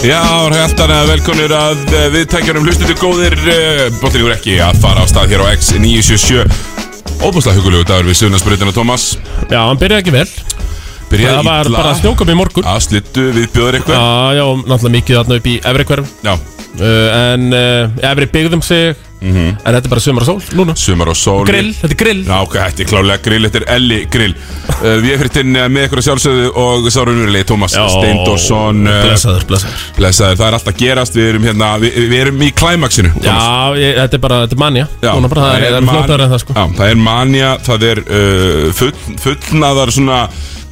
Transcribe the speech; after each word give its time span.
Já, 0.00 0.22
velkonir 1.10 1.52
að 1.54 1.82
eh, 1.92 2.06
við 2.14 2.28
tækjarum 2.30 2.64
hlustundu 2.68 2.94
góðir 3.00 3.34
Bóttir 3.98 4.22
ykkur 4.22 4.36
ekki 4.36 4.56
að 4.62 4.78
fara 4.84 5.02
á 5.02 5.06
stað 5.10 5.34
hér 5.34 5.42
á 5.42 5.52
X977 5.56 6.46
Óbúslega 7.26 7.58
hugulegu 7.58 7.90
dagur 7.90 8.06
við 8.12 8.20
Suðnarsbrytina 8.22 8.72
Tómas 8.76 9.12
Já, 9.50 9.64
hann 9.66 9.82
byrjaði 9.82 10.04
ekki 10.06 10.14
vel 10.14 10.59
Byrjaði 11.10 11.36
Það 11.40 11.50
var 11.50 11.70
bara 11.74 11.92
snjókum 11.98 12.30
í 12.32 12.38
morgun. 12.38 12.70
Að 12.70 12.80
slittu 12.86 13.28
við 13.34 13.50
bjóður 13.56 13.80
eitthvað. 13.80 14.00
Já, 14.00 14.40
já, 14.40 14.46
náttúrulega 14.62 14.96
mikið 15.00 15.20
þarna 15.20 15.38
upp 15.40 15.46
í 15.50 15.54
efri 15.74 15.86
hverfum 15.90 16.10
Já, 16.30 16.34
uh, 16.80 17.20
En 17.34 17.46
uh, 17.52 18.10
efri 18.12 18.28
byggðum 18.38 18.62
sig. 18.66 19.06
En 19.20 19.50
þetta 19.60 19.82
er 19.84 19.90
bara 19.92 20.00
sumar 20.00 20.24
og 20.24 20.28
sól 20.30 20.54
núna. 20.56 20.72
Sumar 20.80 21.10
og 21.12 21.16
sól. 21.20 21.42
Grill, 21.44 21.74
þetta 21.76 21.92
er 21.92 21.98
grill. 22.00 22.20
Já, 22.24 22.36
ok, 22.40 22.54
þetta 22.56 22.80
er 22.80 22.86
klálega 22.88 23.20
grill, 23.26 23.42
þetta 23.44 23.58
er 23.60 23.66
Elli 23.74 23.98
grill. 24.08 24.32
Uh, 24.78 24.94
Við 25.02 25.10
erum 25.10 25.20
fyrir 25.20 25.32
tinn 25.34 25.50
með 25.74 25.82
ykkur 25.84 26.00
að 26.00 26.06
sjálfsögðu 26.06 26.46
og 26.62 26.86
sárunurlegi 26.94 27.48
Tómas 27.50 27.74
Steindorsson 27.76 28.80
uh, 28.88 29.02
Blessaður, 29.04 29.44
blessaður. 29.50 29.82
Blessaður, 29.98 30.38
það 30.40 30.46
er 30.48 30.56
alltaf 30.56 30.72
að 30.72 30.80
gerast. 30.80 31.18
Við 31.20 31.28
erum 31.34 31.48
hérna, 31.50 31.68
við, 31.84 31.98
við 32.14 32.22
erum 32.22 32.46
í 32.46 32.48
klæmaksinu 32.62 33.12
Já, 33.26 33.36
ég, 33.82 33.92
þetta 34.00 34.16
er 34.16 34.24
bara, 34.24 34.38
þetta 34.46 34.56
er 34.56 34.62
manja 34.64 34.86
Já, 35.04 35.10
Núna 35.18 35.32
bara, 35.34 35.44
það 35.50 35.58
er, 35.68 35.76
er 35.82 35.84
man- 35.90 35.98
flótaður 35.98 36.24
en 36.24 36.32
það 36.32 36.42
sko. 36.46 36.56
Já, 36.56 36.64
það 36.80 36.94
er 36.94 37.02
manja, 37.10 37.50
það 37.68 37.86
er 37.90 38.02
uh, 38.06 38.64
full, 38.80 38.90
fullnaðar 39.26 39.92
svona 39.98 40.22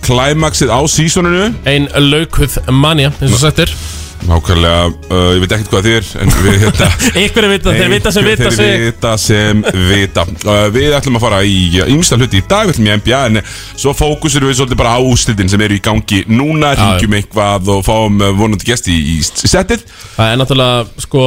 klæmaksið 0.06 0.70
á 0.74 0.80
sísoninu 0.90 1.48
Ein 1.68 1.88
laukuð 2.10 2.58
manja, 2.74 3.10
eins 3.20 3.34
og 3.34 3.42
settir 3.46 3.72
Nákvæmlega, 4.18 4.86
uh, 5.14 5.28
ég 5.36 5.42
veit 5.44 5.52
ekkert 5.54 5.68
hvað 5.70 5.84
þið 5.86 5.96
er 6.00 6.06
En 6.24 6.32
við 6.42 6.56
hérna 6.64 6.88
Ykkur 7.22 7.44
er 7.46 7.52
vita, 7.52 7.74
þeir 7.78 7.92
vita 7.92 8.10
sem 8.12 8.24
vita 8.26 8.48
Þeir 8.48 8.56
sig. 8.56 8.80
vita 8.82 9.12
sem 9.22 9.60
vita. 9.92 10.24
Uh, 10.42 10.64
Við 10.74 10.96
ætlum 10.98 11.18
að 11.20 11.22
fara 11.22 11.38
í 11.46 11.60
ymsta 11.94 12.18
hluti 12.18 12.40
í 12.40 12.46
dag 12.50 12.66
Við 12.66 12.74
ætlum 12.74 12.88
í 12.90 12.96
NBA 12.98 13.20
En 13.28 13.40
svo 13.78 13.94
fókusur 13.94 14.42
við 14.48 14.58
svolítið 14.58 14.80
bara 14.82 14.96
á 14.98 15.00
úrslitin 15.06 15.52
Sem 15.52 15.62
eru 15.68 15.78
í 15.78 15.84
gangi 15.86 16.24
núna 16.34 16.72
Já, 16.74 16.80
Ringjum 16.82 17.14
eitthvað 17.20 17.70
og 17.76 17.86
fáum 17.86 18.18
uh, 18.18 18.32
vonandi 18.42 18.66
gesti 18.66 18.90
í, 18.98 19.16
í 19.22 19.48
settið. 19.54 19.86
Það 20.18 20.34
er 20.34 20.42
náttúrulega, 20.42 20.84
sko 21.06 21.24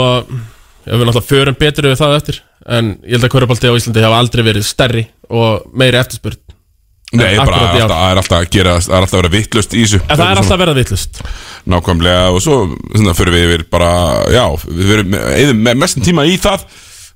Ég 0.81 0.92
vil 0.92 1.08
náttúrulega 1.08 1.27
förum 1.31 1.59
betur 1.64 1.88
við 1.94 1.99
það 2.03 2.17
eftir 2.19 2.42
En 2.75 2.92
ég 3.08 3.16
held 3.16 3.23
að 3.30 3.38
hverjabalti 3.38 3.72
á 3.72 3.77
Íslandi 3.80 4.03
hafa 4.03 4.19
aldrei 4.19 4.44
verið 4.52 4.67
stærri 4.67 5.08
Og 5.31 5.64
meiri 5.80 6.02
eftirspurn 6.03 6.44
Nei, 7.12 7.36
bara 7.36 7.44
akkurat 7.44 7.73
alltaf, 7.76 7.92
það 7.92 8.12
er 8.12 8.20
alltaf 8.22 8.38
að 8.38 8.45
gera 8.56 8.76
Það 8.80 8.94
er 8.95 9.02
alltaf 9.02 9.17
að 9.17 9.22
vera 9.22 9.34
vittlust 9.34 9.73
í 9.76 9.81
þessu. 9.84 10.00
En 10.06 10.16
það 10.16 10.30
er 10.30 10.40
alltaf 10.42 10.56
að 10.56 10.62
verða 10.64 10.76
vitlust 10.78 11.22
Nákvæmlega 11.72 12.30
og 12.31 12.40
svo 12.45 12.59
svona, 12.95 13.16
fyrir 13.17 13.36
við 13.36 13.44
yfir 13.50 13.66
bara, 13.73 13.90
já, 14.31 14.45
við 14.70 14.94
verum 14.94 15.17
eðum 15.20 15.67
mestin 15.82 16.06
tíma 16.08 16.26
í 16.26 16.38
það. 16.42 16.64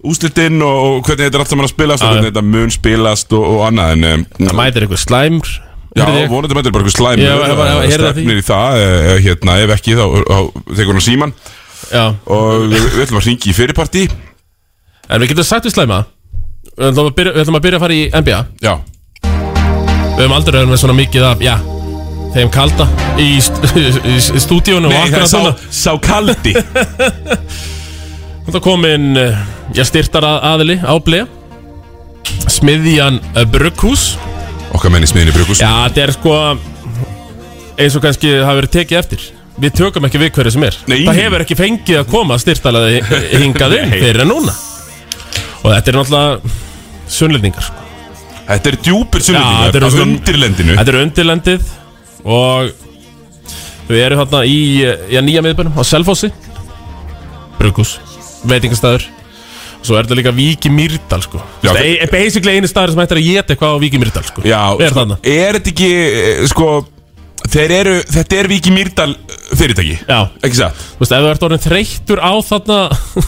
Úslitinn 0.06 0.60
og, 0.62 1.00
hvernig 1.08 1.30
þetta 1.30 1.40
er 1.40 1.44
allt 1.46 1.54
saman 1.54 1.66
að 1.66 1.72
spilast 1.72 2.04
og 2.06 2.12
hvernig 2.12 2.30
þetta 2.30 2.44
mun 2.46 2.74
spilast 2.76 3.34
og, 3.34 3.46
og 3.56 3.64
annað 3.70 3.96
en 3.96 4.26
Það 4.36 4.58
mætir 4.60 4.86
einhver 4.86 5.02
slæmur 5.02 5.54
já, 5.96 6.06
vonandi 6.30 6.58
mættir 6.58 6.76
bara 6.76 6.84
eitthvað 6.84 6.98
slæm 7.00 7.22
Já, 7.24 7.32
ég 7.32 7.56
bara- 7.56 7.70
ég 7.72 7.94
heyrði 7.94 8.10
stefnir 8.12 8.42
í 8.42 8.46
það, 8.46 8.80
eh, 8.84 9.20
hérna, 9.24 9.56
ef 9.64 9.74
ekki 9.78 9.96
þá, 9.96 10.06
þá 10.28 10.38
tekur 10.76 10.98
hann 10.98 11.06
síman 11.08 11.34
og 12.28 12.68
við, 12.72 12.90
ætlum 13.06 13.22
að 13.22 13.30
ringi 13.30 13.50
í 13.50 13.56
fyrirparti 13.56 14.04
en 15.10 15.22
við 15.22 15.32
getum 15.32 15.48
sagt 15.48 15.66
við 15.66 15.76
slæma. 15.78 16.04
Við 16.76 16.92
ætlum 16.92 17.08
að 17.08 17.16
byrja, 17.16 17.78
að, 17.78 17.80
fara 17.80 17.94
í 17.94 18.10
NBA 18.12 18.42
Við 20.16 20.24
höfum 20.24 20.36
aldrei 20.38 20.60
verið 20.62 20.70
með 20.72 20.84
svona 20.84 20.96
mikið 20.96 21.26
af, 21.28 21.42
já 21.44 21.56
Þeim 22.36 22.52
kalda 22.52 22.86
í, 23.20 23.30
st 23.44 23.72
í, 24.12 24.16
stúdíunum 24.44 24.92
og 24.92 25.06
akkurat 25.06 25.30
sá, 25.32 25.38
svona 25.38 25.54
sá 25.72 25.92
kaldi. 26.04 26.52
Það 28.52 28.62
kom 28.64 28.84
inn, 28.88 29.16
eh, 29.20 29.38
já, 29.76 29.86
styrtar 29.88 30.28
aðili 30.28 30.76
á 30.84 30.94
bleið 31.00 31.32
Smiðjan 32.52 33.22
eh, 33.34 33.46
Brugghús. 33.50 34.16
Okkar 34.76 34.92
menni 34.94 35.08
smiðin 35.08 35.32
í 35.32 35.36
brukus 35.36 35.62
Já, 35.64 35.70
þetta 35.88 36.04
er 36.04 36.14
sko 36.16 36.36
eins 37.76 37.96
og 37.96 38.04
kannski 38.04 38.32
hafa 38.40 38.60
verið 38.60 38.76
tekið 38.76 39.00
eftir. 39.00 39.24
Við 39.60 39.78
tökum 39.80 40.08
ekki 40.08 40.20
við 40.20 40.34
hverju 40.36 40.56
sem 40.56 40.68
er. 40.68 40.78
Nei. 40.92 41.00
Það 41.08 41.22
hefur 41.22 41.46
ekki 41.46 41.60
fengið 41.60 42.02
að 42.02 42.12
koma 42.12 42.38
styrtalaði 42.42 43.02
hingað 43.44 43.80
inn 43.80 43.96
fyrir 43.96 44.24
en 44.26 44.32
núna. 44.32 44.56
Og 45.64 45.72
þetta 45.72 45.92
er 45.92 46.00
náttúrulega 46.02 46.56
sunnlendingar 47.16 47.68
sko. 47.68 47.85
Þetta 48.46 48.70
er 48.72 48.78
djúpir 48.86 49.24
Já, 49.26 49.42
þetta 49.66 49.80
eru 49.80 49.88
á 49.90 49.92
sunn- 49.96 50.16
undirlendinu. 50.20 50.76
Þetta 50.78 50.94
er 50.94 51.00
undirlendið 51.02 51.70
og 52.26 52.72
við 53.90 54.02
erum 54.06 54.20
hérna 54.22 54.42
í 54.46 54.58
já, 55.14 55.22
nýja 55.26 55.42
miðbænum 55.46 55.78
á 55.78 55.84
Selfossi. 55.86 56.32
Brugus, 57.60 57.96
veitingastæður 58.46 59.06
Svo 59.86 59.94
er 60.00 60.08
þetta 60.08 60.16
líka 60.18 60.32
Víki 60.34 60.70
Mýrdal 60.74 61.22
sko. 61.22 61.38
Já, 61.62 61.70
Það 61.76 61.88
er 62.02 62.10
basically 62.10 62.56
einu 62.58 62.68
staður 62.70 62.96
sem 62.96 63.02
hættir 63.04 63.20
að 63.22 63.28
geta 63.28 63.54
eitthvað 63.54 63.76
á 63.78 63.82
Víki 63.84 64.00
Mýrdal 64.02 64.24
sko. 64.26 64.42
Já, 64.42 64.62
Er 64.82 64.90
sko, 64.90 65.00
þarna. 65.00 65.18
er 65.22 65.60
þetta 65.60 65.72
ekki, 65.76 65.90
eh, 66.02 66.48
sko 66.50 66.70
Þeir 67.46 67.72
eru, 67.76 67.92
þetta 68.10 68.38
er 68.40 68.48
Viki 68.50 68.72
Mýrdal 68.74 69.12
fyrirtæki? 69.54 70.00
Já, 70.10 70.20
Ekki 70.42 70.58
satt? 70.58 70.80
Þú 70.98 71.04
veist, 71.04 71.12
ef 71.14 71.22
þú 71.22 71.30
ert 71.30 71.44
orðin 71.46 71.62
þreyttur 71.62 72.20
á 72.26 72.34
þarna 72.42 72.80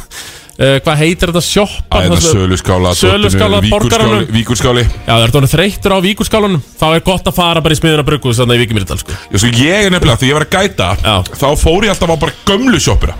uh, 0.57 0.77
Hvað 0.83 0.97
heitir 1.01 1.31
þetta 1.31 1.43
sjoppa? 1.45 2.01
Æ, 2.01 2.07
þetta 2.07 2.21
söluskála 2.31 2.93
Söluskála, 2.97 3.61
borgaranum. 3.69 4.25
Víkurskáli- 4.33 4.85
Já, 4.87 5.13
þú 5.13 5.23
ert 5.27 5.37
orðin 5.41 5.53
þreyttur 5.53 5.95
á 5.95 5.99
víkurskálunum 6.05 6.63
Þá 6.79 6.87
er 6.97 7.03
gott 7.07 7.29
að 7.31 7.37
fara 7.37 7.61
bara 7.65 7.77
í 7.77 7.79
smiðuna 7.81 8.05
bruggu 8.07 8.33
Þannig 8.37 8.59
í 8.59 8.63
Víkimýrdal 8.65 8.99
sko. 9.01 9.17
Já, 9.31 9.37
sko, 9.43 9.51
ég 9.63 9.85
er 9.87 9.93
nefnilega, 9.93 10.19
þegar 10.21 10.31
ég 10.31 10.39
var 10.39 10.47
að 10.47 10.55
gæta 10.57 10.89
Já. 11.03 11.15
Þá 11.37 11.47
fór 11.61 11.87
ég 11.87 11.93
alltaf 11.95 12.13
á 12.13 12.17
bara 12.25 12.37
gömlu 12.49 12.79
sjoppuna 12.81 13.15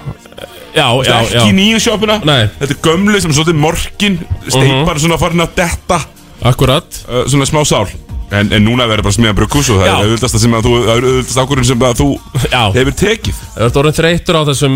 Já, 0.77 0.87
já, 1.01 1.13
já 1.31 1.39
Ekki 1.41 1.53
nýju 1.57 1.79
sjoppuna 1.87 2.19
Nei. 2.27 2.43
Þetta 2.59 2.73
er 2.75 2.81
gömlu 2.85 3.21
sem 3.23 3.31
svolítið 3.33 3.61
morkin 3.63 4.19
Steipar 4.47 4.99
svona 5.01 5.17
farin 5.21 5.41
að 5.45 5.55
detta 5.57 6.01
Akkurat 6.45 6.99
uh, 7.09 7.23
Svona 7.29 7.47
smá 7.49 7.63
sál 7.65 7.87
En, 8.27 8.49
en 8.51 8.59
núna 8.59 8.83
verður 8.91 9.05
bara 9.07 9.15
smiðan 9.15 9.37
brukus 9.39 9.69
Og 9.71 9.79
það 9.79 9.87
Já. 9.87 9.93
er 9.95 10.09
auðvitaðsta 10.11 10.37
að 10.37 10.65
Það 10.67 10.89
er 10.91 11.43
ákvörðun 11.45 11.67
sem 11.69 11.85
að 11.87 12.01
þú 12.01 12.07
Já. 12.51 12.63
hefur 12.75 12.95
tekið 12.99 13.37
þú 13.55 13.65
ert 13.69 13.79
orðin 13.81 13.95
þreyttur 14.01 14.37
á 14.37 14.41
þessum 14.51 14.75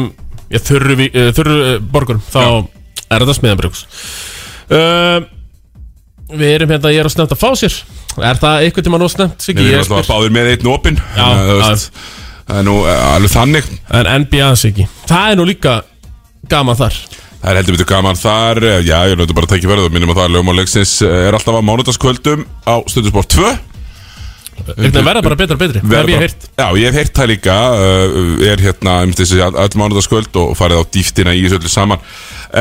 já, 0.51 0.59
Þurru, 0.67 0.97
eh, 1.07 1.29
þurru 1.37 1.57
uh, 1.59 1.75
borgurum. 1.93 2.23
Þá 2.31 2.41
er 3.11 3.23
þetta 3.23 3.35
smiðan 3.37 3.59
bruggs 3.59 3.85
uh, 4.71 5.19
Við 6.31 6.53
erum 6.55 6.71
hérna 6.71 6.93
Ég 6.93 7.03
er 7.03 7.09
að 7.09 7.15
snemt 7.15 7.33
að 7.35 7.41
fá 7.41 7.49
sér. 7.59 7.77
Er 8.23 8.39
það 8.39 8.65
eitthvað 8.65 8.87
tíma 8.87 8.99
nú 9.01 9.07
snemt? 9.11 9.47
Við 9.51 9.71
erum 9.75 9.97
að 9.97 10.11
báðir 10.11 10.35
með 10.35 10.51
einn 10.53 10.69
opinn. 10.71 10.99
Já, 11.15 11.25
að, 11.27 11.49
já. 11.59 11.71
Það 12.51 12.59
er 12.61 12.67
nú 12.67 12.75
uh, 12.83 12.91
alveg 13.15 13.33
þannig. 13.33 13.67
En 13.99 14.11
NBA 14.23 14.51
Siggi. 14.59 14.87
Það 15.09 15.33
er 15.33 15.39
nú 15.39 15.47
líka 15.47 15.75
gaman 16.51 16.79
þar. 16.79 16.99
Það 17.41 17.49
er 17.51 17.57
heldur 17.57 17.75
betur 17.77 17.89
gaman 17.89 18.19
þar. 18.19 18.61
Eh, 18.63 18.79
Já, 18.85 18.95
ég 19.07 19.15
er 19.15 19.19
náttúrulega 19.19 19.37
bara 19.39 19.47
að 19.49 19.53
tekja 19.55 19.71
verið 19.71 19.87
og 19.87 19.93
minnum 19.95 20.11
að 20.13 20.19
það 20.19 20.27
er 20.27 20.33
lögmáleiksins 20.35 20.95
er 21.07 21.37
alltaf 21.37 21.57
á 21.57 21.61
mánudagskvöldum 21.65 22.43
á 22.69 22.75
Stundusport 22.91 23.31
2 23.33 23.53
Þetta 24.61 25.03
verða 25.03 25.23
bara 25.25 25.37
betra 25.39 25.55
og 25.55 25.61
betri 25.61 25.81
Það 25.81 25.97
hef 25.97 26.11
ég 26.11 26.23
heyrt. 26.25 26.47
Já, 26.59 26.65
ég 26.77 26.87
hef 26.87 26.97
heyrt 26.99 27.13
það 27.17 27.29
líka 27.31 27.57
uh, 27.73 28.15
er 28.51 28.63
hérna 28.63 28.95
um 29.05 29.13
þessi 29.17 29.41
all 29.41 29.77
mánudagskvöld 29.81 30.41
og 30.41 30.55
farið 30.59 30.81
á 30.81 30.83
dýftina 30.95 31.35
í 31.35 31.43
þessu 31.45 31.59
öllu 31.61 31.71
saman. 31.71 32.03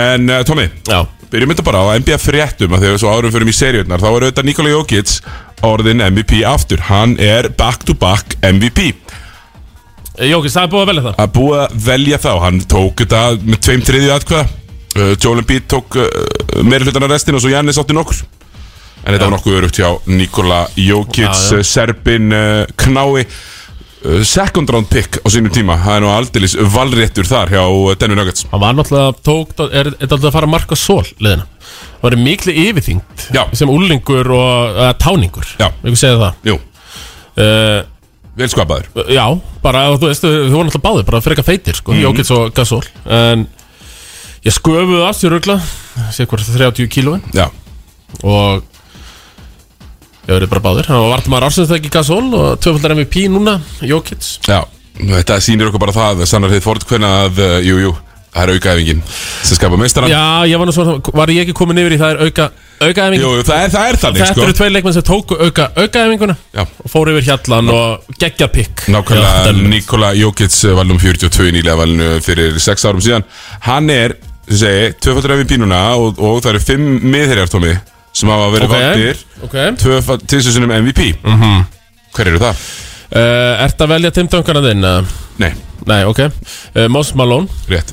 En 0.00 0.30
uh, 0.30 0.42
Tómi, 0.48 0.66
byrjum 1.30 1.54
þetta 1.54 1.66
bara 1.66 1.84
á 1.84 1.98
NBA 2.00 2.20
fréttum 2.22 2.76
að 2.76 2.86
þegar 2.86 3.02
svo 3.02 3.14
árum 3.14 3.34
fyrir 3.34 3.52
í 3.52 3.56
seríurnar 3.56 4.02
þá 4.02 4.08
er 4.10 4.26
auðvitað 4.28 4.48
Nikola 4.48 4.74
Jokic 4.74 5.16
orðin 5.66 6.04
MVP 6.08 6.40
aftur. 6.48 6.86
Hann 6.88 7.18
er 7.20 7.50
back 7.58 7.84
to 7.88 7.96
back 7.98 8.38
MVP 8.40 8.94
Jókis, 10.20 10.52
það 10.52 10.66
er 10.66 10.72
búið 10.72 10.82
að 10.82 10.90
velja 10.90 11.02
það. 11.04 11.14
Að 11.22 11.30
búið 11.36 11.60
að 11.60 11.76
velja 11.86 12.16
þá. 12.20 12.32
Hann 12.44 12.58
tók 12.68 13.00
þetta 13.00 13.20
með 13.40 13.62
tveim 13.64 13.84
þriðju 13.88 14.10
atkvæða. 14.16 14.56
Uh, 14.90 15.12
Joel 15.14 15.40
Embiid 15.40 15.68
tók 15.70 15.96
uh, 15.96 16.08
meiri 16.66 16.84
hlutan 16.84 17.06
af 17.06 17.12
restin 17.12 17.38
og 17.38 17.44
svo 17.44 17.52
Jannis 17.52 17.78
átti 17.80 17.94
nokkur 17.94 18.18
en 19.04 19.14
þetta 19.14 19.26
var 19.26 19.32
nokkuð 19.36 19.56
örugt 19.60 19.80
hjá 19.80 19.88
Nikola 20.10 20.60
Jokic 20.78 21.46
uh, 21.56 21.62
Serbin 21.66 22.32
uh, 22.34 22.64
Knái 22.80 23.24
uh, 23.24 24.22
second 24.26 24.70
round 24.72 24.88
pick 24.90 25.20
á 25.20 25.26
sínum 25.32 25.52
tíma. 25.54 25.78
Það 25.80 25.96
er 25.96 26.04
nú 26.04 26.10
aldeilis 26.12 26.56
valréttur 26.74 27.28
þar 27.28 27.54
hjá 27.54 27.62
Denver 28.00 28.20
Nuggets. 28.20 28.46
Hann 28.50 28.62
var 28.62 28.76
náttúrulega 28.76 29.14
tók 29.26 29.54
Er 29.68 29.92
þetta 29.94 30.16
alltaf 30.16 30.30
að 30.30 30.36
fara 30.38 30.50
að 30.50 30.54
marka 30.56 30.78
sól 30.78 31.04
liðina. 31.18 31.46
Það 32.00 32.08
var 32.08 32.18
miklu 32.24 32.56
yfirþyngd 32.64 33.24
Já. 33.36 33.44
Sem 33.56 33.72
úlningur 33.72 34.34
og 34.36 34.80
uh, 34.80 34.90
táningur. 35.00 35.54
Við 35.84 36.00
segja 36.00 36.18
það. 36.20 36.50
Jú, 36.50 36.58
uh, 37.44 37.78
vel 38.40 38.50
skapaður. 38.52 38.90
Já, 39.12 39.24
bara 39.64 39.86
þú 39.96 40.10
veist 40.10 40.24
Þú 40.24 40.32
var 40.32 40.68
náttúrulega 40.68 40.84
báðir 40.86 41.08
Bara 41.08 41.22
frekar 41.24 41.46
feitir 41.46 41.76
sko 41.76 41.92
mm. 41.92 42.02
Jókits 42.06 42.32
og 42.36 42.52
Gasol. 42.56 42.84
En 43.04 43.44
ég 44.46 44.56
sköfuði 44.56 45.02
af 45.04 45.18
sér 45.18 45.34
rugla 45.34 45.58
Sér 46.14 46.28
hvort 46.30 46.46
30 46.46 46.88
kílóin 46.88 47.24
Já, 50.26 50.30
Ég 50.30 50.36
verið 50.36 50.52
bara 50.52 50.64
báðir. 50.68 50.90
Hann 50.90 51.00
var 51.04 51.14
vartumar 51.16 51.46
ársins 51.48 51.70
það 51.70 51.80
ekki 51.80 51.94
Gasol 51.94 52.26
Og 52.36 52.60
tvöfaldar 52.60 52.94
MVP 52.98 53.24
núna 53.32 53.60
Jókits 53.80 54.38
já 54.48 54.60
Þetta 55.00 55.40
sýnir 55.40 55.70
okkur 55.70 55.80
bara 55.80 55.96
það 55.96 56.26
sannar 56.28 56.52
þið 56.52 56.64
fórt 56.66 56.84
hvernig 56.88 57.08
að, 57.08 57.38
uh, 57.40 57.58
jú, 57.64 57.76
jú 57.86 57.92
það 58.30 58.42
er 58.42 58.50
aukaæfingin 58.54 59.00
sem 59.08 59.56
skapa 59.58 59.78
meistaran 59.80 60.10
Já, 60.12 60.46
ég 60.46 60.60
var 60.60 60.68
nú 60.68 60.74
svona 60.74 60.98
Var 61.02 61.32
ég 61.34 61.40
ekki 61.46 61.54
komin 61.56 61.80
yfir 61.82 61.96
í 61.96 61.98
það 62.00 62.12
er 62.12 62.18
auka 62.28 62.44
Aukaæfing 62.80 63.20
Jú, 63.24 63.30
það 63.48 63.64
er, 63.64 63.70
það 63.74 63.88
er 63.88 63.96
þannig 64.04 64.20
Þetta 64.22 64.34
sko. 64.36 64.44
eru 64.44 64.56
tveir 64.60 64.72
leikmenn 64.74 64.96
sem 64.96 65.06
tóku 65.08 65.34
auka 65.40 65.64
aukaæfinguna 65.76 66.36
Já. 66.54 66.62
og 66.64 66.88
fóru 66.92 67.08
yfir 67.16 67.26
hjallan 67.28 67.66
og 67.74 67.88
geggja 68.20 68.48
pikk. 68.54 68.76
Nákvæmlega 68.92 69.52
Nikola 69.68 70.12
Jokic 70.16 70.54
eh, 70.64 70.76
valnum 70.78 70.98
42 71.02 71.50
í 71.50 71.52
nýlega 71.58 71.76
valinu 71.80 72.08
fyrir 72.24 72.56
6 72.56 72.86
árum 72.88 73.02
síðan. 73.04 73.26
Hann 73.66 73.92
er, 73.92 74.16
sem 74.48 74.56
segi, 74.62 74.96
tvöfaldur 75.04 75.36
af 78.10 78.26
í 78.26 78.26
bínuna 78.26 78.34
og, 78.34 78.46
og 78.46 78.52
það 78.52 78.60
eru 78.60 78.60
5 78.60 78.60
miðherjar 78.60 78.60
tómi 78.60 78.60
sem 78.60 78.60
hafa 78.60 78.60
verið 78.60 78.64
Ok. 78.64 78.74
valdir 78.76 79.16
Ok. 79.44 79.54
uh, 79.54 79.76
tvö 79.82 80.18
tilsinsunum 80.26 80.70
MVP 80.84 81.00
Mhm. 81.24 81.64
Hver 82.14 82.26
eru 82.26 82.38
það? 82.42 82.56
Ert 83.64 83.78
að 83.82 83.88
velja 83.88 84.10
Tim 84.14 84.26
Duncan 84.26 84.56
að 84.56 84.66
þinn? 84.70 85.06
Nei, 85.38 85.52
Nei, 85.86 86.04
ok. 86.04 86.18
Uh, 86.76 86.88
Moses 86.88 87.14
Malone. 87.16 87.48
Rétt. 87.68 87.92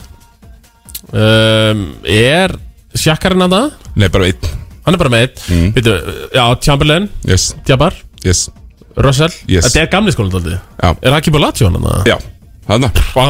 Um, 1.13 1.83
Er 2.03 2.51
sjakkarinn 2.97 3.45
að 3.45 3.53
það? 3.55 3.71
Nei, 3.95 4.07
bara 4.11 4.25
einn. 4.27 4.49
Hann 4.85 4.93
er 4.95 4.97
bara 5.01 5.09
með 5.13 5.21
eitt 5.27 5.39
Mm. 5.51 5.71
Býtu, 5.75 5.93
Já, 6.33 6.43
Chamberlain, 6.61 7.09
Yes, 7.27 7.53
Jabbar, 7.67 7.93
yes, 8.25 8.49
Russell. 8.97 9.31
Yes. 9.47 9.65
Þetta 9.67 9.81
er 9.81 9.87
gamli 9.91 10.11
skólan 10.11 10.31
daldið 10.31 10.57
já, 10.83 10.95
Er 11.01 11.11
Haki 11.13 11.31
Bolacho 11.31 11.65
hann 11.69 11.75
að 11.79 11.87
það? 11.87 12.05
já. 12.07 12.17
Þarna 12.67 12.89
Vá, 13.15 13.25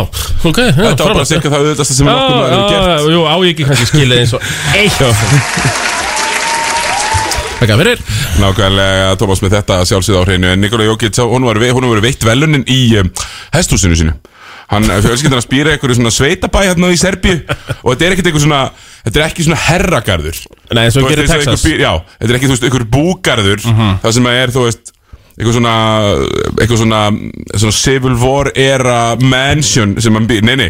ok 0.50 0.58
já, 0.58 0.72
Þetta 0.74 1.04
var 1.06 1.14
bara 1.14 1.26
cirka 1.26 1.50
það 1.50 1.60
auðvitaðsta 1.62 1.94
sem 1.94 2.08
nokkuð 2.08 2.36
maður 2.38 2.50
hefur 2.50 2.64
já, 2.64 2.70
gert. 2.74 3.10
Jú, 3.14 3.22
á 3.30 3.36
ég 3.38 3.50
ekki 3.54 3.66
kannski 3.70 3.86
skilið 3.92 4.18
eins 4.24 4.34
og 4.34 4.42
eitt 4.82 5.02
Þakka 7.58 7.78
fyrir. 7.80 8.02
Nákvæmlega 8.42 9.14
Tómas 9.18 9.42
með 9.42 9.56
þetta 9.58 9.78
sjálfsögð 9.90 10.20
á 10.22 10.24
hreinu. 10.28 10.50
En 10.54 10.62
Nikola 10.62 10.86
Jókic, 10.88 11.18
hún 11.26 11.46
var, 11.48 11.60
honum 11.74 11.94
var 11.96 12.02
veitt 12.06 12.26
velunin 12.26 12.66
í 12.70 12.82
um, 13.02 13.10
hesthúsinu 13.56 13.98
sínu. 13.98 14.14
Hann, 14.68 14.84
fjölskyldan 14.84 15.40
að 15.40 15.46
spýra 15.46 15.72
eitthvað 15.74 15.96
svona 15.96 16.12
sveitabæ 16.12 16.62
hérna 16.66 16.90
í 16.92 16.98
Serbíu 17.00 17.38
Og 17.86 17.94
þetta 17.94 18.04
er 18.04 18.16
ekkert 18.18 18.28
eitthvað 18.28 18.44
svona 18.44 18.58
Þetta 19.06 19.22
er 19.22 19.26
ekki 19.30 19.46
svona 19.46 19.60
herragarður. 19.64 20.42
Nei, 20.76 20.82
eins 20.84 20.98
og 21.00 21.08
gerir 21.08 21.30
Texas. 21.30 21.64
Mhm. 21.64 21.72
einhver 21.72 21.86
Já, 21.86 21.92
þetta 22.18 22.34
er 22.34 22.40
ekki, 22.42 22.50
þú 22.50 22.56
veist, 22.58 22.66
einhver 22.68 22.86
búgarður 22.98 23.64
Það 24.04 24.16
sem 24.18 24.28
er, 24.34 24.52
þú 24.52 24.66
veist 24.68 24.92
Eitthvað 25.38 25.56
svona 25.56 25.76
Eitthvað 26.58 26.82
svona 26.84 27.02
Svona 27.64 27.78
Civil 27.80 28.20
War 28.20 28.52
era 28.60 29.00
mansion 29.24 29.96
Sem 30.04 30.20
hann 30.20 30.28
býr, 30.28 30.44
nei, 30.44 30.58
nei 30.60 30.70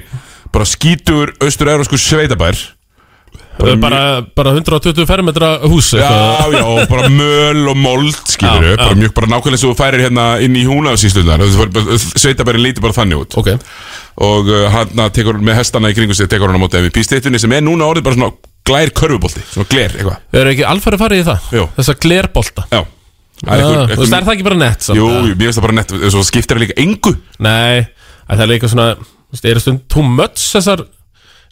Bara 0.53 0.69
skítur 0.69 1.33
austur-eurósku 1.41 1.97
sveitabær 1.97 2.53
bara, 3.81 4.21
bara 4.35 4.51
120 4.53 5.05
fermetra 5.09 5.49
hús 5.65 5.93
Já, 5.97 6.05
eitthvað. 6.05 6.53
já, 6.53 6.63
og 6.65 6.89
bara 6.91 7.09
möl 7.09 7.61
og 7.71 7.77
mold, 7.77 8.19
skilur 8.29 8.67
Já, 8.69 8.75
bara 8.77 8.97
mjög 8.99 9.13
bara 9.17 9.27
nákvæmlega 9.33 9.61
svo 9.61 9.71
þú 9.73 9.77
færir 9.79 10.03
hérna 10.05 10.25
inn 10.45 10.55
í 10.55 10.65
húnafsýslunar 10.67 11.41
sveitabærin 12.17 12.63
líti 12.63 12.83
bara 12.83 12.93
þannig 12.93 13.23
út. 13.23 13.37
Ok. 13.39 13.49
Og 14.27 14.49
uh, 14.49 14.67
hann 14.73 15.01
tekur 15.13 15.39
með 15.41 15.59
hestana 15.61 15.89
í 15.91 15.97
kringu 15.97 16.15
sig 16.17 16.29
tekur 16.29 16.49
hann 16.51 16.57
á 16.57 16.63
móti 16.63 16.79
MVP 16.81 17.03
stittunni 17.05 17.41
sem 17.41 17.53
er 17.57 17.65
núna 17.65 17.87
orðið 17.89 18.05
bara 18.07 18.17
svona 18.19 18.33
glær 18.67 18.91
körfubolti, 18.97 19.43
svona 19.53 19.69
gler 19.71 19.93
eitthvað. 19.95 20.21
Við 20.33 20.41
erum 20.41 20.53
ekki 20.55 20.65
alfari 20.67 20.97
farið 21.01 21.21
í 21.21 21.27
það? 21.27 21.49
Jú. 21.57 21.67
Þessa 21.77 21.97
glerbolta? 22.03 22.65
Já, 22.73 22.81
er 23.45 23.53
einhver- 23.53 23.93
Þú 23.93 24.01
veist, 24.01 24.17
er 24.17 24.25
það 24.27 24.33
ekki 24.33 24.47
bara 24.49 24.59
nett 24.63 24.87
Jú, 24.89 25.05
jú, 25.07 25.35
mér 25.37 25.45
finnst 25.47 25.59
það 25.59 25.67
bara 25.67 25.77
nett, 25.77 25.93
svo 26.11 26.23
skiptir 26.25 26.57
það 26.57 26.65
líka 26.65 26.77
engu. 26.83 27.13
Nei, 27.39 27.87
að 28.27 28.33
það 28.35 28.45
er 28.47 28.51
líka 28.53 28.71
svona 28.73 28.87
Þú 29.27 29.35
veist, 29.35 30.87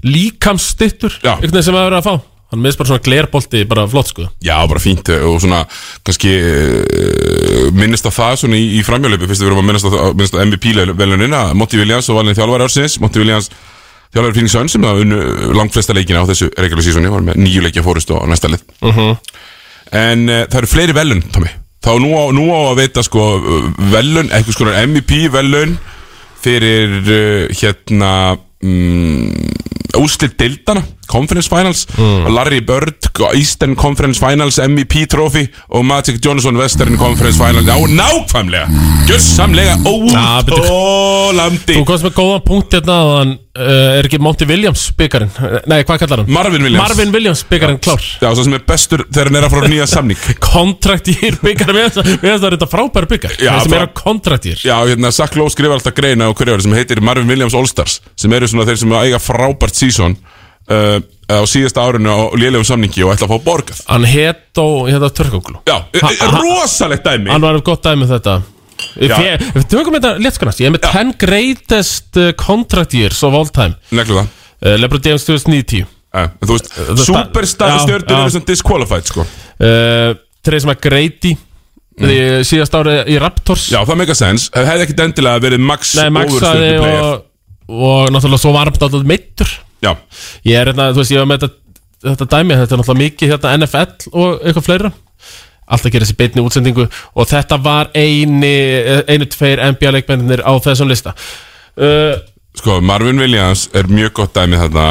líkamstittur 0.05 1.19
veginn 1.23 1.65
sem 1.65 1.75
að 1.75 1.87
vera 1.89 2.01
að 2.01 2.09
fá. 2.09 2.15
Hann 2.53 2.61
minnst 2.61 2.77
bara 2.77 2.91
svona 2.91 3.01
glerbolti, 3.03 3.63
bara 3.67 3.87
flott 3.89 4.11
sko. 4.11 4.27
Já, 4.45 4.55
bara 4.69 4.79
fínt 4.81 5.09
uh, 5.09 5.23
og 5.27 5.39
svona 5.41 5.63
kannski 6.05 6.33
uh, 6.39 7.71
minnist 7.75 8.05
að 8.05 8.13
það 8.19 8.35
svona 8.43 8.59
í, 8.59 8.67
í 8.77 8.83
framhjálöpu 8.85 9.29
fyrst 9.31 9.41
við 9.41 9.49
erum 9.49 9.63
að 9.63 9.67
minnast 9.71 9.89
að, 9.89 9.97
minnast 10.13 10.37
að 10.37 10.45
MVP-velunin 10.51 11.35
að 11.35 11.55
Monty 11.57 11.81
Williams 11.81 12.11
og 12.13 12.19
valin 12.19 12.37
þjálfari 12.37 12.67
ársins. 12.67 12.99
Monty 13.01 13.23
Williams 13.23 13.49
þjálfari 14.13 14.37
Phoenix 14.37 14.55
Suns 14.55 14.77
sem 14.77 14.85
það 14.85 15.01
unnu 15.03 15.19
langt 15.57 15.73
flesta 15.75 15.97
leikina 15.97 16.21
á 16.21 16.29
þessu 16.29 16.51
regular 16.53 16.85
seasoni 16.85 17.11
var 17.11 17.25
með 17.25 17.41
nýju 17.41 17.65
leikja 17.65 17.83
fórustu 17.85 18.15
á 18.15 18.23
næsta 18.29 18.53
lið. 18.53 18.63
En 20.05 20.29
uh, 20.29 20.45
það 20.45 20.61
eru 20.61 20.71
fleiri 20.71 20.97
velun, 21.01 21.25
Tommy. 21.33 21.49
Þá 21.85 21.91
nú 22.01 22.13
á, 22.13 22.23
nú 22.33 22.45
á 22.53 22.59
að 22.69 22.79
veita 22.83 23.03
sko 23.05 23.25
uh, 23.41 23.67
velun, 23.91 24.29
eitthvað 24.29 24.55
sko 24.55 24.69
MVP-velun 24.85 25.75
fyrir 26.45 26.95
uh, 27.01 27.57
hérna 27.57 28.13
mm, 28.61 29.65
úslit 30.01 30.35
dildana 30.39 30.83
Conference 31.07 31.49
Finals. 31.49 31.85
Larry 32.29 32.61
Bird, 32.65 33.09
Eastern 33.37 33.75
Conference 33.77 34.19
Finals 34.19 34.57
MVP 34.59 35.05
trophy 35.11 35.45
og 35.69 35.85
Magic 35.85 36.19
Johnson 36.25 36.57
Western 36.57 36.97
Conference 36.97 37.37
Finals. 37.37 37.67
Já, 37.67 37.77
nákvæmlega, 37.87 38.67
gjössamlega 39.07 39.77
betur. 39.77 40.65
óþólandi 40.65 41.79
Þú 41.79 41.85
komst 41.87 42.07
með 42.07 42.15
góðan 42.19 42.45
punkt 42.45 42.73
hérna 42.77 43.01
að 43.01 43.11
hann 43.19 43.33
uh, 43.55 43.97
Er 43.99 44.07
ekki 44.07 44.19
Monty 44.21 44.47
Williams 44.49 44.83
byggarinn 44.97 45.31
Nei, 45.69 45.79
hvað 45.87 46.01
kallar 46.03 46.21
hann? 46.21 46.31
Marvin 46.35 46.63
Williams. 46.65 46.81
Marvin 46.83 47.13
Williams 47.15 47.43
byggarinn 47.49 47.79
klár. 47.83 48.03
Já, 48.21 48.29
svo 48.31 48.45
sem 48.47 48.55
er 48.57 48.63
bestur 48.67 49.05
þegar 49.09 49.31
hann 49.31 49.39
er 49.39 49.47
að 49.47 49.55
fara 49.55 49.69
á 49.69 49.71
nýja 49.73 49.87
samning. 49.89 50.21
Kontraktýr 50.49 51.39
byggarinn 51.43 51.79
Við 51.79 52.23
veist 52.23 52.43
það 52.43 52.47
er 52.49 52.57
þetta 52.57 52.69
frábæri 52.71 53.11
byggar 53.15 53.35
Já, 53.39 53.51
sem 53.63 53.75
er 53.77 53.85
að 53.87 53.93
kontraktýr. 53.99 54.63
Já, 54.65 54.77
hérna, 54.85 55.13
Lowe 55.35 55.51
skrifar 55.51 55.77
alltaf 55.79 55.97
greina 55.97 56.29
á 56.29 56.31
hverju 56.31 56.55
ári 56.55 56.65
sem 56.67 56.77
heitir 56.77 57.03
Marvin 57.03 57.29
Williams 57.29 57.55
All-Stars 57.57 57.99
sem 58.19 58.33
eru 58.35 58.47
svona 58.49 58.67
þeir 58.69 58.81
sem 58.83 58.95
eiga 59.01 59.19
frábært 59.21 59.77
season 59.77 60.15
uh, 60.71 60.97
á 61.29 61.41
síðasta 61.49 61.83
árinu 61.85 62.11
á 62.11 62.19
lélegum 62.37 62.65
samningi 62.67 63.03
og 63.05 63.15
ætla 63.15 63.27
að 63.27 63.35
fá 63.35 63.45
borgað. 63.45 63.81
Hann 63.89 64.07
het 64.09 64.61
og 64.61 64.89
hérna 64.89 65.09
Törkoglu 65.11 65.61
Já, 65.67 65.79
rosalegt 66.39 67.05
dæmi. 67.07 67.31
Hann 67.33 67.43
var 67.45 67.59
gott 67.65 67.83
dæmi 67.85 68.05
um 68.05 68.11
þetta 68.13 68.39
Við 68.95 69.67
tökum 69.71 69.97
þetta 69.97 70.13
léttskonast 70.23 70.61
Ég 70.63 70.69
er 70.69 70.75
með 70.77 70.87
10 70.87 71.17
greatest 71.19 72.19
uh, 72.21 72.31
contract 72.39 72.95
years 72.95 73.19
of 73.27 73.35
all 73.35 73.49
time. 73.51 73.75
Neglu 73.95 74.21
það. 74.21 74.31
Uh, 74.55 74.77
LeBron 74.79 75.03
James 75.09 75.27
2009 75.27 75.85
Eh, 76.15 76.29
en 76.29 76.47
Þú 76.47 76.55
veist, 76.55 76.69
það- 76.71 77.01
superstar 77.09 77.73
stjórnir 77.83 78.15
eru 78.15 78.31
svona 78.31 78.47
disqualified 78.47 79.09
sko. 79.09 79.25
Uh, 79.59 80.15
Trace 80.45 80.67
McGrady 80.67 81.33
mm. 81.35 82.43
Síðast 82.45 82.75
árið 82.77 83.11
í 83.11 83.19
Raptors. 83.19 83.69
Já, 83.73 83.81
það 83.87 83.99
make 83.99 84.13
a 84.13 84.19
sense. 84.19 84.49
Hefði 84.53 84.85
ekkit 84.85 85.03
endilega 85.07 85.43
verið 85.43 85.63
max 85.63 85.95
Nei, 85.97 86.07
overstjörnu 86.11 86.71
player. 86.79 87.03
og, 87.03 87.25
og 87.71 88.11
náttúrulega 88.13 88.43
svo 88.43 88.53
varmt 88.55 88.81
alltaf 88.81 89.07
meittur 89.07 89.51
Já, 89.83 89.95
Ég 90.45 90.59
er 90.59 90.71
hérna, 90.71 90.91
þú 90.93 91.01
veist, 91.01 91.13
ég 91.15 91.23
var 91.23 91.29
með 91.29 91.45
þetta, 91.45 91.81
þetta 92.09 92.27
dæmi 92.35 92.59
Þetta 92.59 92.75
er 92.75 92.81
náttúrulega 92.81 93.03
mikið 93.03 93.33
hérna 93.33 93.55
NFL 93.59 94.11
og 94.13 94.45
eitthvað 94.45 94.67
fleira 94.69 94.91
Alltaf 95.65 95.91
gerir 95.91 96.05
þessi 96.05 96.19
beinni 96.19 96.43
útsendingu 96.45 96.85
Og 97.15 97.27
þetta 97.29 97.57
var 97.63 97.91
eini, 97.97 98.53
einu 99.09 99.27
tveir 99.31 99.63
NBA-leikmennir 99.73 100.45
á 100.45 100.53
þessum 100.61 100.91
lista. 100.91 101.15
Uh, 101.75 102.15
sko, 102.55 102.77
Marvin 102.85 103.19
Williams 103.19 103.65
er 103.75 103.89
mjög 103.91 104.13
gott 104.21 104.35
dæmi 104.37 104.59
þarna. 104.61 104.87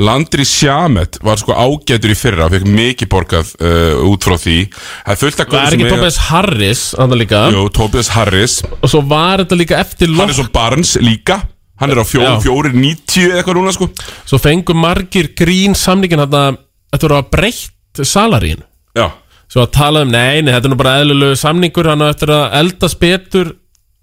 Landry 0.00 0.46
Shamet 0.48 1.18
var 1.26 1.40
sko 1.42 1.56
ágætur 1.56 2.14
í 2.14 2.16
fyrra 2.16 2.48
Fekk 2.52 2.68
mikið 2.70 3.10
borgað 3.12 3.54
uh, 3.60 4.02
út 4.08 4.24
frá 4.28 4.38
því. 4.40 4.58
Það 4.72 5.14
er 5.16 5.22
fullt 5.24 5.42
að 5.44 5.52
Það 5.56 5.66
er 5.66 5.78
ekki 5.78 5.92
Tobias 5.92 6.20
Harris 6.30 6.84
Þannig 6.96 7.22
líka? 7.24 7.42
Jú, 7.52 7.66
Tobias 7.80 8.12
Harris. 8.16 8.60
Og 8.80 8.92
svo 8.94 9.02
var 9.10 9.44
þetta 9.44 9.60
líka 9.60 9.82
eftir 9.82 10.12
Hann 10.16 10.30
er 10.30 10.38
svo 10.38 10.48
Barnes 10.54 10.96
líka. 11.02 11.42
Hann 11.82 11.90
er 11.90 11.98
á 11.98 12.06
fjó, 12.06 12.20
Já. 12.22 12.34
fjóri, 12.44 12.70
90 12.78 13.24
eða 13.26 13.40
eitthvað 13.40 13.56
núna 13.58 13.72
sko. 13.74 13.88
Svo 14.28 14.38
fengu 14.38 14.76
margir 14.78 15.32
grín 15.34 15.74
samningin 15.74 16.20
Þetta 16.22 16.52
Þetta 16.92 17.08
voru 17.08 17.16
að 17.18 17.30
breytt 17.32 18.02
salarín 18.04 18.60
Já, 18.92 19.06
Svo 19.52 19.66
að 19.66 19.74
tala 19.76 20.00
um, 20.06 20.08
nei, 20.08 20.40
nei, 20.40 20.54
þetta 20.54 20.64
er 20.64 20.72
nú 20.72 20.78
bara 20.80 20.94
eðlulegu 21.02 21.36
samningur 21.36 21.90
Hann 21.90 22.00
á 22.00 22.08
eftir 22.08 22.30
að 22.32 22.54
eldast 22.62 22.98
betur. 23.02 23.50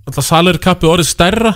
Alltaf 0.06 0.28
salary 0.28 0.62
kappi 0.62 0.90
orðið 0.90 1.10
stærra 1.10 1.54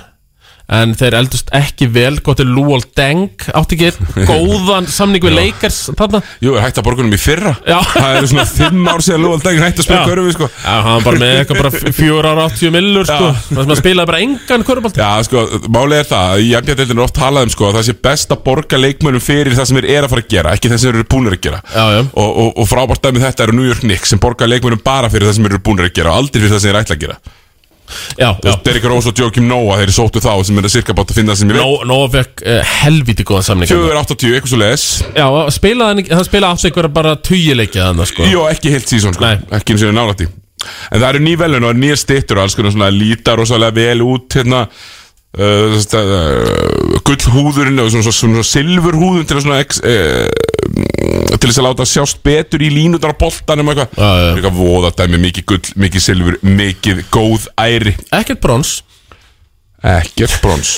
En 0.71 0.93
þeir 0.95 1.17
eldust 1.19 1.49
ekki 1.53 1.89
vel 1.91 2.21
Gott 2.23 2.39
er 2.39 2.47
Luol 2.47 2.79
Deng 2.95 3.41
Átti 3.51 3.75
ekki 3.75 4.23
góðan 4.29 4.85
samning 4.87 5.23
við 5.25 5.35
Lakers 5.35 5.79
Þarna? 5.99 6.21
Jú, 6.43 6.53
hægt 6.55 6.79
að 6.79 6.85
borgunum 6.87 7.11
í 7.13 7.19
fyrra? 7.19 7.51
Já. 7.67 7.81
Það 7.91 8.15
eru 8.19 8.29
svona 8.31 8.45
fimm 8.47 8.87
ár 8.87 9.03
síðan 9.03 9.25
Lúald 9.25 9.43
Degin 9.43 9.65
hægt 9.65 9.81
að 9.83 9.87
spila 9.89 10.05
körfi 10.07 10.35
sko. 10.37 10.47
Já, 10.63 10.75
hann 10.85 10.95
var 10.95 11.03
bara 11.09 11.21
með 11.23 11.33
eitthvað 11.41 11.59
bara 11.59 11.91
fjóra 11.99 12.31
ára 12.33 12.45
80 12.47 12.73
millur 12.77 13.09
sko. 13.11 13.29
Að 13.59 13.75
spilaði 13.81 14.11
bara 14.13 14.21
engan 14.23 14.65
körubalt 14.69 15.01
Já, 15.03 15.09
sko, 15.27 15.43
málið 15.67 15.99
er 15.99 16.09
það 16.13 16.45
jafnjætildin 16.47 17.01
er 17.01 17.05
oft 17.09 17.17
talað 17.19 17.49
um 17.49 17.53
sko 17.57 17.69
að 17.69 17.77
Það 17.81 17.87
sé 17.89 17.97
best 18.07 18.33
að 18.33 18.43
borga 18.47 18.79
leikmönnum 18.79 19.23
fyrir 19.23 19.57
það 19.59 19.69
sem 19.69 19.81
þeir 19.81 19.89
eru 19.97 20.07
að 20.07 20.13
fara 20.15 20.23
að 20.25 20.33
gera 20.37 20.55
Ekki 20.55 20.71
það 20.71 20.79
sem 20.79 20.89
þeir 20.93 20.99
eru 21.01 21.09
búnir 21.11 21.35
að 21.37 21.43
gera. 21.43 21.61
Já. 21.75 21.85
Og, 22.13 22.29
og, 22.45 22.49
og 22.63 22.69
frábært 22.71 23.03
dæmi 23.03 23.23
þetta 23.23 23.47
eru 23.47 23.57
New 23.59 23.67
York 23.67 23.83
Knicks 23.83 24.13
Sem 24.13 24.21
borga 24.23 24.47
leikmönnum 24.47 24.83
bara 24.85 25.11
fyrir 25.11 25.27
það 25.27 25.37
sem 25.39 25.47
þeir 25.47 25.57
eru 25.57 25.65
búnir 25.67 25.89
að 25.89 25.95
gera 25.99 26.13
og 26.13 26.23
Aldrei 26.23 26.43
fyrir 26.43 26.53
það 26.55 26.63
sem 26.63 26.71
þeir 26.71 26.81
ætla 26.83 26.97
að 26.99 27.03
gera 27.07 27.19
Derrick 28.65 28.85
Rose 28.89 29.11
og 29.11 29.19
Joakim 29.19 29.47
Noah 29.49 29.81
Þeir 29.81 29.93
sóttu 29.95 30.21
þá 30.23 30.31
sem 30.47 30.59
er 30.61 30.67
að 30.69 30.75
cirka 30.77 30.95
bátt 30.97 31.11
að 31.13 31.19
finna 31.19 31.35
sem 31.37 31.49
ég 31.51 31.59
veit 31.59 31.87
Nóa 31.89 32.11
fekk 32.13 32.45
uh, 32.45 32.75
helviti 32.83 33.25
góðan 33.27 33.47
samning 33.49 33.69
þarna. 33.69 34.05
480, 34.05 34.37
eitthvað 34.37 34.53
svo 34.53 34.61
leis 34.61 34.85
Já, 35.13 35.25
hann, 35.27 35.51
spilaði 35.57 36.49
átt 36.49 36.69
eitthvað 36.69 36.93
bara 36.95 37.17
tugileikja 37.19 37.91
sko. 38.09 38.29
Jó, 38.29 38.45
ekki 38.51 38.73
heilt 38.73 38.89
sísón 38.89 39.17
sko, 39.17 39.35
ekki 39.59 39.75
eins 39.75 39.85
og 39.89 39.97
nálætti 39.97 40.29
En 40.63 41.01
það 41.01 41.07
eru 41.09 41.23
ný 41.23 41.35
velun 41.39 41.67
og 41.67 41.79
nýja 41.79 41.99
stittur 41.99 42.39
og 42.39 42.47
alls 42.47 42.57
konar 42.57 42.73
svona 42.75 42.91
lítar 42.93 43.39
rosalega 43.39 43.75
vel 43.75 44.03
út 44.05 44.37
hérna. 44.39 44.65
Uh, 45.33 45.73
uh, 45.97 46.99
gullhúðurinn 47.07 47.81
og 47.81 47.87
svona, 47.89 48.05
svona, 48.05 48.35
svona 48.37 48.45
silfurhúðun 48.45 49.25
til 49.25 49.39
að 49.39 49.45
svona 49.47 49.61
ex, 49.63 49.79
uh, 49.81 50.27
til 51.43 51.49
þess 51.51 51.59
að 51.59 51.67
láta 51.67 51.85
sjást 51.91 52.21
betur 52.23 52.63
í 52.63 52.69
línundar 52.71 53.11
á 53.11 53.19
boltanum 53.19 53.67
og 53.69 53.75
eitthvað. 53.75 53.99
Já, 53.99 54.09
já. 54.23 54.31
eitthvað 54.37 54.57
voða 54.63 54.93
dæmi, 55.03 55.19
mikið 55.27 55.45
gull, 55.51 55.61
mikið 55.83 56.05
silfur 56.07 56.39
mikið 56.47 57.03
góð 57.13 57.47
æri. 57.59 57.93
Ekkert 58.15 58.39
brons. 58.43 58.73
Ekkert 59.83 60.39
brons. 60.43 60.73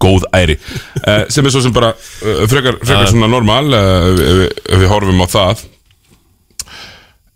Góð 0.00 0.24
æri. 0.36 0.56
Uh, 1.00 1.26
sem 1.32 1.44
er 1.48 1.52
svo 1.52 1.60
sem 1.64 1.72
bara 1.76 1.92
uh, 1.92 2.42
frekar, 2.48 2.76
frekar 2.84 3.08
svona 3.12 3.28
normal 3.32 3.68
uh, 3.72 4.08
ef, 4.12 4.40
við- 4.40 4.58
ef 4.74 4.82
við 4.84 4.90
horfum 4.92 5.20
á 5.24 5.28
það. 5.32 5.62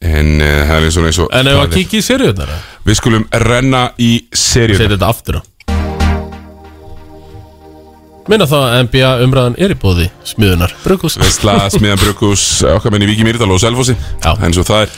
En 0.05 0.35
uh, 0.37 0.61
það 0.69 0.75
er 0.77 0.87
eins 0.89 0.99
og 1.01 1.07
eins 1.09 1.19
og 1.25 1.31
En 1.33 1.49
ef 1.49 1.55
það 1.57 1.63
að 1.63 1.67
er. 1.71 1.75
kikið 1.79 2.01
í 2.01 2.05
seriðunar 2.05 2.55
við 2.85 2.99
skulum 3.01 3.23
renna 3.45 3.85
í 4.05 4.11
seríuna 4.37 4.81
Setja 4.83 4.93
þetta 4.97 5.09
aftur 5.15 5.39
á 5.41 5.43
Minna 8.25 8.47
þá 8.49 8.55
að 8.57 8.75
NBA 8.87 9.09
umræðan 9.27 9.57
er 9.61 9.73
í 9.75 9.77
bóði 9.77 10.07
Smiðunar 10.25 10.73
Brukus 10.81 11.19
Veistla, 11.21 11.59
Smiðan 11.73 12.01
Brukus, 12.01 12.45
okkar 12.73 12.95
menn 12.95 13.05
í 13.05 13.09
Viki 13.11 13.27
Mýrdal 13.27 13.51
og 13.53 13.61
Selfossi. 13.61 13.97
Já. 14.23 14.31
En 14.41 14.55
svo 14.57 14.65
það 14.65 14.87
er. 14.87 14.95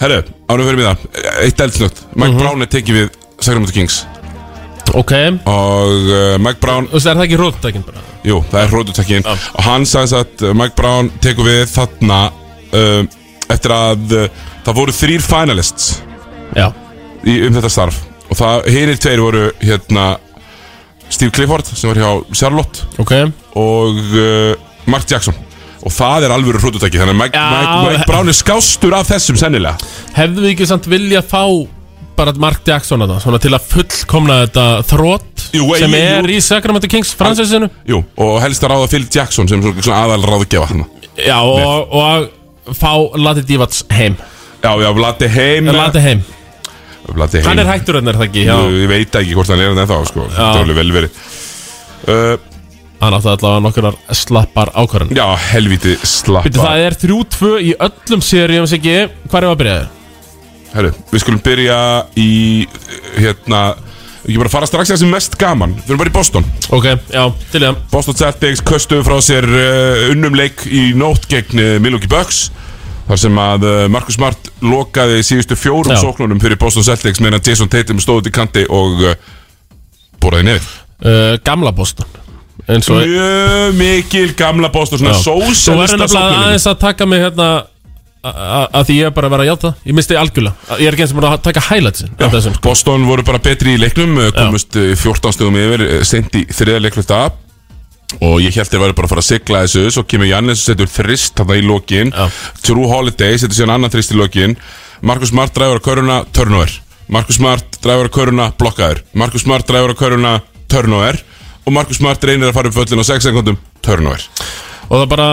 Herru, 0.00 0.20
ánum 0.48 0.70
fyrir 0.70 0.80
mig 0.80 0.86
það. 0.88 1.26
Eitt 1.44 1.60
eldsnögt 1.60 2.00
Mike 2.16 2.38
Brown 2.40 2.64
er 2.64 2.70
tekið 2.72 2.96
við 2.96 3.18
Sacramento 3.36 3.74
Kings. 3.76 3.98
Ok. 4.96 5.12
Og 5.44 6.08
uh, 6.08 6.38
Mike 6.40 6.56
Brown 6.62 6.88
Þú 6.88 6.96
veist, 6.96 7.10
er 7.10 7.20
það 7.20 7.26
ekki 7.26 7.40
róttækin 7.42 7.84
bara? 7.86 8.04
Jú, 8.26 8.40
það 8.50 8.62
er 8.62 8.72
hrótutekkin 8.72 9.28
Já. 9.28 9.34
Og 9.54 9.60
hann 9.68 9.84
sagði 9.88 10.16
að 10.18 10.46
uh, 10.48 10.54
Mike 10.56 10.76
Brown 10.80 11.12
tekur 11.22 11.46
við 11.46 11.60
þarna 11.70 12.18
uh, 12.72 13.04
Eftir 13.52 13.74
að 13.76 14.16
uh, 14.16 14.24
það 14.64 14.80
voru 14.80 14.96
þrýr 14.96 15.24
finalists 15.24 15.92
Já. 16.56 16.70
í, 17.28 17.36
um 17.46 17.54
þetta 17.60 17.70
starf. 17.76 18.00
Og 18.30 18.38
það, 18.40 18.66
hinir 18.72 18.98
tveir 19.04 19.22
voru 19.22 19.46
hérna 19.60 20.08
Steve 21.10 21.32
Clifford 21.34 21.66
sem 21.74 21.90
var 21.90 21.98
hjá 22.00 22.10
Charlotte. 22.38 22.86
Ok. 23.02 23.12
Og 23.58 23.98
uh, 24.14 24.54
Mark 24.90 25.08
Jackson. 25.10 25.34
Og 25.80 25.92
það 25.96 26.26
er 26.26 26.32
alvöru 26.34 26.60
hrótutekki 26.60 26.98
Þannig 27.00 27.14
að 27.14 27.20
Mike, 27.22 27.40
Já. 27.40 27.50
Mike, 27.56 27.76
Mike 27.88 28.06
Brown 28.10 28.28
er 28.28 28.36
skástur 28.36 28.92
af 28.98 29.06
þessum 29.08 29.38
sennilega. 29.40 29.78
Hefðu 30.16 30.42
við 30.44 30.50
ekki 30.54 30.66
samt 30.68 30.88
vilja 30.92 31.22
fá 31.24 31.40
bara 32.18 32.34
Mark 32.36 32.66
Jackson 32.68 33.00
að 33.00 33.14
það 33.14 33.22
Svona 33.24 33.38
til 33.40 33.52
að 33.56 33.68
fullkomna 33.70 34.34
þetta 34.42 34.64
þrótt 34.90 35.44
Jú, 35.56 35.68
Sem 35.80 35.94
ég- 35.96 36.18
er 36.18 36.26
jú. 36.28 36.34
í 36.36 36.42
Sacramento 36.44 36.90
Kings 36.92 37.14
fransessinu 37.16 37.70
Jú, 37.88 38.02
og 38.20 38.34
helst 38.44 38.62
að 38.66 38.74
ráða 38.74 38.90
Phil 38.92 39.06
Jackson 39.08 39.48
sem 39.48 39.62
svona, 39.64 40.02
aðal 40.04 40.26
ráðgefa 40.28 40.68
hann 40.68 40.84
Já, 41.16 41.38
og, 41.40 41.96
og 41.96 42.76
fá 42.76 42.92
Lati 43.16 43.42
Divats 43.48 43.80
heim. 43.90 44.14
Já, 44.60 44.70
já, 44.84 44.90
Vladi 44.94 45.28
heim. 45.32 45.72
Lati 45.72 46.02
heim 46.04 46.20
Vladi 47.16 47.40
heim. 47.40 47.48
Hann 47.48 47.62
er 47.62 47.70
hættur 47.70 47.98
enn 48.00 48.10
er 48.12 48.18
það 48.20 48.28
ekki? 48.28 48.44
Já, 48.46 48.56
Ég 48.76 48.90
veit 48.90 49.18
ekki 49.22 49.36
hvort 49.38 49.52
hann 49.52 49.62
er 49.64 49.74
ennþá 49.74 50.00
sko. 50.10 50.26
Það 50.36 50.50
er 50.54 50.64
alveg 50.64 50.80
vel 50.80 50.94
verið. 50.98 51.20
Uh, 52.10 52.34
hann 53.00 53.16
átti 53.16 53.28
allavega 53.32 53.60
nokkunar 53.64 53.96
slappar 54.16 54.70
ákvarðan 54.76 55.16
Já, 55.16 55.26
helviti 55.50 55.94
slappa 56.00 56.48
Býttu, 56.48 56.62
það 56.64 56.84
er 56.86 56.96
3-2 57.02 57.50
í 57.60 57.74
öllum 57.86 58.22
seríum 58.24 58.68
Siggi, 58.68 58.94
hvað 59.28 59.38
er 59.42 59.48
að 59.50 59.58
byrja? 59.60 59.76
Þér? 59.80 60.64
Herru, 60.70 60.90
við 61.10 61.22
skulum 61.24 61.42
byrja 61.44 61.78
í 62.20 62.30
Hérna 63.18 63.62
Ég 64.28 64.36
bara 64.36 64.52
fara 64.52 64.68
strax 64.68 64.90
í 64.90 64.92
það 64.92 65.00
sem 65.00 65.12
mest 65.14 65.36
gaman. 65.40 65.72
Við 65.80 65.94
erum 65.94 66.00
bara 66.02 66.10
í 66.10 66.14
Boston. 66.14 66.44
Ok, 66.76 66.86
já, 67.08 67.22
til 67.50 67.62
það. 67.64 67.78
Boston 67.90 68.18
Celtics 68.18 68.60
köstuðu 68.68 69.06
frá 69.06 69.16
sér 69.24 69.46
uh, 69.48 70.10
unnum 70.12 70.36
leik 70.36 70.66
í 70.68 70.90
nótt 70.98 71.24
gegn 71.30 71.56
uh, 71.62 71.70
Milwaukee 71.82 72.10
Bucks 72.10 72.50
Þar 73.10 73.18
sem 73.18 73.38
að 73.42 73.64
uh, 73.66 73.84
Marcus 73.90 74.14
Smart 74.14 74.50
lokaði 74.62 75.24
síðustu 75.26 75.56
fjórum 75.58 75.96
Já. 75.96 75.98
sóknunum 76.04 76.38
fyrir 76.42 76.60
Boston 76.60 76.86
Celtics 76.86 77.18
meðan 77.22 77.42
Jason 77.42 77.70
Tatum 77.72 77.98
stóð 78.02 78.20
út 78.22 78.30
í 78.30 78.34
kanti 78.34 78.62
og 78.70 79.02
uh, 79.02 79.16
boraði 80.22 80.46
nefn 80.52 80.70
uh, 81.02 81.34
Gamla 81.42 81.74
Boston. 81.74 82.06
Mjög 82.70 83.74
mikil 83.74 84.30
gamla 84.38 84.70
Boston 84.70 85.00
Svona 85.02 85.16
Já. 85.16 85.24
Þú 85.26 85.34
verður 85.40 85.58
sósælista 85.58 85.98
nefnilega 85.98 86.14
sóknunum 86.14 86.46
aðeins 86.46 86.70
að 86.70 86.80
taka 86.86 87.10
mig 87.10 87.24
hérna 87.24 87.50
að 88.20 88.82
því 88.86 88.96
ég 88.98 89.08
er 89.08 89.12
bara 89.16 89.30
að 89.30 89.34
vera 89.34 89.44
að 89.46 89.48
játa. 89.48 89.68
Ég 89.88 89.96
misti 89.96 90.16
algjörlega, 90.20 90.76
ég 90.76 90.90
er 90.90 90.96
ekki 90.96 91.06
eins 91.06 91.14
og 91.14 91.20
bara 91.22 91.30
að 91.34 91.44
taka 91.46 91.62
highlightsin 91.70 92.10
af 92.20 92.34
sko. 92.44 92.52
Boston 92.66 93.06
voru 93.08 93.24
bara 93.26 93.40
betri 93.42 93.74
í 93.74 93.80
leiknum 93.80 94.18
uh, 94.20 94.28
komust 94.36 94.76
uh, 94.76 94.92
14 94.92 95.38
stöðum 95.38 95.56
yfir 95.56 95.86
í 95.88 96.44
þriða 96.52 96.82
leikluta 96.84 97.22
og 98.18 98.40
ég 98.42 98.56
held 98.56 98.70
þeir 98.70 98.82
væri 98.82 98.96
bara 98.98 99.08
að 99.08 99.12
fara 99.14 99.22
að 99.24 99.28
sigla 99.28 99.62
þessu 99.64 99.84
svo 99.94 100.04
kemur 100.08 100.30
Jannis 100.30 100.62
og 100.62 100.70
setur 100.72 100.90
þrist 100.90 101.36
þarna 101.38 101.58
í 101.60 101.64
lokin. 101.66 102.10
Já. 102.10 102.26
True 102.66 102.88
Holiday 102.90 103.38
setur 103.38 103.58
síðan 103.58 103.76
annan 103.76 103.92
þrist 103.92 104.14
í 104.14 104.18
lokin. 104.18 104.56
Marcus 105.06 105.30
Smart 105.32 105.54
dræfur 105.56 105.80
að 105.80 105.86
köruna 105.86 106.18
turnover. 106.36 106.74
Marcus 107.10 107.38
Smart 107.38 107.78
dræfur 107.84 108.10
að 108.10 108.16
köruna 108.18 108.50
blokkaður. 108.58 109.04
Marcus 109.14 109.46
Smart 109.46 109.68
dræfur 109.70 109.94
að 109.94 110.02
köruna 110.02 110.34
turnover. 110.70 111.22
Og 111.64 111.72
Marcus 111.76 112.00
Smart 112.02 112.26
reynir 112.26 112.50
að 112.50 112.58
fara 112.58 112.72
upp 112.72 112.76
föllin 112.80 113.02
á 113.02 113.06
6 113.06 113.30
sekundum 113.30 113.58
turnover. 113.84 114.26
Og 114.90 114.98
það 114.98 115.08
bara 115.14 115.30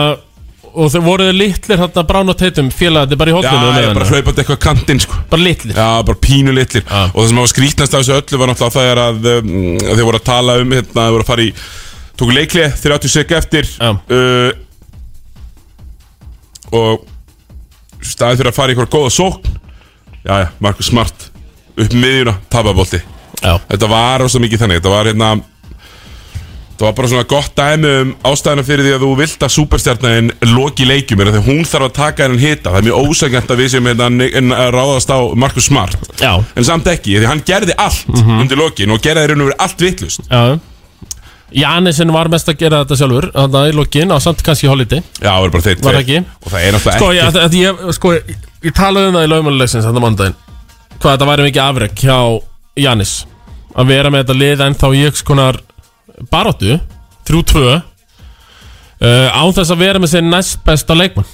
og 0.78 0.90
þau 0.92 1.00
voruð 1.02 1.32
litlir 1.34 1.80
hérna 1.80 2.04
Brán 2.06 2.30
og 2.30 2.36
Tatum 2.38 2.68
félagði 2.74 3.18
bara 3.18 3.32
í 3.32 3.34
Já, 3.34 3.38
hóttunum 3.38 3.78
ég 3.78 3.88
er 3.88 3.96
bara 3.96 4.08
hlaupandi 4.12 4.42
eitthvað 4.44 4.60
kantinn 4.62 5.02
sko. 5.02 5.18
Bara 5.30 5.42
litlir. 5.42 5.74
Já, 5.74 5.88
bara 6.06 6.20
pínu 6.22 6.54
litlir. 6.54 6.84
Já. 6.84 7.02
Og 7.08 7.18
það 7.18 7.28
sem 7.30 7.40
var 7.40 7.50
skrítnast 7.52 7.96
af 7.96 8.04
þessu 8.04 8.16
öllu 8.18 8.40
var 8.42 8.52
náttúrulega 8.52 8.76
það 8.76 8.90
er 8.92 9.02
að, 9.02 9.28
um, 9.32 9.52
að 9.82 9.92
þeir 9.94 10.08
voru 10.10 10.20
að 10.20 10.26
tala 10.28 10.56
um 10.62 10.74
hérna, 10.76 10.96
þeir 11.00 11.16
voru 11.16 11.26
að 11.26 11.32
fara 11.32 11.46
í 11.46 11.52
tóku 12.18 12.34
leiklið 12.34 12.74
30 12.82 13.12
sek 13.14 13.36
eftir. 13.38 13.68
Já. 13.78 13.92
uh, 13.94 14.50
og 16.74 17.04
staðið 18.04 18.42
fyrir 18.42 18.50
að 18.52 18.56
fara 18.58 18.72
í 18.72 18.76
eitthvað 18.76 18.94
góða 18.96 19.12
sókn. 19.14 19.54
Já, 20.26 20.34
já, 20.42 20.48
Markus 20.60 20.90
Smart 20.90 21.28
upp 21.78 21.94
miðjuna, 21.94 22.34
tapabolti 22.50 22.98
já, 23.38 23.52
Þetta 23.70 23.88
var 23.88 24.18
rosa 24.24 24.40
mikið 24.42 24.64
þannig. 24.64 24.80
Þetta 24.82 24.92
var 24.92 25.08
hérna 25.08 25.28
Það 26.78 26.84
var 26.86 26.94
bara 26.94 27.08
svona 27.10 27.26
gott 27.26 27.54
dæmi 27.58 27.88
um 28.02 28.10
ástæðina 28.28 28.62
fyrir 28.62 28.86
því 28.86 28.90
að 28.94 29.02
þú 29.02 29.08
vilt 29.18 29.42
að 29.42 29.50
superstjarnan 29.50 30.28
loki 30.52 30.84
leikjum. 30.86 31.22
Er 31.24 31.30
að 31.32 31.48
hún 31.48 31.64
þarf 31.66 31.88
að 31.88 31.96
taka 31.96 32.26
hennan 32.26 32.38
hita 32.42 32.70
Það 32.70 32.78
er 32.78 32.86
mjög 32.86 33.08
ósækjant 33.08 33.50
að 33.50 33.62
við 33.62 33.70
sem 33.72 33.88
hérna, 33.88 34.60
ráðast 34.74 35.10
á 35.10 35.18
Markus 35.34 35.66
Smart. 35.66 35.98
Já, 36.22 36.36
En 36.54 36.68
samt 36.68 36.86
ekki, 36.92 37.16
því 37.18 37.30
hann 37.30 37.42
gerði 37.46 37.74
allt 37.82 38.12
undir 38.14 38.60
lokin 38.60 38.94
og 38.94 39.02
gerði 39.02 39.32
raun 39.32 39.42
og 39.42 39.50
verið 39.50 39.64
allt 39.66 39.86
vittlust 39.88 40.28
já 40.28 40.42
Janisinn 41.56 42.12
var 42.12 42.28
mest 42.28 42.48
að 42.50 42.58
gera 42.60 42.82
þetta 42.82 42.98
sjálfur 43.00 43.26
þannig 43.32 43.58
að 43.60 43.70
í 43.70 43.76
lokin 43.78 44.12
á 44.12 44.18
samt 44.20 44.42
kannski 44.44 44.68
holiday. 44.68 45.00
Já, 45.16 45.30
það 45.30 45.46
er 45.46 45.54
bara 45.54 45.64
þeir 45.64 45.80
Var 45.86 45.98
ekki? 46.02 46.18
Og 46.44 46.52
það 46.52 46.66
er 46.66 46.76
náttúrulega 46.76 46.98
sko, 46.98 47.08
ég, 47.16 47.38
að, 47.44 47.56
ég, 47.56 47.80
sko, 47.96 48.12
ég, 48.18 48.44
ég 48.68 48.76
talaði 48.76 49.08
um 49.08 49.16
það 49.16 49.24
í 49.24 49.30
lögmálulegsins 49.32 49.88
þetta 49.88 50.04
mandaginn 50.04 50.36
hvað 50.98 51.14
þetta 51.14 51.28
væri 51.30 51.46
mikið 51.46 51.62
afrek 51.64 52.02
hjá 52.02 52.18
Janis. 52.78 53.14
Að 53.78 53.92
vera 53.92 54.10
með 54.10 54.24
þetta 54.24 54.38
lið 54.42 54.64
en 54.66 54.76
þá 54.78 54.86
í 54.90 55.02
ykkur 55.08 55.28
konar 55.28 55.60
baróttu 56.32 56.78
3-2 57.28 57.64
uh, 57.68 57.80
án 59.30 59.54
þess 59.54 59.72
að 59.74 59.82
vera 59.84 60.02
með 60.02 60.14
sinn 60.16 60.30
næst 60.32 60.60
besta 60.66 60.96
leikmann. 60.98 61.28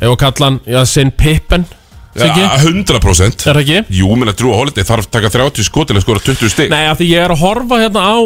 Ef 0.00 0.10
að 0.10 0.20
kalla 0.24 0.50
hann, 0.50 0.60
já, 0.66 0.80
sinn 0.90 1.12
Pippen 1.14 1.66
100% 2.14 3.48
er 3.48 3.56
það 3.58 3.62
ekki? 3.64 3.80
Jú, 3.98 4.10
minna 4.18 4.34
Drew 4.36 4.54
Holiday 4.54 4.86
þarf 4.86 5.08
að 5.08 5.14
taka 5.16 5.32
30 5.34 5.66
skot 5.66 5.90
til 5.90 5.96
að 5.98 6.04
skora 6.04 6.22
20 6.22 6.52
stig. 6.52 6.70
Nei, 6.72 6.84
af 6.90 7.00
því 7.00 7.08
ég 7.10 7.24
er 7.24 7.34
að 7.34 7.42
horfa 7.42 7.80
hérna 7.82 8.04
á 8.06 8.16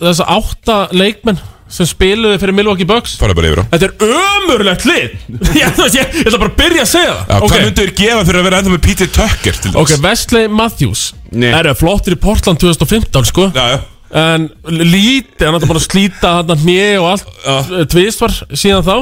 þessa 0.00 0.28
átta 0.36 0.78
leikmenn 0.96 1.40
sem 1.68 1.88
spiluðu 1.88 2.38
fyrir 2.38 2.54
Milwaukee 2.54 2.86
Bucks. 2.86 3.16
Fara 3.18 3.34
bara 3.34 3.50
yfir 3.50 3.60
á 3.60 3.64
Þetta 3.72 3.88
er 3.88 4.14
ömurlegt 4.20 4.86
lið. 4.86 5.16
Ég, 5.58 5.72
veist, 5.80 5.96
ég, 5.98 6.14
ætla 6.22 6.38
bara 6.38 6.52
að 6.52 6.60
byrja 6.60 6.84
að 6.84 6.90
segja 6.92 7.10
Já, 7.16 7.24
það 7.26 7.46
Hvað 7.46 7.64
myndu 7.64 7.82
þér 7.82 7.92
gefa 7.98 8.22
fyrir 8.28 8.38
að 8.38 8.46
vera 8.46 8.60
ennþá 8.60 8.72
með 8.76 8.84
Peter 8.86 9.10
Tucker 9.16 9.58
til 9.64 9.72
Ok, 9.82 9.92
Wesley 10.04 10.48
Matthews. 10.52 11.02
Nei. 11.34 11.50
Er 11.50 11.70
flottir 11.74 12.14
í 12.14 12.20
Portland 12.22 12.62
2015 12.62 13.28
sko. 13.32 13.48
Já, 13.56 13.64
já. 13.74 13.78
En 14.16 14.46
lítið, 14.70 15.42
hann 15.42 15.58
ætla 15.58 15.68
bara 15.72 15.82
að 15.82 15.88
slíta 15.88 16.32
hann 16.38 16.62
hnið 16.62 17.00
og 17.02 17.08
allt 17.10 17.90
Tvist 17.90 18.22
var 18.22 18.36
síðan 18.54 18.86
þá 18.86 18.94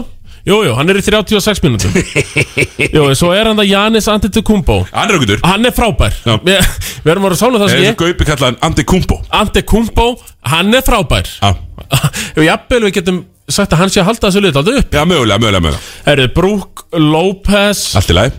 Jú, 0.44 0.58
jú, 0.66 0.72
hann 0.76 0.92
er 0.92 0.98
í 1.00 1.02
36 1.04 1.62
mínútum. 1.64 1.94
Jú, 2.96 3.04
svo 3.16 3.30
er 3.32 3.48
hann 3.48 3.56
það 3.56 3.68
Janis 3.70 4.08
Antetokounmpo. 4.12 4.82
Hann 4.92 5.08
er 5.08 5.16
okkur 5.16 5.40
Hann 5.40 5.64
er 5.64 5.72
frábær. 5.72 6.18
Já. 6.20 6.34
Við, 6.44 6.66
erum 7.08 7.24
að 7.24 7.30
vera 7.30 7.38
sána 7.40 7.60
það 7.62 7.70
sem 7.72 7.84
ég. 7.86 7.96
Gaupi 8.02 8.26
kallaðan 8.28 8.58
Andi 8.68 8.84
Kumbo 8.84 9.16
Antetokounmpo, 9.32 10.04
hann 10.52 10.76
er 10.76 10.84
frábær. 10.84 11.30
Já, 11.40 11.54
jafnvel 12.50 12.82
við 12.90 12.96
getum 12.98 13.22
sagt 13.48 13.72
að 13.72 13.80
hann 13.84 13.94
sé 13.94 14.02
að 14.02 14.10
halda 14.10 14.28
þessu 14.28 14.42
lið 14.44 14.58
alltaf 14.60 14.80
upp. 14.82 14.98
Já 14.98 15.08
mögulega, 15.08 15.40
mögulega, 15.40 15.64
mögulega. 15.64 15.94
Herri, 16.10 16.28
Brook 16.36 16.84
Lopez 16.92 17.86
Allt 17.96 18.12
í 18.12 18.18
lagi. 18.18 18.36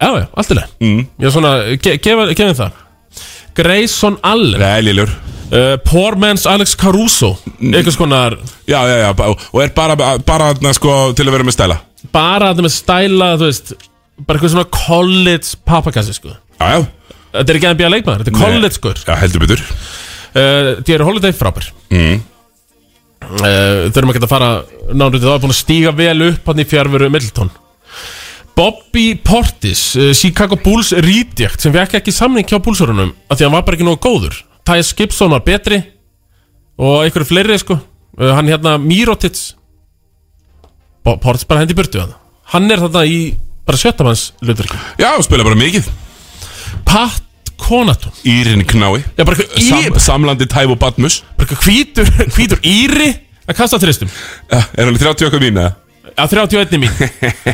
Já, 0.00 0.08
já, 0.08 0.24
allt 0.32 0.54
í 0.54 0.56
leið 0.56 0.72
mm. 0.80 1.04
Ég 1.20 1.28
er 1.28 1.36
svona, 1.36 1.52
ge 1.84 1.98
gefa, 2.00 2.26
gefa 2.32 2.56
það. 2.62 2.80
Grayson 3.60 4.16
Allen. 4.24 4.56
Nei, 4.64 4.80
liljur 4.88 5.12
uh, 5.52 5.76
Poor 5.84 6.16
Man's 6.20 6.46
Alex 6.48 6.74
Caruso. 6.80 7.34
Eitthvað 7.60 7.94
skonar 7.96 8.36
Já, 8.68 8.80
já, 8.88 8.96
já 9.04 9.10
ba- 9.16 9.30
Og 9.32 9.62
er 9.62 9.72
bara, 9.76 9.96
bara 10.24 10.52
na, 10.64 10.72
sko, 10.76 11.12
til 11.16 11.26
að 11.28 11.36
vera 11.36 11.46
með 11.48 11.56
stæla 11.58 11.78
Bara 12.12 12.50
þetta 12.52 12.66
með 12.66 12.74
stæla, 12.76 13.30
veist 13.40 13.72
Bara 14.26 14.38
eitthvað 14.38 14.54
svona 14.56 14.68
college 14.74 15.56
papakassi, 15.66 16.14
sko. 16.18 16.34
Já, 16.60 16.66
já. 16.76 16.82
Þetta 17.32 17.48
er 17.54 17.58
ekki 17.58 17.70
NBA 17.72 17.88
leikmaður, 17.94 18.24
þetta 18.26 18.32
er 18.34 18.42
college, 18.44 18.76
sko. 18.76 18.90
Já, 19.08 19.14
heldur 19.22 19.40
betur. 19.46 19.62
Uh, 20.32 20.68
Þið 20.84 20.92
eru 20.98 21.06
Holiday 21.08 21.32
frábær. 21.36 21.70
Mm. 21.92 22.20
uh, 23.22 23.88
Þurfum 23.94 24.12
ekki 24.12 24.22
að 24.22 24.30
fara 24.30 24.50
Nánrið 24.92 25.24
það 25.24 25.32
var 25.32 25.42
búin 25.46 25.54
að 25.54 25.58
stíga 25.62 25.92
vel 25.96 26.26
upp 26.28 26.48
Hann 26.50 26.60
í 26.62 26.68
fjárveru 26.68 27.08
Middleton. 27.12 27.50
Bobby 28.52 29.14
Portis, 29.24 29.82
Chicago 30.18 30.58
Bulls 30.60 30.92
reject 30.92 31.62
sem 31.64 31.72
fekk 31.72 31.96
ekki 32.02 32.12
samning 32.12 32.44
hjá 32.44 32.58
Bullsörunum 32.60 33.14
af 33.32 33.38
því 33.38 33.46
að 33.46 33.48
hann 33.48 33.54
var 33.56 33.64
bara 33.64 33.78
ekki 33.78 33.86
nógu 33.88 34.02
góður 34.04 34.36
Tyus 34.68 34.92
Gibson 34.96 35.32
var 35.34 35.42
betri 35.46 35.80
og 36.78 37.02
einhverju 37.04 37.28
fleiri 37.28 37.58
sko. 37.60 37.76
Uh, 38.18 38.32
hann 38.36 38.48
hérna 38.50 38.76
Mirotic. 38.80 39.54
Bo 41.02 41.16
Portis 41.18 41.46
bara 41.48 41.62
hendi 41.64 41.74
í 41.74 41.78
burtu 41.78 41.98
hann 42.02 42.12
hann 42.52 42.68
er 42.70 42.82
þarna 42.82 43.02
í 43.08 43.18
bara 43.66 43.78
sjöttamanns 43.80 44.30
hlutverki. 44.42 44.78
Já, 45.00 45.12
og 45.16 45.24
spila 45.24 45.44
bara 45.46 45.56
mikið. 45.58 45.86
Pat 46.88 47.22
Conaton 47.62 48.12
Írin 48.28 48.64
knái. 48.66 49.02
Já, 49.16 49.24
bara 49.24 49.36
eitthvað 49.38 49.68
Sam, 49.68 49.84
í- 49.86 50.02
Samlandi 50.02 50.48
Tævo 50.50 50.76
Badmus. 50.76 51.20
Hvítur, 51.38 52.08
hvítur 52.36 52.60
íri 52.66 53.12
að 53.48 53.56
kasta 53.58 53.78
tristum 53.82 54.10
Já, 54.50 54.60
er 54.78 54.86
hann 54.86 54.94
í 54.94 55.00
30 55.02 55.26
okkar 55.28 55.42
mín 55.42 55.58
eða? 55.58 55.72
að 56.18 56.34
31 56.36 56.80
mín. 56.82 56.92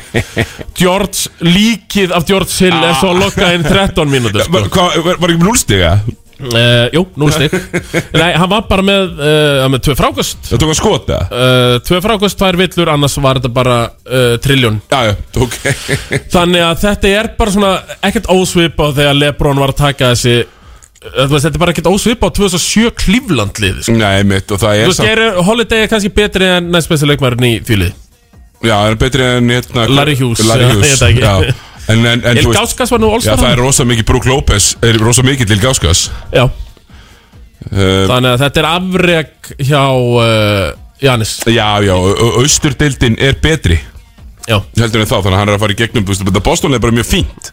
George 0.81 1.31
líkið 1.47 2.15
af 2.17 2.25
George 2.27 2.51
Hill 2.59 2.75
er 2.75 2.97
svo 2.99 3.13
að 3.13 3.21
lokka 3.23 3.51
inn 3.55 3.63
13 3.67 4.11
mínútur 4.11 4.43
sko. 4.45 4.55
Var, 4.57 4.67
hva, 4.75 4.87
var, 5.05 5.21
var 5.23 5.33
ekki 5.35 5.43
með 5.43 5.47
núlstiga? 5.51 5.93
Uh, 6.41 6.89
Jú, 6.95 7.03
0 7.19 7.33
stig. 7.35 7.55
Nei, 8.21 8.33
hann 8.39 8.51
var 8.51 8.67
bara 8.71 8.85
með, 8.87 9.15
uh, 9.19 9.65
með 9.73 9.83
tvö 9.89 9.97
frákast 9.99 10.51
Það 10.51 10.63
tók 10.65 10.75
að 10.75 10.79
skota 10.81 11.19
uh, 11.27 11.75
Tvö 11.89 12.01
frákast, 12.05 12.39
tvær 12.41 12.59
villur 12.61 12.93
Annars 12.95 13.17
var 13.23 13.41
þetta 13.41 13.53
bara 13.55 13.79
trilljón. 14.43 14.79
Já, 14.89 15.11
já, 15.11 15.15
ok. 15.45 15.57
Þannig 16.35 16.65
að 16.65 16.85
þetta 16.85 17.13
er 17.21 17.33
bara 17.39 17.55
svona 17.55 17.73
Ekkert 18.09 18.31
ósvip 18.33 18.79
á 18.81 18.87
þegar 18.97 19.19
Lebron 19.19 19.61
var 19.61 19.75
að 19.75 19.83
taka 19.83 20.13
þessi 20.15 20.39
þú 20.99 21.39
Þetta 21.39 21.55
er 21.55 21.63
bara 21.63 21.75
ekkert 21.75 21.91
ósvip 21.93 22.25
á 22.27 22.29
2007 22.35 22.91
Cleveland 22.99 23.61
liði 23.63 23.85
sko. 23.87 23.95
Nei, 24.01 24.25
mitt, 24.27 24.51
og 24.51 24.59
það 24.59 24.81
Þú 24.81 24.83
er 24.83 24.91
veist, 24.91 25.07
er 25.07 25.41
Holiday 25.47 25.89
kannski 25.91 26.11
betri 26.15 26.49
en 26.57 26.73
næst 26.75 26.91
besti 26.91 27.07
leikmærin 27.07 27.47
í 27.47 27.55
því 27.63 27.81
liði 27.85 27.95
Já, 28.59 28.75
það 28.75 28.91
er 28.91 28.97
betri 28.99 29.27
en 29.37 29.53
hérna 29.55 29.87
Larry 29.93 30.17
Hughes, 30.19 30.43
Larry 30.49 30.71
Hughes, 30.75 30.99
já 30.99 31.55
En, 31.89 32.03
en, 32.05 32.21
en 32.21 32.37
El 32.37 32.51
Gauskas 32.53 32.91
var 32.93 33.01
nú 33.01 33.09
Já, 33.11 33.19
allstar 33.19 33.39
það 33.41 33.53
er 33.55 33.63
rosa 33.63 33.87
mikið 33.89 34.09
Brook 34.11 34.27
Lopez 34.29 34.73
Er 34.85 34.99
rosa 35.01 35.25
mikið 35.25 35.55
til 35.55 35.61
Gáskas 35.63 36.09
Já, 36.35 36.45
uh, 36.49 38.05
þannig 38.11 38.35
að 38.35 38.43
þetta 38.45 38.63
er 38.63 38.69
afreg 38.75 39.55
hjá 39.65 39.85
uh, 39.89 40.69
Janis. 40.99 41.39
Já, 41.47 41.79
já, 41.87 41.95
austurdildin 41.95 43.15
er 43.23 43.37
betri. 43.43 43.79
Já, 44.49 44.59
heldur 44.81 45.05
en 45.05 45.07
þá, 45.07 45.19
þannig 45.21 45.37
að 45.37 45.39
hann 45.39 45.51
er 45.53 45.55
að 45.55 45.63
fara 45.63 45.75
í 45.75 45.79
gegnum 45.79 46.07
þú 46.07 46.15
veist, 46.15 46.25
þetta 46.27 46.43
Boston 46.49 46.75
er 46.75 46.83
bara 46.83 46.97
mjög 46.97 47.07
fínt. 47.07 47.51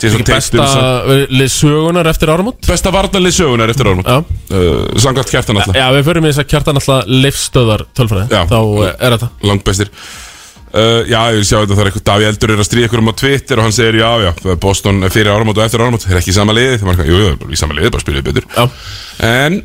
Jason 0.00 0.22
ekki 0.22 0.30
Tatum 0.30 0.62
besta 0.62 0.66
sem- 0.72 1.34
lið 1.36 1.50
sögunar 1.52 2.08
eftir 2.08 2.30
áramót? 2.32 2.62
Besta 2.64 2.92
varnalið 2.94 3.34
sögunar 3.36 3.68
eftir 3.68 3.90
árum 3.90 4.00
Já, 4.00 4.16
uh, 4.16 4.96
Samkvæmt 4.96 5.32
kjartan 5.34 5.60
alltaf 5.60 5.76
já 5.76 5.86
við 5.92 6.06
förum 6.06 6.24
í 6.24 6.30
þess 6.30 6.40
að 6.40 6.48
kjartan 6.54 6.80
alltaf 6.80 7.10
leifstöðar 7.10 7.84
tölfræði. 7.92 8.30
Já. 8.32 8.46
Þá 8.48 8.58
uh, 8.64 8.86
er 8.96 9.16
þetta. 9.18 9.28
Langt 9.50 9.66
bestir 9.68 9.92
uh, 10.74 11.00
Já, 11.10 11.20
ég 11.34 11.46
sjá 11.48 11.56
þetta 11.60 11.76
það 11.76 11.82
er 11.84 11.90
eitthvað 11.90 12.06
Daví 12.10 12.28
Eldur 12.30 12.54
er 12.54 12.62
að 12.62 12.68
stríða 12.68 12.90
ykkur 12.90 13.02
um 13.04 13.10
á 13.10 13.14
Twitter 13.22 13.60
og 13.60 13.66
hann 13.68 13.76
segir 13.76 14.00
já, 14.00 14.10
já, 14.26 14.30
Boston 14.60 15.02
er 15.06 15.14
fyrir 15.14 15.32
áramót 15.34 15.58
og 15.58 15.64
eftir 15.66 15.82
áramót 15.84 16.06
er 16.10 16.20
ekki 16.20 16.34
í 16.34 16.36
sama 16.36 16.56
liði, 16.56 16.78
það 16.80 16.90
var 16.90 17.00
eitthvað, 17.00 17.10
jú, 17.10 17.50
í 17.56 17.60
sama 17.60 17.78
liði 17.78 17.94
bara 17.96 18.04
spilið 18.06 18.28
betur. 18.30 18.46
Já, 18.56 18.68
En 19.30 19.62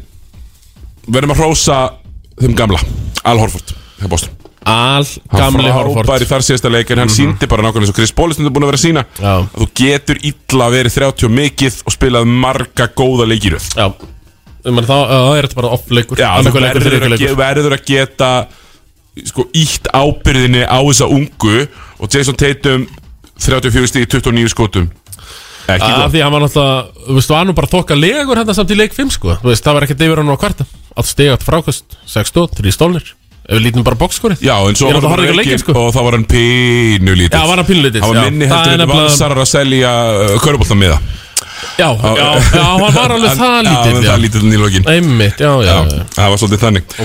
verðum 1.06 1.36
að 1.36 1.44
hrósa 1.44 1.78
þeim 2.42 2.58
gamla 2.58 2.82
Al 3.26 3.38
Horford, 3.42 3.76
hjá 4.02 4.10
Boston. 4.12 4.34
Al 4.66 5.06
Hann 5.06 5.38
gamli 5.38 5.70
Horford. 5.70 5.94
Mhm. 5.94 6.08
frábær 6.10 6.24
í 6.26 6.30
þar 6.30 6.44
síðasta 6.46 6.72
leik 6.74 6.90
en 6.92 7.04
hann 7.04 7.12
síndi 7.14 7.48
bara 7.48 7.62
nákvæmlega 7.62 7.86
eins 7.86 7.94
og 7.94 7.98
Chris 8.00 8.12
Paul 8.18 8.32
er 8.34 8.50
búin 8.50 8.66
að 8.66 8.72
vera 8.72 8.82
sína 8.82 9.04
Já. 9.20 9.34
að 9.46 9.62
þú 9.62 9.68
getur 9.78 10.18
illa 10.26 10.70
verið 10.74 10.96
30 10.98 11.28
og 11.28 11.34
mikið 11.38 11.78
og 11.86 11.94
spilað 11.94 12.26
marga 12.26 12.88
góða 12.98 13.28
leikiröð 13.30 13.68
Já, 13.78 13.88
þá 14.66 15.38
er 15.38 15.46
þetta 15.46 15.60
bara 15.60 15.74
off-leikur 15.78 16.18
verður 17.38 17.78
að 17.78 17.86
geta 17.86 18.32
sko, 19.24 19.48
ítt 19.55 19.89
ábyrðinni 19.95 20.65
á 20.67 20.79
þessa 20.84 21.10
ungu 21.12 21.57
og 22.00 22.12
Jason 22.12 22.38
Tatum 22.39 22.86
34 23.39 23.91
stíð 23.91 24.07
29 24.17 24.51
skotum. 24.53 24.89
Ekki 25.65 25.81
Af 25.81 25.98
gott. 25.98 26.12
því 26.13 26.19
að 26.22 26.25
hann 26.27 26.34
var 26.36 26.43
náttúrulega, 26.45 27.05
þú 27.07 27.15
veist, 27.17 27.31
var 27.34 27.45
nú 27.48 27.53
bara 27.57 27.72
þokka 27.72 27.95
legur 27.98 28.38
hérna 28.38 28.53
samt 28.53 28.72
í 28.72 28.77
leik 28.77 28.93
5 28.93 29.13
sko. 29.15 29.38
Þú 29.41 29.50
veist, 29.50 29.65
það 29.65 29.77
var 29.77 29.86
ekkert 29.88 30.03
yfir 30.05 30.22
hann 30.22 30.29
á 30.29 30.38
kvarta. 30.38 30.67
Allt 30.95 31.10
stigat 31.10 31.45
frákast, 31.45 31.98
6 32.05 32.31
stóð, 32.31 32.53
3 32.62 32.75
stólnir 32.75 33.15
Ef 33.45 33.60
við 33.60 33.65
lítum 33.67 33.84
bara 33.86 33.98
bókskorið 34.00 34.41
Já, 34.41 34.55
en 34.65 34.77
svo 34.77 34.88
er 34.89 34.95
var 34.98 35.03
hann 35.05 35.12
horfði 35.19 35.43
ekki 35.43 35.57
sko. 35.62 35.74
og 35.77 35.91
þá 35.93 36.00
var 36.01 36.15
hann 36.17 36.24
pínu 36.31 37.13
lítið 37.19 37.36
Já, 37.36 37.43
var 37.45 37.60
hann 37.62 37.67
pínlítið 37.67 38.01
Hann 38.05 38.15
var 38.15 38.29
minni 38.31 38.48
heldur 38.50 38.81
en 38.86 38.89
valsarar 38.89 39.41
að 39.43 39.50
selja 39.51 39.91
uh, 40.15 40.31
köruboltan 40.41 40.79
miða. 40.81 40.98
Já, 40.98 41.25
já, 41.79 41.89
já, 41.95 42.29
hann 42.53 42.95
var 42.95 43.12
alveg 43.15 43.36
það 43.39 43.57
Já, 43.57 43.72
lítið 43.72 43.98
það 43.98 44.07
Já, 44.07 44.15
lítið 44.25 44.48
í 44.53 44.62
lokin. 44.62 44.88
Einmitt, 44.93 45.39
já, 45.43 45.51
já, 45.65 45.75
það 46.15 46.31
var 46.34 46.41
svolítið 46.41 46.63
þannig. 46.65 46.95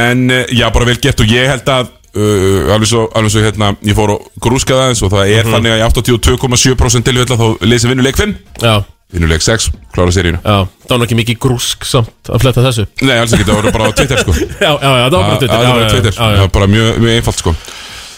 En 0.00 0.26
uh, 0.30 0.44
já, 0.60 0.66
bara 0.74 0.88
vel 0.90 0.98
gett 1.00 1.20
og 1.24 1.34
ég 1.34 1.50
held 1.50 1.72
að 1.74 1.90
uh, 1.90 2.72
alveg 2.74 2.88
svo, 2.90 3.02
alveg 3.16 3.34
svo 3.34 3.44
hérna, 3.44 3.72
ég 3.86 3.98
fór 3.98 4.14
og 4.16 4.30
grúskaði 4.42 4.86
aðeins 4.86 5.02
og 5.06 5.12
það 5.14 5.34
er 5.36 5.44
Mhm. 5.44 5.52
þannig 5.56 5.74
að 5.76 5.82
í 5.82 5.84
82,7% 5.90 7.06
tilfella 7.10 7.38
þá 7.40 7.46
leysi 7.70 7.90
vinnu 7.92 8.02
leik 8.06 8.18
5 8.18 8.34
já, 8.64 8.74
vinnu 9.14 9.28
leik 9.30 9.42
6, 9.46 9.70
klára 9.94 10.12
seríuna. 10.14 10.40
Já 10.44 10.58
Það 10.90 10.96
var 10.98 11.06
ekki 11.06 11.18
mikið 11.20 11.38
grúsk 11.44 11.84
samt 11.86 12.30
að 12.34 12.40
fletta 12.42 12.64
þessu. 12.66 12.84
Nei, 13.06 13.14
alls 13.20 13.32
ekki, 13.36 13.46
það 13.46 13.60
voru 13.60 13.72
bara 13.76 13.92
Twitter 13.94 14.18
sko. 14.24 14.34
Já, 14.66 14.72
já, 14.74 14.90
já, 14.90 15.04
það 15.06 15.14
var 15.14 15.22
bara 15.22 15.30
Það 15.30 15.38
Twitter 15.38 15.54
það 15.54 15.70
var 15.70 15.80
já, 15.80 15.86
á 15.86 15.92
Twitter, 15.94 16.14
það 16.18 16.40
var 16.40 16.50
bara 16.58 16.66
mjög, 16.74 16.88
mjög 17.04 17.14
einfalt 17.20 17.38
sko. 17.44 17.52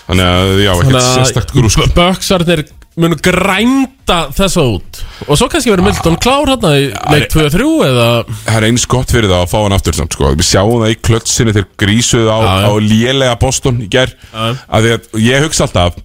Þannig 0.03 0.27
að, 0.29 0.49
já, 0.65 0.71
ekkert 0.83 1.05
sérstakt 1.13 1.53
grúsk. 1.55 1.85
Böksarnir 1.97 2.63
munu 3.01 3.17
grænda 3.25 4.19
þessa 4.37 4.65
út 4.69 4.99
Og 5.29 5.39
svo 5.39 5.47
kannski 5.49 5.71
verður 5.73 5.87
Milton 5.87 6.17
klár 6.21 6.51
hérna 6.51 6.73
í 6.77 6.89
leik 7.15 7.29
2-3 7.33 7.69
eða 7.87 8.09
Það 8.45 8.57
er 8.59 8.67
eins 8.69 8.85
gott 8.91 9.15
fyrir 9.15 9.31
það 9.31 9.45
að 9.47 9.53
fá 9.53 9.59
hann 9.63 9.77
aftur 9.77 9.97
samt, 9.97 10.17
sko. 10.17 10.33
Við 10.37 10.49
sjáum 10.51 10.83
það 10.83 10.93
í 10.93 10.99
klötsinu 11.09 11.55
þegar 11.57 11.69
grísuðu 11.85 12.29
á, 12.29 12.39
Já, 12.43 12.53
já. 12.53 12.67
á 12.69 12.73
lélega 12.91 13.39
Boston 13.41 13.81
í 13.85 13.89
ger 13.93 14.13
Já. 14.33 14.43
að 14.69 14.89
því 14.89 14.95
að 14.97 15.23
ég 15.29 15.47
hugsa 15.47 15.69
alltaf 15.69 15.97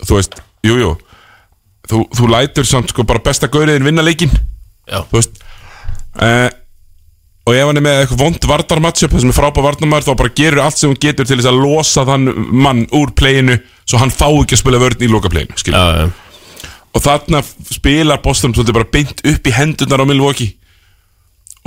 þú 0.00 0.16
veist, 0.18 0.40
jú, 0.66 0.78
jú 0.80 0.90
þú, 1.90 2.02
þú 2.18 2.30
lætur 2.32 2.66
samt 2.68 2.90
sko 2.94 3.04
bara 3.06 3.22
besta 3.24 3.50
gauriðin 3.52 3.86
vinna 3.86 4.02
leikinn 4.06 4.32
Já, 4.90 5.02
þú 5.10 5.20
veist 5.20 5.38
uh, 6.18 6.48
og 7.50 7.56
ef 7.56 7.66
hann 7.70 7.80
er 7.80 7.84
með 7.84 7.98
eitthvað 8.02 8.20
vond 8.24 8.46
vardarmatchup 8.50 9.12
það 9.14 9.22
sem 9.24 9.30
er 9.32 9.36
frábæð 9.36 9.64
vardarmar 9.68 10.04
þá 10.06 10.10
bara 10.18 10.32
gerur 10.40 10.62
allt 10.64 10.78
sem 10.80 10.90
hún 10.92 10.98
getur 11.02 11.26
til 11.28 11.38
þess 11.40 11.50
að 11.50 11.60
losa 11.62 12.04
þann 12.08 12.26
mann 12.66 12.82
úr 12.96 13.12
playinu 13.16 13.56
svo 13.90 14.00
hann 14.00 14.12
fá 14.14 14.28
ekki 14.30 14.56
að 14.56 14.62
spila 14.62 14.80
vörn 14.82 15.02
í 15.02 15.10
skilur 15.58 15.78
já, 15.78 16.04
já. 16.04 16.10
Og 16.90 17.02
þarna 17.04 17.42
spilar 17.70 18.22
Boston 18.22 18.54
svolítið 18.54 18.78
bara 18.80 18.88
beint 18.90 19.20
upp 19.22 19.44
í 19.46 19.52
hendunar 19.54 20.02
á 20.02 20.06
Milwaukee. 20.10 20.56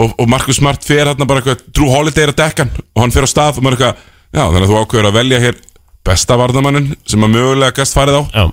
Og, 0.02 0.10
og 0.18 0.28
Marcus 0.28 0.58
Smart 0.60 0.84
fer 0.84 1.08
þarna 1.08 1.28
bara 1.30 1.40
eitthvað 1.40 1.62
Drew 1.72 1.92
Holiday 1.92 2.26
er 2.26 2.34
að 2.34 2.42
dekka 2.42 2.66
hann. 2.66 2.84
Og 2.92 3.06
hann 3.06 3.14
fer 3.14 3.24
á 3.24 3.30
stað 3.32 3.62
og 3.62 3.64
maður 3.64 3.78
er 3.78 3.86
eitthvað 3.94 4.10
já 4.34 4.42
þannig 4.42 4.66
að 4.66 4.72
þú 4.72 4.82
ákveður 4.82 5.08
að 5.10 5.18
velja 5.20 5.40
hér 5.44 5.62
besta 6.04 6.38
vardamannin 6.40 6.90
sem 7.08 7.24
að 7.24 7.34
mögulega 7.38 7.78
gæst 7.78 7.96
farið 7.96 8.20
á. 8.20 8.22
Já, 8.34 8.46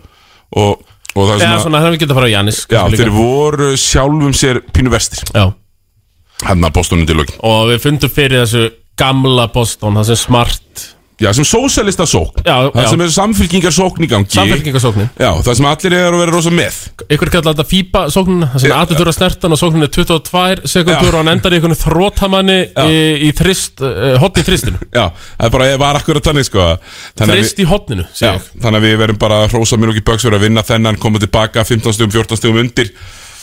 og, 0.60 0.84
og 1.16 1.24
það 1.24 1.34
er 1.34 1.42
svona, 1.42 1.62
svona 1.64 1.82
hefum 1.82 1.96
við 1.96 2.02
getað 2.04 2.14
að 2.14 2.20
fara 2.20 2.30
á 2.30 2.34
Janis 2.36 2.60
já 2.70 2.80
þeir 2.94 3.12
voru 3.16 3.70
sjálfum 3.80 4.36
sér 4.36 4.62
pínu 4.70 4.92
vestir 4.92 5.24
að 5.40 6.68
Boston 6.76 7.02
undir 7.02 7.18
lokin. 7.18 7.40
Og 7.48 7.72
við 7.72 7.82
fundum 7.88 8.12
fyrir 8.12 8.44
þessu 8.44 8.68
gamla 9.00 9.48
Boston, 9.50 9.96
það 9.98 10.12
sem 10.12 10.20
smart 10.20 10.86
já 11.20 11.30
sem 11.36 11.44
sósalista 11.44 12.06
sókn. 12.08 12.40
Já, 12.46 12.56
það 12.72 12.84
já. 12.84 12.88
sem 12.90 13.02
er 13.04 13.12
samfylkingar 13.14 13.74
sókn 13.76 14.06
í 14.06 14.08
gangi. 14.10 14.30
Samfélkingasóknin 14.34 15.10
já 15.20 15.30
það 15.44 15.58
sem 15.58 15.68
allir 15.70 15.96
er 15.98 16.14
að 16.14 16.22
vera 16.22 16.34
rosa 16.34 16.52
með. 16.54 16.78
Ykkur 17.10 17.32
kallar 17.34 17.54
þetta 17.54 17.66
FIBA 17.70 18.02
sóknina 18.14 18.48
Það 18.54 18.62
sem 18.64 18.70
Já. 18.70 18.76
aður 18.80 19.00
þurfa 19.00 19.14
snertan 19.18 19.54
og 19.56 19.60
sóknin 19.60 19.86
er 19.86 19.92
22 19.94 20.70
sekundur 20.74 21.08
Já. 21.10 21.12
og 21.12 21.18
hann 21.20 21.32
endar 21.34 21.52
í 21.52 21.60
einhvern 21.60 21.78
þrótamanni 21.80 22.58
í, 22.86 22.98
í 23.28 23.30
þrist, 23.36 23.84
uh, 23.84 24.16
hotni 24.22 24.42
í 24.44 24.48
þristinu. 24.48 24.80
Já 24.98 25.06
það 25.12 25.46
er 25.48 25.54
bara 25.56 25.70
var 25.84 26.00
akkurat 26.00 26.28
þannig 26.30 26.48
sko. 26.48 26.66
Þannig 27.14 27.34
að 27.34 27.36
við- 27.36 27.44
Þrist 27.44 27.60
í 27.64 27.68
hotninu, 27.70 28.04
Já, 28.08 28.12
segja 28.20 28.34
ég. 28.38 28.50
þannig 28.64 28.80
að 28.80 28.86
við 28.88 28.98
verðum 29.04 29.20
bara 29.22 29.40
hrósa 29.52 29.78
Milwaukee 29.80 30.06
Bucks 30.06 30.26
fyrir 30.26 30.40
að 30.40 30.46
vinna 30.48 30.62
þennan, 30.66 30.98
koma 31.00 31.22
tilbaka 31.22 31.64
15 31.64 31.96
stugum, 31.98 32.12
14 32.16 32.40
stugum 32.40 32.62
undir. 32.64 32.92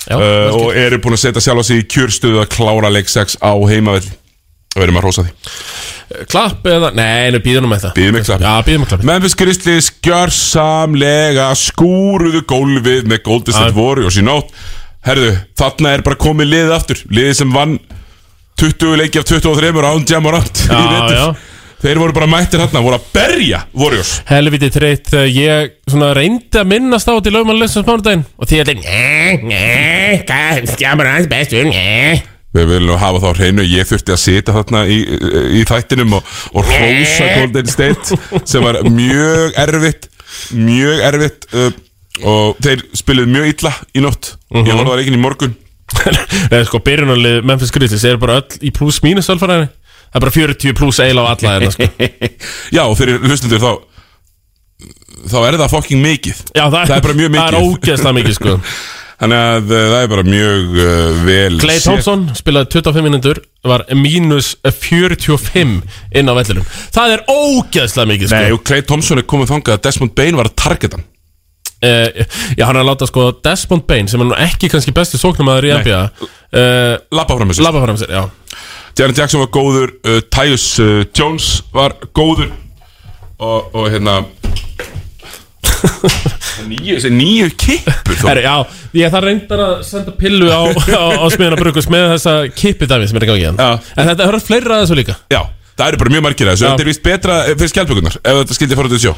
Já, 0.07 0.15
uh, 0.15 0.55
og 0.55 0.75
eru 0.77 1.01
búin 1.03 1.17
að 1.17 1.25
setja 1.25 1.43
sjálf 1.43 1.61
á 1.61 1.67
sig 1.67 1.83
í 1.83 1.87
kjörstöðu 1.91 2.39
að 2.43 2.51
klára 2.55 2.91
leik 2.93 3.09
6 3.11 3.37
á 3.43 3.51
heimavell 4.77 4.77
og 4.77 4.83
verðum 4.85 4.99
að 4.99 5.05
hrósa 5.05 5.25
því. 5.25 5.33
Klapp 6.31 6.67
eða, 6.69 6.91
nei, 6.95 7.31
nú 7.33 7.41
býðum 7.43 7.67
með 7.71 7.83
það. 7.87 7.93
Bíðum 7.97 8.15
með 8.15 8.27
klapp. 8.29 8.45
Já, 8.45 8.53
býðum 8.67 8.83
með 8.83 8.91
klapp 8.93 9.05
Memphis 9.09 9.35
Grizzlies 9.37 9.89
gjörsamlega 10.05 11.47
skúruðu 11.59 12.43
gólfið 12.47 13.09
með 13.11 13.23
Golden 13.25 13.57
State. 13.57 13.75
Warriors 13.75 14.19
í 14.19 14.23
nótt. 14.25 14.53
Herðu, 15.07 15.33
þarna 15.59 15.93
er 15.95 16.03
bara 16.05 16.19
komið 16.19 16.51
liðið 16.53 16.73
aftur. 16.77 17.03
Liðið 17.11 17.37
sem 17.41 17.53
vann 17.55 17.77
20 18.57 18.97
leiki 19.01 19.21
af 19.21 19.27
23 19.29 19.71
án 19.85 20.07
Jam 20.09 20.27
og 20.27 20.35
Rand 20.37 20.63
í 20.63 21.15
já. 21.17 21.27
Þeir 21.77 21.99
voru 22.01 22.13
bara 22.15 22.25
mættir 22.25 22.57
hérna, 22.57 22.81
voru 22.81 22.97
að 22.97 23.03
berja 23.13 23.59
Warriors. 23.77 24.15
Helviti 24.25 24.71
treitt 24.73 25.11
þegar 25.11 25.27
ég 25.29 25.75
svona 25.85 26.09
reyndi 26.17 26.57
að 26.57 26.71
minnast 26.71 27.05
á 27.05 27.13
í 27.13 27.33
lögmann 27.35 27.61
mánudaginn 27.61 28.25
og 28.33 28.49
því 28.49 28.63
að 28.63 28.71
þetta 28.71 28.73
Nei, 28.81 29.37
Við 32.55 32.69
viljum 32.71 32.99
hafa 33.01 33.19
þá 33.21 33.27
hreinu 33.41 33.65
Ég 33.67 33.89
þurfti 33.89 34.13
að 34.15 34.21
sita 34.21 34.53
þarna 34.55 34.85
í, 34.87 35.01
í 35.59 35.63
þættinum 35.67 36.13
og, 36.17 36.29
og 36.55 36.69
hrósa 36.69 37.27
Golden 37.35 37.67
State 37.71 38.17
sem 38.47 38.63
var 38.63 38.79
mjög 38.87 39.57
erfitt 39.65 40.07
mjög 40.55 41.01
erfitt 41.07 41.47
uh, 41.55 41.67
og 42.27 42.57
þeir 42.63 42.81
spiluðu 42.97 43.29
mjög 43.31 43.49
illa 43.51 43.71
í 43.95 44.01
nótt. 44.03 44.31
Ég 44.53 44.71
horfði 44.73 44.87
það 44.89 45.01
ekki 45.03 45.13
í 45.13 45.21
morgun. 45.21 45.53
Nei, 46.51 46.61
sko, 46.67 46.81
byrjunarlið 46.83 47.45
Memphis 47.47 47.71
Grizzlies 47.75 48.03
er 48.09 48.17
bara 48.21 48.39
öll 48.41 48.57
í 48.67 48.71
pluss 48.75 48.99
mínus 49.05 49.29
alfæræðinni 49.31 49.69
Það 50.07 50.17
er 50.17 50.23
bara 50.23 50.33
40 50.35 50.75
pluss 50.77 50.99
eila 51.03 51.23
á 51.23 51.25
alla 51.33 51.53
þeirna, 51.53 51.71
sko. 51.75 51.87
Já, 52.75 52.81
og 52.87 52.95
fyrir 52.99 53.21
hlustundur 53.23 53.59
þá 53.63 53.71
þá 55.27 55.37
er 55.47 55.57
það 55.59 55.71
fucking 55.73 56.03
mikið. 56.03 56.41
Já, 56.55 56.63
það, 56.67 56.77
Það 56.91 56.95
er 56.97 57.05
bara 57.07 57.17
mjög 57.17 57.31
Það 57.33 57.47
er 57.47 57.57
mikið. 57.57 57.73
ógeðslega 57.73 58.17
mikið, 58.19 58.37
sko 58.37 58.55
Þannig 59.17 59.39
að 59.41 59.71
uh, 59.73 59.83
það 59.89 59.99
er 60.03 60.09
bara 60.11 60.23
mjög 60.27 60.75
uh, 60.77 61.19
vel 61.25 61.59
Clay. 61.63 61.79
Thompson 61.81 62.25
spilaði 62.37 62.69
25 62.77 63.05
minútur 63.07 63.39
var 63.67 63.83
mínus 63.97 64.51
45 64.61 65.71
inn 66.13 66.29
á 66.29 66.33
vellinum. 66.37 66.67
Það 66.93 67.15
er 67.15 67.23
ógeðslega 67.33 68.11
mikið, 68.11 68.29
sko 68.29 68.41
Nei, 68.43 68.53
og 68.53 68.61
Clay 68.69 68.83
Thompson 68.85 69.21
er 69.21 69.25
komið 69.29 69.55
þangað 69.55 69.79
að 69.79 69.85
Desmond 69.87 70.13
Bain 70.19 70.37
var 70.37 70.51
að 70.51 70.57
targeta 70.61 70.99
hann. 70.99 71.07
Uh, 71.77 72.23
Já, 72.57 72.63
hann 72.65 72.77
er 72.77 72.83
að 72.83 72.87
láta, 72.91 73.09
sko, 73.09 73.25
Desmond 73.45 73.87
Bain 73.89 74.07
sem 74.09 74.21
er 74.21 74.29
nú 74.29 74.37
ekki 74.41 74.69
kannski 74.73 74.93
besti 74.97 75.19
sóknumæður 75.21 75.67
í 75.67 75.73
Nei. 75.73 75.81
NBA 75.81 75.99
uh, 76.05 76.93
Lappa 77.17 77.37
fram 77.37 77.49
með 77.51 77.59
sér. 77.59 77.67
Labba 77.67 77.83
fram 77.87 77.99
sér, 78.01 78.13
já. 78.13 78.23
Jaren 78.97 79.17
Jackson 79.17 79.43
var 79.43 79.51
góður 79.53 79.91
uh, 80.09 80.21
Tyus 80.33 80.69
uh, 80.81 81.03
Jones 81.13 81.49
var 81.73 81.93
góður 82.17 82.49
og, 83.37 83.73
og 83.77 83.91
hérna 83.93 84.19
þessi 85.77 87.11
nýju 87.13 87.47
kippur 87.59 88.17
þó. 88.17 88.25
Herri, 88.31 88.43
já, 88.45 88.55
ég 88.97 89.11
þarf 89.13 89.25
reyndar 89.27 89.61
að 89.65 89.73
senda 89.87 90.11
pillu 90.17 90.47
á, 90.49 90.61
á, 90.73 91.05
á 91.21 91.25
smiðana 91.33 91.59
brukus 91.59 91.87
með 91.91 92.03
þessa 92.15 92.33
kippidæmi 92.57 93.07
sem 93.09 93.17
er 93.19 93.25
í 93.27 93.29
gangi 93.31 93.45
hérna 93.47 93.67
Já. 93.67 93.71
En 93.97 94.09
þetta 94.11 94.27
höfður 94.29 94.45
fleira 94.47 94.73
að 94.77 94.81
þessu 94.85 94.97
líka 95.01 95.15
Já, 95.33 95.41
það 95.77 95.87
eru 95.91 95.97
bara 96.03 96.13
mjög 96.15 96.23
margir 96.27 96.47
að 96.49 96.53
þessu 96.55 96.65
Já. 96.65 96.71
Þetta 96.73 96.85
er 96.85 96.89
vist 96.91 97.03
betra 97.07 97.35
eh, 97.45 97.53
fyrir 97.59 97.71
skjálpökunar 97.73 98.15
Ef 98.23 98.33
þetta 98.41 98.57
skildi 98.57 98.79
fara 98.79 98.89
út 98.91 98.97
í 98.97 99.01
sjó 99.05 99.13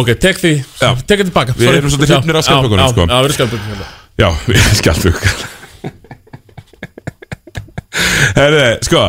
Ok, 0.00 0.08
tek 0.22 0.36
því, 0.38 0.52
Já. 0.80 0.90
tek 1.02 1.16
þetta 1.18 1.28
tilbaka 1.30 1.52
Við 1.58 1.64
sorry. 1.66 1.78
erum 1.82 1.90
svolítið 1.90 2.14
Já, 2.14 2.18
hrifnir 2.20 2.36
af 2.40 2.44
skjaldbökunum, 2.46 2.84
já, 2.84 2.88
sko. 2.94 3.02
Já, 3.02 3.16
við 3.18 3.24
erum 3.26 3.36
skjálpökunum 3.38 3.68
hérna. 3.74 3.86
Já, 4.20 4.28
skjálpökunar 4.80 5.38
Herði, 8.36 8.66
sko 8.86 9.00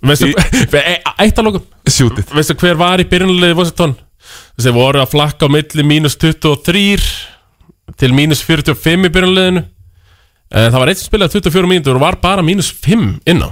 Veistu, 0.00 0.28
e- 0.80 1.00
eitt 1.24 1.40
að 1.40 1.46
lókum 1.48 1.64
Sjútið 1.90 2.30
Veistu 2.36 2.54
hver 2.60 2.76
var 2.80 3.00
í 3.02 3.06
byrjunulegi 3.08 3.56
Washington 3.58 3.96
Þessi 4.60 4.74
voru 4.76 5.00
að 5.00 5.12
flakka 5.14 5.48
á 5.48 5.54
milli 5.56 5.84
mínus 5.88 6.18
23 6.20 6.98
til 7.96 8.10
mínus 8.12 8.42
45 8.44 9.06
í 9.08 9.10
byrjunleginu 9.14 9.62
Það 10.52 10.76
var 10.82 10.90
eitt 10.92 11.00
sem 11.00 11.08
spilaði 11.08 11.38
24 11.38 11.70
mínútur 11.70 11.96
og 11.96 12.02
var 12.04 12.18
bara 12.20 12.44
mínus 12.44 12.68
5 12.84 13.06
inn 13.32 13.40
á 13.40 13.48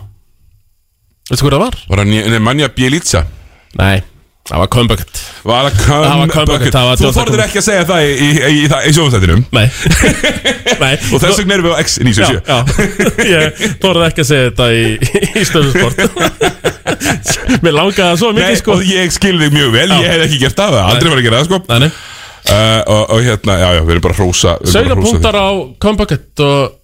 Veistu 1.30 1.46
hver 1.46 1.56
það 1.56 1.62
var? 1.64 1.78
Var 1.88 2.02
það 2.02 2.28
Nemanja 2.34 2.68
Bjelica 2.76 3.22
Nei, 3.78 4.02
það 4.50 4.60
var 4.60 4.70
Comebacket. 4.74 5.22
Var 5.48 5.70
það 5.80 6.88
var 6.90 7.00
Þú 7.00 7.12
þorður 7.16 7.42
ekki 7.46 7.62
að 7.62 7.66
segja 7.70 7.86
það 7.88 8.04
í, 8.04 8.12
í, 8.12 8.28
í, 8.28 8.52
í, 8.52 8.68
í 8.68 8.94
sjóðumstættinum 8.98 9.46
Nei, 9.48 9.64
Nei. 10.84 10.92
Og 10.92 11.24
þess 11.24 11.40
vegna 11.40 11.56
erum 11.56 11.70
við 11.70 11.72
á 11.72 11.80
Já, 11.80 11.84
X97 11.86 12.36
já 12.44 12.58
Ég 13.32 13.64
þorði 13.80 14.10
ekki 14.10 14.26
að 14.26 14.30
segja 14.34 14.52
þetta 14.52 14.68
í, 14.76 15.48
stöðusport 15.48 16.76
Mér 17.64 17.76
langaði 17.76 18.04
það 18.04 18.20
svo 18.22 18.32
mikið 18.36 18.60
sko. 18.62 18.76
og 18.78 18.86
ég 18.88 19.14
skil 19.14 19.34
þig 19.42 19.54
mjög 19.56 19.74
vel, 19.74 19.88
ég 19.98 20.08
hef 20.14 20.24
ekki 20.28 20.40
gert 20.44 20.62
það 20.62 20.78
Aldrei 20.84 21.12
var 21.12 21.20
að 21.20 21.28
gera 21.28 21.42
það, 21.42 21.50
sko. 21.52 21.92
Uh, 22.48 22.80
og, 22.88 23.00
og 23.12 23.24
hérna, 23.26 23.58
já, 23.60 23.68
já, 23.76 23.80
við 23.84 23.94
erum 23.96 24.04
bara 24.06 24.16
hrósa 24.16 24.52
við 24.62 24.68
erum 24.70 24.72
bara 24.72 24.72
Sögna 24.72 24.94
að 24.94 24.98
hrósa 24.98 25.08
því. 25.08 25.16
punktar 25.18 25.36
á 25.36 25.48
Comebacket 25.84 26.44
og 26.46 26.76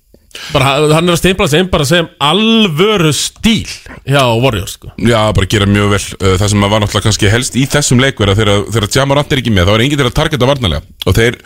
bara, 0.53 0.72
hann 0.96 1.09
er 1.09 1.14
að 1.14 1.20
stimpla 1.20 1.46
sig 1.48 1.62
inn 1.62 1.70
bara 1.72 1.87
sem 1.88 2.09
alvöru 2.22 3.12
stíl 3.16 3.70
hjá 4.05 4.22
Warriors 4.42 4.74
sko. 4.77 4.90
Já, 4.98 5.20
bara 5.37 5.48
gera 5.50 5.68
mjög 5.70 5.92
vel. 5.94 6.03
Uh, 6.18 6.35
Það 6.40 6.50
sem 6.53 6.66
var 6.66 6.83
náttúrulega 6.83 7.07
kannski 7.09 7.31
helst 7.33 7.59
í 7.59 7.64
þessum 7.70 8.03
leikverð 8.03 8.35
að 8.35 8.66
Þegar, 8.74 8.88
Jamarant 8.98 9.33
er 9.33 9.42
ekki 9.42 9.55
með, 9.55 9.70
þá 9.70 9.77
er 9.77 9.85
enginn 9.87 10.03
til 10.03 10.09
að 10.11 10.16
targeta 10.18 10.50
varnarlega. 10.50 10.96
Og 11.07 11.16
þeir 11.16 11.38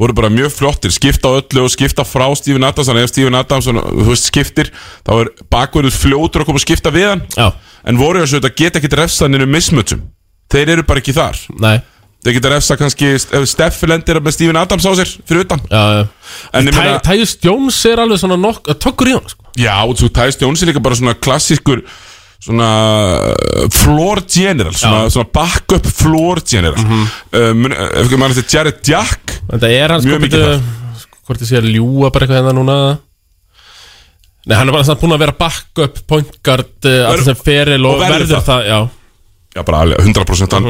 voru 0.00 0.16
bara 0.16 0.30
mjög 0.32 0.54
flottir 0.56 0.94
Skipta 0.94 1.28
á 1.28 1.36
öllu 1.42 1.66
og 1.66 1.72
skipta 1.74 2.06
frá 2.08 2.24
Steven 2.38 2.64
Adamson. 2.64 3.00
Ef 3.02 3.10
Steven 3.12 3.36
Adamson, 3.36 3.80
þú 3.82 4.06
veist, 4.12 4.30
skiptir 4.30 4.70
Þá 5.04 5.12
er 5.18 5.32
bakverður 5.52 5.98
fljótur 5.98 6.44
að 6.44 6.48
koma 6.48 6.62
að 6.62 6.64
skipta 6.68 6.94
við 6.94 7.10
hann. 7.10 7.26
Já, 7.36 7.50
En 7.84 8.00
þessu 8.00 8.38
þetta 8.38 8.52
geta 8.56 8.80
ekki 8.80 8.92
refsað 8.98 9.32
nynnu 9.32 9.48
mismutum 9.50 10.04
Þeir 10.50 10.76
eru 10.76 10.84
bara 10.88 11.02
ekki 11.02 11.16
þar 11.16 11.40
nei 11.62 11.78
Þeir 12.20 12.36
geta 12.36 12.52
refsað 12.52 12.80
kannski 12.82 13.10
Ef 13.16 13.48
Steff 13.48 13.86
lendir 13.88 14.20
með 14.20 14.36
Steven 14.36 14.60
Adams 14.60 14.84
á 14.84 14.92
sér 14.98 15.12
fyrir 15.24 15.46
utan 15.46 15.62
já, 15.70 15.82
já. 15.96 16.02
En 16.52 16.68
ég 16.68 16.76
meina 16.76 17.00
Tyus 17.04 17.32
Jones 17.40 17.78
er 17.88 18.02
alveg 18.02 18.20
svona 18.20 18.36
nokk 18.40 18.68
tökkur 18.76 19.08
í 19.08 19.16
hann 19.16 19.30
sko. 19.30 19.46
Já, 19.56 19.76
og 19.86 19.96
svo 19.96 20.10
Tyus 20.12 20.36
Jones 20.42 20.60
er 20.60 20.70
líka 20.70 20.82
bara 20.84 20.98
svona 21.00 21.16
klassískur 21.16 21.84
Svona 22.40 22.68
uh, 23.32 23.64
Floor 23.72 24.22
general 24.28 24.76
Svona, 24.76 25.08
svona 25.12 25.28
backup 25.32 25.88
floor 25.88 26.40
general 26.44 26.76
mm. 26.80 26.90
-hmm. 26.92 27.40
um, 27.40 27.66
Ef 27.72 28.04
ekki 28.04 28.20
maður 28.20 28.40
þetta 28.40 28.56
Jared 28.56 28.80
Jack 28.84 29.40
Þetta 29.50 29.72
er 29.76 29.94
hann 29.94 30.04
sko 30.04 30.12
Mjög 30.12 30.22
mikið 30.26 30.44
byrju, 30.44 31.08
Hvort 31.24 31.44
ég 31.44 31.48
sé 31.48 31.60
að 31.60 31.72
ljúa 31.72 32.12
bara 32.12 32.26
eitthvað 32.26 32.40
hérna 32.40 32.56
núna 32.56 32.76
Nei, 34.48 34.56
hann 34.56 34.68
er 34.70 34.72
bara 34.72 34.86
samt 34.88 35.02
búin 35.02 35.12
að 35.16 35.20
vera 35.26 35.36
backup 35.36 35.98
point 36.08 36.38
guard 36.46 36.88
uh, 36.88 37.10
alltaf 37.10 37.26
sem 37.28 37.42
feril 37.44 37.82
og, 37.84 37.98
og 37.98 38.00
verður 38.06 38.24
verður 38.30 38.46
það, 38.46 38.64
já. 38.70 38.80
Já, 39.50 39.64
bara 39.66 39.80
alveg 39.82 39.98
100% 40.06 40.52
hann. 40.54 40.66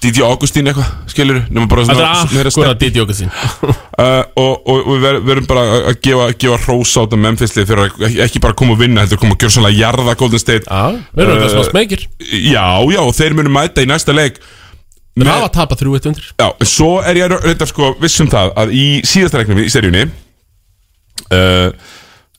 Didi 0.00 0.22
Augustín 0.24 0.64
eitthvað, 0.70 0.86
skilur 1.12 1.42
Þetta 1.44 1.84
svona 1.84 2.06
er 2.24 2.30
meira 2.32 2.48
akkur 2.48 2.50
step. 2.54 2.70
að 2.70 2.78
Didi 2.80 3.00
Jókasín 3.02 3.28
uh, 3.28 4.22
Og, 4.40 4.54
og, 4.64 4.78
og 4.78 4.88
við 4.94 5.02
ver- 5.04 5.18
verðum 5.28 5.48
bara 5.50 5.64
að 5.90 5.98
gefa, 6.06 6.28
gefa 6.40 6.56
hrós 6.64 6.94
á 6.96 7.00
þetta 7.04 7.18
Memphis-lið 7.20 7.68
Fyrir 7.68 7.82
að 7.84 8.16
ekki- 8.24 8.40
bara 8.46 8.56
koma 8.56 8.72
að 8.78 8.80
vinna 8.86 9.04
Heldur 9.04 9.20
koma 9.20 9.36
að 9.36 9.44
gjöra 9.44 9.54
svona 9.58 9.72
jarða 9.76 10.14
Golden 10.22 10.40
State. 10.40 10.64
Já, 10.64 10.96
við 11.12 11.24
erum 11.26 11.34
Uh, 11.36 11.42
þetta 11.44 11.52
svona 11.52 11.68
smekir 11.68 12.06
Já, 12.24 12.64
já, 12.96 13.00
og 13.04 13.12
þeir 13.20 13.36
munu 13.42 13.52
mæta 13.58 13.84
í 13.84 13.90
næsta 13.92 14.16
leik. 14.16 14.40
Við 15.20 15.28
hafa 15.30 15.52
tapað 15.60 15.84
3-1 15.84 16.08
undir. 16.14 16.30
Já, 16.40 16.48
en 16.64 16.72
svo 16.72 16.90
er 17.04 17.20
ég 17.20 17.36
reynda 17.44 17.68
sko 17.70 17.92
vissum 18.02 18.32
það 18.32 18.54
að 18.64 18.72
í 18.80 18.86
síðasta 19.06 19.42
leiknum 19.44 19.60
í 19.60 19.68
seríunni 19.70 20.06
uh, 21.28 21.68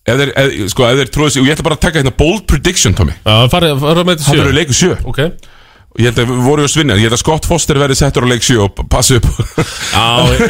ef 0.05 0.19
þeir, 0.21 0.31
ef, 0.37 0.55
sko, 0.73 0.85
ef 0.91 1.01
þeir 1.01 1.11
tróðu 1.15 1.33
sig 1.35 1.41
og 1.43 1.49
ég 1.49 1.57
ætla 1.57 1.67
bara 1.69 1.79
að 1.79 1.83
taka 1.87 2.01
hérna 2.01 2.15
bold 2.17 2.45
prediction, 2.49 2.93
Tommy. 2.97 3.15
Já, 3.25 3.35
farið 3.51 3.75
með 3.75 3.85
það 3.89 4.01
verður 4.05 4.49
7 4.51 4.57
leiku 4.59 4.77
sjö. 4.77 4.95
Ok. 5.09 5.21
Og 5.95 6.01
ég 6.03 6.09
held 6.11 6.17
að 6.19 6.25
við 6.33 6.39
vorum 6.43 6.65
að 6.67 6.71
svinna, 6.73 6.95
ég 6.99 7.05
held 7.07 7.15
að 7.15 7.19
Scott 7.21 7.45
Foster 7.47 7.77
verði 7.79 7.95
settur 7.95 8.25
á 8.25 8.27
leik 8.27 8.43
sjö 8.43 8.57
og 8.65 8.81
passu 8.91 9.15
upp. 9.15 9.27
Já, 9.95 10.01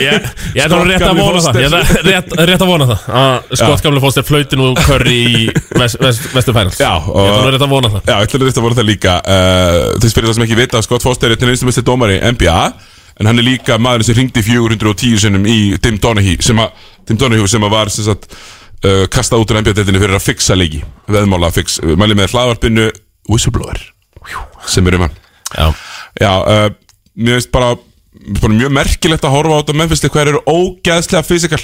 ég, 0.02 0.24
ég 0.58 0.62
er 0.66 0.72
nú 0.74 0.80
rétt 0.90 1.04
að 1.06 1.12
Gamli 1.12 1.22
vona 1.22 1.44
það. 1.46 1.46
Foster. 1.46 1.62
Ég 1.62 1.76
er 1.76 2.08
rétt, 2.10 2.34
rétt 2.50 2.64
að 2.66 2.72
vona 2.72 2.88
það. 2.90 3.04
Að 3.22 3.54
Skott 3.62 3.84
gamli 3.86 4.02
fóstir 4.02 4.26
flauti 4.26 4.58
nú 4.58 4.72
curry 4.80 5.20
í 5.22 5.44
vest, 5.78 6.00
vest, 6.02 6.26
vestu 6.34 6.56
fænals 6.58 6.82
Já, 6.82 6.90
Ég 6.98 7.30
er 7.30 7.38
nú 7.38 7.46
og- 7.46 7.54
rétt 7.54 7.68
að 7.68 7.76
vona 7.76 7.94
það. 7.94 8.10
Já, 8.10 8.16
ég 8.18 8.26
ætla 8.32 8.42
að 8.42 8.50
þetta 8.50 8.66
voru 8.66 8.80
það 8.82 8.90
líka. 8.90 9.16
Uh, 9.22 9.80
Þess 10.02 10.18
fyrir 10.18 10.32
það 10.32 10.38
sem 10.40 10.48
ekki 10.50 10.60
vita 10.64 10.82
Scott 10.90 11.06
Foster 11.06 11.30
er 11.36 11.38
til 11.44 11.54
einstum 11.54 11.70
mestir 11.70 11.86
dómari 11.86 12.18
í 12.18 12.34
NBA 12.34 12.58
En 13.22 13.30
hann 13.30 13.38
er 13.40 13.46
líka 13.48 13.78
maðurinn 13.80 14.10
sem 14.10 14.18
ringdi 14.18 14.42
410 14.44 15.22
sinnum 15.24 15.46
í 15.48 15.60
Tim 15.80 16.02
Donaghy 16.04 16.34
sem 16.44 16.58
að, 16.60 16.74
Tim 17.08 17.22
Donaghy 17.22 17.46
sem 17.48 17.64
að 17.64 17.72
var 17.78 17.94
sem 17.94 18.04
sagt 18.10 18.26
uh, 18.86 19.04
kastað 19.12 19.44
út 19.44 19.52
úr 19.54 19.62
NBA-deltinni 19.64 20.02
fyrir 20.02 20.18
að 20.18 20.28
fixa 20.28 20.58
leiki 20.58 20.84
Veðmála 21.12 21.52
fix, 21.56 21.80
mæli 21.82 22.18
með 22.18 22.36
hlaðvarpinu 22.36 22.90
Whistleblower 23.30 23.82
sem 24.66 24.88
er 24.90 24.96
um 24.98 25.04
hann. 25.06 25.18
Já, 25.54 25.66
Já, 26.18 26.32
uh, 26.42 26.70
mér 27.14 27.38
finnst 27.38 27.52
bara, 27.54 27.76
bara 28.40 28.54
mjög 28.56 28.72
merkilegt 28.74 29.28
að 29.28 29.36
horfa 29.36 29.58
á 29.58 29.60
þetta. 29.60 29.76
Memphis 29.78 30.02
hvað 30.08 30.32
eru 30.32 30.40
ógeðslega 30.50 31.28
fysikal. 31.28 31.62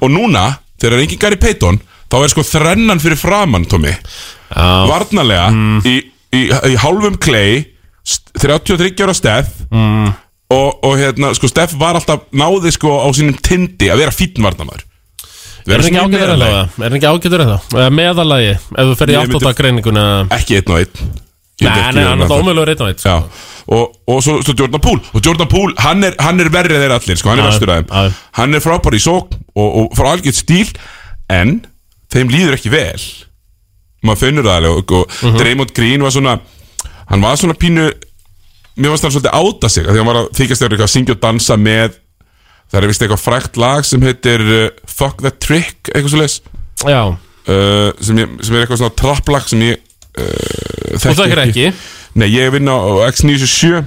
Og 0.00 0.08
núna, 0.10 0.46
þegar 0.80 0.96
er 0.96 1.02
engin 1.04 1.20
Gary 1.20 1.38
Payton 1.38 1.76
Þá 2.12 2.18
er 2.20 2.32
sko 2.34 2.42
þrennan 2.44 3.00
fyrir 3.00 3.16
framann, 3.16 3.64
Tommy. 3.64 3.92
Já, 4.52 4.64
Varnarlega 4.90 5.46
í, 5.88 5.94
í, 6.36 6.40
í 6.52 6.74
hálfum 6.82 7.16
klei 7.16 7.62
33 8.36 8.90
ára 9.00 9.14
Steff 9.16 9.62
og, 9.72 10.82
og 10.84 10.98
hérna, 11.00 11.30
sko 11.38 11.48
Steff 11.48 11.72
var 11.80 11.96
alltaf 11.96 12.26
náði 12.36 12.74
sko 12.74 12.98
á 13.00 13.08
sínum 13.16 13.38
tindi 13.40 13.88
að 13.88 14.02
vera 14.02 14.12
fítn 14.12 14.44
varnarmar 14.44 14.84
er 15.66 15.82
það? 16.42 16.82
Er 16.82 16.96
ekki 16.98 17.08
ágætur 17.12 17.42
eða 17.44 17.58
það? 17.70 17.90
Meðalagi, 17.98 18.52
ef 18.52 18.86
þú 18.88 18.96
fer 18.98 19.08
í 19.08 19.12
Ég 19.12 19.20
myndi- 19.22 19.36
aftóta 19.38 19.52
greininguna 19.58 20.04
Ekki 20.38 20.56
einn 20.58 20.72
og 20.72 20.78
einn. 20.82 21.10
Ég 21.62 21.68
Nei, 21.68 21.74
myndi 21.76 21.82
ekki 21.82 21.94
nei, 21.94 22.04
hann 22.08 22.22
er 22.22 22.32
ómögulegur 22.34 22.72
einn 22.72 22.82
og 22.82 22.88
einn 22.88 23.02
Já, 23.04 23.16
og, 23.68 23.92
og 24.08 24.22
svo, 24.24 24.38
Jordan 24.58 24.80
Poole. 24.82 25.02
Og 25.14 25.20
Jordan 25.24 25.48
Poole, 25.48 25.74
hann 25.78 26.04
er, 26.04 26.14
hann 26.18 26.40
er 26.40 26.48
verrið 26.50 26.82
þeir 26.82 26.94
allir 26.96 27.16
sko, 27.20 27.28
Hann 27.30 27.38
er 27.38 27.44
Já, 27.46 27.50
vestur 27.52 27.70
þeim. 27.70 28.14
Hann 28.40 28.54
er 28.58 28.64
frábær 28.64 28.96
í 28.98 29.02
sók 29.04 29.36
og, 29.54 29.68
og 29.84 29.92
frá 29.96 30.10
algjörð 30.16 30.40
stíl 30.40 30.72
En 31.30 31.60
þeim 32.12 32.28
líður 32.32 32.56
ekki 32.58 32.72
vel. 32.72 32.98
Maður 34.02 34.18
finnur 34.24 34.48
það 34.48 34.56
alveg 34.58 34.96
Og, 34.98 35.06
Mhm. 35.22 35.38
Draymond 35.38 35.72
Green 35.76 36.02
var 36.02 36.10
svona 36.10 36.40
Hann 37.08 37.20
var 37.22 37.36
svona 37.38 37.54
pínu 37.54 37.92
Mér 38.76 38.88
varst 38.90 39.04
hann 39.04 39.12
svolítið 39.12 39.36
áta 39.36 39.68
sig 39.70 39.84
Því 39.86 39.96
hann 40.00 40.06
var 40.08 40.16
að 40.24 40.30
þykjast 40.32 40.62
þegar 40.64 40.72
eitthvað 40.74 40.88
að 40.88 40.94
syngja 40.96 41.14
og 41.14 41.20
dansa 41.22 41.56
með 41.60 41.98
Það 42.72 42.80
er 42.80 42.88
vist 42.88 43.04
eitthvað 43.04 43.20
frækt 43.22 43.58
lag 43.60 43.84
sem 43.84 44.04
heitir 44.06 44.42
uh, 44.48 44.62
Fuck 44.88 45.20
That 45.20 45.36
Trick 45.44 45.90
Eitthvað 45.92 46.14
svo 46.14 46.20
leis 46.22 46.38
Já, 46.88 47.02
uh, 47.12 47.90
sem, 48.00 48.22
ég, 48.22 48.36
sem 48.42 48.56
er 48.56 48.64
eitthvað 48.64 48.80
svona 48.80 48.96
trapplag 48.98 49.48
sem 49.50 49.64
ég 49.68 49.82
uh, 50.18 50.96
þú 50.96 51.12
þekkir 51.20 51.42
ekki. 51.44 51.66
Nei, 52.18 52.28
ég 52.32 52.50
vinn 52.56 52.72
á 52.72 52.76
X97 53.12 53.84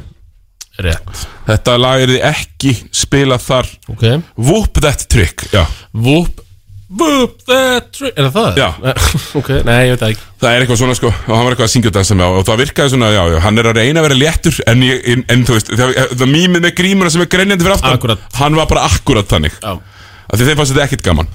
Rétt. 0.86 1.26
Þetta 1.48 1.76
lag 1.80 2.02
er 2.04 2.12
þið 2.12 2.24
ekki 2.28 2.72
spilað 2.92 3.44
þar. 3.46 3.70
Ok. 3.94 4.02
Whoop 4.36 4.82
That 4.84 5.06
Trick 5.12 5.46
Já, 5.54 5.64
Whoop 5.96 6.42
Whoop 6.86 7.40
that 7.50 7.88
trick 7.98 8.14
Er 8.20 8.28
það 8.30 8.36
það? 8.36 8.60
Já. 8.62 8.98
Ok, 9.40 9.48
nei, 9.66 9.78
ég 9.88 9.96
veit 9.96 10.02
það 10.04 10.12
ekki 10.14 10.26
það 10.44 10.52
er 10.52 10.64
eitthvað 10.66 10.78
svona 10.84 10.98
sko 11.00 11.10
Og 11.10 11.32
hann 11.34 11.48
var 11.48 11.56
eitthvað 11.56 11.66
að 11.66 11.72
syngja 11.74 11.90
og 11.90 11.96
dansa 11.96 12.18
með 12.20 12.28
á 12.30 12.32
Og 12.38 12.44
það 12.46 12.60
virkaði 12.62 12.92
svona, 12.94 13.08
já, 13.16 13.22
já, 13.34 13.38
hann 13.46 13.58
er 13.62 13.70
að 13.72 13.80
reyna 13.80 14.02
að 14.04 14.06
vera 14.06 14.18
léttur 14.22 14.60
En, 14.70 14.84
ég, 14.86 15.00
en, 15.16 15.24
en 15.34 15.46
þú 15.48 15.56
veist, 15.58 15.72
það, 15.82 15.96
það 16.22 16.32
mýmið 16.36 16.64
með 16.68 16.76
grímuna 16.78 17.10
sem 17.16 17.24
er 17.26 17.32
greinjandi 17.34 17.66
fyrir 17.66 17.78
aftan 17.80 17.98
Akkúrat. 17.98 18.28
Hann 18.38 18.60
var 18.60 18.70
bara 18.70 18.86
akkurat 18.92 19.34
þannig 19.34 19.58
Já 19.64 19.72
Af 19.76 20.38
Því 20.40 20.48
þeim 20.52 20.60
fannst 20.62 20.76
þetta 20.76 20.86
ekkit 20.86 21.06
gaman 21.10 21.34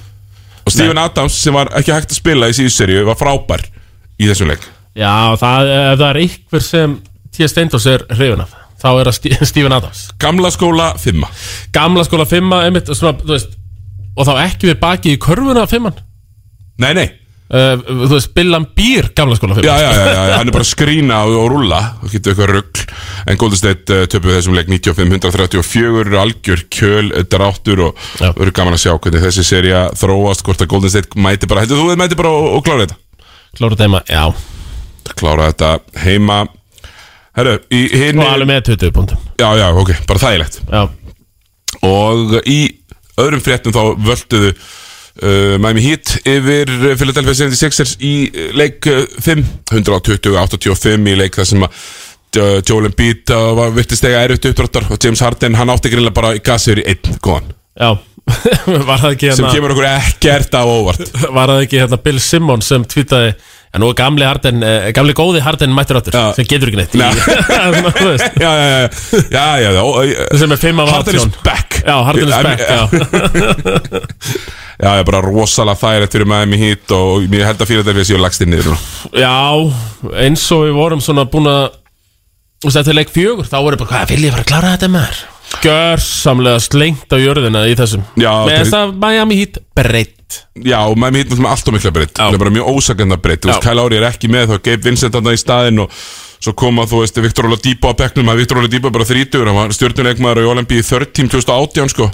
Og 0.67 0.75
Steven 0.75 0.99
Adams 1.03 1.37
sem 1.43 1.55
var 1.59 1.71
ekki 1.81 1.95
hægt 1.97 2.15
að 2.15 2.21
spila 2.23 2.49
í 2.51 2.55
síðu 2.61 2.73
seríu 2.75 3.05
Var 3.11 3.19
frábær 3.19 3.67
í 4.23 4.31
þessum 4.31 4.51
leik 4.55 4.65
Já, 4.99 5.13
það, 5.41 5.71
ef 5.75 5.99
það 6.01 6.09
er 6.13 6.19
einhver 6.25 6.65
sem 6.67 6.97
T.S. 7.35 7.53
Steindos 7.55 7.87
er 7.91 8.07
hrifun 8.15 8.43
af 8.47 8.55
Þá 8.81 8.89
er 8.97 9.09
það 9.11 9.17
Sti- 9.19 9.39
Stephen 9.51 9.75
Adams 9.77 10.01
Gamla 10.23 10.51
skóla, 10.55 10.89
fimma 10.99 11.29
Gamla 11.75 12.03
skóla 12.07 12.27
fimma, 12.29 12.63
einmitt, 12.67 12.91
svona, 12.97 13.19
þú 13.23 13.35
veist 13.37 13.57
Og 14.19 14.27
þá 14.27 14.33
ekki 14.47 14.71
við 14.73 14.79
baki 14.83 15.15
í 15.17 15.21
körfuna 15.23 15.67
fimman 15.71 15.99
Nei, 16.81 16.93
nei. 16.97 17.09
Uh, 17.51 17.81
Þú 17.83 18.09
veist, 18.13 18.31
Billan 18.37 18.65
Býr 18.79 19.09
gamla 19.19 19.35
skóla 19.35 19.57
Já, 19.59 19.73
já, 19.83 19.89
já, 19.91 20.05
já, 20.07 20.35
hann 20.39 20.49
er 20.51 20.55
bara 20.55 20.63
að 20.63 20.69
skrína 20.71 21.17
og, 21.27 21.33
og 21.35 21.49
rúlla 21.51 21.81
og 21.99 22.13
getur 22.13 22.31
eitthvað 22.31 22.53
rugl. 22.55 22.85
En 23.27 23.41
Golden 23.41 23.59
State 23.59 23.97
uh, 23.97 24.05
töpuð 24.11 24.37
þessum 24.37 24.55
leik 24.55 24.71
95-134 24.71 26.21
algjör 26.23 26.63
kjöl 26.71 27.11
uh, 27.11 27.25
dráttur 27.27 27.83
og 27.89 28.05
verður 28.21 28.55
gaman 28.55 28.79
að 28.79 28.85
sjá 28.85 28.93
hvernig 28.95 29.25
þessi 29.27 29.45
seria 29.49 29.83
þróast 29.99 30.47
hvort 30.47 30.63
að 30.63 30.71
Golden 30.77 30.95
State 30.95 31.19
mæti 31.19 31.51
bara 31.51 31.65
heldur 31.67 31.83
þú 31.83 31.91
þið 31.91 32.01
mæti 32.05 32.21
bara 32.23 32.33
og, 32.39 32.49
og 32.55 32.65
klára 32.69 32.87
þetta? 32.87 33.01
Klára 33.59 33.81
þeima, 33.83 34.03
já. 34.07 34.25
Klára 35.19 35.51
þetta 35.51 35.73
heima. 36.07 36.39
Herru, 37.35 37.57
í 37.75 37.83
hinn 37.99 38.23
Og 38.23 38.31
alveg 38.31 38.51
með 38.55 38.63
20 38.71 38.95
pundum. 38.95 39.27
Já, 39.43 39.49
já, 39.59 39.67
ok, 39.75 39.91
bara 40.07 40.23
þægilegt. 40.23 40.63
Já, 40.71 40.85
Og 41.87 42.39
í 42.47 42.61
öðrum 43.25 43.43
fréttum 43.45 43.75
þá 43.75 43.83
völduðu 44.07 44.53
uh, 44.53 45.57
Miami 45.63 45.85
Heat 45.85 46.17
yfir 46.25 46.71
Philadelphia 47.01 47.37
76ers 47.45 47.97
í 48.01 48.15
uh, 48.29 48.53
leik 48.59 48.87
uh, 48.91 49.03
5 49.23 49.45
120-85 49.81 51.11
í 51.13 51.19
leik 51.21 51.41
þar 51.41 51.51
sem 51.53 51.67
að 51.67 51.81
uh, 52.41 52.59
Joel 52.61 52.91
Embiid 52.91 53.35
uh, 53.35 53.51
var 53.59 53.75
virtist 53.77 54.07
eiga 54.07 54.23
erfitt 54.27 54.51
uppdráttar 54.53 54.91
og 54.91 55.01
James 55.03 55.23
Harden 55.25 55.59
hann 55.59 55.73
átti 55.73 55.93
greinlega 55.93 56.17
bara 56.17 56.37
í 56.39 56.45
gasir 56.45 56.83
í 56.83 56.87
einn 56.93 57.21
góðan. 57.23 57.53
Já 57.81 57.97
Var 58.89 59.01
það 59.01 59.15
ekki 59.15 59.31
sem 59.33 59.45
hérna 59.45 59.55
kemur 59.55 59.73
okkur 59.75 59.89
ekkert 59.89 60.55
á 60.55 60.63
óvart. 60.63 61.07
Var 61.37 61.53
það 61.55 61.65
ekki 61.65 61.81
hérna 61.81 61.99
Bill 62.05 62.21
Simmons 62.23 62.69
sem 62.71 62.85
tweetaði 62.87 63.33
En 63.71 63.79
nú 63.85 63.87
er 63.93 63.95
gamli 63.95 64.25
Harden, 64.27 64.63
eh, 64.67 64.89
gamli 64.97 65.13
góði 65.15 65.41
Harden 65.47 65.71
mættur 65.77 66.01
áttur. 66.01 66.17
Sem 66.35 66.47
getur 66.51 66.73
ekki 66.73 66.81
neitt 66.81 66.95
Já. 66.99 67.07
í, 67.15 68.17
Já, 68.43 68.51
já, 68.59 68.89
já, 69.31 69.45
já, 69.63 69.71
já. 69.71 70.25
Sem 70.41 70.51
er 70.57 70.59
5 70.65 70.83
af 70.83 70.91
Harden 70.97 71.15
is 71.21 71.27
18 71.29 71.45
back 71.47 71.77
Já, 71.87 71.95
Harden 72.09 72.29
is 72.29 72.35
Ég- 72.35 72.43
back, 72.43 72.61
já 72.75 72.81
Já, 74.81 74.95
ég 74.97 75.03
er 75.03 75.07
bara 75.11 75.21
rosalega 75.23 75.77
þægilegt 75.77 76.15
fyrir 76.17 76.29
Miami 76.33 76.57
Heat 76.65 76.95
og 76.97 77.27
ég 77.29 77.45
held 77.47 77.61
að 77.63 77.69
Philadelphia 77.71 78.07
séu 78.09 78.19
lagst 78.21 78.41
inn 78.43 78.51
niður. 78.55 78.75
Já, 79.13 79.37
eins 80.25 80.47
og 80.57 80.65
við 80.67 80.75
vorum 80.81 81.03
svona 81.05 81.27
búin 81.31 81.47
að 81.53 81.77
Þú 82.61 82.69
veist, 82.69 82.77
eftir 82.83 82.97
leik 82.99 83.09
fjögur 83.15 83.47
Þá 83.49 83.57
voru 83.65 83.79
bara, 83.81 83.91
hvað 83.95 84.11
vil 84.17 84.25
ég 84.27 84.35
fara 84.35 84.43
að 84.45 84.51
klára 84.51 84.73
þetta 84.75 84.89
maður? 84.93 85.21
Gjörsamlega 85.61 86.63
slengt 86.63 87.11
á 87.13 87.17
jörðina 87.21 87.67
í 87.69 87.75
þessum. 87.79 88.07
Já, 88.21 88.31
Með 88.47 88.57
þess 88.63 88.79
að 88.79 88.97
Miami 89.03 89.43
Heat 89.43 89.61
breytt 89.77 90.17
Já, 90.63 90.79
og 90.87 90.97
Miami 90.99 91.25
Heat 91.25 91.35
er 91.35 91.47
alltaf 91.51 91.75
mikla 91.75 91.93
breytt. 91.95 92.17
Það 92.17 92.37
er 92.37 92.43
bara 92.45 92.55
mjög 92.55 92.71
ósakenda 92.71 93.19
breytt. 93.21 93.47
Kyle 93.65 93.77
Lowry 93.79 93.99
er 93.99 94.09
ekki 94.11 94.31
með 94.31 94.53
þá 94.53 94.57
Gabe 94.69 94.87
Vincent 94.87 95.15
þarna 95.17 95.35
í 95.35 95.41
staðinn 95.41 95.83
og 95.85 95.95
svo 96.41 96.55
koma, 96.57 96.87
þú 96.89 97.03
veist, 97.03 97.19
Viktor 97.21 97.49
Oladipo 97.49 97.91
á 97.91 97.95
bekknum. 97.99 98.31
Að 98.33 98.43
Viktor 98.45 98.61
Oladipo 98.63 98.93
bara 98.95 99.07
30 99.09 99.43
hann 99.43 99.59
var 99.59 99.75
stjórnuleikmaður 99.77 100.45
í 100.45 100.51
Olympi 100.53 100.79
í 100.81 100.85
13 100.87 101.33
2018 101.35 101.93
sko. 101.93 102.09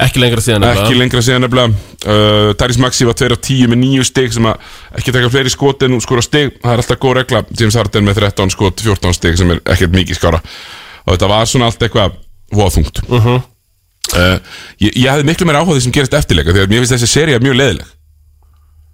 Ekki 0.00 0.20
lengra 0.22 0.42
síðan 0.44 0.64
ekki 0.64 0.96
lengra 0.96 1.22
síðan 1.24 1.44
nefnilega. 1.44 1.76
Uh, 2.00 2.50
Tyrese 2.58 2.80
Maxi 2.82 3.06
var 3.08 3.16
2 3.20 3.30
af 3.36 3.40
10 3.44 3.70
með 3.72 3.82
9 3.84 4.08
stig 4.08 4.34
sem 4.36 4.48
að 4.48 4.70
ekki 4.96 5.14
taka 5.16 5.32
fleiri 5.32 5.52
skot 5.52 5.84
en 5.86 6.00
skora 6.00 6.24
stig. 6.24 6.54
Það 6.60 6.74
er 6.74 6.82
alltaf 6.84 7.00
góð 7.04 7.16
regla. 7.20 7.42
James 7.60 7.76
Harden 7.76 8.08
með 8.08 8.22
13 8.24 8.54
skot 8.56 8.84
14 8.84 9.16
stig 9.16 9.38
sem 9.40 9.52
er 9.54 9.62
ekkert 9.68 9.96
mikið 9.96 10.20
skára 10.20 10.42
og 11.04 11.14
þetta 11.14 11.30
var 11.30 11.48
svona 11.48 11.68
allt 11.70 11.84
eitthvað 11.84 12.16
voða 12.54 12.74
þungt 12.76 13.00
uh 13.06 13.16
eh, 13.16 13.26
-huh. 13.26 13.40
uh, 14.16 14.36
ég, 14.82 14.92
ég 14.94 15.08
hafði 15.10 15.26
miklu 15.28 15.48
mér 15.48 15.60
áhuga 15.60 15.76
því 15.76 15.84
sem 15.86 15.96
gerist 15.96 16.16
eftirleika 16.18 16.54
því 16.54 16.64
að 16.64 16.72
mér 16.72 16.84
finnst 16.84 16.96
þessi 16.96 17.10
seria 17.10 17.42
mjög 17.42 17.58
leðileg 17.60 17.90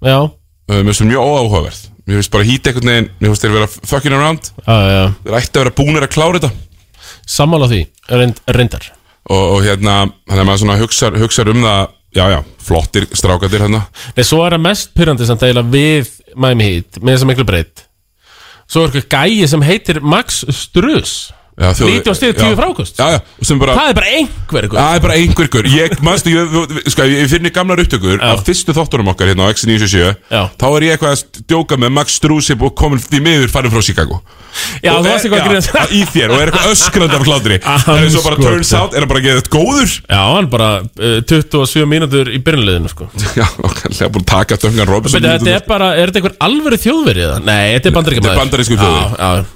já. 0.06 0.18
Uh, 0.66 0.80
mér 0.82 0.90
finnst 0.90 1.02
það 1.02 1.12
mjög 1.12 1.30
óáhugaverð. 1.30 1.82
Mér 2.06 2.18
finnst 2.20 2.34
bara 2.34 2.46
hýt 2.46 2.66
eitthvað 2.66 2.88
neginn 2.90 3.10
mér 3.18 3.32
finnst 3.32 3.44
þeir 3.46 3.56
vera 3.56 3.68
fucking 3.72 4.14
around. 4.14 4.50
Þeir 4.66 5.38
ætti 5.38 5.56
að 5.56 5.62
vera 5.64 5.76
búinir 5.78 6.06
að 6.06 6.14
klára 6.14 6.40
þetta. 6.40 6.50
Sammála 7.26 7.68
því, 7.70 7.80
reynd, 8.10 8.40
reyndar. 8.46 8.90
Og, 9.26 9.42
og 9.56 9.64
hérna, 9.64 9.94
þannig 10.28 10.42
að 10.42 10.48
maður 10.50 10.62
svona 10.62 10.78
hugsa, 10.78 11.10
hugsa 11.18 11.46
um 11.50 11.64
það 11.64 11.80
já 12.16 12.24
já, 12.30 12.38
flottir 12.62 13.08
strákatir 13.12 13.64
hérna. 13.64 13.82
Nei, 14.16 14.22
svo 14.26 14.44
er 14.46 14.54
það 14.54 14.66
mest 14.68 14.94
pyrrandið 14.94 15.30
samt 15.30 15.42
eiginlega 15.46 15.74
við 15.74 16.12
Miami 16.34 16.68
Heat 16.68 17.00
með 17.00 17.16
þess 17.16 17.26
að 17.26 17.30
miklu 17.32 17.48
breytt 17.48 17.86
svo 18.70 18.82
er 18.82 18.90
eitthvað 18.90 19.30
gæi 19.30 19.48
sem 19.50 19.64
heitir 19.66 20.00
Max 20.02 20.42
Struz 20.54 21.14
90 21.56 22.18
stíð, 22.18 22.34
10 22.36 22.56
frákvöst 22.58 23.00
það 23.00 23.16
er 23.16 23.96
bara 23.96 24.10
einhver 24.18 24.68
það 24.74 24.98
er 24.98 25.04
bara 25.06 25.16
einhver 25.16 25.70
ég, 25.72 25.96
manstu, 26.04 26.34
ég, 26.34 26.82
sko, 26.92 27.06
ég 27.08 27.30
finnir 27.32 27.54
gamlar 27.54 27.80
upptökur 27.80 28.20
af 28.20 28.44
fyrstu 28.44 28.74
þóttunum 28.76 29.12
okkar 29.14 29.32
hérna 29.32 29.48
á 29.48 29.52
X97 29.54 30.16
þá 30.28 30.66
er 30.68 30.88
ég 30.88 30.96
eitthvað 30.96 31.16
að 31.16 31.42
djóka 31.48 31.78
með 31.80 31.94
Max 31.96 32.18
Strusip 32.20 32.64
og 32.66 32.74
komin 32.78 33.00
því 33.02 33.22
miður 33.24 33.52
farin 33.52 33.72
frá 33.72 33.82
Chicago. 33.84 34.20
Já, 34.82 34.94
og, 34.96 35.06
er, 35.06 35.56
já, 35.60 35.82
í 35.92 36.02
þér 36.08 36.32
og 36.32 36.40
er 36.40 36.50
eitthvað 36.50 36.70
öskrand 36.72 37.16
af 37.16 37.26
hlátri. 37.26 37.58
Það 37.60 37.98
er 38.00 38.08
svo 38.14 38.22
bara 38.24 38.38
turns 38.40 38.72
out 38.76 38.96
er 38.96 39.04
það 39.04 39.10
bara 39.12 39.24
geðið 39.26 39.50
góður. 39.52 39.96
Já, 40.06 40.20
hann 40.32 40.48
bara 40.52 40.70
eh, 40.96 41.18
uh, 41.18 41.26
27 41.28 41.84
mínútur 41.90 42.30
í 42.32 42.40
byrjunleginu 42.46 42.92
sko. 42.92 43.10
já, 43.40 43.44
okkarlega 43.44 44.12
búin 44.14 44.24
að 44.24 44.32
taka 44.32 44.60
döngan 44.64 44.90
Robinson 44.90 45.28
þetta 45.28 45.52
er 45.58 45.68
bara, 45.68 45.92
er 45.96 46.10
þetta 46.10 46.22
einhver 46.22 46.38
alvöru 46.48 46.80
þjóðverið? 46.86 47.36
nei, 47.44 47.76
þetta 47.76 47.92
er 47.92 47.98
bandarísku 48.00 48.80
þjóðverið 48.80 49.54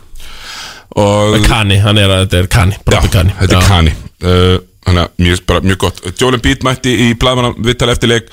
Kani, 1.46 1.76
hann 1.84 1.98
er 2.02 2.10
að, 2.10 2.24
þetta 2.24 2.38
er 2.42 2.48
Kani, 2.50 2.78
Já, 2.80 3.00
Kani. 3.12 3.34
þetta 3.40 3.58
er. 3.60 3.68
Kani. 3.68 3.92
Uh, 4.20 4.56
Þannig 4.80 5.02
að 5.04 5.20
mjög, 5.22 5.40
bara 5.46 5.60
mjög 5.68 5.78
gott. 5.84 5.98
Joel 6.18 6.36
Embiid 6.38 6.62
mætti 6.66 6.92
í 7.04 7.10
blaðmanna 7.20 7.50
viðtal 7.62 7.90
eftir 7.92 8.10
leik 8.10 8.30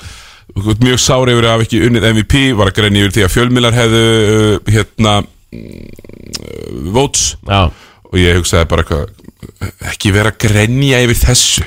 Mjög 0.80 0.96
sári 1.04 1.34
yfir 1.36 1.44
að 1.44 1.52
hafa 1.52 1.66
ekki 1.66 1.80
unnið 1.86 2.06
MVP 2.08 2.38
Var 2.56 2.70
að 2.70 2.78
grenja 2.78 3.02
yfir 3.04 3.14
því 3.18 3.24
að 3.26 3.34
fjölmilar 3.34 3.76
hefðu 3.76 4.00
uh, 4.08 4.72
Hérna 4.72 5.12
mm, 5.52 6.88
Votes. 6.96 7.26
Já. 7.46 7.68
Og 8.08 8.16
ég 8.18 8.38
hugsaði 8.40 8.70
bara 8.72 8.86
eitthvað 8.86 9.84
Ekki 9.92 10.14
vera 10.16 10.32
að 10.32 10.40
grenja 10.48 11.02
yfir 11.04 11.20
þessu 11.20 11.66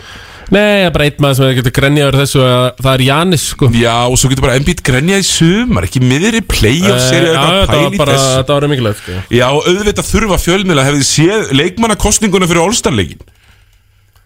Nei, 0.51 0.89
bara 0.91 1.05
einn 1.07 1.21
maður 1.23 1.37
sem 1.37 1.51
getur 1.61 1.73
grenjað 1.77 2.09
yfir 2.09 2.17
þessu 2.19 2.41
að 2.43 2.63
það 2.83 2.93
er 2.97 3.03
Janis 3.07 3.43
sko. 3.53 3.69
Já, 3.79 3.93
og 4.11 4.17
svo 4.19 4.31
getur 4.31 4.43
bara 4.43 4.55
Embiid 4.59 4.81
grenjað 4.83 5.21
í 5.23 5.27
sumar 5.29 5.87
Ekki 5.87 6.01
miðri 6.03 6.41
playoff 6.43 7.05
Eh, 7.11 7.27
Já, 7.31 7.43
þetta 7.61 7.77
var 7.85 7.95
bara, 8.01 8.17
þetta 8.19 8.57
var 8.57 8.67
mikilvægt 8.73 8.99
sko. 9.03 9.19
Já, 9.31 9.45
auðvitað 9.47 10.09
þurfa 10.09 10.39
fjölmiðla 10.43 10.87
hefði 10.89 11.07
séð 11.07 11.53
leikmannakostninguna 11.55 12.49
fyrir 12.51 12.65
All-Star-leikin 12.65 13.23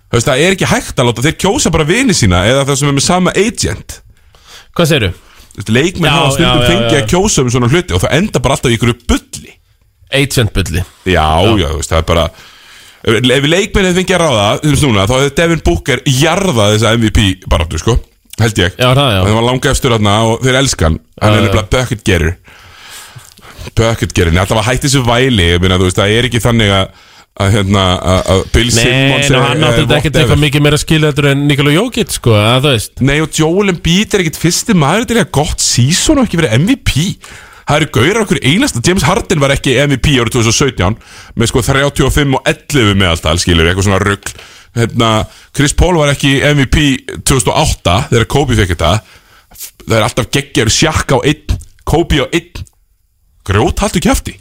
Þú 0.05 0.17
veist, 0.17 0.29
það 0.29 0.41
er 0.45 0.55
ekki 0.55 0.67
hægt 0.69 0.99
að 1.01 1.07
láta 1.09 1.23
þeir 1.25 1.37
kjósa 1.43 1.71
bara 1.75 1.85
vini 1.89 2.15
sína 2.15 2.41
eða 2.47 2.65
það 2.69 2.77
sem 2.79 2.89
er 2.89 2.95
með 2.95 3.03
sama 3.05 3.31
agent. 3.35 3.95
Hvað 4.77 4.89
segirðu? 4.91 5.13
Þú 5.55 5.63
Já, 5.75 6.11
hafa 6.11 6.31
stundum 6.35 6.65
fengið 6.69 6.97
að 6.99 7.07
kjósa 7.11 7.43
um 7.43 7.49
svona 7.53 7.69
hluti 7.71 7.95
og 7.95 8.01
það 8.03 8.15
enda 8.19 8.41
bara 8.43 8.57
alltaf 8.57 8.71
í 8.73 8.77
ykkur 8.77 8.93
bulli. 9.09 9.53
Agent 10.15 10.53
bulli 10.55 10.83
Já, 11.09 11.25
já, 11.57 11.67
þú 11.71 11.79
veist, 11.79 11.91
það 11.91 11.99
er 12.01 12.07
bara 12.09 12.25
Ef 13.05 13.45
leikmenn 13.45 13.85
hefði 13.85 13.99
fengið 14.01 14.15
að 14.17 14.21
ráða, 14.25 14.45
þú 14.63 14.71
veist 14.73 14.85
núna, 14.87 15.03
þá 15.05 15.15
hefði 15.19 15.33
Devin 15.37 15.59
Booker 15.67 15.99
jarðað 16.09 16.71
þessa 16.75 16.93
MVP 16.97 17.25
baráttu, 17.51 17.77
sko 17.83 17.97
Held 18.41 18.57
ég 18.59 18.73
Já, 18.81 18.89
það, 18.97 19.09
já. 19.13 19.19
Það 19.27 19.35
var 19.37 19.45
langa 19.49 19.69
efstur 19.71 19.93
þarna 19.95 20.15
og 20.31 20.41
þeir 20.43 20.57
elskan 20.59 20.97
Hann 21.21 21.21
Já, 21.21 21.25
er 21.27 21.35
já. 21.35 21.43
nefnilega 21.45 21.69
bucket 21.75 22.01
getter 22.09 22.31
Bucket 23.75 24.13
getter, 24.13 24.31
en 24.33 24.39
alltaf 24.41 24.59
að 24.61 24.67
hætti 24.71 24.89
þessu 24.89 25.03
væli 25.07 25.45
Ég 25.53 25.61
meina, 25.63 25.77
þú 25.81 25.87
veist, 25.89 25.99
það 25.99 26.15
er 26.19 26.27
ekki 26.29 26.41
þannig 26.43 26.73
að 26.79 27.03
að 27.35 27.49
hérna, 27.51 27.81
að 27.99 28.19
að 28.31 28.41
Bill 28.53 28.69
Nei, 28.69 28.75
Simmons 28.77 29.25
ná, 29.27 29.35
er- 29.35 29.41
hann 29.43 29.57
er 29.59 29.65
átti 29.67 29.79
þetta 29.81 29.95
ekkert 29.97 30.05
whatever. 30.05 30.21
eitthvað 30.21 30.39
mikið 30.45 30.61
meira 30.63 30.77
skilja 30.79 31.09
þetta 31.11 31.31
en 31.33 31.41
Nikola 31.49 31.71
Jokic 31.75 32.13
sko, 32.15 32.31
að 32.39 32.61
þú 32.63 32.69
veist 32.71 33.01
Nei, 33.09 33.15
og 33.25 33.39
Joel 33.41 33.71
Embiid 33.73 34.13
er 34.15 34.21
ekkert 34.23 34.39
fyrsti 34.39 34.75
maður 34.79 35.07
til 35.09 35.17
að 35.19 35.31
gott 35.35 35.59
season 35.65 36.21
og 36.21 36.29
ekki 36.29 36.39
verið 36.39 36.53
MVP 36.61 36.95
Það 37.65 37.79
eru 37.79 37.89
gaurar 37.97 38.21
okkur 38.25 38.41
einasta. 38.45 38.81
James 38.85 39.05
Harden 39.07 39.41
var 39.41 39.55
ekki 39.55 39.73
MVP 39.81 40.19
árið 40.21 40.37
2017 40.37 40.99
með 41.35 41.51
sko 41.51 41.63
35 41.65 42.37
og 42.37 42.51
11 42.51 42.93
með 42.99 43.11
alltaf 43.13 43.41
skilur, 43.41 43.65
eitthvað 43.69 43.87
svona 43.89 44.01
rugg 44.03 44.31
hérna, 44.75 45.09
Chris 45.55 45.73
Paul 45.77 45.97
var 45.97 46.11
ekki 46.13 46.37
MVP 46.45 46.85
2008 47.25 47.97
þegar 48.11 48.29
Kobe 48.31 48.57
fekk 48.59 48.75
þetta. 48.75 48.93
Það 49.85 49.97
er 49.97 50.07
alltaf 50.07 50.31
geggjör 50.35 50.73
sjakka 50.73 51.17
á 51.17 51.25
einn 51.25 51.59
Kobe 51.85 52.21
á 52.21 52.27
einn. 52.29 52.65
Grjót 53.45 53.81
haltu 53.83 54.01
kjafti 54.01 54.39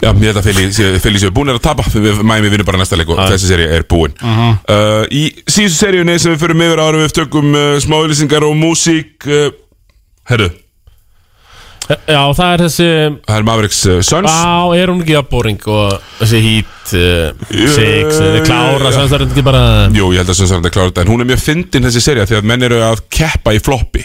Já, 0.00 0.08
ég 0.16 0.30
held 0.30 0.40
að 0.40 1.00
Feli 1.04 1.20
séu 1.20 1.32
búin 1.34 1.52
er 1.52 1.58
að 1.58 1.64
tapa. 1.66 1.84
Við 1.92 2.22
Miami 2.24 2.48
vinnur 2.52 2.64
bara 2.68 2.80
næsta 2.80 2.96
leik 2.96 3.10
og 3.12 3.20
þessi 3.26 3.50
seri 3.50 3.68
er 3.68 3.84
búin. 3.90 4.14
Uh, 4.20 5.04
Í 5.12 5.26
síðustu 5.44 5.84
seríunni 5.84 6.16
sem 6.20 6.32
við 6.34 6.42
förum 6.46 6.64
yfir 6.64 6.80
árum 6.80 7.04
við 7.04 7.14
tökum 7.20 7.52
uh, 7.52 7.76
smáðlýsingar 7.84 8.46
og 8.48 8.56
músík 8.56 9.28
uh, 9.28 9.50
Herru, 10.30 10.48
Já, 11.90 12.20
það 12.38 12.52
er 12.52 12.62
þessi 12.62 12.86
það 13.26 13.36
er 13.36 13.46
Mavericks 13.48 13.80
uh, 13.90 13.96
Suns. 14.06 14.30
Á, 14.30 14.70
er 14.78 14.92
hún 14.92 15.00
ekki 15.02 15.16
að 15.18 15.26
boring 15.32 15.64
og 15.72 15.96
þessi 16.20 16.42
heat 16.44 16.92
uh, 16.94 17.48
six, 17.50 18.20
uh, 18.20 18.38
klára? 18.46 18.84
Já. 18.84 18.94
sem 18.94 19.08
það 19.10 19.16
er 19.18 19.24
ekki 19.26 19.44
bara 19.48 19.62
Jú, 19.96 20.12
ég 20.14 20.22
held 20.22 20.30
að 20.30 20.38
Suns 20.38 20.52
er 20.54 20.60
þetta 20.60 20.72
klára 20.76 20.92
þetta 20.92 21.04
En 21.04 21.10
hún 21.10 21.24
er 21.24 21.30
mjög 21.32 21.42
fyndin 21.42 21.88
þessi 21.88 22.04
seria 22.04 22.28
því 22.30 22.38
að 22.38 22.46
menn 22.52 22.66
eru 22.68 22.78
að 22.86 23.02
keppa 23.10 23.56
í 23.56 23.62
floppi 23.64 24.04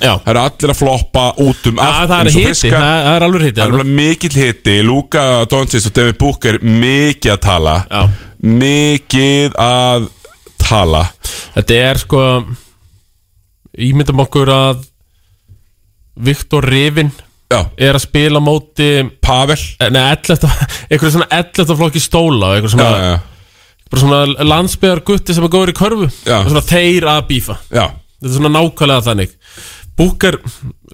Já, 0.00 0.12
Það 0.24 0.30
eru 0.32 0.40
allir 0.44 0.72
að 0.72 0.78
floppa 0.78 1.24
út 1.44 1.66
um 1.70 1.80
Já, 1.82 1.90
það 2.08 2.14
er 2.20 2.30
fiskar. 2.36 2.76
það 2.80 3.08
er 3.14 3.24
alveg 3.26 3.42
hiti 3.48 3.60
Það 3.60 3.66
er 3.66 3.74
alveg. 3.74 3.90
mikill 4.00 4.36
hiti. 4.40 4.76
Luka 4.86 5.24
Doncic 5.50 5.86
og 5.90 5.96
Devin 5.98 6.18
Booker 6.20 6.58
mikið 6.62 7.32
að 7.34 7.40
tala. 7.44 7.74
Já. 7.90 8.02
Mikið 8.64 9.58
að 9.60 10.06
tala. 10.62 11.02
Þetta 11.56 11.80
er 11.90 12.00
sko 12.00 12.22
Ímyndum 13.80 14.22
okkur 14.24 14.50
að 14.52 14.86
Viktor 16.20 16.66
Rivin 16.66 17.12
Já, 17.50 17.64
er 17.82 17.96
að 17.98 18.04
spila 18.04 18.38
móti 18.42 18.86
Pavel. 19.24 19.56
Eh, 19.82 19.88
Nei, 19.90 20.04
11. 20.14 20.44
Eitthvað 20.90 21.14
svona 21.16 21.26
11. 21.34 21.72
flokki 21.80 22.02
stóla 22.02 22.52
Eitthvað 22.56 22.74
svona, 22.76 22.90
já, 23.02 23.16
bara 23.90 24.02
svona 24.04 24.46
landsbyðar 24.52 25.00
gutti 25.08 25.34
sem 25.34 25.46
er 25.48 25.50
góður 25.50 25.72
í 25.72 25.74
körfu. 25.80 26.06
Svona 26.22 26.62
þeir 26.62 27.08
að 27.10 27.24
bífa. 27.32 27.56
Já, 27.74 27.88
Þetta 28.20 28.28
er 28.30 28.36
svona 28.36 28.52
nákvæmlega 28.54 29.02
þannig 29.08 29.32
Búkar, 30.00 30.38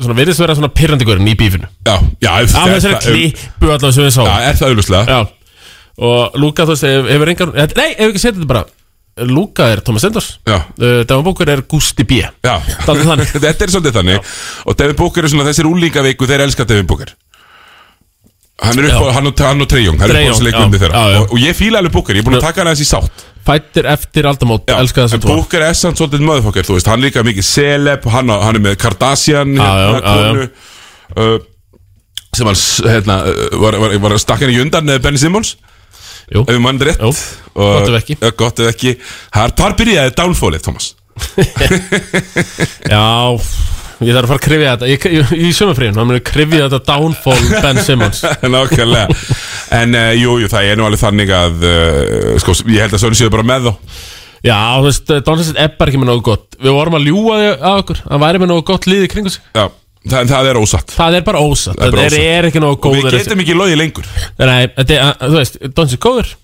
svona 0.01 0.17
virðist 0.19 0.43
vera 0.43 0.57
svona 0.59 0.73
pyrrandi 0.75 1.07
í 1.07 1.37
bífinu. 1.39 1.69
Já, 1.87 1.97
já 2.25 2.31
Af 2.43 2.73
þessari 2.75 2.97
klippu 3.05 3.71
allavega 3.71 3.93
sem 3.95 4.03
við 4.05 4.11
Já, 4.11 4.15
sáum 4.17 4.33
er 4.51 4.59
það 4.59 5.13
Já. 5.13 5.21
Og 5.97 6.35
Lúka, 6.43 6.67
þú 6.67 6.75
veist, 6.75 6.85
hef- 6.85 7.13
hefur 7.15 7.31
engan 7.33 7.55
Nei, 7.55 7.91
ef 7.95 8.03
við 8.03 8.11
ekki 8.11 8.23
setja 8.25 8.37
þetta 8.41 8.51
bara 8.51 8.65
Luka 9.31 9.71
er 9.73 9.81
Thomas 9.81 10.05
Enders 10.05 10.27
Já. 10.45 10.59
uh, 10.77 11.05
Devon 11.09 11.25
Booker 11.25 11.49
er 11.49 11.63
Gusti 11.65 12.05
B. 12.05 12.19
Já, 12.21 12.57
þetta 12.85 13.65
er 13.65 13.73
svolítið 13.73 13.95
þannig. 13.97 14.35
Og 14.67 14.77
Devin 14.77 14.99
Booker 14.99 15.25
er 15.25 15.33
svona 15.33 15.47
þessir 15.49 15.71
úlingaveiku 15.71 16.29
Þeir 16.29 16.45
elska 16.45 16.67
Devin 16.69 16.91
Booker. 16.91 17.15
Hann 18.61 18.79
er 18.81 18.91
upp 18.91 18.93
á, 18.93 19.05
Já. 19.09 19.15
hann 19.17 19.31
og, 19.31 19.41
hann 19.41 19.65
Treyjong 19.69 19.99
Það 20.01 20.11
er 20.11 20.17
upp 20.17 20.21
á 20.21 20.33
þessu 20.33 20.45
leikmyndi 20.47 20.77
já, 20.77 20.83
þeirra. 20.83 21.01
Já, 21.01 21.15
já. 21.15 21.21
og, 21.23 21.33
og 21.33 21.41
ég 21.41 21.57
fíla 21.57 21.81
alveg 21.81 21.93
Booker, 21.97 22.17
ég 22.17 22.25
er 22.25 22.29
búin 22.29 22.39
að 22.39 22.45
taka 22.47 22.63
hann 22.63 22.71
aðeins 22.73 22.85
í 22.85 22.89
sátt 22.89 23.25
Fættir 23.47 23.87
eftir 23.93 24.27
aldamót, 24.27 24.65
elska 24.75 25.05
þess 25.05 25.15
En 25.15 25.21
að 25.21 25.27
tvo 25.27 25.37
Booker 25.39 25.63
er 25.69 25.77
samt 25.79 26.01
svolítið 26.01 26.25
möðfokkar 26.27 26.67
Þú 26.67 26.75
veist, 26.79 26.89
hann 26.91 27.05
líka 27.05 27.23
mikið 27.27 27.47
celeb 27.47 28.09
Hann, 28.11 28.33
hann 28.43 28.59
er 28.59 28.65
með 28.65 28.75
Kardashian 28.83 29.53
hérna, 29.55 30.01
konu, 30.03 30.49
uh, 31.17 31.37
Sem 32.37 32.49
var, 32.51 32.59
s- 32.59 32.83
hérna, 32.85 33.21
uh, 33.31 33.55
var, 33.63 33.79
var, 33.81 33.95
var 34.03 34.17
stakkan 34.21 34.51
í 34.53 34.59
undan 34.61 34.91
eh, 34.93 34.99
Benny 35.01 35.17
Simmons. 35.23 35.55
Jú, 36.29 36.43
Ef 36.43 36.51
við 36.57 36.61
mann 36.61 36.81
rétt. 36.83 36.99
Jú, 37.01 37.13
gott 37.55 37.89
ef 37.89 37.97
ekki. 38.03 38.17
Gott 38.37 38.61
ef 38.61 38.73
ekki. 38.75 38.93
Þar 39.33 39.77
byrjaði 39.79 40.13
downfallið, 40.19 40.65
Thomas. 40.67 40.91
Já 42.91 43.39
Ég 44.05 44.13
þarf 44.13 44.27
að 44.27 44.29
fara 44.29 44.37
að 44.37 44.45
krifja 44.45 44.73
þetta. 44.75 44.89
Ég, 44.91 45.05
ég, 45.17 45.31
Í 45.41 45.51
sömurfríðin, 45.57 45.97
hann 45.97 46.09
muni 46.11 46.21
krifja 46.27 46.67
þetta 46.67 46.81
downfall 46.91 47.47
Ben 47.65 47.79
Simmons. 47.81 48.19
Nákvæmlega. 48.57 49.17
En 49.79 49.97
uh, 49.97 50.11
jú, 50.19 50.35
jú, 50.43 50.51
það 50.53 50.69
er 50.69 50.77
nú 50.81 50.85
alveg 50.89 51.01
þannig 51.01 51.33
að 51.33 51.65
uh, 51.65 52.37
sko, 52.43 52.57
Ég 52.69 52.85
held 52.85 52.99
að 52.99 53.03
Sony 53.07 53.17
séu 53.17 53.33
bara 53.33 53.47
með 53.49 53.71
þá. 53.71 53.75
Já, 54.47 54.59
þú 54.77 54.85
veist, 54.91 55.11
Donaldson 55.27 55.59
er 55.65 55.73
bara 55.81 55.91
ekki 55.91 56.03
með 56.03 56.11
nógu 56.13 56.25
gott. 56.29 56.59
Við 56.61 56.77
vorum 56.77 56.99
að 57.01 57.09
ljúga 57.09 57.39
því 57.41 57.49
að 57.57 57.81
okkur. 57.81 58.03
Hann 58.13 58.23
væri 58.27 58.43
með 58.45 58.53
nógu 58.53 58.67
gott 58.69 58.87
lið 58.93 59.07
í 59.07 59.11
kringu 59.11 59.33
sig. 59.33 59.47
Já, 59.57 59.65
það, 60.13 60.29
það 60.35 60.51
er 60.53 60.61
ósatt. 60.61 60.93
Það 61.01 61.17
er 61.19 61.25
bara 61.27 61.41
ósatt. 61.43 61.81
Er 61.81 61.95
bara 61.97 62.05
Það 62.05 62.05
er, 62.05 62.13
ósatt. 62.21 62.35
er 62.37 62.49
ekki 62.53 62.63
nógu 62.63 62.77
Og 62.77 62.95
við 62.99 63.07
góður 63.09 63.17
getum 63.25 63.43
ekki 63.47 63.57
loðið 63.57 63.81
lengur. 63.81 64.11
Nei, 64.39 64.61
þetta 64.77 64.99
er, 65.01 65.17
þú 65.25 65.41
veist, 65.41 65.59
Donaldson 65.65 65.97
er 65.99 66.05
góður 66.07 66.35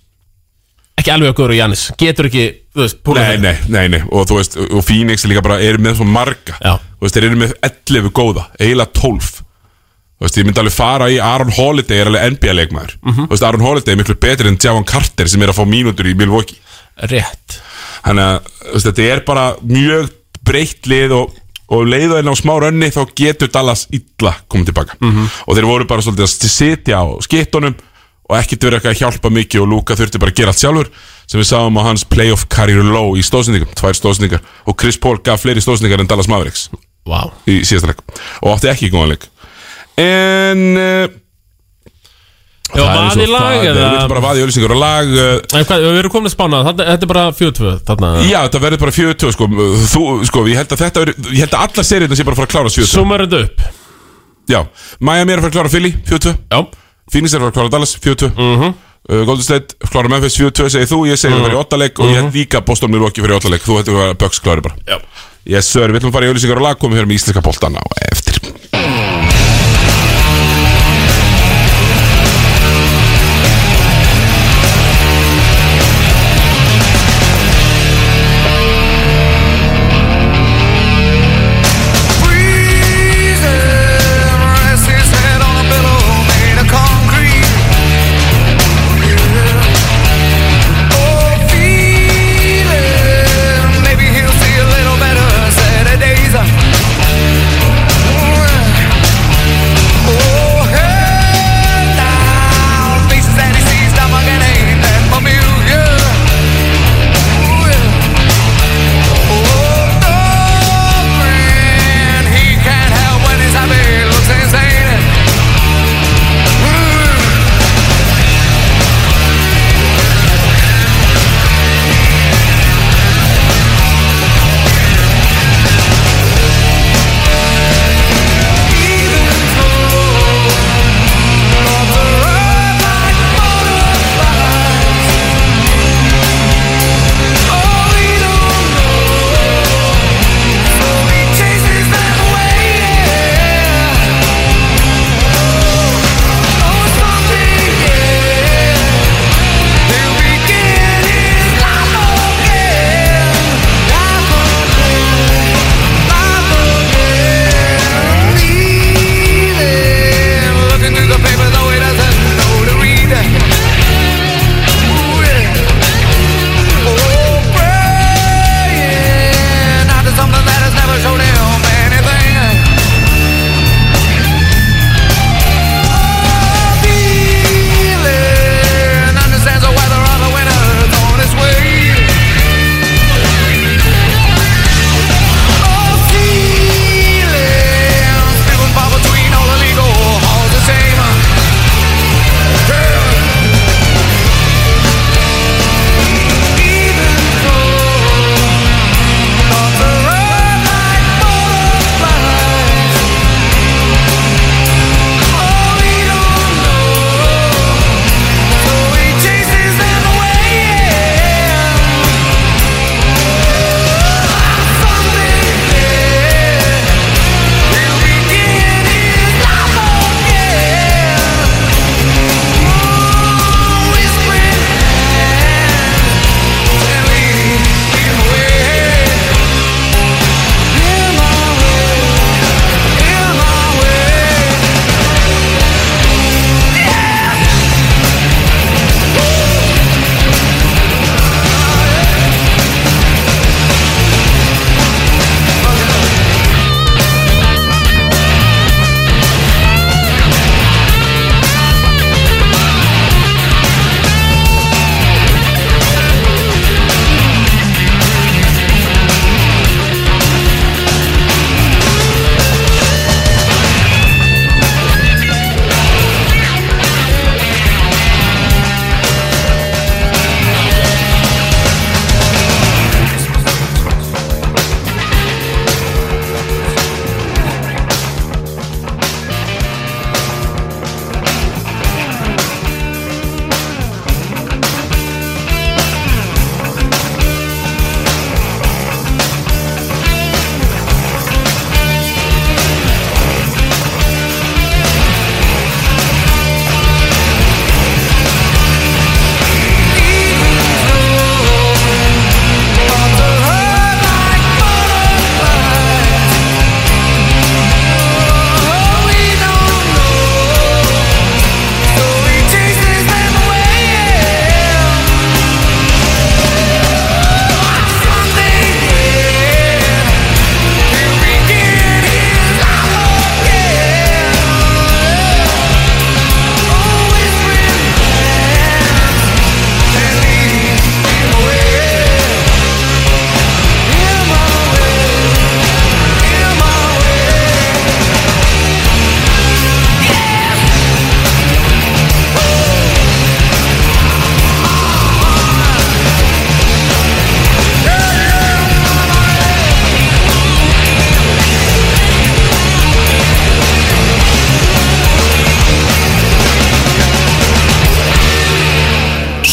Ekki 1.03 1.11
alveg 1.17 1.35
góður 1.35 1.53
og 1.57 1.59
Jannis 1.59 1.85
Getur 1.99 2.29
ekki, 2.31 2.45
þú 2.73 2.85
veist, 2.85 2.99
púla 3.03 3.25
Nei, 3.27 3.39
nei, 3.43 3.55
nei, 3.75 3.87
nei. 3.97 4.03
Og 4.15 4.27
þú 4.31 4.37
veist, 4.39 4.55
og 4.63 4.85
Phoenix 4.87 5.25
líka 5.27 5.43
bara 5.45 5.59
eru 5.63 5.81
með 5.83 5.97
svo 5.99 6.07
marga. 6.07 6.55
Já. 6.63 6.77
Þú 6.79 7.07
veist, 7.09 7.17
þeir 7.19 7.27
eru 7.29 7.41
með 7.43 7.55
11 7.67 8.13
góða 8.15 8.45
Eiginlega 8.61 8.95
12 9.01 9.33
Þú 9.43 10.27
veist, 10.29 10.39
ég 10.39 10.47
myndi 10.47 10.63
alveg 10.63 10.77
fara 10.77 11.09
í 11.11 11.17
Aaron 11.19 11.51
Holiday 11.57 11.99
er 12.05 12.11
alveg 12.13 12.37
NBA-leikmaður 12.37 12.95
Mhm. 13.03 13.27
Þú 13.27 13.33
veist, 13.35 13.47
Aaron 13.49 13.67
Holiday 13.67 13.93
er 13.97 13.99
miklu 14.05 14.15
betri 14.23 14.49
en 14.53 14.59
Javon 14.63 14.85
Carter 14.87 15.27
sem 15.29 15.43
er 15.43 15.51
að 15.51 15.59
fá 15.59 15.65
mínútur 15.67 16.07
í 16.07 16.15
Milwaukee. 16.15 16.59
Rétt. 17.11 17.59
Þannig 18.07 18.23
að, 18.29 18.51
þú 18.63 18.73
veist, 18.77 18.87
þetta 18.93 19.09
er 19.17 19.21
bara 19.27 19.47
mjög 19.67 20.11
breytt 20.47 20.87
lið 20.91 21.13
og, 21.19 21.35
og 21.73 21.87
leiða 21.91 22.21
inn 22.23 22.31
á 22.31 22.35
smá 22.39 22.55
rönni 22.63 22.93
þá 22.95 23.03
getur 23.19 23.51
Dallas 23.51 23.89
illa 23.91 24.37
komið 24.51 24.71
tilbaka 24.71 24.95
Mhm. 25.01 25.27
og 25.49 25.57
þeir 25.57 25.67
voru 25.67 25.87
bara 25.91 26.03
svolítið 26.03 26.29
að 26.29 26.51
sitja 26.55 27.03
á 27.03 27.07
skittunum 27.27 27.75
og 28.33 28.39
ekkert 28.41 28.65
verið 28.65 28.79
eitthvað 28.79 28.95
að 28.95 29.01
hjálpa 29.03 29.33
mikið 29.37 29.63
og 29.65 29.69
Luka 29.69 29.97
þurfti 29.99 30.21
bara 30.23 30.33
að 30.33 30.39
gera 30.41 30.53
allt 30.55 30.63
sjálfur 30.63 30.89
sem 31.29 31.41
við 31.41 31.49
sáum 31.51 31.77
á 31.77 31.83
hans 31.85 32.05
playoff 32.09 32.47
career 32.53 32.87
low 32.87 33.13
í 33.21 33.25
stóðsendingum, 33.27 33.73
tvær 33.77 33.99
stóðsendingar 33.99 34.45
og 34.69 34.77
Chris 34.81 34.99
Paul 35.01 35.19
gaf 35.25 35.45
fleiri 35.45 35.63
stóðsendingar 35.65 36.01
en 36.03 36.09
Dallas 36.09 36.31
Mavericks. 36.33 36.71
Vá. 37.09 37.27
Í 37.51 37.61
síðasta 37.67 37.93
leik. 37.93 38.01
Og 38.41 38.55
átti 38.55 38.71
ekki 38.73 38.89
í 38.89 38.93
góðan 38.95 39.13
leik. 39.15 39.29
En 40.01 40.65
uh, 40.81 41.19
Já, 42.73 42.81
vaði 42.89 43.27
lag 43.29 43.43
það 43.43 43.67
eða 43.67 43.73
við 43.77 43.83
viljum 43.83 44.13
bara 44.15 44.23
vaði 44.25 44.45
öllisingar 44.47 44.73
og 44.73 44.79
lag 44.81 45.11
uh, 45.13 45.33
En 45.59 45.67
hvað, 45.69 45.83
við 45.85 45.99
erum 46.01 46.13
komin 46.15 46.31
að 46.31 46.33
spána 46.33 46.61
Þetta 46.71 46.87
þetta 46.89 47.05
er 47.05 47.11
bara 47.11 47.25
42 47.37 47.73
Þarna 47.91 48.13
Já, 48.25 48.39
þetta 48.47 48.61
verður 48.63 48.81
bara 48.81 48.95
40 48.97 49.35
sko, 49.37 49.49
þú, 49.93 50.05
sko, 50.31 50.45
ég 50.49 50.61
held 50.63 50.73
að 50.73 50.85
þetta 50.87 51.03
verður, 51.03 51.27
ég 51.29 51.45
held 51.45 51.57
að 51.59 51.67
alla 51.67 51.85
seriðna 51.85 52.17
sé 52.17 52.25
bara 52.25 52.33
að 52.33 52.41
fara 52.41 52.49
að 52.49 52.55
klára 52.55 52.73
40 52.73 52.89
Sumar 52.89 53.27
þetta 53.27 53.43
upp. 53.45 53.67
Já, 54.49 54.59
Miami 55.05 55.35
er 55.35 55.43
að 55.43 55.45
fara 55.45 55.53
að 55.53 55.59
klára 55.59 55.75
Philly, 55.75 55.93
40 56.09 56.41
Já 56.49 56.63
Phoenix 57.13 57.35
er 57.37 57.45
að 57.45 57.53
klára 57.57 57.71
Dallas, 57.75 57.93
40 58.01 58.33
Mhm. 58.37 58.73
uh, 59.11 59.25
Golden 59.29 59.43
State 59.45 59.75
klára 59.93 60.09
Memphis, 60.09 60.37
40 60.41 60.71
segir 60.73 60.89
þú, 60.89 61.03
ég 61.11 61.19
segir 61.21 61.37
það 61.37 61.47
fyrir 61.51 61.61
8 61.61 61.79
leik 61.83 61.99
og 62.01 62.09
ég 62.11 62.21
held 62.23 62.35
líka 62.35 62.61
Boston 62.65 62.91
Milwaukee 62.95 63.23
fyrir 63.25 63.37
8 63.39 63.51
leik, 63.53 63.63
þú 63.67 63.79
hættu 63.81 63.97
að 64.01 64.15
Bucks 64.19 64.41
klári 64.41 64.63
bara. 64.65 64.77
Já. 64.89 64.99
Yes 65.45 65.67
sir, 65.67 65.89
við 65.91 65.99
ætlum 66.01 66.13
að 66.13 66.17
fara 66.19 66.27
í 66.27 66.31
auðlýsingar 66.33 66.57
og 66.61 66.63
lag, 66.63 66.79
komum 66.79 66.97
hér 66.97 67.07
með 67.11 67.19
íslenska 67.19 67.43
boltan 67.43 67.75
á 67.75 67.83
eftir 68.13 68.39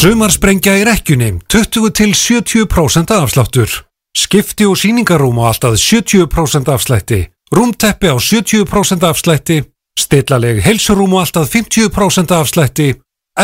Sumarsprengja 0.00 0.78
í 0.80 0.84
rekkjunni 0.88 1.26
20 1.52 1.90
til 1.92 2.14
70% 2.16 3.10
afsláttur. 3.12 3.68
Skipti 4.16 4.64
og 4.64 4.78
síningarúm 4.80 5.36
á 5.44 5.52
alltaf 5.52 5.76
70% 5.76 6.70
afslætti. 6.72 7.18
Rúmteppi 7.52 8.08
á 8.08 8.16
70% 8.16 9.04
afslætti. 9.04 9.58
Stillaleg 10.00 10.62
helsurúm 10.64 11.18
á 11.20 11.20
alltaf 11.20 11.52
50% 11.52 12.32
afslætti. 12.32 12.88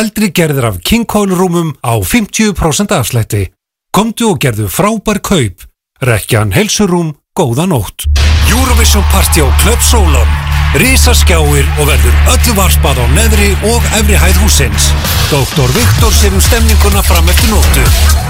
Eldri 0.01 0.33
gerðir 0.33 0.71
af 0.71 0.81
King 0.81 1.05
Coil 1.05 1.37
rúmum 1.37 1.77
á 1.85 1.93
50% 2.01 2.97
afslætti. 3.03 3.53
Komdu 3.93 4.33
og 4.33 4.41
gerðu 4.41 4.73
frábær 4.73 5.21
kaup. 5.21 5.69
Rekkjan 6.01 6.57
helsurúm, 6.57 7.13
góða 7.37 7.69
nótt. 7.69 8.09
Eurovision 8.49 9.05
Party 9.13 9.45
á 9.45 9.49
Club 9.61 9.81
Solon. 9.85 10.46
Rísaskjáir 10.75 11.69
og 11.79 11.89
verður 11.89 12.17
öllu 12.35 12.55
varspað 12.59 13.01
á 13.03 13.07
neðri 13.15 13.53
og 13.71 13.85
efri 13.99 14.19
hæð 14.19 14.41
húsins. 14.43 14.91
Dr. 15.31 15.71
Viktor 15.77 16.15
sér 16.15 16.35
um 16.35 16.43
stemninguna 16.43 17.03
fram 17.07 17.31
eftir 17.31 17.53
nóttu. 17.55 17.85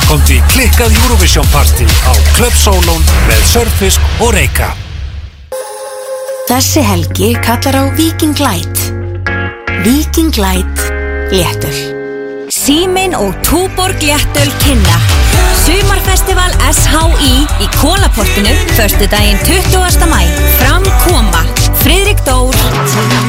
Komdu 0.06 0.36
í 0.36 0.40
klikkað 0.52 0.96
Eurovision 1.02 1.48
Party 1.54 1.88
á 2.06 2.12
Club 2.36 2.54
Solon 2.54 3.02
með 3.26 3.42
Surfisk 3.54 4.20
og 4.20 4.36
Reykja. 4.36 4.70
Þessi 6.46 6.84
helgi 6.86 7.32
kallar 7.42 7.80
á 7.80 7.84
Viking 7.98 8.38
Light. 8.44 8.86
Viking 9.82 10.36
Light 10.38 10.88
léttul. 11.32 11.96
Símin 12.50 13.14
og 13.14 13.34
Túborg 13.42 13.98
Léttöl 14.02 14.50
kynna 14.62 14.98
Sumarfestival 15.64 16.50
SHI 16.70 17.32
í 17.62 17.66
Kólaportinu 17.80 18.54
Förstu 18.76 19.06
daginn 19.10 19.38
20. 19.44 20.06
mæ 20.06 20.22
Fram 20.58 20.82
koma 21.04 21.55
Friðrik 21.86 22.18
Dór 22.26 22.54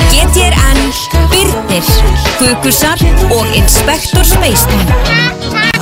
GTRN 0.10 0.80
Byrnir 1.30 1.90
Gugusar 2.40 2.98
og 3.30 3.52
Inspektor 3.54 4.26
Spaceman 4.26 4.90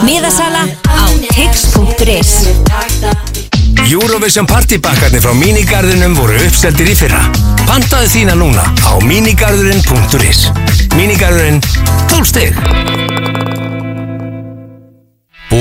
Miðasala 0.04 0.66
á 0.84 1.06
tix.is 1.32 2.34
Eurovision 3.86 4.50
partybakkarnir 4.50 5.24
frá 5.24 5.32
Minigarðinum 5.40 6.18
voru 6.20 6.36
uppseldir 6.48 6.92
í 6.92 6.98
fyrra. 7.00 7.22
Pantaðu 7.64 8.12
þína 8.18 8.36
núna 8.40 8.68
á 8.84 8.92
minigarðurinn.is 9.08 10.50
Minigarðurinn 10.98 11.64
12 12.12 12.28
stig. 12.34 13.75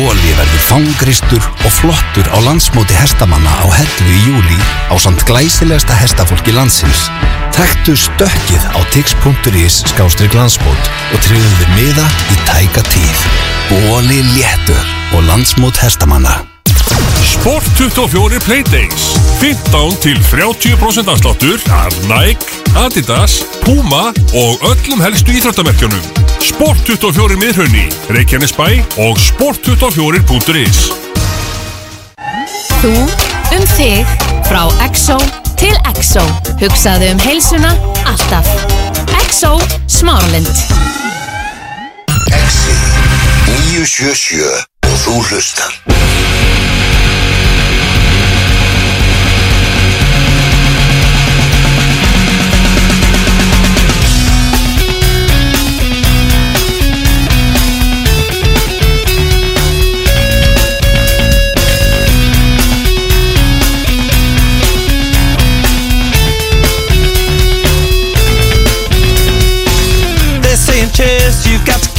Bóli 0.05 0.35
verður 0.37 0.65
fangristur 0.69 1.45
og 1.65 1.73
flottur 1.73 2.27
á 2.29 2.37
landsmóti 2.45 2.93
hestamanna 2.93 3.49
á 3.49 3.67
hellu 3.73 4.11
í 4.13 4.19
júli 4.27 4.59
á 4.93 5.01
samt 5.01 5.25
glæsilegasta 5.25 5.97
hestafólki 5.97 6.53
landsins. 6.53 7.07
Þekktu 7.57 7.97
stökkið 7.97 8.69
á 8.77 8.85
tix.is 8.93 9.81
skástrík 9.95 10.37
landsmót 10.37 10.95
og 11.09 11.25
tryggðu 11.25 11.57
þið 11.57 11.77
miða 11.81 12.09
í 12.29 12.41
tæka 12.45 12.85
tíð. 12.93 13.29
Bóli 13.73 14.21
léttur 14.37 14.91
og 15.17 15.25
landsmót 15.25 15.81
hestamanna. 15.81 16.43
Sport 17.25 17.65
24 17.77 18.41
Playdays. 18.41 19.03
15 19.41 19.97
til 20.01 20.17
30% 20.17 21.11
afsláttur 21.11 21.57
af 21.71 21.89
Nike, 22.13 22.47
Adidas, 22.85 23.45
Puma 23.65 24.05
og 24.43 24.53
öllum 24.71 25.03
helstu 25.03 25.33
íþróttamerkjunum. 25.33 26.05
Sport 26.41 26.77
24 26.87 27.37
miðhraunni, 27.37 27.87
Reykjanesbæ 28.11 28.69
og 29.07 29.19
sport24.is 29.29 30.79
Þú 32.83 32.95
um 33.57 33.65
þig 33.77 34.05
frá 34.49 34.65
EXO 34.87 35.19
til 35.61 35.77
EXO. 35.91 36.25
Hugsaðu 36.61 37.13
um 37.15 37.23
heilsuna 37.25 37.73
alltaf. 38.07 38.49
EXO 39.21 39.55
Smáralind. 39.89 40.53
Exi 42.41 42.77
977 43.47 44.65
og 44.91 44.97
þú 45.05 45.21
hlustar 45.31 45.73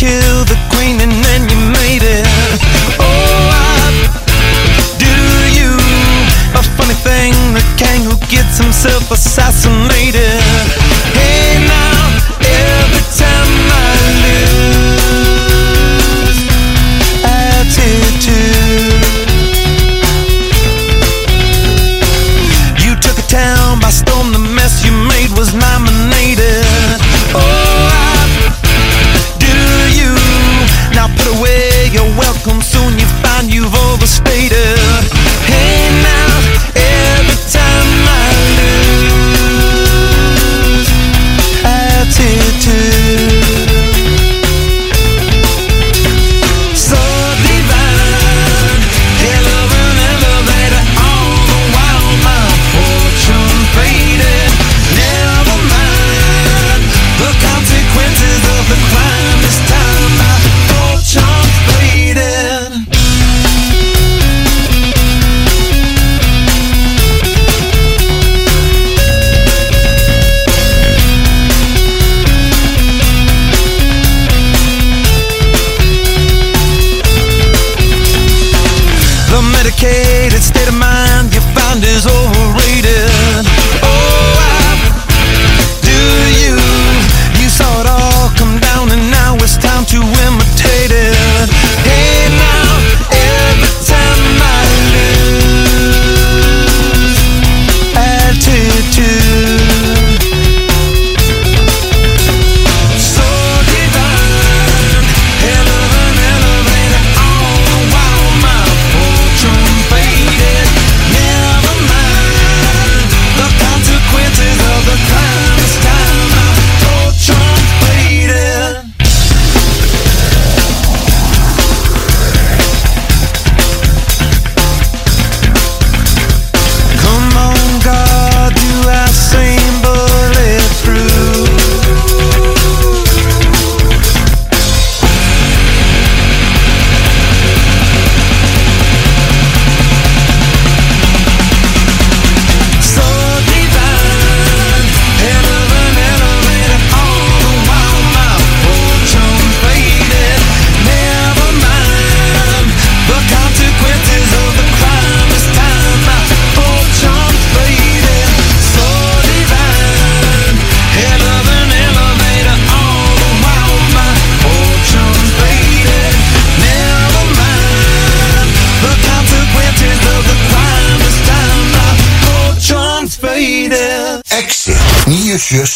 kill 0.05 0.45
the 0.45 0.57
queen 0.69 1.01
and 1.01 1.13
then 1.25 1.41
you 1.49 1.57
made 1.81 2.03
it. 2.05 2.25
Oh, 3.01 3.49
I 3.49 3.89
do 5.01 5.15
you. 5.57 5.71
A 6.53 6.61
funny 6.77 6.97
thing, 7.07 7.33
the 7.57 7.65
king 7.81 8.01
who 8.05 8.15
gets 8.29 8.55
himself 8.61 9.09
assassinated. 9.09 10.44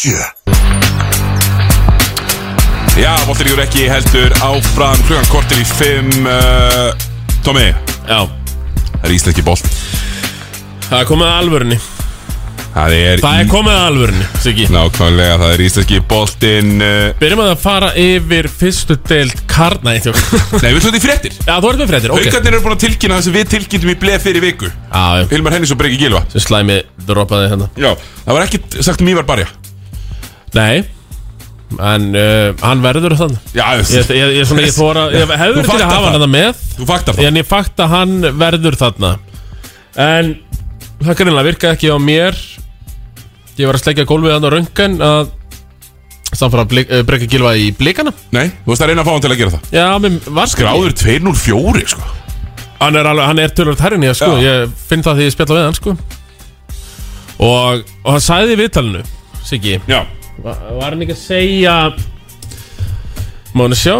977 0.00 0.24
Já, 3.00 3.12
Voltaríkur 3.28 3.60
ekki 3.64 3.86
heldur 3.88 4.32
áfram. 4.44 4.96
Klukkan 5.06 5.28
kortir 5.32 5.60
í 5.60 5.66
5 5.68 6.24
uh, 6.24 6.92
Tómi, 7.44 7.68
Já, 8.08 8.24
það 8.24 9.04
er 9.04 9.16
íslenski 9.16 9.44
bolt 9.44 9.68
það 10.90 11.02
er 11.04 11.06
komið 11.06 11.28
að 11.28 11.36
alvörunni. 11.38 11.76
Það 12.70 12.94
er, 12.96 13.20
Það 13.22 13.40
er 13.40 13.48
komið 13.50 13.74
að 13.76 13.84
alvörunni, 13.90 14.24
Siggi. 14.42 14.64
Nákvæmlega, 14.70 15.36
það 15.42 15.52
er 15.52 15.62
íslenski 15.64 16.00
boltinn 16.10 16.72
uh, 16.86 16.90
Byrjum 17.20 17.42
að 17.44 17.52
fara 17.62 17.92
yfir 17.98 18.48
fyrstu 18.50 18.96
deild 19.10 19.38
Karna 19.50 19.94
Nei, 19.94 20.00
við 20.00 20.10
ætlum 20.10 20.84
þetta 20.86 21.00
í 21.00 21.04
fréttir? 21.04 21.38
Já, 21.44 21.54
þú 21.60 21.72
ert 21.72 21.82
með 21.82 21.92
fréttir, 21.92 22.14
ok. 22.14 22.26
Haukarnir 22.26 22.56
eru 22.56 22.64
búin 22.66 22.76
að 22.78 22.84
tilkynna 22.86 23.18
það 23.18 23.26
sem 23.28 23.36
við 23.36 23.54
tilkynntum 23.56 23.92
í 23.92 23.98
bleið 24.02 24.26
fyrir 24.26 24.46
viku. 24.48 24.70
Já, 24.70 25.04
já, 25.20 25.24
Hilmar 25.34 25.58
Hennis 25.58 25.74
og 25.74 25.82
Breki 25.82 25.98
Gilva 26.00 26.22
sem 26.32 26.46
slæmi 26.46 26.78
droppaði 27.10 27.50
hérna. 27.54 27.70
Já, 27.78 27.90
það 28.24 28.38
var 28.38 28.46
ekki 28.48 28.86
sagt 28.86 29.02
um 29.02 29.10
Ívar 29.14 29.26
Barja 29.28 29.50
Nei, 30.56 30.82
en 31.78 32.06
uh, 32.18 32.50
hann 32.66 32.80
verður 32.82 33.14
þannig 33.20 33.52
Já, 33.54 33.66
Ég, 33.78 34.08
ég, 34.10 34.32
ég, 34.40 34.46
svona, 34.48 34.64
ég, 34.66 34.72
þóra, 34.74 35.04
ég 35.14 35.30
hefur 35.30 35.60
Þú 35.60 35.62
til 35.62 35.66
að 35.66 35.68
faktar 35.70 35.84
hafa 35.86 35.96
það. 35.96 36.06
hann 36.06 36.16
þarna 36.16 36.30
með 36.34 36.62
þú 36.76 36.86
faktar 36.88 37.18
það. 37.18 37.28
En 37.28 37.40
ég 37.40 37.50
fakt 37.50 37.82
að 37.84 37.92
hann 37.94 38.16
verður 38.40 38.78
þarna. 38.80 39.10
En 40.06 40.32
það 41.04 41.20
greinlega 41.20 41.48
virkaði 41.50 41.76
ekki 41.78 41.92
á 41.94 41.98
mér. 42.02 42.40
Ég 43.60 43.68
var 43.68 43.78
að 43.78 43.84
sleggja 43.84 44.08
gólfið 44.08 44.34
hann 44.34 44.48
á 44.48 44.50
röngan 44.54 44.96
Að 45.04 45.36
Samfara 46.30 46.62
uh, 46.62 47.00
brekka 47.06 47.26
gilva 47.30 47.52
í 47.58 47.70
blikana. 47.74 48.12
Nei, 48.34 48.48
þú 48.64 48.70
veist 48.72 48.84
að 48.84 48.92
reyna 48.92 49.02
að 49.02 49.08
fá 49.08 49.14
hann 49.16 49.24
til 49.24 49.30
að 49.32 49.40
gera 49.40 49.54
það. 49.56 49.70
Já, 49.74 49.86
mér 50.02 50.18
var 50.38 50.52
Gráður 50.60 50.94
204, 51.00 51.86
sko. 51.90 52.10
Hann 52.80 52.96
er, 52.96 53.08
alveg, 53.10 53.26
hann 53.28 53.40
er 53.42 53.50
tölvöld 53.52 53.82
herrin 53.82 54.06
ég 54.06 54.14
sko. 54.16 54.30
Já. 54.38 54.46
Ég 54.46 54.76
finn 54.88 55.02
það 55.04 55.18
því 55.18 55.26
ég 55.26 55.34
spjalla 55.34 55.56
við 55.58 55.66
hann 55.66 55.76
sko. 55.76 55.96
Og, 57.40 57.82
og 58.04 58.14
hann 58.14 58.22
sagði 58.24 58.54
í 58.54 58.60
viðtalinu 58.60 59.02
Siggi 59.48 59.78
Já, 59.88 60.02
Var 60.44 60.86
hann 60.86 61.04
ekki 61.04 61.16
að 61.16 61.20
segja 61.20 61.76
Mánu 63.56 63.76
sjá? 63.76 63.96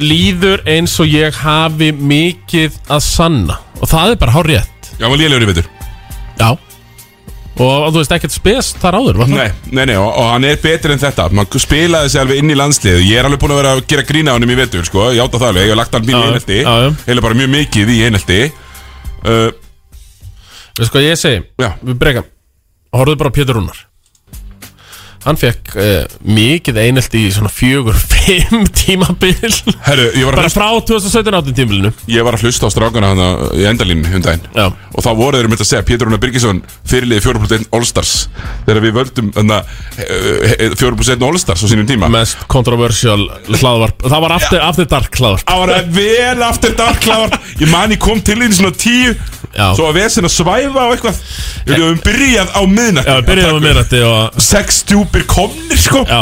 Líður 0.00 0.64
eins 0.68 0.96
og 1.00 1.10
ég 1.12 1.36
hafi 1.42 1.90
mikið 1.92 2.76
að 2.90 3.02
sanna. 3.04 3.58
Og 3.80 3.88
það 3.88 4.14
er 4.14 4.18
bara 4.20 4.34
hár 4.34 4.48
rétt. 4.48 4.90
Já, 4.96 5.06
maður 5.06 5.20
lélegur 5.22 5.44
í 5.44 5.48
veitur 5.50 5.68
Já. 6.40 6.48
Og, 7.60 7.90
þú 7.92 7.98
veist 7.98 8.12
ekkert 8.16 8.32
spes 8.32 8.70
þar 8.80 8.96
áður 9.00 9.18
var 9.20 9.28
það? 9.28 9.36
Nei, 9.36 9.72
nei, 9.76 9.82
nei, 9.90 9.96
og, 10.00 10.08
og 10.08 10.28
hann 10.30 10.46
er 10.48 10.60
betur 10.62 10.94
en 10.94 11.02
þetta. 11.02 11.26
Man 11.36 11.48
spilaði 11.60 12.12
sig 12.12 12.22
alveg 12.22 12.40
inn 12.40 12.54
í 12.54 12.56
landsliðu 12.56 13.02
Ég 13.04 13.20
er 13.20 13.28
alveg 13.28 13.42
búin 13.42 13.52
að 13.52 13.60
vera 13.60 13.74
að 13.76 13.82
gera 13.92 14.06
grína 14.08 14.32
á 14.32 14.34
hann 14.38 14.48
í 14.48 14.56
vetur, 14.60 14.86
sko. 14.88 15.10
Ég 15.12 15.20
átta 15.24 15.40
það 15.42 15.52
alveg, 15.52 15.66
ég 15.66 15.74
hef 15.74 15.80
lagt 15.82 15.98
hann 15.98 16.08
bíl 16.08 16.16
í 16.16 16.60
já. 16.62 16.72
Heila 17.04 17.26
bara 17.26 17.40
mjög 17.42 17.52
mikið 17.58 17.92
í 17.92 17.98
einelti. 18.08 18.40
Uh, 19.20 19.50
Veist 20.80 20.94
hvað 20.94 21.06
ég 21.10 21.20
segi? 21.20 21.44
Já. 21.60 21.74
Við 21.84 22.00
breyka 22.00 22.24
Horfðu 22.96 23.20
bara 23.20 23.30
á 23.30 23.36
Pétur 23.36 23.60
Rúnar 23.60 23.84
Hann 25.24 25.36
fekk 25.36 25.74
uh, 25.76 26.04
mikið 26.24 26.78
einelt 26.80 27.16
í 27.18 27.26
svona 27.34 27.50
fjögur, 27.52 27.96
fimm 28.12 28.64
tímabil. 28.72 29.36
Herru, 29.84 30.06
ég 30.16 30.24
var 30.24 30.36
að 30.36 30.40
Bara 30.40 30.46
hlusta, 30.48 30.60
frá 30.60 30.68
2017 30.88 31.56
tímabilinu. 31.58 31.92
Ég 32.10 32.26
var 32.26 32.38
að 32.38 32.46
hlusta 32.46 32.68
á 32.68 32.70
strákana 32.72 33.12
hann 33.12 33.22
í 33.60 33.66
endalínu 33.68 34.14
um 34.16 34.24
daginn. 34.24 34.46
Já. 34.56 34.70
Og 34.90 35.04
þá 35.04 35.10
voru 35.18 35.38
þeir 35.38 35.48
um 35.50 35.54
þetta 35.54 35.66
að 35.66 35.70
segja 35.72 35.86
Pétur 35.90 36.08
Rúnar 36.08 36.22
Birgisson 36.22 36.62
fyrirliði 36.88 37.24
4.1 37.28 37.68
All-Stars. 37.76 38.14
Þegar 38.66 38.82
við 38.86 38.96
völdum 38.96 39.30
uh, 39.36 39.60
4.1 40.80 41.28
All-Stars 41.28 41.64
á 41.64 41.66
sínum 41.68 41.88
tíma. 41.88 42.10
Mest 42.12 42.40
kontroversial 42.50 43.20
hlaðvarp. 43.50 44.06
Það 44.08 44.24
var 44.24 44.36
after, 44.38 44.64
after 44.64 44.88
dark 44.88 45.20
hlaðvarp. 45.20 45.46
Það 45.50 45.64
var 45.66 45.92
vel 46.00 46.46
aftur 46.46 46.74
darklávar 46.78 47.36
Ég 47.60 47.68
man 47.70 47.92
ég 47.92 48.00
kom 48.00 48.20
til 48.24 48.38
þín 48.40 48.54
svona 48.56 48.72
tíu 48.76 49.14
Já. 49.56 49.66
Svo 49.74 49.88
að 49.90 49.96
vesen 49.98 50.28
að 50.28 50.32
svæfa 50.36 50.84
og 50.86 50.92
eitthvað. 50.94 51.16
Við 51.66 51.80
höfum 51.82 51.98
byrjað 52.04 52.52
á 52.54 52.60
miðnætti. 52.70 53.10
Já, 53.10 53.16
við 53.18 53.26
byrjuðum 53.30 53.58
að 53.58 53.66
minnati 53.66 54.02
og 54.06 54.38
Sex 54.46 54.78
stjúpir 54.84 55.24
komnir 55.30 55.80
sko. 55.80 56.04
Já, 56.06 56.20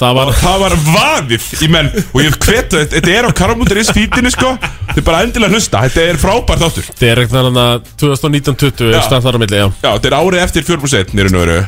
það 0.00 0.16
var 0.18 0.32
Og 0.32 0.40
það 0.40 0.58
var 0.64 0.74
vaðið 0.88 1.46
í 1.62 1.68
menn. 1.70 1.92
Og 2.10 2.18
ég 2.24 2.38
hvet 2.42 2.74
að 2.74 2.88
þetta 2.96 3.14
er 3.14 3.28
á 3.28 3.30
karamúnduris 3.38 3.92
fítinu 3.94 4.32
sko. 4.34 4.56
Þið 4.90 5.00
er 5.00 5.06
bara 5.06 5.22
endilega 5.26 5.54
hlusta. 5.54 5.84
Þetta 5.86 6.08
er 6.10 6.20
frábært 6.24 6.66
áttur 6.66 6.90
Það 6.90 7.08
er 7.12 7.22
ekkert 7.22 7.38
þannig 7.38 7.62
að 7.62 7.88
2019-20 8.02 8.92
Já. 8.94 9.00
stað 9.06 9.24
þar 9.28 9.38
á 9.38 9.40
milli, 9.44 9.62
já. 9.62 9.68
Já, 9.84 9.90
þetta 9.94 10.10
er 10.10 10.18
árið 10.18 10.44
eftir 10.48 10.66
4% 10.68 11.14
Nýrun 11.14 11.38
og 11.40 11.46
veru 11.46 11.62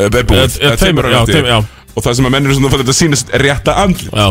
Eh, 0.00 0.06
eh, 0.08 0.76
tveimur, 0.80 1.10
já, 1.12 1.18
tveim- 1.28 1.44
já. 1.50 1.58
Og 1.96 2.04
það 2.04 2.14
sem 2.16 2.24
að 2.24 2.30
menn 2.32 2.46
eru 2.46 2.54
svona 2.56 2.70
Þetta 2.72 2.94
sýnast 2.96 3.32
rétta 3.36 3.74
andli 3.82 4.08
Já 4.08 4.30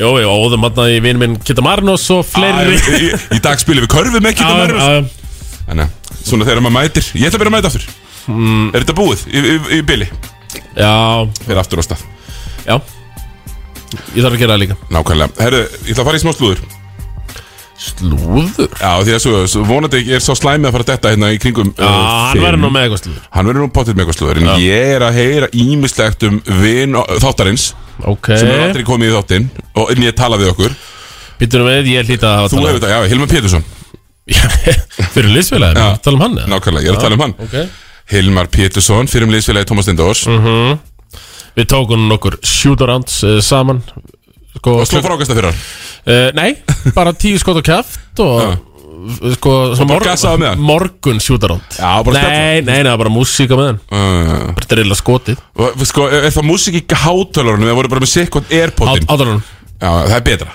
Jó, 0.00 0.08
já, 0.22 0.28
óðum 0.30 0.64
hann 0.64 0.78
í 0.88 1.00
vinn 1.04 1.18
minn 1.20 1.34
Kitta 1.44 1.64
Marnos 1.64 2.06
og 2.14 2.22
fleiri. 2.24 2.78
Í, 2.78 2.94
í, 3.10 3.10
í 3.36 3.40
dag 3.44 3.60
spilum 3.60 3.84
við 3.84 3.90
körfu 3.92 4.22
með 4.24 4.38
Kittu 4.38 4.54
Marus 4.56 4.80
já, 4.80 5.02
Þannig 5.66 5.84
að 5.84 6.22
svona 6.22 6.46
þegar 6.48 6.62
maður 6.64 6.76
mætir 6.78 7.08
Ég 7.18 7.28
ætla 7.28 7.36
að 7.38 7.42
byrja 7.42 7.52
að 7.52 7.56
mæta 7.58 7.70
aftur. 7.72 7.86
Mm. 8.32 8.66
Er 8.72 8.84
þetta 8.84 8.96
búið 8.96 9.24
í, 9.28 9.42
í, 9.42 9.54
í 9.76 9.80
bili? 9.86 10.08
já, 10.78 10.92
Fyrir 11.44 11.60
aftur 11.62 11.82
á 11.82 11.84
stað. 11.84 12.04
Já. 12.64 12.76
Ég 14.16 14.22
þarf 14.24 14.32
að 14.36 14.38
gera 14.40 14.54
það 14.54 14.62
líka. 14.62 14.76
Nákvæmlega. 14.94 15.42
Herru, 15.42 15.62
ég 15.82 15.92
ætla 15.92 16.04
að 16.04 16.08
fara 16.08 16.20
í 16.20 16.22
smá 16.22 16.32
slúður. 16.36 16.62
Slúður? 17.82 18.70
Já, 18.78 18.90
því 19.02 19.14
að 19.16 19.20
svo, 19.24 19.38
svo 19.50 19.62
vonandi 19.66 20.02
er 20.14 20.22
svo 20.22 20.36
slæmið 20.38 20.68
að 20.70 20.74
fara 20.76 20.86
þetta 20.92 21.12
hérna 21.16 21.30
í 21.34 21.38
kringum 21.42 21.72
Já, 21.74 21.88
hann 21.88 22.42
verður 22.44 22.60
nú 22.62 22.70
með 22.70 22.84
eitthvað 22.86 23.00
slúður. 23.02 23.24
Hann 23.34 23.48
verður 23.50 23.64
nú 23.64 23.70
potið 23.74 23.96
með 23.96 24.04
eitthvað 24.04 24.18
slúður 24.20 24.40
En 24.42 24.50
ég 24.62 24.92
er 24.96 25.04
að 25.06 25.18
heyra 25.18 25.48
ímislegt 25.64 26.26
um 26.28 26.38
vin 26.62 26.94
þáttarins 27.24 27.64
Ok. 28.08 28.30
Sem 28.38 28.48
hefur 28.48 28.64
aldrei 28.68 28.84
komið 28.88 29.10
í 29.10 29.14
þáttinn 29.16 29.48
Og 29.82 29.92
ég 30.02 30.14
tala 30.18 30.38
við 30.40 30.50
okkur. 30.54 30.74
Býttu 31.40 31.60
nú 31.60 31.66
við, 31.68 31.90
ég 31.92 32.06
hlýta 32.08 32.28
að 32.30 32.36
hafa 32.40 32.52
Þú 32.52 32.62
hefur 32.66 32.78
þetta, 32.80 32.90
já, 32.92 33.08
Hilmar 33.12 33.30
Pétursson. 33.32 33.64
Fyrir 35.14 35.30
liðsfélagin, 35.34 35.80
Já. 35.82 35.96
tala 36.04 36.16
um 36.18 36.22
hann 36.26 36.36
eða? 36.38 36.48
Nákvæmlega, 36.52 36.86
ég 36.86 36.92
er 36.92 36.98
að 36.98 37.04
tala 37.06 37.16
um 37.18 37.24
hann. 37.26 37.34
Ok. 37.42 37.56
Hilmar 38.12 38.48
Pétursson, 38.52 39.08
fyrir 39.10 39.26
um 39.26 39.32
liðsfélagi 39.34 39.68
Tómas 39.70 39.86
Stindors 39.88 40.24
Mhm. 40.30 40.78
Við 41.58 41.66
tókum 41.68 42.06
nokkur 42.08 42.38
shootarounds 42.46 43.18
uh, 43.28 43.38
saman. 43.44 43.82
Sko, 44.56 44.78
Og 44.80 44.86
sló 44.88 45.02
frákasta 45.04 45.34
fyrir 45.36 45.50
hann 45.50 45.58
uh, 46.06 46.30
Nei, 46.36 46.54
bara 46.96 47.12
tíu 47.16 47.38
skot 47.40 47.58
og 47.60 47.64
kæft 47.66 48.20
Og 48.24 48.56
sko, 49.36 49.54
með 50.40 50.48
hann? 50.50 50.62
morgun 50.62 51.20
spjalla. 51.22 51.58
Nei, 52.16 52.60
nei, 52.66 52.82
nei, 52.86 52.92
bara 53.00 53.12
músíka 53.12 53.58
með 53.58 53.72
hann 53.72 53.80
uh, 53.88 54.52
Bara 54.58 54.68
drilla 54.74 54.98
skotið. 54.98 55.40
Og, 55.58 55.82
Sko, 55.88 56.06
er 56.12 56.28
það 56.34 56.48
músík 56.48 56.78
í 56.80 56.84
hátalurunum 57.04 57.68
Eða 57.68 57.78
voru 57.80 57.92
bara 57.92 58.04
með 58.04 58.12
sikkot 58.14 58.52
airpodin 58.52 59.08
Átalunum 59.08 59.42
Já, 59.82 59.90
það 60.06 60.12
er 60.14 60.22
betra. 60.28 60.52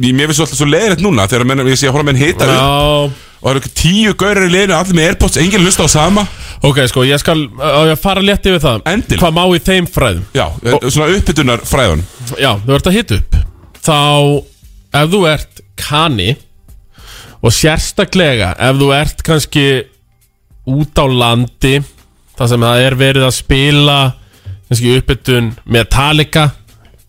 Mér 0.00 0.30
finnst 0.30 0.38
svo 0.38 0.46
alltaf 0.46 0.56
svo 0.56 0.68
leiðrætt 0.70 1.02
núna 1.04 1.26
Þegar 1.28 1.68
ég 1.68 1.76
sé 1.76 1.90
að 1.90 1.98
horfa 1.98 2.08
menn 2.08 2.20
hita 2.22 2.46
upp 2.48 2.54
Já. 2.56 3.28
Og 3.42 3.48
það 3.50 3.56
eru 3.58 3.70
tíu 3.74 4.12
gaurar 4.14 4.46
í 4.46 4.50
liðinu 4.52 4.74
Allir 4.76 4.94
með 4.94 5.08
airpods, 5.10 5.38
enginn 5.42 5.64
hlusta 5.66 5.82
á 5.82 5.90
sama. 5.90 6.22
Ok, 6.62 6.78
sko, 6.86 7.02
ég 7.08 7.18
skal 7.18 7.40
á 7.58 7.90
ég 7.90 7.98
fara 7.98 8.22
létt 8.22 8.46
yfir 8.46 8.62
það. 8.62 8.84
Endilega. 8.86 9.18
Hvað 9.24 9.34
má 9.34 9.42
í 9.50 9.62
þeim 9.66 9.88
fræðum? 9.90 10.28
Já, 10.38 10.44
svona 10.86 11.08
uppbytunar 11.16 11.64
fræðun 11.66 12.04
Já, 12.38 12.52
þú 12.62 12.76
ert 12.76 12.86
að 12.86 12.98
hita 13.00 13.18
upp. 13.18 13.38
Þá, 13.82 13.98
ef 15.00 15.10
þú 15.16 15.22
ert 15.32 15.62
kani 15.82 16.28
Og 17.42 17.54
sérstaklega 17.54 18.52
Ef 18.58 18.80
þú 18.80 18.90
ert 18.96 19.22
kannski 19.26 19.66
Út 20.70 20.94
á 20.98 21.06
landi 21.10 21.76
Það 22.38 22.52
sem 22.54 22.66
það 22.68 22.84
er 22.86 22.98
verið 23.00 23.26
að 23.28 23.36
spila 23.38 23.98
Kannski 24.68 24.96
uppbytun 24.98 25.52
Metallica 25.64 26.48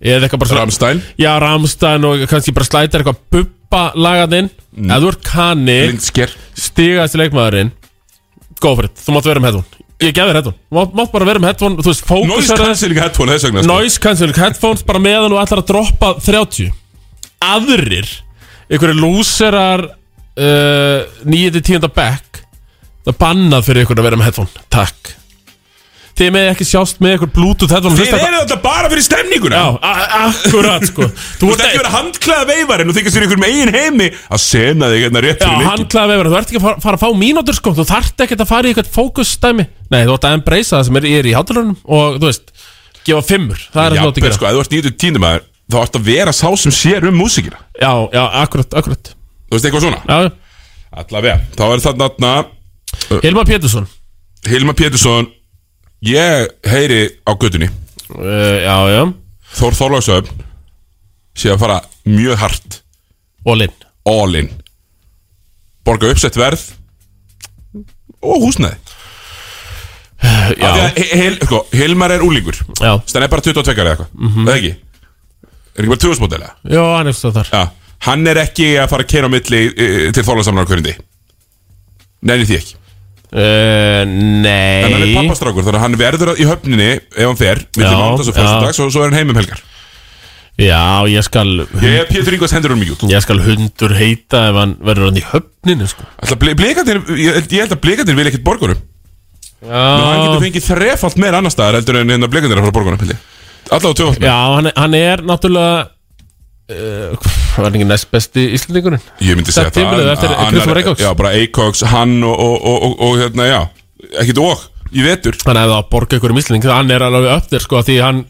Eða 0.04 0.26
eitthvað 0.26 0.42
bara 0.42 0.50
svona 0.52 0.64
Rammstein. 0.66 0.98
Já, 1.16 1.30
Ramstein 1.40 2.04
og 2.10 2.26
kannski 2.28 2.52
bara 2.52 2.68
slætar 2.68 3.04
eitthvað 3.06 3.22
bubba 3.32 3.84
lagaðinn 3.96 4.50
Mm. 4.74 4.90
Ef 4.90 5.04
þú 5.04 5.10
ert 5.12 5.28
Blindsker 5.54 6.32
Stigast 6.58 7.14
í 7.14 7.20
leikmaðurinn 7.22 7.68
Go 8.58 8.72
for 8.74 8.88
it, 8.88 8.96
þú 8.98 9.14
mátt 9.14 9.28
vera 9.30 9.42
með 9.44 9.52
headphone. 9.52 9.84
Ég 10.02 10.16
gef 10.18 10.26
þér 10.26 10.38
headphone, 10.40 10.58
þú 10.66 10.78
mátt, 10.80 10.96
mátt 10.98 11.12
bara 11.14 11.28
vera 11.30 11.42
með 11.44 11.52
headphone 11.52 11.78
Þú 11.78 11.92
veist, 11.92 12.08
Noise 12.10 12.32
fókusar 12.34 12.62
cancelling 12.64 13.02
headphone 13.04 13.36
þess 13.36 13.46
vegna 13.46 13.62
sko. 13.62 13.70
Noise 13.70 14.02
cancelling 14.02 14.40
headphones 14.42 14.82
bara 14.88 15.02
meðan 15.04 15.30
þú 15.30 15.38
ætlar 15.44 15.62
að 15.62 15.68
droppa 15.70 16.10
30 16.26 16.72
Aðrir 17.54 18.10
Einhverju 18.74 18.98
lúserar 18.98 19.86
uh, 20.38 21.04
9-10 21.28 21.90
back. 21.94 22.44
Það 23.04 23.20
bannað 23.20 23.68
fyrir 23.68 23.84
ykkur 23.84 24.00
að 24.00 24.08
vera 24.10 24.20
með 24.20 24.30
headphone. 24.32 24.64
Takk. 24.72 25.14
Þið 26.14 26.30
með 26.30 26.48
ekki 26.52 26.66
sjást 26.70 27.00
með 27.02 27.16
ykkur 27.18 27.30
bluetooth 27.34 27.72
headphone 27.74 27.98
Þið 27.98 28.12
eru 28.14 28.40
þetta 28.44 28.58
bara 28.62 28.90
fyrir 28.92 29.02
stemninguna. 29.02 29.58
Já, 29.58 29.66
akkurat 30.28 30.84
sko. 30.86 31.08
Þú 31.40 31.48
ert 31.50 31.64
ekki 31.66 31.80
verið 31.80 31.90
að 31.90 31.96
handklæða 31.96 32.46
veifarinn 32.52 32.92
og 32.92 32.98
þykast 32.98 33.18
þér 33.18 33.26
ykkur 33.26 33.42
með 33.42 33.54
eigin 33.56 33.72
heimi 33.74 34.10
að 34.14 34.44
sena 34.44 34.90
þig 34.92 35.02
hérna 35.08 35.24
rétt 35.26 35.42
Já, 35.42 35.48
fyrir 35.48 35.64
leikin 35.64 35.90
klæða 35.96 36.12
vefur, 36.12 36.30
þú 36.30 36.38
ert 36.38 36.54
ekki 36.54 36.62
að 36.62 36.68
fara, 36.68 36.84
fara 36.86 37.00
að 37.00 37.04
fá 37.04 37.18
mínútur 37.24 37.58
sko. 37.58 37.74
Þú 37.80 37.88
þarft 37.90 38.24
ekki 38.28 38.38
að 38.38 38.52
fara 38.52 38.70
í 38.70 38.74
eitthvað 38.76 38.94
fókusstæmi 38.94 39.68
Nei, 39.90 40.00
þú 40.04 40.14
ert 40.14 40.30
að 40.30 40.38
embracea 40.38 40.76
það 40.78 40.86
sem 40.92 41.02
er, 41.02 41.10
er 41.18 41.32
í 41.32 41.36
hátalunum 41.40 41.82
Og 41.98 42.20
þú 42.20 42.30
veist, 42.30 42.54
gefa 43.10 43.26
fimmur. 43.26 43.66
Það 43.74 43.84
er 43.90 43.98
Já, 43.98 44.04
það 44.04 44.22
gera. 44.22 44.38
sko, 44.38 44.54
þú 44.54 45.82
ert 45.82 45.98
að 45.98 46.62
sem 46.62 46.78
sér 46.78 47.10
um 47.10 47.26
Já, 47.82 47.94
já, 48.14 48.24
akkurat 48.78 49.14
Þú 49.48 49.58
veist 49.58 49.66
eitthvað 49.68 49.86
svona? 49.86 50.02
Já, 50.08 50.32
Allavega, 50.94 51.40
þá 51.58 51.64
er 51.68 51.82
það 51.82 52.02
þarna 52.04 52.32
Hilmar 53.24 53.48
Pétursson. 53.50 53.88
Hilmar 54.46 54.76
Pétursson 54.78 55.30
Ég 56.04 56.50
heyri 56.68 57.02
á 57.26 57.32
gödunni 57.40 57.70
uh, 57.70 58.58
Já, 58.62 58.78
já. 58.92 59.02
Þór 59.54 59.78
Þorlagsöfn 59.78 60.44
sé 61.38 61.50
að 61.50 61.64
fara 61.64 61.80
mjög 62.06 62.38
hart. 62.38 62.76
All 63.50 63.64
in. 63.66 63.72
All 64.06 64.38
in. 64.38 64.50
Borga 65.86 66.12
uppsett 66.14 66.38
verð 66.38 66.62
og 68.24 68.46
húsnæði. 68.46 68.78
Af 70.24 70.54
því 70.54 70.68
að 70.70 71.00
He- 71.00 71.20
Hil, 71.20 71.38
sko, 71.42 71.64
Hilmar 71.74 72.14
er 72.16 72.24
úlingur 72.24 72.56
Já. 72.80 72.94
Þannig 73.02 73.26
er 73.26 73.34
bara 73.34 73.46
22 73.46 73.74
eða 73.74 73.94
eitthvað. 73.96 74.12
Mm. 74.14 74.34
-hmm. 74.36 74.52
ekki? 74.54 74.74
Er 75.74 75.84
ekki 75.84 75.94
bara 75.94 76.04
2000 76.06 76.24
módela? 76.24 76.54
Já, 76.70 76.84
hann 76.98 77.08
er 77.08 77.18
stöð 77.18 77.40
þar. 77.40 77.50
Já 77.54 77.64
Hann 78.04 78.28
er 78.28 78.40
ekki 78.44 78.74
að 78.82 78.90
fara 78.92 79.06
að 79.06 79.12
keira 79.14 79.30
á 79.30 79.34
milli 79.34 79.66
e, 79.72 79.90
til 80.16 80.24
þólansamlar 80.28 80.68
á 80.68 80.70
hverjandi 80.70 80.96
Nenni 82.24 82.48
því 82.48 82.58
ekki. 82.62 82.80
Uh, 83.34 84.04
Nei. 84.06 84.84
En 84.86 84.94
hann 84.94 85.04
er 85.08 85.14
pappastrákur 85.18 85.66
Þannig 85.66 85.80
að 85.80 85.84
hann 85.88 85.96
verður 85.98 86.32
í 86.38 86.46
höfninni 86.46 86.90
Ef 87.02 87.24
hann 87.26 87.40
fer 87.40 87.64
Já, 87.80 87.88
mándags 87.90 88.30
og 88.30 88.36
fyrstudags 88.38 88.82
Og 88.84 88.92
svo 88.94 89.02
er 89.02 89.10
hann 89.10 89.18
heim 89.18 89.32
um 89.34 89.40
helgar. 89.40 89.64
Já, 90.62 91.02
ég 91.10 91.26
skal 91.26 91.50
Ég 91.82 91.96
er 92.04 92.10
Pétur 92.12 92.36
Ingvars 92.38 92.54
hendur 92.54 92.76
hún 92.76 92.84
mikið 92.84 93.08
út 93.08 93.14
Ég 93.16 93.24
skal 93.26 93.42
hundur 93.42 93.96
heita 93.98 94.44
ef 94.52 94.60
hann 94.62 94.76
verður 94.86 95.10
hann 95.10 95.18
í 95.18 95.24
höfninu 95.32 95.88
sko. 95.90 96.06
Ætla, 96.22 96.38
bli, 96.44 96.54
blikandir, 96.60 97.02
ég, 97.18 97.40
ég 97.42 97.64
held 97.64 97.74
að 97.74 97.82
blikandir 97.88 98.20
vil 98.20 98.28
ekkert 98.30 98.46
borgunum 98.46 98.84
Nú, 99.64 99.72
hann 99.72 100.22
getur 100.28 100.44
fengið 100.44 100.66
þrefalt 100.68 101.18
meira 101.24 101.40
annar 101.40 101.54
staðar 101.56 101.80
heldur 101.80 102.02
en 102.02 102.14
hérna 102.14 102.30
blikandir 102.30 102.60
að 102.60 102.68
fara 102.68 102.76
borgunum 102.76 103.10
ég. 103.10 103.26
Allavega 103.72 103.98
tvöfalt 103.98 104.20
meira. 104.20 104.30
Já 104.30 104.56
hann, 104.60 104.72
hann 104.78 104.98
er 105.00 105.24
náttúrulega 105.26 105.76
uh, 105.80 105.92
Var 106.70 107.66
hann 107.66 107.76
ekki 107.76 107.88
næst 107.90 108.08
besti 108.14 108.46
Íslandingurinn? 108.56 109.02
Ég 109.20 109.36
myndi 109.36 109.52
segja 109.52 109.72
Þetta 109.74 110.14
það 110.22 110.36
Hann. 110.40 111.02
Já, 111.02 111.10
bara 111.20 111.34
Eikoks, 111.36 111.84
hann 111.92 112.22
og, 112.24 112.38
og, 112.40 112.56
og, 112.56 112.86
og, 112.88 112.94
og 113.04 113.18
hérna, 113.20 113.48
já. 113.50 113.60
Ekkert 114.24 114.40
og, 114.44 114.64
í 114.96 115.04
vetur. 115.04 115.36
Hann 115.44 115.60
hefði 115.60 115.76
að 115.76 115.90
borga 115.92 116.20
ykkur 116.20 116.34
um 116.34 116.40
Íslanding 116.40 116.72
Hann 116.72 116.96
er 116.96 117.04
alveg 117.04 117.30
upp 117.36 117.52
þér 117.52 117.66
sko 117.68 117.84
Því 117.84 118.00
hann 118.04 118.24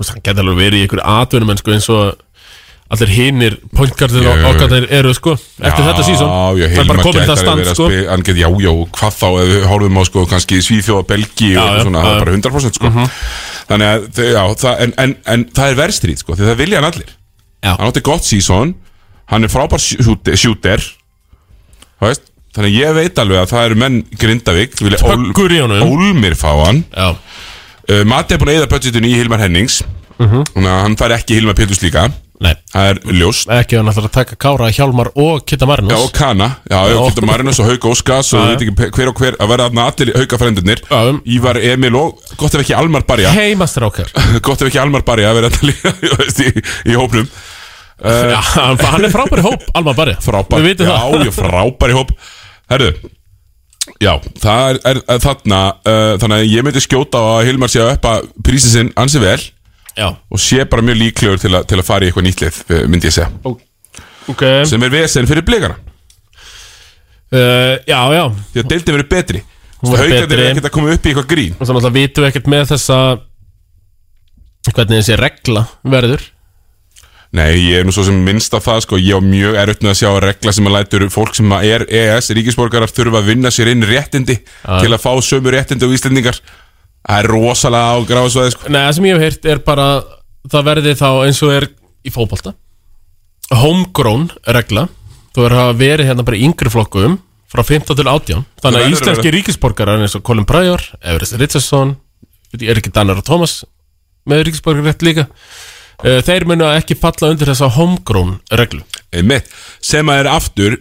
Hann 0.00 0.26
geti 0.26 0.42
alveg 0.42 0.58
verið 0.58 0.82
í 0.82 0.88
ykkur 0.88 1.02
atvinnum 1.14 1.54
En 1.54 1.62
sko 1.62 1.74
eins 1.76 1.88
og 1.92 2.20
Allir 2.92 3.08
hinnir 3.14 3.56
Pointgardir 3.72 4.26
Já, 4.26 4.32
og 4.34 4.44
okkar 4.50 4.86
eru 4.98 5.14
sko 5.16 5.36
Eftir 5.38 5.86
þetta 5.86 6.04
sísón 6.04 6.28
Já, 6.28 6.42
Það 6.42 6.66
er 6.66 6.74
Hilmar 6.74 6.98
bara 6.98 7.06
gæti 7.06 7.24
það 7.30 7.40
stand 7.40 7.70
sko. 7.70 7.88
Hann 8.10 8.26
geti, 8.26 8.42
já, 8.42 8.50
já, 8.66 8.72
hvað 8.98 9.16
þá 9.22 9.26
Ef 9.30 9.48
við 9.54 9.66
horfum 9.70 9.96
á, 9.96 10.02
sko, 10.10 10.26
kannski 10.34 10.60
Svíþjóða, 10.66 11.06
Belgi 11.08 11.50
og 11.54 11.56
Já, 11.56 11.78
já, 11.78 11.86
svona, 11.86 12.04
það 12.04 12.18
er 12.18 12.26
bara 12.26 12.36
100% 12.36 12.78
sko. 12.80 12.92
Þannig 13.70 13.88
að, 13.94 14.22
já, 14.34 14.42
það, 14.66 14.84
en, 14.84 14.94
en, 15.06 15.16
en 15.34 15.44
það 15.56 15.72
er 15.72 15.80
verðstrít, 15.80 16.24
sko 16.24 16.36
Því 16.36 16.50
það 16.50 16.60
vilja 16.66 16.82
hann 16.82 16.90
allir 16.90 17.16
Já. 17.62 17.76
Hann 17.78 17.88
átti 17.88 18.02
gott 18.04 18.26
sísón 18.26 18.74
Hann 19.30 19.46
er 19.46 19.52
frábær 19.52 19.80
veist 22.02 22.32
Þannig 22.52 22.68
að 22.68 22.74
ég 22.76 22.96
veit 22.98 23.20
alveg 23.22 23.40
að 23.40 23.52
það 23.52 23.66
eru 23.66 23.76
menn 23.80 23.94
í 24.02 24.18
Grindavík 24.20 24.74
Töggur 24.76 25.54
í 25.54 25.60
honum. 25.62 25.86
Ólmir 25.88 26.34
fá 26.36 26.50
hann. 26.66 26.82
Uh, 26.92 28.02
Mati 28.08 28.36
er 28.36 28.42
búin 28.42 28.52
að 28.52 28.58
eða 28.60 28.68
budgetinu 28.74 29.08
í 29.08 29.14
Hilmar 29.16 29.40
Hennings. 29.40 29.78
Þannig 30.18 30.68
að 30.68 30.82
hann 30.84 30.98
fær 31.00 31.14
ekki 31.16 31.38
Hilmar 31.38 31.56
Péturs 31.56 31.80
líka. 31.80 32.10
Nei. 32.42 32.52
Það 32.72 32.88
er 32.90 32.98
ljóst. 33.16 33.48
Ekki 33.54 33.78
hann 33.78 33.88
ætlar 33.88 34.08
að 34.08 34.14
taka 34.16 34.36
Kára, 34.42 34.68
Hjálmar 34.74 35.12
og 35.22 35.44
Kitta 35.48 35.66
Marinus. 35.70 35.94
Já, 35.94 36.02
og 36.02 36.12
Kana, 36.16 36.48
já, 36.66 36.76
já, 36.76 36.92
Já. 36.92 36.98
Kildur 37.06 37.26
Marinus 37.30 37.60
og 37.62 37.70
Hauk 37.70 37.86
Óskars 37.92 38.32
og 38.34 38.42
ég 38.42 38.50
veit 38.50 38.64
ekki 38.66 38.90
hver 38.98 39.12
og 39.12 39.22
hver 39.22 39.38
að 39.38 39.52
vera 39.52 39.68
þarna 39.68 39.86
allir 39.92 40.12
haukafrendurnir. 40.18 40.82
Já. 40.90 41.00
Ívar, 41.36 41.60
Emil 41.70 41.98
og 42.00 42.34
gott 42.40 42.58
ef 42.58 42.64
ekki 42.66 42.76
Almar 42.76 43.06
Barja. 43.08 43.32
Heimastrákar 43.32 44.10
gott 44.46 44.60
ef 44.60 44.68
ekki 44.68 44.82
Almar 44.82 45.06
Barja 45.06 45.30
að 45.30 45.40
vera 45.40 45.52
þú 45.54 46.12
veist, 46.18 46.42
í, 46.42 46.66
í 46.90 46.98
hópnum 46.98 47.30
Já, 48.02 48.38
hann 48.82 49.04
er 49.06 49.12
frábæri 49.14 49.42
hóp, 49.46 49.64
Alma 49.78 49.92
Barja 49.94 50.16
frábær, 50.22 50.58
Við 50.62 50.72
vitum 50.72 50.88
já, 50.88 50.94
það. 50.98 51.26
já, 51.28 51.34
frábær 51.36 51.92
í 51.92 51.96
hóp. 51.98 52.14
Herðu. 52.72 52.92
Já, 54.02 54.12
það 54.42 54.78
er, 54.86 54.98
er, 55.10 55.20
þarna 55.22 55.60
uh, 55.74 56.12
Þannig 56.22 56.36
að 56.36 56.44
ég 56.52 56.64
myndi 56.66 56.82
skjóta 56.82 57.18
á 57.18 57.24
að 57.36 57.46
Hilmar 57.48 57.70
sé 57.72 57.80
að 57.82 57.92
uppa 57.96 58.12
prísið 58.46 58.74
sinn 58.76 58.90
ansi 58.98 59.22
vel 59.22 59.40
Já. 59.98 60.06
og 60.14 60.40
sé 60.40 60.62
bara 60.70 60.84
mjög 60.86 61.00
líklegur 61.00 61.40
til, 61.42 61.50
a, 61.58 61.64
til 61.68 61.80
að 61.80 61.86
fara 61.88 62.06
í 62.06 62.10
eitthvað 62.10 62.26
nýtt 62.28 62.44
lið 62.44 62.60
uh, 62.62 62.84
myndi 62.90 63.10
ég 63.10 63.16
segja, 63.16 63.56
Ok. 64.30 64.44
Sem 64.70 64.82
er 64.86 64.92
vesen 64.94 65.26
fyrir 65.26 65.42
blikana. 65.46 65.74
Uh, 67.32 67.74
Já, 67.88 67.98
já. 68.14 68.24
Því 68.54 68.62
að 68.62 68.70
deildin 68.70 68.96
verður 68.96 69.10
betri. 69.10 69.42
Betri. 69.82 70.36
er 70.38 70.44
ekkert 70.52 70.68
að 70.68 70.74
koma 70.76 70.92
upp 70.94 71.06
í 71.06 71.10
eitthvað 71.10 71.28
grín. 71.32 71.54
Og 71.58 71.66
þannig 71.66 71.88
að 71.88 71.96
vitum 71.96 72.22
við 72.22 72.28
ekkert 72.30 72.50
með 72.52 72.68
þessa 72.70 72.98
Hvernig 74.62 75.00
þessi 75.00 75.16
regla 75.18 75.64
verður 75.82 76.22
Nei, 77.32 77.56
ég 77.56 77.80
er 77.80 77.86
nú 77.88 77.94
svo 77.96 78.04
sem 78.04 78.16
minnst 78.26 78.52
af 78.52 78.66
það 78.66 78.80
sko, 78.84 78.98
ég 79.00 79.16
á 79.16 79.20
mjög 79.24 79.54
með 79.56 79.90
að 79.94 79.98
sjá 80.02 80.08
að 80.10 80.18
regla 80.26 80.52
sem 80.52 80.66
að 80.68 80.74
lætur 80.76 81.04
fólk 81.14 81.36
sem 81.38 81.54
að 81.56 81.68
er 81.70 81.84
EES 81.88 82.28
ríkisborgarar 82.36 82.92
þurfa 82.92 83.22
að 83.22 83.30
vinna 83.30 83.52
sér 83.54 83.70
inn 83.72 83.86
réttindi 83.88 84.36
til 84.44 84.90
að 84.92 85.00
fá 85.00 85.12
sömu 85.24 85.54
réttindi 85.54 85.88
og 85.88 85.94
Íslendingar. 85.96 86.40
Það 87.02 87.22
er 87.22 87.30
rosalega 87.32 87.94
á 87.96 87.98
gráðsvæði 88.10 88.52
sko. 88.52 88.68
Nei, 88.68 88.82
það 88.84 88.96
sem 88.98 89.08
ég 89.08 89.16
hef 89.16 89.24
heyrt 89.26 89.48
er 89.54 89.62
bara 89.64 89.86
Það 90.42 90.64
verði 90.66 90.92
þá 90.98 91.08
eins 91.22 91.38
og 91.46 91.52
er 91.54 91.68
í 92.02 92.10
fótbolta. 92.10 92.52
Homegrown 93.54 94.24
regla. 94.50 94.88
Þú 95.32 95.44
er 95.46 95.54
að 95.56 95.76
verið 95.80 96.08
hérna 96.10 96.24
bara 96.26 96.40
yngri 96.44 96.72
flokkum 96.72 97.18
Frá 97.52 97.62
15 97.64 97.98
til 97.98 98.08
18 98.08 98.44
Þannig 98.64 98.82
að 98.82 98.94
íslenski 98.94 99.32
ríkisborgarar 99.34 100.00
eins 100.04 100.16
og 100.16 100.24
Colin 100.24 100.46
Pryor, 100.48 100.84
Everest 101.00 101.36
Richardson 101.40 101.96
Er 102.56 102.80
ekki 102.80 102.92
Danner 102.92 103.20
og 103.20 103.26
Thomas 103.26 103.62
Með 104.28 104.46
ríkisborgarétt 104.48 105.04
líka 105.04 105.26
Þeir 106.02 106.46
munu 106.50 106.66
ekki 106.72 106.96
falla 106.98 107.30
undir 107.32 107.52
þessa 107.52 107.70
homegrown 107.76 108.36
reglu. 108.58 108.82
Einmitt. 109.12 109.50
sem 109.84 110.08
að 110.08 110.22
er 110.22 110.30
aftur 110.32 110.78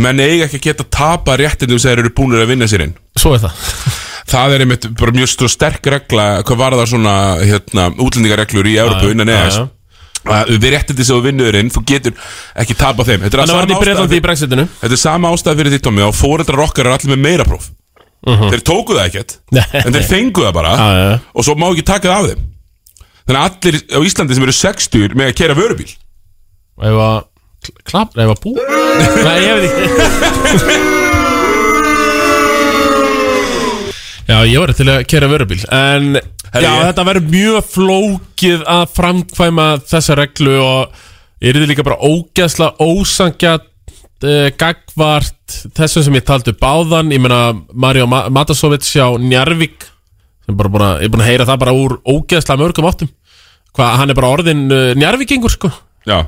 menn 0.00 0.20
eiga 0.20 0.46
ekki 0.46 0.58
að 0.60 0.66
geta 0.66 0.86
tapa 0.88 1.36
réttindi 1.40 1.78
sem 1.78 1.92
þeir 1.92 2.04
eru 2.04 2.14
búinir 2.16 2.44
að 2.44 2.54
vinna 2.54 2.68
sér 2.70 2.86
inn. 2.86 2.96
Svo 3.18 3.34
er 3.36 3.44
það. 3.44 3.68
Það 4.32 4.54
er 4.54 4.62
einmitt 4.64 4.84
bara 4.96 5.12
mjög 5.12 5.48
sterk 5.50 5.86
regla 5.92 6.24
hvað 6.46 6.60
var 6.60 6.74
það 6.78 6.86
svona 6.92 7.14
hérna, 7.42 7.88
útlendingareglur 8.00 8.68
í 8.70 8.76
Európu 8.80 9.10
Já, 9.10 9.12
innan 9.12 9.32
að 9.34 10.52
við 10.62 10.68
réttindi 10.72 11.04
sem 11.04 11.18
þú 11.18 11.24
vinnur 11.26 11.58
inn 11.58 11.72
þú 11.74 11.82
getur 11.90 12.14
ekki 12.62 12.76
tapa 12.78 13.04
þeim. 13.04 13.26
Þetta 13.26 13.42
er 13.42 13.52
þetta 14.78 14.94
er 14.94 15.02
sama 15.02 15.32
ástæð 15.34 15.60
fyrir 15.60 15.74
því 15.74 15.82
Tommi 15.84 16.06
og 16.06 16.14
fóreldrar 16.16 16.64
okkar 16.64 16.88
er 16.88 16.96
allir 16.96 17.12
með 17.12 17.24
meira 17.26 17.48
próf. 17.48 17.68
Þeir 18.22 18.64
tóku 18.64 18.96
það 18.96 19.08
ekkert. 19.10 19.36
En 19.82 19.98
þeir 19.98 20.08
fengu 20.08 20.46
það 20.46 20.56
bara 20.62 20.72
Já, 20.78 20.86
já, 20.86 21.04
já. 21.10 21.20
Og 21.34 21.48
svo 21.48 21.58
má 21.58 21.68
ekki 21.72 21.86
taka 21.90 22.08
það 22.08 22.18
af 22.22 22.30
þeim 22.30 22.48
Þannig 23.26 23.40
að 23.40 23.46
allir 23.48 23.76
á 23.94 23.98
Íslandi 24.08 24.34
sem 24.38 24.46
eru 24.48 24.56
60 24.58 25.14
með 25.18 25.30
að 25.30 25.36
kera 25.42 25.58
vörubíl. 25.58 25.90
Ef 26.82 26.96
að 27.06 27.20
Klapp, 27.86 28.16
ef 28.18 28.26
að 28.32 28.40
bú 28.42 28.56
Nei, 29.22 29.36
ég 29.38 29.54
veit 29.54 29.70
ekki. 29.70 30.78
Já, 34.32 34.36
ég 34.48 34.58
var 34.62 34.70
til 34.74 34.86
að 34.90 35.02
kera 35.10 35.28
vörubíl 35.30 35.60
En 35.74 36.14
Herri, 36.52 36.64
já, 36.64 36.70
ég- 36.70 36.84
þetta 36.90 37.04
verður 37.08 37.26
mjög 37.32 37.66
flókið 37.72 38.62
að 38.70 38.82
framkvæma 38.96 39.66
þessa 39.88 40.16
reglu 40.18 40.54
og 40.62 40.98
er 41.42 41.56
þetta 41.56 41.68
líka 41.70 41.84
bara 41.86 41.98
ógæsla 42.06 42.68
ósangjart 42.82 43.66
uh, 44.22 44.48
gagvart 44.60 45.56
þessum 45.78 46.04
sem 46.06 46.18
ég 46.20 46.26
taldi 46.28 46.52
upp 46.52 46.62
áðan. 46.68 47.08
Ég 47.14 47.22
meina 47.24 47.40
Mario 47.72 48.04
Ma 48.06 48.26
Matasovits 48.30 48.92
hjá 48.94 49.08
Njarvík 49.18 49.88
sem 50.46 50.58
bara 50.58 50.92
að, 50.92 51.02
ég 51.02 51.08
er 51.08 51.14
búin 51.14 51.24
að 51.24 51.30
heyra 51.30 51.48
það 51.48 51.62
bara 51.64 51.74
úr 51.78 51.96
ógæsla 52.08 52.58
mörgum 52.60 52.88
áttum. 52.90 53.10
Hvað, 53.72 53.96
hann 54.00 54.12
er 54.12 54.18
bara 54.18 54.30
orðin 54.36 54.64
uh, 54.68 54.92
Njarvíkingur 54.98 55.52
sko. 55.54 55.70
Já. 56.08 56.24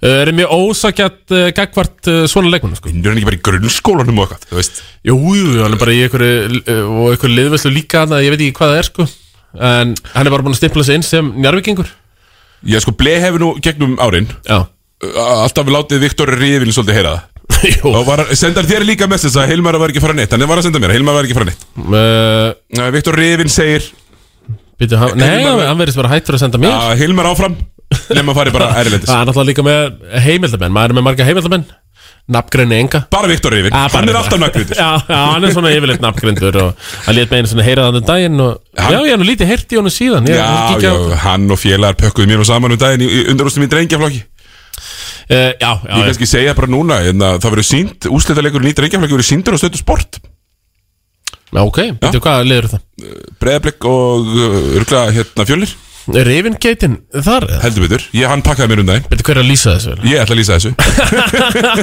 Uh, 0.00 0.22
er 0.22 0.30
mjög 0.32 0.52
ósakjart 0.56 1.34
uh, 1.36 1.46
gagvart 1.52 2.08
uh, 2.08 2.22
svona 2.30 2.48
leikmenn 2.54 2.78
sko. 2.78 2.88
Vinnur 2.88 3.12
hann 3.12 3.20
ekki 3.20 3.28
bara 3.28 3.36
í 3.36 3.42
grunnskólanum 3.44 4.22
og 4.22 4.30
eitthvað 4.30 4.46
Þú 4.48 4.56
veist? 4.56 4.78
Jú, 5.04 5.16
jú, 5.36 5.50
hann 5.60 5.76
er 5.76 5.82
bara 5.82 5.92
í 5.92 5.98
einhverju 6.06 6.60
uh, 6.62 6.78
og 6.88 7.10
einhverju 7.10 7.36
liðveslu 7.36 7.72
líka 7.74 8.06
þannig 8.06 8.16
að 8.16 8.24
ég 8.24 8.32
veit 8.32 8.44
ekki 8.46 8.56
hvað 8.56 8.72
það 8.72 8.80
er 8.80 8.88
sko. 8.88 9.06
en 9.68 9.92
hann 10.14 10.30
er 10.30 10.32
bara 10.32 10.46
búin 10.46 10.56
að 10.56 10.60
stimpla 10.62 10.86
sig 10.88 10.96
inn 10.96 11.04
sem 11.04 11.28
njarvikingur 11.44 11.90
Ég 12.72 12.80
sko, 12.84 12.96
Blei 12.96 13.18
hefur 13.20 13.44
nú 13.44 13.50
gegnum 13.60 13.98
árin 14.00 14.30
Já, 14.48 14.62
uh, 14.64 15.20
Alltaf 15.44 15.68
látið 15.76 16.00
Viktor 16.06 16.32
Ríðvin 16.32 16.72
svolítið 16.72 16.96
heyra 16.96 17.12
það 17.18 17.29
Og 17.90 18.04
var, 18.08 18.24
sendar 18.38 18.68
þér 18.68 18.86
líka 18.88 19.08
message 19.10 19.36
að 19.40 19.50
Hilmar 19.52 19.78
var 19.80 19.92
ekki 19.92 20.02
fara 20.02 20.16
neitt. 20.16 20.32
Hann 20.32 20.46
var 20.48 20.60
að 20.62 20.68
senda 20.68 20.80
mér, 20.82 20.94
að 20.94 20.98
Hilmar 21.00 21.18
var 21.18 21.28
ekki 21.28 21.36
fara 21.38 21.50
neitt. 21.50 21.66
Uh, 21.80 22.86
Viktor 22.94 23.18
Ríðvin 23.20 23.52
segir 23.52 23.90
býtu, 24.80 24.96
hann, 25.00 25.18
Nei, 25.20 25.28
Hilmar- 25.42 25.66
hann, 25.68 25.82
verðist 25.82 26.00
bara 26.00 26.14
hættur 26.14 26.38
að 26.38 26.44
senda 26.46 26.62
mér. 26.62 26.72
Að 26.78 27.04
Hilmar 27.04 27.30
áfram 27.34 27.58
Nefn 27.90 28.30
að 28.30 28.36
fari 28.38 28.50
bara 28.54 28.66
erlendis. 28.78 29.08
Það 29.10 29.20
er 29.20 29.28
náttúrulega 29.28 29.50
líka 29.50 29.62
með 29.66 30.20
heimildamenn. 30.22 30.74
Maður 30.76 30.92
er 30.92 30.98
með 31.00 31.06
marga 31.08 31.26
heimildamenn. 31.26 31.64
Nafngreini 32.30 32.76
enga. 32.78 33.00
Bara 33.10 33.26
Viktor 33.26 33.54
Ja, 33.56 33.62
bara 33.66 33.88
hann 33.96 34.08
er 34.12 34.16
alltaf 34.20 34.38
nöggrindur 34.38 34.76
Já, 34.78 34.88
já, 35.08 35.16
hann 35.32 35.46
er 35.48 35.54
svona 35.54 35.72
yfirleitt 35.74 36.02
nafngrindur 36.04 36.58
og 36.62 36.84
hann 37.08 37.16
lét 37.16 37.32
með 37.32 37.40
einu 37.40 37.50
svona 37.50 37.64
heyra 37.66 37.86
þannig 37.88 38.04
daginn 38.06 38.42
og 38.44 38.60
Hann- 38.78 38.94
já, 38.94 38.98
ég 39.08 39.10
hef 39.10 39.18
nú 39.18 39.26
lítið 39.26 39.50
heyrt 39.50 39.72
í 39.74 39.78
honum 39.80 39.94
síðan. 39.94 40.28
Ég, 40.30 40.38
Já, 40.38 40.84
já, 40.84 40.92
hann 41.24 41.48
og 41.50 41.58
félagar 41.58 41.98
pökkuðu 41.98 42.30
mér 42.30 42.38
nú 42.38 42.46
saman 42.46 42.76
um 42.76 42.78
daginn 42.78 43.02
í, 43.02 43.08
í 43.10 43.24
undarústum 43.32 43.64
í 43.66 43.70
drengjaflokki 43.72 44.22
Eh, 45.30 45.52
Já, 45.62 45.70
já, 45.86 45.94
Ég 45.94 46.08
kannski 46.10 46.26
segja 46.26 46.54
bara 46.58 46.70
núna 46.70 46.98
að 47.06 47.20
það 47.38 47.52
verður 47.52 47.68
sínt, 47.68 48.08
úslitaleikur 48.10 48.64
í 48.66 48.72
drengjaflokki 48.74 49.14
verður 49.14 49.28
síndur 49.28 49.54
á 49.54 49.58
stötu 49.62 49.78
sport. 49.78 50.18
Já, 51.50 51.60
ok, 51.62 51.78
veitu 52.02 52.20
hvað 52.22 52.42
liður 52.46 52.66
það? 52.72 52.82
Breiðablik 53.42 53.86
og 53.90 54.26
uh, 54.34 54.58
örgla 54.80 55.04
hérna 55.14 55.46
fjölir 55.48 55.72
Rivingeitin 56.10 56.94
þar? 57.22 57.44
Heldur 57.62 57.84
betur, 57.84 58.04
ég, 58.16 58.24
hann 58.30 58.42
pakkaði 58.42 58.70
mér 58.72 58.80
um 58.82 58.88
daginn. 58.88 59.06
Veitu 59.10 59.26
hver 59.26 59.36
er 59.38 59.42
að 59.44 59.50
lýsa 59.50 59.74
þessu? 59.76 59.94
Vel? 59.94 60.08
Ég 60.10 60.22
ætla 60.22 60.34
að 60.34 60.40
lýsa 60.40 60.56
þessu. 60.56 60.72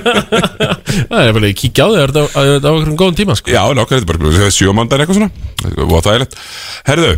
Það 1.08 1.22
er 1.22 1.36
bara 1.38 1.48
að 1.52 1.56
kíkja 1.62 1.86
á 1.86 1.88
þig, 1.94 2.02
þetta 2.02 2.68
á 2.68 2.72
okkur 2.74 2.92
um 2.92 2.98
góðum 3.00 3.18
tíma 3.20 3.38
sko? 3.38 3.54
Já, 3.54 3.62
nokkar, 3.78 4.02
þetta 4.02 4.16
er 4.18 4.22
bara 4.26 4.50
sjómandan 4.58 5.04
eitthvað 5.04 5.20
svona. 5.22 5.32
Og 5.86 6.00
það 6.02 6.14
er 6.18 6.24
lett 6.26 6.36
Herðu, 6.90 7.12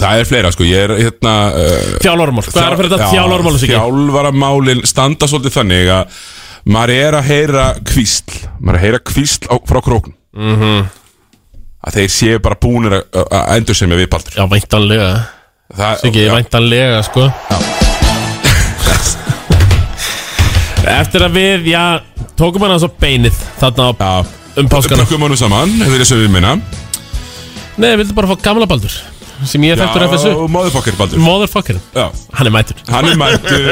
það 0.00 0.20
er 0.22 0.28
fleira 0.30 0.52
sko 0.54 0.64
Ég 0.68 0.84
er 0.86 0.94
hérna 1.00 1.34
uh, 1.52 1.98
Þjálfarmál, 2.04 2.44
hvað 2.48 2.62
er 2.62 2.72
að 2.72 2.80
fyrir 2.80 2.92
þetta? 2.94 3.10
Já, 3.12 3.24
ekki? 3.52 3.68
Þjálfaramálin 3.74 4.82
standa 4.88 5.28
svolítið 5.30 5.56
þannig 5.58 5.92
að 5.98 6.16
maður 6.72 6.94
er 6.96 7.18
að 7.18 7.28
heyra 7.32 7.66
kvísl 7.90 8.36
maður 8.60 8.74
er 8.74 8.78
að 8.78 8.84
heyra 8.86 9.00
kvísl 9.12 9.44
á, 9.50 9.54
frá 9.68 9.80
krókn 9.84 10.12
Mhm. 10.32 10.86
að 11.84 11.96
þeir 11.98 12.10
séu 12.14 12.38
bara 12.40 12.56
búnir 12.56 12.94
að, 13.02 13.02
endur 13.56 13.76
sem 13.76 13.90
við 13.90 14.06
Baldur. 14.08 14.32
Já, 14.38 14.46
væntanlega. 14.48 15.08
Siggi, 16.00 16.22
já. 16.24 16.32
væntanlega, 16.32 17.02
sko. 17.04 17.26
Eftir 21.02 21.24
að 21.26 21.36
við, 21.36 21.68
já, 21.72 21.82
tókum 22.38 22.64
hann 22.64 22.74
að 22.74 22.80
svo 22.86 22.90
beinið 23.02 23.36
Þarna 23.60 23.84
á, 23.86 23.92
Já, 23.92 24.12
um 24.62 24.68
páskana. 24.72 25.04
Tökum 25.04 25.26
honum 25.26 25.38
saman, 25.38 25.76
hefur 25.84 26.00
þess 26.02 26.14
að 26.16 26.24
við 26.24 26.32
minna. 26.34 26.54
Nei, 27.76 27.92
vildu 28.00 28.16
bara 28.16 28.30
fá 28.32 28.36
gamla 28.48 28.66
baldur 28.68 28.94
Sem 29.48 29.64
ég 29.66 29.78
þekktur 29.80 30.04
FSU 30.08 30.30
Já, 30.32 30.36
motherfucker 30.56 30.96
Baldur. 30.98 31.22
Motherfucker, 31.22 31.80
Já, 31.96 32.04
hann 32.38 32.50
er 32.50 32.54
mættur. 32.54 32.78
Hann 32.92 33.08
er 33.10 33.18
mættur. 33.18 33.66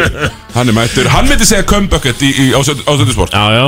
Hann 0.57 0.73
er 0.73 0.77
mættur. 0.77 1.11
Hann 1.15 1.31
myndi 1.31 1.47
segja 1.49 1.67
comebucket 1.69 2.25
í, 2.27 2.33
í, 2.35 2.47
á 2.57 2.61
Söndusport 2.67 3.37
Já, 3.37 3.45
já. 3.55 3.65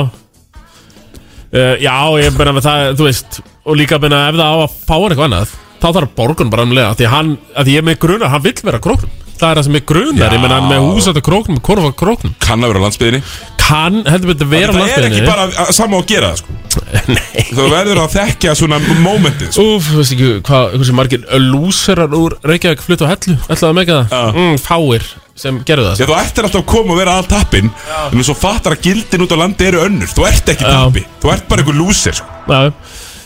Uh, 1.53 1.75
Já, 1.83 1.95
ég 2.23 2.37
meina 2.37 2.55
með 2.57 2.65
það, 2.67 2.85
þú 2.99 3.09
veist 3.09 3.41
Og 3.63 3.77
líka 3.79 3.99
meina 4.01 4.25
ef 4.31 4.39
það 4.39 4.47
á 4.49 4.57
að 4.65 4.77
fá 4.87 4.95
hann 4.97 5.11
eitthvað 5.13 5.27
annað 5.29 5.57
Þá 5.83 5.87
þarf 5.97 6.15
borgun 6.17 6.49
bara 6.53 6.65
umlega 6.67 6.95
Því 6.99 7.11
hann, 7.11 7.35
að 7.53 7.69
því 7.69 7.75
ég 7.77 7.85
með 7.87 7.99
grunar, 8.03 8.31
hann 8.33 8.43
vill 8.43 8.55
vera 8.65 8.81
króknum 8.83 9.11
Það 9.43 9.49
er 9.51 9.59
það 9.59 9.65
sem 9.67 9.75
er 9.75 9.81
grunar, 9.91 10.21
Já. 10.23 10.35
ég 10.37 10.39
meina 10.39 10.55
hann 10.61 10.69
með 10.71 10.85
húsættu 10.87 11.21
króknum 11.25 11.57
Korfa 11.67 11.89
króknum. 11.99 12.31
Kann 12.39 12.63
að 12.63 12.69
vera 12.71 12.79
á 12.79 12.83
landsbyðinni 12.85 13.19
Kann, 13.63 13.97
heldur 14.07 14.29
betur 14.31 14.47
vera 14.51 14.71
á 14.71 14.75
Það 14.75 14.83
er 14.83 14.87
ekki 14.87 15.01
landsbyggðinni. 15.03 15.27
bara 15.27 15.47
að- 15.65 15.73
sama 15.75 15.97
að 15.99 16.05
gera 16.13 16.29
það 16.31 16.37
sko. 16.39 16.55
Nei. 17.17 17.43
Þú 17.53 17.65
verður 17.73 17.99
að 18.05 18.13
þekkja 18.15 18.53
svona 18.59 18.79
momentið 19.03 19.51
sko. 19.51 19.65
Úf, 19.75 19.89
þú 19.91 19.99
veist 19.99 20.15
ekki 20.15 20.29
hvað, 20.47 20.73
hversu 20.79 20.95
margir 20.97 21.27
lúserar 21.43 22.15
úr 22.17 22.37
Reykjavík 22.47 22.81
flyttu 22.87 23.03
á 23.07 23.11
hellu. 23.11 23.35
Ætlaðu 23.49 23.69
að 23.73 23.77
mega 23.81 23.99
það? 24.13 24.39
Mm, 24.39 24.57
fáir 24.63 25.07
sem 25.43 25.59
gerðu 25.67 25.87
það 25.91 26.01
Já, 26.03 26.07
þú 26.07 26.17
ættir 26.21 26.47
alltaf 26.47 26.61
að 26.63 26.67
koma 26.73 26.93
og 26.95 26.99
vera 27.03 27.15
all 27.19 27.27
tappin 27.29 27.71
En 28.13 28.23
svo 28.27 28.35
fattar 28.37 28.75
að 28.77 28.83
gildin 28.87 29.23
út 29.27 29.33
á 29.35 29.37
landi 29.43 29.67
eru 29.71 29.83
önnur. 29.87 30.11
Þú 30.13 30.27
ert 30.29 30.51
ekki 30.55 30.67
Já. 30.67 30.71
tappi. 30.79 31.05
Þú 31.23 31.31
ert 31.35 31.47
bara 31.51 31.63
einhver 31.65 31.79
lúsir 31.83 32.15
sko. 32.19 32.27
Já, 32.47 32.71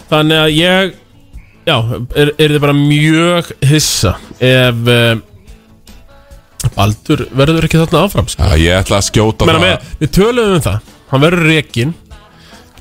þannig 0.09 0.41
að 0.45 0.53
ég 0.57 0.93
Já, 1.67 1.75
er, 2.15 2.29
er 2.39 2.53
þið 2.55 2.61
bara 2.63 2.73
mjög 2.79 3.49
hissa 3.67 4.13
ef 4.39 4.77
uh, 4.87 5.17
Baldur 6.77 7.23
verður 7.37 7.67
ekki 7.67 7.79
þarna 7.81 8.01
áfram 8.07 8.27
sko. 8.31 8.43
Já, 8.43 8.57
ég 8.61 8.81
ætla 8.81 8.99
að 8.99 9.07
skjóta 9.11 9.47
Meina, 9.47 9.61
það. 9.63 9.93
Við 10.01 10.11
töluðum 10.17 10.57
um 10.57 10.65
það. 10.65 10.91
Hann 11.11 11.23
verður 11.23 11.47
rekin 11.51 11.93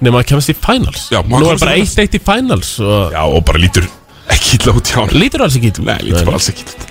nema 0.05 0.21
að 0.21 0.29
kemast 0.33 0.53
í 0.53 0.57
finals. 0.59 1.07
Já, 1.13 1.21
Nú 1.23 1.39
er 1.39 1.47
í 1.47 1.61
bara 1.61 1.77
finals. 1.77 1.95
1-1 1.97 2.19
í 2.19 2.23
finals 2.27 2.73
og 2.85 3.15
Já, 3.15 3.23
og 3.25 3.45
bara 3.49 3.63
lítur 3.63 3.87
ekki 4.33 4.59
illa 4.59 4.75
út 4.77 4.91
hjá 4.91 4.99
hann 5.05 5.15
lítur 5.17 5.45
alls 5.47 5.57
ekki 5.61 5.71
illa 5.71 6.01
út. 6.37 6.85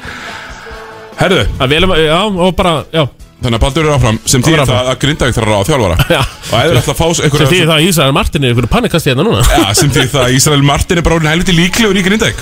Herðu, 1.20 1.44
velum, 1.72 1.94
já, 2.00 2.18
og 2.28 2.56
bara, 2.58 2.74
já. 2.92 3.06
Þannig 3.46 3.60
að 3.60 3.64
Baldur 3.66 3.86
er 3.86 3.94
áfram 3.94 4.18
Sem 4.26 4.44
þýðir 4.44 4.62
það 4.66 4.88
að 4.90 4.98
Grindavík 5.04 5.36
þarf 5.36 5.46
að 5.46 5.52
ráða 5.52 5.66
þjálfara. 5.68 6.06
Já. 6.16 6.22
Og 6.24 6.56
eða 6.62 6.80
ætla 6.80 6.94
að 6.94 7.00
fá 7.00 7.08
Sem 7.20 7.34
því 7.52 7.60
það 7.60 7.74
að 7.76 7.86
Ísrael 7.90 8.16
Martin 8.16 8.46
er 8.48 8.54
ykkur 8.56 8.68
panikast 8.72 9.10
hérna 9.10 9.26
núna. 9.28 9.44
Já, 9.52 9.66
sem 9.78 9.92
því 9.92 10.06
það 10.14 10.24
að 10.24 10.36
Ísrael 10.40 10.66
Martin 10.66 11.02
er 11.02 11.06
bara 11.06 11.18
orðin 11.20 11.32
helviti 11.34 11.56
líklegur 11.58 12.00
í 12.00 12.04
Grindavík. 12.08 12.42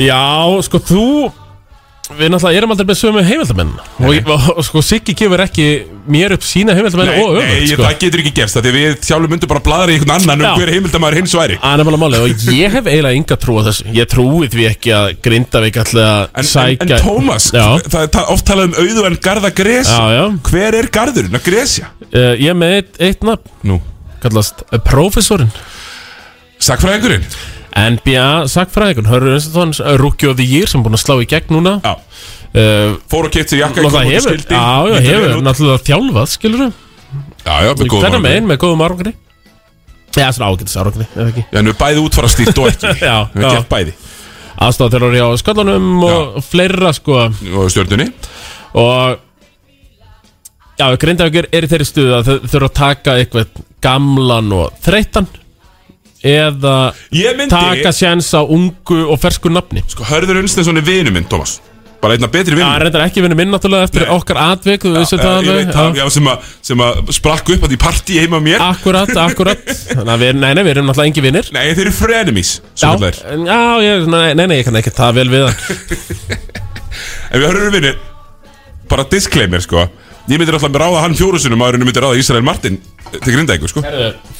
Já, 0.00 0.22
sko 0.66 0.80
þú 0.88 1.04
Við 2.04 2.28
náttúrulega 2.28 2.58
erum 2.60 2.72
aldrei 2.74 2.84
með 2.90 2.96
sömu 2.98 3.20
heimildamenn 3.24 3.70
og, 4.04 4.26
og, 4.28 4.58
sko 4.66 4.80
Siggi 4.84 5.14
gefur 5.16 5.40
ekki 5.40 5.64
mér 6.12 6.34
upp 6.36 6.42
sína 6.44 6.74
heimildamenn 6.76 7.08
Nei, 7.08 7.22
og 7.22 7.38
nei, 7.38 7.44
öfugt 7.46 7.70
sko. 7.70 7.86
það 7.86 7.94
getur 8.02 8.20
ekki 8.20 8.32
gerst 8.36 8.58
Því 8.58 8.72
við 8.74 8.98
sjálfur 9.08 9.32
myndum 9.32 9.50
bara 9.54 9.62
bladra 9.64 9.94
í 9.94 9.96
einhvern 9.96 10.12
annan 10.18 10.44
Já. 10.44 10.50
um 10.50 10.60
hver 10.60 10.72
heimildamæður 10.74 11.16
hins 11.22 11.36
væri. 11.38 11.56
Og 11.64 12.52
ég 12.52 12.76
hef 12.76 12.90
eiginlega 12.92 13.16
enga 13.16 13.38
trú 13.40 13.56
á 13.56 13.62
þessu. 13.70 13.86
Ég 13.96 14.10
trúi 14.12 14.50
því 14.52 14.66
ekki 14.68 14.92
að 14.98 15.08
Grindavík 15.24 15.80
að 15.80 15.88
En, 16.04 16.28
en, 16.42 16.50
sækja 16.50 16.98
en 16.98 17.04
Tómas, 17.06 17.48
Já, 17.56 17.64
það 17.88 18.06
er 18.10 18.30
oft 18.36 18.46
talað 18.50 18.68
um 18.68 18.76
auðu 18.84 19.06
en 19.08 19.18
garða 19.24 19.52
já 20.12 20.22
Hver 20.50 20.78
er 20.82 20.90
garðurinn? 20.92 21.40
Að 21.40 21.48
gresja? 21.48 21.88
uh, 22.10 22.34
Ég 22.36 22.52
með 22.60 22.76
eitt, 22.82 22.92
eitt 23.00 23.24
nafn. 23.24 23.56
Nú, 23.64 23.80
Kallast 24.20 24.60
uh, 24.68 24.76
Professorinn 24.84 25.48
sakfræðingurinn 26.64 27.24
NBA 27.74 28.26
Sackfræðikun 28.52 29.08
Hörður 29.10 29.34
Einstantons 29.34 29.80
uh, 29.82 29.96
Rookie 29.98 30.28
of 30.30 30.36
the 30.38 30.46
Year 30.46 30.70
sem 30.70 30.82
búin 30.84 30.94
að 30.94 31.02
slá 31.02 31.16
í 31.18 31.26
gegn 31.30 31.50
núna. 31.56 31.72
Já, 31.82 31.94
uh, 32.54 32.94
fór 33.10 33.26
og 33.28 33.34
keipt 33.34 33.50
sér 33.50 33.64
jakka 33.64 33.82
Náttúrulega 33.82 34.14
hefur 34.14 34.38
Já, 34.46 34.62
já, 34.94 35.00
hefur. 35.08 35.42
Náttúrulega 35.48 35.82
þjálfað, 35.88 36.30
skilur 36.36 36.62
við 36.64 36.72
Já, 37.44 37.54
já, 37.66 37.70
með 37.74 37.90
góðum 37.90 38.04
Hvernig 38.04 38.14
árangri. 38.14 38.24
megin 38.30 38.48
með 38.52 38.60
góðum 38.62 38.84
árangri. 38.86 39.12
Já, 40.14 40.28
svona 40.30 40.48
ágætis 40.54 40.76
árangri, 40.78 41.06
eða 41.18 41.26
ekki? 41.32 41.42
Já, 41.50 41.58
nú 41.66 41.72
er 41.74 41.78
bæði 41.82 42.02
útfara 42.06 42.30
stýrt 42.30 42.58
og 42.62 42.70
ekki. 42.70 42.92
Já, 43.10 43.16
Við 43.34 43.44
já. 43.44 43.50
gett 43.58 43.68
bæði. 43.74 43.94
Aðstofa 44.64 44.94
þeirra 44.94 45.26
á 45.26 45.30
sköllunum 45.42 45.86
og 46.06 46.36
fleira 46.46 46.92
sko. 46.94 47.16
Og 47.58 47.70
stjórnunni 47.74 48.06
og 48.78 49.18
já, 50.78 50.86
Grindavíkur 51.02 51.48
er 51.54 51.66
í 51.66 51.70
þeirri 51.70 51.86
stuðu 51.86 52.14
að 52.16 52.28
þau 52.30 52.36
þurfa 52.54 52.68
að 52.70 52.76
taka 52.78 53.16
eitthvað 53.20 53.60
gamlan 53.84 54.52
og 54.56 54.78
þreytan 54.86 55.26
eða 56.24 56.74
myndi 57.12 57.52
taka 57.52 57.92
sjens 57.92 58.32
á 58.32 58.40
ungu 58.42 59.04
og 59.04 59.20
fersku 59.22 59.52
nafni. 59.52 59.84
Sko, 59.92 60.06
Hörður 60.08 60.40
Unstensson 60.42 60.80
er 60.80 60.86
vinu 60.86 61.12
minn, 61.14 61.28
Tómas 61.30 61.58
Bara 62.04 62.18
einna 62.18 62.28
betri 62.28 62.52
vinu 62.52 62.66
hann 62.66 62.82
reyndar 62.82 63.00
ekki 63.06 63.22
vinnu 63.24 63.36
minn 63.38 63.48
náttúrulega 63.54 63.86
eftir 63.86 64.02
Nei. 64.04 64.10
okkar 64.12 64.36
atvik, 64.42 64.82
það 64.84 65.06
það, 65.72 65.94
já, 65.96 66.04
sem, 66.12 66.26
sem 66.68 66.82
að 66.84 66.98
sprakk 67.16 67.52
upp 67.54 67.64
að 67.64 67.72
því 67.72 67.78
partí 67.80 68.18
heima 68.20 68.40
mér. 68.44 68.60
Akkurat, 68.60 69.08
akkurat. 69.22 69.62
Að 70.02 70.20
við, 70.20 70.34
nei, 70.36 70.50
nei, 70.52 70.60
við 70.66 70.72
erum 70.74 70.90
náttúrulega 70.90 71.12
engi 71.14 71.24
vinnir 71.24 71.48
Nei, 71.56 71.62
þeir 71.70 71.86
eru 71.86 71.94
frenemies 71.96 72.50
Já, 72.76 72.92
já, 73.00 73.60
ég, 73.86 74.04
nei, 74.12 74.26
nei, 74.36 74.58
ég 74.58 74.68
kann 74.68 74.76
ekki 74.82 74.92
það 74.92 75.16
vel 75.22 75.26
við 75.32 75.46
hann. 75.48 75.56
En 77.30 77.40
við 77.40 77.48
höfum 77.48 77.76
vinni 77.78 77.94
Bara 78.92 79.08
disclaimer, 79.08 79.64
sko 79.64 79.86
Ég 80.24 80.38
myndir 80.40 80.56
alltaf 80.56 80.72
ráða 80.80 81.02
hann 81.04 81.14
fjóru 81.18 81.38
sinum 81.42 81.60
áður 81.60 81.76
en 81.76 81.82
ég 81.84 81.88
myndir 81.90 82.04
ráða 82.06 82.16
Ísrael 82.20 82.44
Martin 82.46 82.78
til 83.12 83.34
Grindæku, 83.34 83.68
sko. 83.68 83.82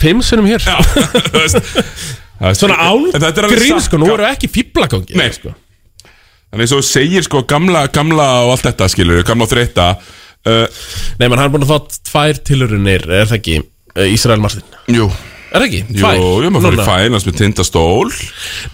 Fimm 0.01 0.22
sinnum 0.24 0.47
hér. 0.49 0.64
Já, 0.64 0.78
þú 1.32 1.43
veist. 1.43 1.59
Það 2.41 2.49
er- 2.49 2.57
Svona 2.59 2.78
án 2.80 3.05
En 3.11 3.20
þetta 3.20 3.35
er 3.43 3.47
alveg 3.49 3.61
grín, 3.61 3.74
satt, 3.76 3.87
sko, 3.91 4.01
nú 4.01 4.09
eru 4.14 4.24
ekki 4.30 4.49
fýblagangi 4.53 5.18
Nei. 5.20 5.28
sko. 5.37 5.53
Þannig 6.55 6.64
eins 6.64 6.72
og 6.74 6.80
þú 6.80 6.87
segir, 6.89 7.26
sko, 7.26 7.43
gamla, 7.51 7.85
gamla 7.95 8.26
og 8.47 8.55
allt 8.55 8.66
þetta, 8.70 8.89
skilur 8.93 9.22
Gamla 9.26 9.47
og 9.47 9.51
þreytta 9.53 9.87
uh, 9.99 10.66
Nei, 11.20 11.26
menn 11.28 11.39
hann 11.41 11.49
er 11.49 11.53
búin 11.55 11.64
að 11.66 11.72
fá 11.74 11.97
tvær 12.11 12.41
tilurunir 12.47 13.05
Er 13.11 13.26
það 13.30 13.39
ekki, 13.41 13.57
uh, 13.97 14.05
Ísrael 14.09 14.43
Martin? 14.43 14.62
Jú, 14.95 15.09
Er 15.55 15.61
það 15.62 15.66
ekki, 15.68 15.80
jú, 15.89 15.99
tvær? 16.01 16.20
jú, 16.47 16.53
maður 16.55 16.68
fyrir 16.68 16.78
Núna? 16.80 16.87
fænans 16.91 17.26
með 17.28 17.39
tindastól. 17.43 18.12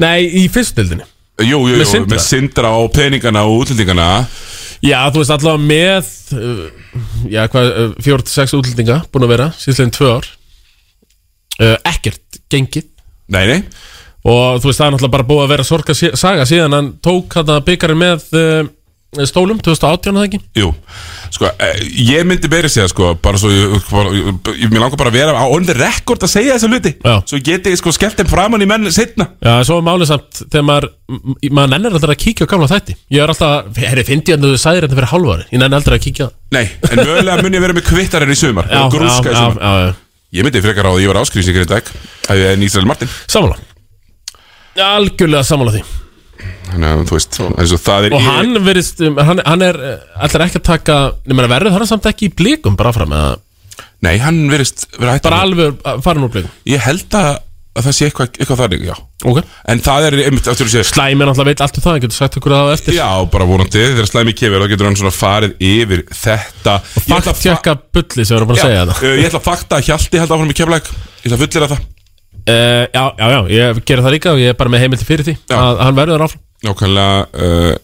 Nei, 0.01 0.19
í 0.43 0.47
fyrstildinni 0.53 1.09
Jú, 1.41 1.57
jú, 1.71 1.75
Með 1.75 1.85
jú, 1.87 1.91
Sindra? 1.95 2.15
með 2.17 2.25
sindra 2.27 2.73
og 2.81 2.91
peningana 2.97 3.47
og 3.49 3.63
útlendingana 3.65 4.09
Já, 4.81 4.99
þú 5.13 5.21
veist 5.21 5.33
allavega 5.35 5.61
með 5.69 6.11
uh, 6.37 6.61
Já, 7.29 7.43
hvað, 7.53 7.71
uh, 7.71 7.91
fjór 8.05 8.23
til 8.25 8.33
sex 8.33 8.55
útlendinga 8.57 9.01
Búin 9.13 9.27
að 9.27 9.33
vera, 9.35 9.49
síðslegin 9.61 9.93
tvö 9.97 10.13
ár. 10.17 10.29
Uh, 11.61 11.75
Ekkert 11.91 12.39
gengið. 12.51 12.87
Nei, 13.31 13.43
nei. 13.51 13.59
Og 14.25 14.61
þú 14.61 14.71
veist, 14.71 14.81
það 14.81 14.87
er 14.87 14.95
náttúrulega 14.95 15.15
bara 15.19 15.29
búið 15.29 15.43
að 15.45 15.53
vera 15.55 15.65
sorga 15.69 15.95
sí- 15.97 16.15
saga 16.19 16.47
Síðan 16.49 16.75
hann 16.77 16.89
tók 17.05 17.37
hann 17.39 17.53
að 17.55 17.63
byggarinn 17.69 18.01
með 18.01 18.25
uh, 18.41 18.71
Stólum, 19.27 19.59
2018 19.59 20.15
eða 20.15 20.27
ekki? 20.29 20.39
Jú, 20.55 20.69
sko, 21.35 21.49
eh, 21.59 21.81
ég 22.07 22.23
myndi 22.29 22.47
verið 22.47 22.71
segja, 22.71 22.87
sko, 22.93 23.09
bara 23.19 23.41
svo, 23.43 23.49
ég, 23.51 23.73
ég, 24.15 24.37
ég, 24.55 24.77
langar 24.77 24.95
bara 25.01 25.11
að 25.11 25.17
vera 25.19 25.33
á 25.35 25.51
on 25.51 25.65
the 25.67 25.75
record 25.75 26.23
að 26.23 26.31
segja 26.31 26.55
þessa 26.55 26.69
hluti. 26.71 26.93
Já. 27.03 27.17
Svo 27.27 27.41
geti 27.43 27.73
ég, 27.73 27.81
sko, 27.81 27.91
skellt 27.97 28.21
þeim 28.21 28.29
framan 28.31 28.63
í 28.63 28.69
menn 28.71 28.87
setna 28.95 29.33
Já, 29.43 29.65
svo 29.67 29.81
er 29.81 29.87
málið 29.89 30.13
samt 30.13 30.43
Þegar 30.45 30.67
maður, 30.69 30.87
maður 31.51 31.73
nennir 31.73 31.97
alltaf 31.97 32.13
að 32.15 32.21
kíkja 32.23 32.47
á 32.47 32.51
gamla 32.53 32.69
þætti. 32.71 32.97
Ég 33.11 33.25
er 33.25 33.33
alltaf, 33.35 33.81
herri, 33.83 34.05
fyndi 34.07 34.37
hann 34.37 34.47
að 34.47 34.55
þú 34.55 34.61
sagðir 34.63 34.87
þetta 34.87 34.99
fyrir 35.01 35.11
hálfari 35.11 35.47
Ég 35.51 35.63
nenni 35.65 35.79
aldrei 35.81 35.97
að 35.99 36.05
kíkja. 36.07 36.29
Nei, 36.55 36.65
en 36.87 37.03
mögulega 37.03 37.43
mun 37.43 37.59
ég 37.59 37.65
vera 37.67 37.77
með 37.81 37.89
kvittarinn 37.91 38.31
í 38.31 38.39
sumar 38.39 38.71
Já, 38.71 38.85
og 38.85 38.95
grúska 38.95 39.27
í 39.27 39.35
já, 39.35 39.41
sumar. 39.43 39.59
já, 39.59 39.89
já. 39.89 39.97
Ég 40.39 40.47
myndi 40.47 40.63
frekar 40.63 40.87
á 40.87 40.95
því 40.95 41.03
ég 41.03 41.11
var 41.11 41.19
áskrifs 41.25 41.51
í 41.51 41.57
Grindag 41.57 41.91
en 42.31 42.63
Ísrael 42.63 42.87
Martin. 42.87 43.11
Sammála. 43.27 43.59
Algjörlega 44.79 45.43
sammála 45.43 45.75
því 45.75 45.83
Þannig 46.71 46.89
að 46.89 47.05
þú 47.09 47.17
veist, 47.17 47.39
eins 47.51 47.75
og 47.75 47.83
það 47.85 48.07
er 48.09 48.17
Og 48.17 48.25
hann 48.25 48.59
verist, 48.65 49.03
um, 49.07 49.21
hann, 49.29 49.43
hann 49.47 49.65
er 49.67 49.79
Ætlar 50.23 50.47
ekki 50.47 50.61
að 50.61 50.67
taka, 50.71 50.99
nema 51.29 51.49
verður 51.51 51.77
hann 51.77 51.89
samt 51.91 52.09
ekki 52.11 52.31
í 52.31 52.35
blikum 52.39 52.79
Bara 52.79 52.95
fram 52.97 53.13
með 53.13 53.25
það 53.27 53.39
Nei, 54.07 54.17
hann 54.23 54.43
verist 54.53 54.87
Bara 54.97 55.45
alveg 55.45 55.81
fara 56.05 56.23
úr 56.23 56.33
blikum? 56.33 56.53
Ég 56.69 56.81
held 56.87 57.17
að, 57.19 57.31
að 57.77 57.87
það 57.89 57.97
sé 57.99 58.09
eitthvað, 58.09 58.31
eitthvað 58.39 58.63
þannig, 58.63 58.87
já. 58.89 58.95
Ok. 59.29 59.41
En 59.69 59.83
það 59.85 60.07
er 60.09 60.17
einmitt, 60.25 60.49
Slæmi 60.49 61.21
er 61.27 61.29
náttúrulega 61.29 61.51
veit 61.51 61.63
allt 61.67 61.81
um 61.81 61.85
það, 61.85 61.99
getur 62.07 62.17
sagt 62.17 62.39
okkur 62.41 62.55
það 62.57 62.71
á 62.71 62.75
eftir. 62.79 62.97
Já, 62.97 63.09
bara 63.35 63.49
vonandi, 63.51 63.85
þegar 63.93 64.09
slæmi 64.09 64.37
kemur 64.41 64.65
þá 64.65 64.73
getur 64.73 64.89
hann 64.89 64.99
svona 65.03 65.13
farið 65.13 65.55
yfir 65.69 66.05
þetta. 66.09 66.79
Að 66.81 67.09
Fakt 67.11 67.45
tjekka 67.45 67.77
bulli 67.93 68.25
sem 68.25 68.33
við 68.33 68.39
erum 68.41 68.53
búin 68.53 68.61
að 68.61 68.71
segja 68.71 68.87
það 68.89 69.05
uh, 69.05 69.17
ég 69.21 69.29
ætla 69.29 69.43
að 69.43 69.49
fakta 69.51 69.81
að 69.81 69.91
Hjalti 69.91 70.23
held 70.23 70.37
áfram 70.37 70.55
í 70.55 70.61
keflæk 70.63 70.93
Ég 70.95 71.29
ætla 71.29 71.37
að 71.37 71.45
fullera 71.45 71.73
það 71.75 71.89
uh, 72.49 72.87
Já, 72.95 73.05
já, 73.19 73.27
já, 73.35 73.41
ég 73.57 73.81
gerir 73.89 74.03
það 74.07 74.15
líka 74.17 74.33
og 74.33 74.41
ég 74.43 74.53
er 74.55 74.59
bara 74.59 74.73
með 74.73 74.83
heimildi 74.87 75.07
fyrir 75.09 75.27
því 75.29 75.35
Já. 75.51 75.57
að 75.59 75.81
hann 75.85 75.99
verður 76.01 76.25
áfram. 76.27 76.43
Nákvæmlega 76.65 77.47
uh, 77.47 77.79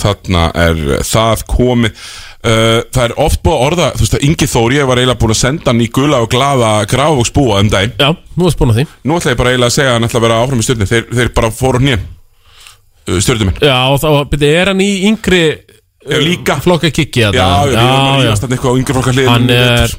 Þarna 0.00 0.42
er 0.54 0.76
það 1.02 1.40
komið. 1.50 1.96
Uh, 2.40 2.78
Það 2.94 3.02
er 3.08 3.14
oft 3.20 3.40
búið 3.44 3.56
að 3.56 3.64
orða 3.66 3.86
Þú 3.96 4.04
veist 4.04 4.14
að 4.16 4.22
Ingi 4.28 4.46
Þór, 4.48 4.74
ég 4.76 4.86
var 4.88 5.00
eiginlega 5.02 5.20
búin 5.20 5.34
að 5.34 5.40
senda 5.40 5.66
hann 5.72 5.82
í 5.82 5.88
gula 5.92 6.20
og 6.24 6.30
glaða 6.32 6.68
grafvóksbúa 6.88 7.58
um 7.60 7.68
daginn. 7.72 7.96
Já, 8.00 8.12
nú 8.38 8.46
er 8.48 8.54
spúin 8.54 8.70
að 8.72 8.78
því. 8.80 8.84
Nú 9.10 9.18
ætla 9.18 9.34
ég 9.34 9.40
bara 9.42 9.50
eiginlega 9.52 9.72
að 9.72 9.76
segja 9.76 9.90
að 9.90 9.98
hann 9.98 10.06
ætla 10.08 10.20
að 10.22 10.24
vera 10.28 10.38
áfram 10.44 10.62
í 10.62 10.66
stjórnum 10.68 10.90
þeir, 10.92 11.04
þeir 11.18 11.32
bara 11.36 11.50
fóru 11.58 11.82
hnén 11.82 12.06
uh, 13.10 13.18
Stjórnum 13.20 13.50
minn. 13.50 13.60
Já, 13.66 13.76
og 13.90 13.98
þá, 14.00 14.08
byrju, 14.32 14.52
er 14.62 14.70
hann 14.72 14.84
í 14.86 14.88
yngri 15.10 15.42
Já, 16.00 16.16
líka. 16.24 16.56
Flokka 16.64 16.88
kikki 16.96 17.26
Já, 17.26 17.28
já, 17.34 17.48
já, 17.74 17.82
já, 17.82 18.30
já. 18.30 18.32
Eitthvað 18.48 18.72
á 18.72 18.78
yngri 18.80 18.94
flokkar 18.96 19.18
hliðin 19.18 19.32
Hann 19.34 19.50
er 19.52 19.98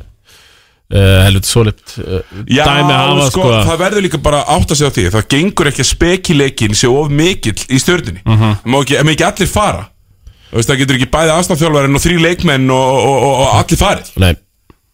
uh, 0.92 1.24
helviti 1.26 1.50
svolít 1.50 1.96
uh, 2.02 2.20
Já, 2.48 2.64
dæmi 2.68 2.94
hafa 2.94 3.28
sko, 3.30 3.46
sko, 3.46 3.52
það 3.70 3.82
verður 3.86 4.06
líka 4.06 4.20
bara 4.24 4.42
átt 4.56 4.74
að 4.74 4.80
segja 4.82 4.92
því 4.98 5.06
Það 5.16 5.28
gengur 5.36 5.72
ekki 5.72 5.84
að 5.86 5.89
spekileikin 5.92 6.78
sé 6.78 6.92
of 6.92 7.10
mikill 7.10 7.58
í 7.68 7.80
stjörnunni. 7.82 8.22
Mm 8.26 8.36
Mhm. 8.36 8.54
-hmm. 8.66 8.80
ekki, 8.82 9.00
ekki 9.16 9.28
allir 9.30 9.52
fara? 9.52 9.86
Veist, 10.52 10.70
Það 10.70 10.82
getur 10.84 11.00
ekki 11.00 11.12
bæði 11.12 11.32
aðstafþjálfarinn 11.38 11.96
og 11.96 12.04
þrý 12.04 12.18
leikmenn 12.26 12.70
og, 12.76 12.89
og, 12.98 13.24
og, 13.24 13.39
og 13.46 13.56
allir 13.62 13.80
farið. 13.80 14.12
Nei, 14.20 14.34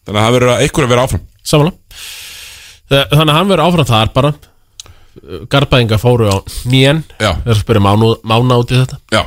Þannig 0.06 0.20
að 0.22 0.26
það 0.26 0.36
verður 0.38 0.54
að 0.54 0.62
einhver 0.62 0.86
að 0.86 0.93
vera 0.93 1.08
áfram. 1.08 1.26
Samanlega 1.43 1.78
Þannig 2.88 3.32
að 3.34 3.38
hann 3.38 3.50
verður 3.50 3.66
áfram 3.68 3.89
þar 3.89 4.14
bara. 4.14 4.34
Garbaðinga 5.50 5.98
fóru 5.98 6.28
á 6.30 6.38
nýjen 6.70 7.02
Já. 7.18 7.32
Það 7.41 7.50
er 7.50 7.56
að 7.56 7.62
spyrja 7.64 7.82
mánu, 7.84 8.10
mána 8.28 8.58
út 8.62 8.72
í 8.72 8.78
þetta. 8.78 9.00
Já, 9.12 9.24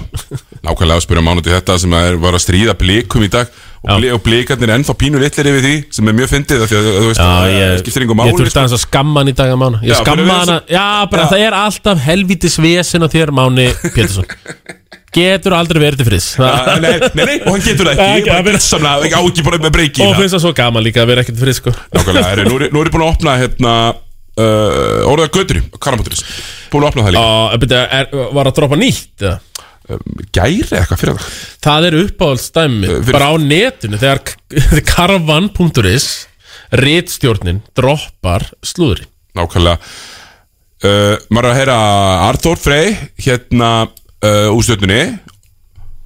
nákvæmlega 0.62 0.96
að 1.00 1.04
spyrja 1.04 1.24
mánuði 1.26 1.54
þetta 1.56 1.78
sem 1.82 1.96
að 1.98 2.06
er, 2.10 2.18
var 2.22 2.36
að 2.38 2.44
stríða 2.44 2.74
blikum 2.78 3.26
í 3.26 3.30
dag 3.32 3.50
og, 3.80 4.26
er 4.66 4.72
ennþá 4.74 4.94
pínu 5.00 5.20
litlir 5.22 5.48
yfir 5.50 5.62
því 5.64 5.76
sem 5.96 6.10
er 6.10 6.16
mjög 6.18 6.32
fyndið 6.34 6.64
því 6.68 6.80
að 6.80 6.88
þú 6.90 7.06
veist, 7.06 7.20
það 7.20 7.52
ég, 7.54 7.70
þurfti 7.80 8.50
sko. 8.50 8.60
aðeins 8.60 8.74
að 8.76 8.82
skamma 8.82 9.22
hann 9.22 9.30
í 9.30 9.36
dag 9.38 9.52
að 9.54 9.60
mána 9.62 9.80
Ég 9.86 10.02
skamma 10.02 10.36
hann 10.42 10.52
að, 10.52 10.74
já 10.74 10.84
bara 11.14 11.30
það 11.30 11.44
er 11.46 11.56
alltaf 11.56 12.02
helvítis 12.04 12.58
vesen 12.60 13.06
á 13.06 13.08
þér 13.08 13.32
Máni 13.38 13.70
Pétursson. 13.94 14.28
Getur 15.10 15.56
aldrei 15.56 15.80
verið 15.82 16.02
til 16.02 16.06
friðs. 16.06 16.26
Nei, 16.38 16.76
nei, 16.84 16.92
nei, 17.18 17.38
og 17.40 17.56
hann 17.56 17.64
getur 17.64 17.88
það 17.88 17.96
ekki, 17.96 18.20
ekki, 18.20 18.36
bara 18.46 18.60
samlega, 18.62 19.08
ekki 19.08 19.18
á 19.18 19.22
ekki 19.24 19.46
bara 19.48 19.58
með 19.64 19.72
breyki 19.74 20.04
Og 20.06 20.12
finnst 20.20 20.36
það 20.36 20.44
svo 20.44 20.52
gaman 20.60 20.86
líka 20.86 21.02
að 21.02 21.10
vera 21.10 21.24
ekkert 21.24 21.40
friðs 21.40 21.58
sko. 21.58 21.72
Nákvæmlega, 21.96 22.46
nú 22.46 22.60
er 22.60 22.70
nú 22.70 22.84
er 22.84 22.90
ég 22.90 22.94
búin 22.94 23.06
að 23.08 23.10
opna 23.16 23.34
hérna 23.40 23.74
uh, 23.90 25.10
orðað 25.10 25.32
göturi, 25.34 25.64
karamóturis 25.82 26.22
búin 26.70 26.86
að 26.86 26.92
opna 26.92 27.06
það 27.08 27.16
líka. 27.16 27.32
Og 27.56 27.64
byrja, 27.64 27.82
er, 27.98 28.14
var 28.38 28.50
að 28.52 28.60
droppa 28.60 28.78
nýtt 28.78 29.26
eða? 29.26 29.38
Gæri 30.36 30.64
eitthvað 30.78 31.00
fyrir 31.02 31.16
það? 31.18 31.28
Það 31.66 31.86
er 31.90 31.96
uppáhaldsdæmi 32.04 32.90
Eh, 32.90 33.10
Bara 33.12 33.30
á 33.30 33.34
netinu 33.42 34.00
Þegar 34.00 34.20
karvan.is 34.94 36.08
Ritstjórnin 36.80 37.62
droppar 37.74 38.44
slúðri 38.62 39.06
Nákvæmlega. 39.38 39.78
Uh, 40.80 41.16
Maður 41.30 41.46
er 41.46 41.50
að 41.52 41.58
heyra 41.60 41.78
Arthur 42.28 42.58
Frey 42.58 42.94
hérna 43.20 43.70
uh, 43.86 44.48
úr 44.54 44.62
stjórnunni 44.64 45.02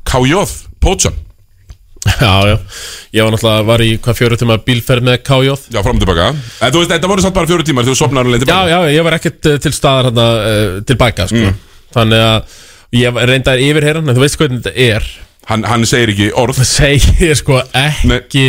KJ, 0.09 0.41
Pótsan 0.83 1.15
Já, 2.05 2.33
já. 2.45 2.57
Ég 3.17 3.25
var 3.25 3.33
náttúrulega 3.33 3.65
var 3.65 3.81
í 3.81 3.95
hvað 4.05 4.19
fjóru 4.19 4.37
tíma 4.37 4.59
bílferð 4.61 5.07
með 5.09 5.23
KJ 5.25 5.55
Já, 5.73 5.79
fram 5.81 5.97
og 5.97 6.03
tilbaka. 6.03 6.27
En 6.35 6.75
þú 6.75 6.83
veist, 6.83 6.91
þetta 6.93 7.09
voru 7.09 7.25
samt 7.25 7.37
bara 7.39 7.49
fjóru 7.49 7.65
tímar 7.65 7.87
Þú 7.89 7.95
sopnar 7.97 8.27
alveg 8.29 8.43
Já, 8.43 8.45
tilbaka 8.45 8.73
já, 8.75 8.93
ég 8.99 9.07
var 9.07 9.17
ekkert 9.17 9.49
eh, 9.49 9.57
til 9.65 9.73
staðar 9.73 10.11
hérna 10.11 10.27
uh, 10.37 10.75
tilbaka 10.91 11.27
sko. 11.31 11.53
Þannig 11.97 12.25
að 12.27 12.59
ég 13.01 13.19
reynda 13.31 13.55
að 13.55 13.65
yfirheyra 13.69 14.01
hann 14.03 14.13
En 14.13 14.19
þú 14.19 14.25
veist 14.25 14.39
hvernig 14.41 14.63
þetta 14.65 14.87
er. 14.95 15.09
Hann, 15.51 15.67
hann 15.69 15.85
segir 15.89 16.15
ekki 16.15 16.31
orð. 16.41 16.61
Það 16.63 16.71
segir 16.71 17.35
sko 17.41 17.59
ekki 17.75 18.47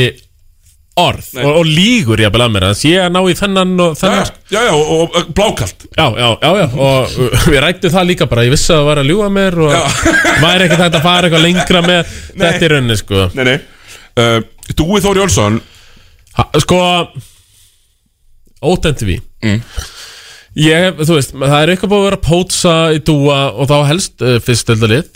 orð. 0.95 1.27
Nei. 1.35 1.43
og, 1.43 1.51
og 1.59 1.67
lígur 1.67 2.21
ég 2.23 2.29
að 2.29 2.35
bela 2.37 2.47
mér 2.47 2.65
Þannig 2.69 2.85
að 2.85 2.93
ég 2.93 3.01
að 3.03 3.11
ná 3.11 3.19
í 3.27 3.35
þennan 3.35 3.73
og 3.83 3.95
Já, 3.95 3.99
þennan 3.99 4.29
já, 4.53 4.59
já, 4.63 4.71
og, 4.71 4.91
og, 4.95 5.17
og 5.19 5.31
blákalt. 5.35 5.87
Já, 5.91 6.05
já, 6.15 6.29
já, 6.39 6.51
já, 6.61 6.65
og 6.87 7.49
við 7.51 7.61
rættum 7.65 7.95
það 7.97 8.09
líka 8.13 8.27
bara, 8.31 8.45
ég 8.47 8.55
vissi 8.55 8.71
að 8.71 8.79
það 8.79 8.89
var 8.89 9.01
að 9.01 9.09
ljúga 9.11 9.29
mér 9.35 9.57
og 9.65 9.75
væri 10.45 10.67
ekkert 10.69 10.83
hægt 10.85 10.99
að 11.01 11.07
fara 11.09 11.27
eitthvað 11.27 11.45
lengra 11.49 11.83
með 11.83 12.13
þetta 12.31 12.67
í 12.67 12.71
rauninni, 12.71 12.99
sko. 13.01 13.25
Nei, 13.35 13.45
nei. 13.49 13.57
Uh, 14.15 14.37
Dúi 14.71 15.01
Þóri 15.03 15.19
Jólfsson 15.25 15.59
Ha, 16.35 16.43
sko, 16.59 16.77
ótendi 18.67 19.07
við. 19.07 19.21
Mm. 19.45 19.61
Ég, 20.55 20.99
þú 21.03 21.17
veist, 21.17 21.33
það 21.35 21.55
er 21.59 21.71
eitthvað 21.73 21.91
búið 21.91 22.01
að 22.01 22.07
vera 22.09 22.21
pótsa 22.23 22.73
í 22.95 22.99
dúa 23.03 23.39
og 23.59 23.67
þá 23.67 23.75
helst 23.89 24.23
uh, 24.23 24.37
fyrst 24.43 24.69
ölda 24.71 24.87
lið. 24.91 25.09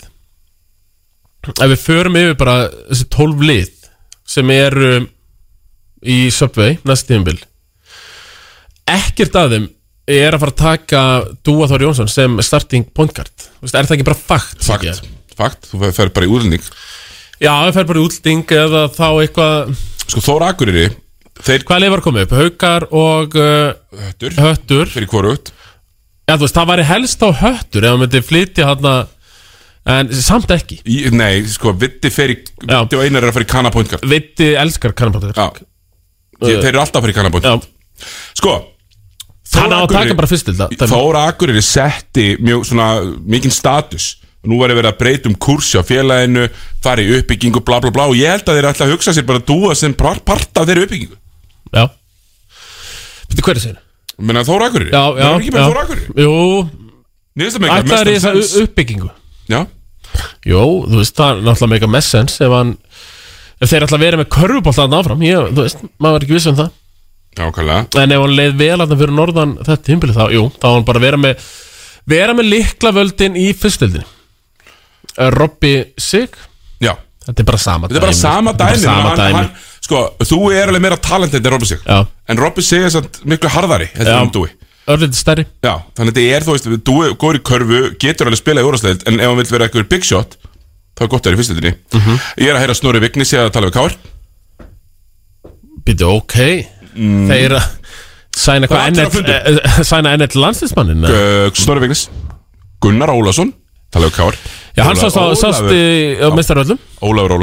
Ef 1.48 1.70
við 1.72 1.80
förum 1.80 2.18
yfir 2.20 2.34
bara 2.36 2.56
þessi 2.90 3.06
tólf 3.14 3.40
lið 3.48 3.70
sem 4.28 4.50
eru 4.52 4.90
í 6.04 6.18
Subway 6.34 6.76
næst 6.84 7.08
tímabil. 7.08 7.38
Ekkert 8.90 9.36
af 9.40 9.48
þeim 9.54 9.68
er 10.10 10.34
að 10.36 10.42
fara 10.42 10.52
að 10.52 10.60
taka 10.60 11.00
Dúa 11.46 11.68
Þór 11.70 11.84
Jónsson 11.86 12.10
sem 12.10 12.36
starting 12.44 12.84
point 12.96 13.12
guard. 13.16 13.32
Þú 13.60 13.64
veist, 13.64 13.76
er 13.78 13.88
það 13.88 13.96
ekki 13.96 14.08
bara 14.10 14.20
fakt? 14.20 14.64
Fakt, 14.66 15.02
fakt, 15.38 15.68
þú 15.70 15.90
fer- 15.94 16.12
bara 16.16 16.28
í 16.28 16.32
útlending. 16.34 16.64
Já, 17.40 17.52
það 17.64 17.76
fer 17.78 17.88
bara 17.88 18.00
í 18.02 18.04
útlending 18.08 18.54
eða 18.60 18.82
þá 18.92 19.06
eitthvað 19.24 19.72
Sko 20.10 20.24
Þóra 20.26 20.48
Akureyri 20.52 20.88
Þeir 21.46 21.64
Hvað 21.68 21.82
leið 21.84 21.94
var 21.94 22.02
komið 22.04 22.26
upp? 22.26 22.34
Haukar 22.40 22.86
og 22.90 23.36
uh, 23.40 23.72
Höttur. 24.04 24.36
Höttur? 24.38 24.90
Fyrir 24.92 25.10
hvorugt 25.10 25.52
Já, 26.28 26.36
þú 26.36 26.44
veist, 26.44 26.54
það 26.58 26.68
væri 26.70 26.84
helst 26.86 27.24
á 27.26 27.28
Höttur 27.40 27.86
ef 27.86 27.94
hann 27.94 28.02
myndi 28.04 28.20
flytja 28.22 28.68
hann 28.68 28.90
en 29.90 30.10
samt 30.12 30.50
ekki. 30.54 30.76
Í, 30.84 30.98
Nei, 31.16 31.40
sko, 31.50 31.72
Vitti 31.80 32.10
fer 32.12 32.34
í 32.34 32.36
Já. 32.36 32.82
Vitti 32.84 32.98
og 32.98 33.04
Einar 33.06 33.24
er 33.24 33.32
að 33.32 33.38
fara 33.38 33.46
í 33.48 33.88
Guard. 33.90 34.04
Vitti 34.12 34.50
elskar 34.60 34.92
kannabátur 34.94 35.32
Já. 35.34 35.48
Þeir, 36.40 36.60
þeir 36.60 36.68
eru 36.70 36.82
alltaf 36.84 37.00
að 37.00 37.14
fara 37.16 37.30
í 37.30 37.32
Guard. 37.40 37.66
Sko 38.38 38.58
hann 39.56 39.72
á 39.74 39.82
að 39.82 39.90
taka 39.90 40.14
bara 40.14 40.30
fyrst 40.30 40.46
til 40.46 40.54
það 40.54 40.92
Þóra 40.92 41.24
Akureyri 41.32 41.62
setti 41.64 42.26
mjög 42.38 42.68
svona 42.68 42.90
mikinn 43.26 43.50
status. 43.54 44.12
Nú 44.46 44.60
var 44.60 44.70
verið 44.72 44.92
að 44.92 45.00
breyta 45.00 45.28
um 45.28 45.34
kursi 45.36 45.76
á 45.76 45.84
félaginu 45.84 46.46
fara 46.84 47.02
í 47.02 47.10
uppbyggingu, 47.18 47.60
bla 47.66 47.80
bla 47.82 47.90
bla 47.92 48.06
og 48.08 48.16
ég 48.16 48.30
held 48.30 48.46
að 48.48 48.56
þeir 48.60 48.68
ætla 48.70 48.86
að 48.86 48.94
hugsa 48.94 49.12
sér 49.16 49.26
bara 49.28 49.42
að 49.42 49.48
dúa 49.50 49.74
sem 49.76 49.92
par- 49.92 50.22
part 50.24 50.54
af 50.62 50.68
þeirri 50.70 50.86
uppbyggingu 50.86 51.18
Já. 51.76 51.84
Hver 53.40 53.56
er 53.56 53.62
sér? 53.62 53.76
Menna 54.20 54.42
Þóra 54.44 54.68
Akureyri. 54.68 54.90
Já, 54.92 55.02
já, 55.16 55.22
Það 55.24 55.30
er 55.30 55.40
ekki 55.40 55.52
með 55.54 55.62
já. 55.62 55.68
Þóra 55.70 55.84
Akureyri? 55.86 56.24
Jú, 56.24 56.34
Nýðast 57.40 57.56
að 57.56 57.62
meika 57.64 57.76
ætlaður 57.80 58.10
í 58.10 58.14
þessa 58.16 58.32
sens 58.34 58.56
uppbyggingu. 58.64 59.10
Já, 59.50 59.60
Jó, 60.50 60.60
þú 60.90 60.98
veist, 60.98 61.14
það 61.16 61.30
er 61.30 61.40
náttúrulega 61.46 61.70
meika 61.70 61.88
mest 61.94 62.10
sens 62.16 62.36
ef 62.42 62.52
hann 62.52 62.74
ef 63.62 63.70
þeir 63.70 63.84
ætla 63.86 63.98
að 64.00 64.04
vera 64.04 64.18
með 64.20 64.28
körfubóltan 64.34 64.96
áfram. 64.98 65.22
Ég, 65.24 65.50
þú 65.54 65.64
veist, 65.64 65.82
maður 66.02 66.18
er 66.18 66.26
ekki 66.26 66.36
viss 66.36 66.48
um 66.50 66.58
það. 66.58 66.70
Nákvæmlega 67.38 68.02
en 68.02 68.14
ef 68.16 68.22
hann 68.24 68.34
leið 68.40 68.54
vel 68.58 68.78
að 68.82 68.94
fyrir 68.98 69.14
norðan 69.14 69.52
þetta 69.60 69.84
tímpili 69.86 70.16
þá, 70.16 70.24
jú, 70.34 70.42
þá 70.58 70.66
á 70.66 70.74
hann 70.74 70.86
bara 70.88 70.98
að 70.98 71.04
vera 71.06 71.20
með 71.22 71.44
vera 72.10 72.34
með 72.34 72.48
likla 72.50 72.90
völdin 72.96 73.36
í 73.38 73.44
fyrstildinni 73.54 74.02
Robby 75.36 75.74
Sig. 76.00 76.34
Já, 76.82 76.96
þetta 77.28 77.44
er 77.44 77.48
bara 77.52 77.60
sama 77.62 77.86
þetta 77.90 78.00
er 78.00 78.06
bara 78.08 78.16
sama 78.18 78.54
Þetta 78.56 78.66
er 78.66 78.80
dæmi, 78.80 78.82
bara 78.82 78.96
sama 78.98 79.14
hann, 79.14 79.20
dæmi. 79.20 79.68
Sko, 79.90 80.00
þú 80.22 80.38
er 80.54 80.70
alveg 80.70 80.82
meira 80.84 80.96
talentið 81.02 81.40
en 81.42 81.50
Robby 81.50 81.66
Sig. 81.66 81.80
Já. 81.82 82.04
En 82.30 82.38
Robby 82.38 82.62
Sig 82.62 82.84
er 82.86 82.92
samt 82.94 83.16
miklu 83.26 83.50
harðari 83.50 83.88
Þetta 83.90 84.12
er 84.14 84.22
um 84.22 84.30
Dúi 84.36 84.50
Örlítið 84.90 85.18
stærri. 85.18 85.44
Já, 85.66 85.72
þannig 85.98 86.12
að 86.14 86.20
þetta 86.20 86.36
er, 86.36 86.44
þú 86.46 86.54
veist, 86.54 86.68
Dúi 86.86 87.10
góður 87.20 87.38
í 87.38 87.42
körfu 87.50 87.80
Getur 88.00 88.30
alveg 88.30 88.40
spilað 88.40 88.64
í 88.64 88.68
úrastleild 88.70 89.02
En 89.10 89.18
ef 89.20 89.26
hann 89.28 89.38
vil 89.40 89.48
vera 89.50 89.66
eitthvað 89.68 89.88
big 89.90 90.06
shot 90.06 90.38
þá 90.98 91.02
er 91.04 91.10
gott 91.12 91.26
að 91.26 91.30
vera 91.30 91.36
í 91.36 91.40
fyrstöldinni 91.42 91.72
Mhm. 91.98 92.16
Ég 92.38 92.48
er 92.50 92.56
að 92.56 92.62
heyra 92.64 92.74
Snorri 92.78 93.02
Vigni 93.02 93.26
sé 93.28 93.38
að 93.42 93.50
tala 93.54 93.68
við 93.70 93.76
Káar 93.80 93.98
Býtu, 95.86 96.06
ok. 96.20 96.36
Þeir 96.94 97.54
að 97.56 97.68
sæna 98.36 98.68
Það 98.68 98.74
er 98.74 98.74
hvað 98.74 98.84
allir 98.86 99.06
á 99.06 99.14
fundi. 99.14 99.32
ennett 99.34 99.64
eh, 99.64 99.82
sæna 99.90 100.12
ennett 100.16 100.34
landslismannin 100.38 101.06
eða? 101.06 101.22
uh, 101.46 101.54
Snorri 101.56 101.82
Vignis. 101.86 102.02
Gunnar 102.84 103.12
Ólafsson 103.14 103.52
tala 103.92 104.06
við 104.10 104.16
Káar 104.18 104.38
Já, 104.76 104.84
hann 104.86 104.96
sást 105.00 105.18
á- 105.18 105.34
sást 105.40 105.66
í- 105.74 106.18
á 106.20 106.28
meistaröllum 106.36 106.78
Ólafur 107.02 107.36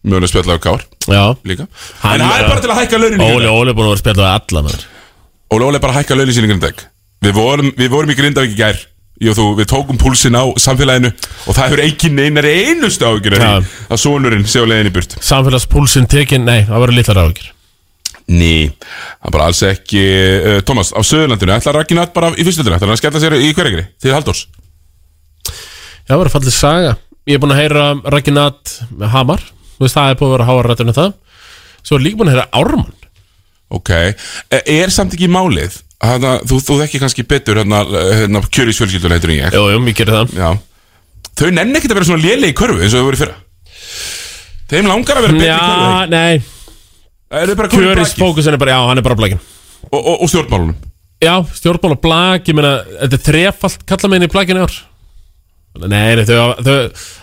Ólafsson 0.00 0.10
Mjögulega 0.10 0.28
spjalla 0.28 0.58
Káar 0.58 0.82
Já. 1.08 1.36
líka. 1.44 1.66
En 2.04 2.20
það 2.20 2.38
er 2.38 2.48
bara 2.48 2.60
til 2.60 2.70
að 2.70 2.78
hækka 2.80 2.98
launin 3.00 3.20
í 3.20 3.26
Óli, 3.34 3.48
Óli 3.50 3.70
er 3.70 3.76
búin 3.76 3.84
að 3.84 3.90
vera 3.90 3.98
að 3.98 4.00
spjalla 4.00 4.22
við 4.22 4.32
alla 4.32 4.62
maður. 4.64 4.86
Óli 5.50 5.64
Óli 5.66 5.76
er 5.76 5.82
bara 5.84 5.92
að 5.92 5.98
hækka 6.00 6.16
launin 6.16 6.34
sín 6.36 6.46
í 6.46 6.50
Grindavík. 6.50 6.84
Við 7.20 7.34
vorum, 7.36 7.72
við 7.76 7.92
vorum 7.92 8.10
í 8.10 8.16
Grindavík 8.16 8.54
í 8.54 8.58
gær 8.60 8.80
og 9.20 9.36
þú, 9.36 9.46
við 9.58 9.68
tókum 9.68 9.98
púlsinn 10.00 10.32
á 10.32 10.48
samfélaginu 10.56 11.10
Og 11.44 11.52
það 11.52 11.66
hefur 11.66 11.82
ekki 11.84 12.08
neinar 12.08 12.46
einustu 12.48 13.04
ágjur. 13.04 13.36
Að 13.36 13.98
sonurinn 14.00 14.46
sé 14.48 14.62
á 14.62 14.64
leiðin 14.64 14.88
í 14.88 14.94
burt. 14.94 15.18
Samfélagspúlsinn 15.20 16.08
tekin, 16.08 16.46
nei, 16.48 16.64
það 16.64 16.80
var 16.86 16.94
litlar 16.96 17.20
áhyggjur. 17.26 17.50
Ný, 18.30 18.70
það 18.70 19.28
er 19.28 19.34
bara 19.34 19.50
alls 19.50 19.60
ekki 19.66 20.00
uh, 20.00 20.58
Tómas, 20.64 20.94
á 20.94 21.00
Söðurlandinu, 21.04 21.52
ætlar 21.52 21.80
Ragnat 21.80 22.12
bara 22.14 22.30
í 22.38 22.44
fyrstöldinu 22.46 22.76
Ætlar 22.76 22.86
hann 22.86 22.94
að 22.94 23.00
skella 23.02 23.22
sér 23.24 23.34
í 23.42 23.48
hverjegri, 23.58 23.88
til 23.98 24.12
Halldórs? 24.14 24.44
Já, 25.50 26.12
það 26.12 26.20
var 26.20 26.30
fallið 26.36 26.54
saga. 26.54 26.92
Ég 27.26 27.36
er 27.36 27.42
búin 27.42 27.56
að 27.56 27.60
heyra 27.64 27.88
Raginat 28.14 28.76
með 28.94 29.12
Hamar 29.16 29.42
veist, 29.86 29.96
það 29.98 30.10
er 30.12 30.18
búin 30.20 30.30
að 30.30 30.34
vera 30.36 30.48
háa 30.50 30.64
rættinu 30.66 30.94
það. 30.96 31.12
Svo 31.82 31.96
er 31.98 32.04
líka 32.04 32.20
búin 32.20 32.30
að 32.30 32.36
heyra 32.36 32.48
Ármann. 32.60 32.96
Ok, 33.70 33.90
E- 34.50 34.64
er 34.80 34.90
samt 34.90 35.14
ekki 35.14 35.28
málið? 35.30 35.80
Hana, 36.00 36.38
Þú, 36.48 36.58
þú 36.64 36.78
þekki 36.80 37.00
kannski 37.02 37.26
betur 37.28 37.60
hérna, 37.60 37.82
hérna 38.16 38.40
kjörisfjölskyldur 38.48 39.12
heitur 39.14 39.34
ég. 39.34 39.52
Jú, 39.54 39.66
jú, 39.74 39.80
mér 39.84 39.96
gerir 39.98 40.16
það. 40.16 40.32
Já. 40.40 40.50
Þau 41.40 41.50
nenni 41.54 41.76
ekkert 41.78 41.92
að 41.92 42.00
vera 42.00 42.08
svona 42.08 42.24
léleg 42.24 42.54
í 42.54 42.56
körfu 42.56 42.80
eins 42.80 42.94
og 42.96 43.02
þau 43.02 43.08
voru 43.10 43.18
í 43.18 43.20
fyrra. 43.20 43.36
Þeim 44.70 44.88
langar 44.90 45.20
að 45.20 45.26
vera 45.28 45.38
betri 45.38 45.50
í 45.50 45.60
körfu. 45.60 46.10
nei. 46.10 46.42
Það 47.30 47.42
er 47.42 47.58
bara 47.60 47.68
í 47.70 47.80
er 48.50 48.72
já, 48.72 48.78
hann 48.88 48.98
er 48.98 49.06
bara 49.06 49.18
blækin 49.20 49.40
og, 49.90 50.00
og, 50.00 50.14
og 50.24 50.30
stjórnmálunum. 50.30 50.76
Já, 51.20 51.34
stjórnmál 51.54 51.94
og 51.94 52.00
blag, 52.02 52.46
ég 52.48 52.56
meina 52.56 52.72
Þetta 53.04 53.18
er 53.18 53.24
þrefalt 53.26 53.84
kalla 53.88 54.10
meginn 54.10 54.26
í 54.26 54.32
blaginu 54.32 54.64
ár 54.64 54.76
Nei, 55.80 56.16
nei, 56.18 56.24
þau, 56.26 56.38
þau 56.66 56.74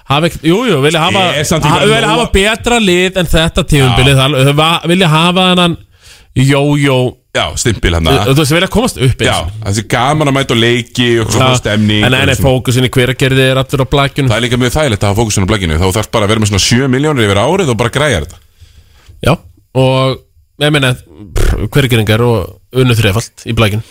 hafa 0.07 0.29
ekkert 0.29 0.45
Jú, 0.47 0.61
jú, 0.69 0.77
vilja 0.85 1.01
hafa 1.03 1.23
Ég 1.35 1.45
samt 1.49 1.65
ekki 1.67 1.73
ha, 1.73 1.81
að 1.83 1.91
Vilja 1.91 2.11
hafa 2.13 2.27
betra 2.31 2.77
lið 2.79 3.17
en 3.19 3.27
þetta 3.27 3.63
tíðumbilið 3.73 4.21
Þau 4.21 4.37
þau 4.47 4.53
va- 4.55 4.81
vilja 4.87 5.09
hafa 5.11 5.43
þennan 5.51 5.75
Jó-jó 6.37 6.97
Já, 7.37 7.43
stimpil 7.59 7.93
hann 7.97 8.07
Þú 8.07 8.35
veist, 8.39 8.53
vilja 8.55 8.69
komast 8.71 8.97
upp 9.03 9.19
eins 9.21 9.27
Já, 9.27 9.35
þessi 9.67 9.83
gaman 9.91 10.31
að 10.31 10.35
mæta 10.39 10.55
og 10.55 10.61
leiki 10.63 11.09
og 11.21 11.33
svona 11.35 11.49
Já, 11.51 11.59
stemning 11.59 12.05
En 12.07 12.13
nei, 12.15 12.21
og 12.23 12.29
nei, 12.31 12.37
svona. 12.39 12.53
fókusin 12.55 12.87
í 12.87 12.91
hveragerði 12.95 13.45
er 13.51 13.59
aftur 13.61 13.83
á 13.83 13.87
blaginu 13.91 14.31
Það 14.31 14.37
er 14.39 14.45
líka 14.47 14.59
mjög 14.63 14.73
þægilegt 14.77 15.03
að 15.03 15.11
hafa 15.11 15.19
fókusun 15.21 15.45
á 15.45 15.49
blækinu 15.51 15.77
Þá 15.83 15.87
þarf 15.99 16.09
bara 16.15 16.25
að 16.29 16.33
vera 16.33 16.43
með 16.45 16.51
svona 16.53 16.63
7 16.65 16.89
miljónir 16.95 17.27
yfir 17.27 17.41
árið 17.43 17.73
og 17.73 17.77
bara 17.83 17.93
græja 17.93 18.23
þetta. 18.23 18.39
Já, 19.27 19.33
og 19.83 20.17
ég 20.63 20.73
meina 20.73 20.93
hvergeringar 21.75 22.23
og 22.25 22.79
unnu 22.79 22.95
þrefald 22.97 23.45
í 23.45 23.57
blækin 23.57 23.83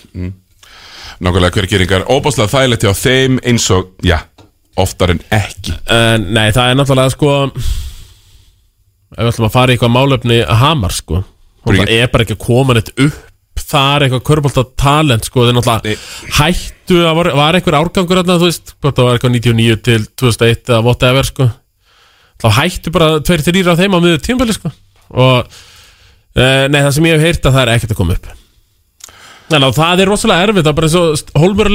Nákvæmlega 1.22 1.54
hver 1.56 1.68
geringar 1.70 2.08
Óbáslega 2.12 2.50
þægilegt 2.52 2.86
hjá 2.88 2.92
þeim 2.98 3.38
eins 3.46 3.68
og, 3.74 3.92
já, 4.04 4.18
oftar 4.82 5.14
en 5.14 5.22
ekki. 5.32 5.74
En 5.92 6.28
nei, 6.36 6.50
það 6.54 6.70
er 6.70 6.78
náttúrulega 6.80 7.14
sko 7.14 7.32
Ef 9.16 9.22
við 9.22 9.30
ætlum 9.30 9.46
að 9.48 9.54
fara 9.54 9.72
í 9.72 9.76
eitthvað 9.76 9.94
málefni 9.94 10.38
að 10.42 10.60
hamar 10.60 10.94
sko 10.94 11.22
Og 11.66 11.72
það 11.72 11.92
er 11.94 12.10
bara 12.12 12.26
ekki 12.26 12.36
að 12.36 12.42
koma 12.42 12.76
neitt 12.76 12.90
upp 12.94 13.22
Það 13.56 13.92
er 13.94 14.04
eitthvað 14.06 14.24
körbólta 14.28 14.64
talent 14.78 15.28
sko 15.28 15.44
Það 15.44 15.52
er 15.52 15.56
náttúrulega 15.56 16.34
hættu 16.38 16.98
að 17.00 17.14
var, 17.18 17.30
var 17.38 17.58
einhver 17.58 17.78
árgangur 17.78 18.20
þarna, 18.20 18.36
Þú 18.42 18.50
veist, 18.50 18.74
það 18.82 19.00
var 19.06 19.16
eitthvað 19.16 19.36
99 19.38 19.78
til 19.86 20.00
2001 20.22 20.72
Eða 20.72 20.80
whatever 20.84 21.28
sko. 21.30 21.46
Þá 22.42 22.48
hættu 22.58 22.92
bara 22.92 23.08
tveir 23.24 23.46
þrýra 23.46 23.72
á 23.72 23.80
þeim 23.80 23.96
á 23.96 23.98
miður 24.04 24.20
tímabili 24.26 24.56
sko. 24.58 24.72
Og 25.16 25.56
e, 26.36 26.44
Nei, 26.68 26.82
það 26.82 26.90
sem 26.98 27.08
ég 27.08 27.16
hef 27.16 27.24
heyrt 27.30 27.48
að 27.48 27.56
það 27.56 27.62
er 27.62 27.72
ekkert 27.76 27.94
að 27.94 28.00
koma 28.02 28.18
upp. 28.18 28.28
Að 29.56 29.66
það 29.78 30.02
er 30.02 30.10
rosalega 30.10 30.48
erfitt 30.50 30.66
Það 30.66 30.72
er 30.72 30.78
bara 30.82 30.90
eins 30.90 30.98
og 31.00 31.40
Hólmur 31.40 31.72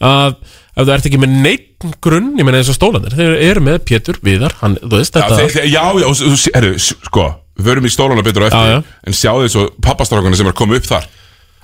að 0.00 0.34
Já, 0.74 0.82
ef 0.82 0.88
þú 0.88 0.92
ert 0.96 1.04
ekki 1.06 1.18
með 1.22 1.34
neitt 1.44 1.84
grunn 2.02 2.32
ég 2.38 2.42
meina 2.48 2.58
eins 2.58 2.68
og 2.72 2.74
stólanir, 2.74 3.12
þeir 3.14 3.36
eru 3.46 3.60
með 3.62 3.76
Pétur 3.86 4.16
Viðar, 4.26 4.54
hann, 4.60 4.74
þú 4.82 4.96
veist 4.98 5.14
já, 5.14 5.20
þetta 5.22 5.36
þeir, 5.38 5.52
þeir, 5.54 5.66
já, 5.70 5.84
já 6.02 6.06
og, 6.08 6.46
herru, 6.56 6.72
s- 6.82 6.96
sko 7.06 7.26
Við 7.54 7.68
förum 7.68 7.84
í 7.86 7.90
stólana 7.94 8.22
betur 8.26 8.42
á 8.42 8.46
eftir 8.50 8.64
Já, 8.66 8.72
já. 8.74 8.80
En 9.06 9.14
sjáðu 9.14 9.44
þessu 9.46 9.62
pappastrákana 9.86 10.34
sem 10.40 10.48
er 10.50 10.56
komið 10.58 10.80
upp 10.80 10.88
þar 10.90 11.04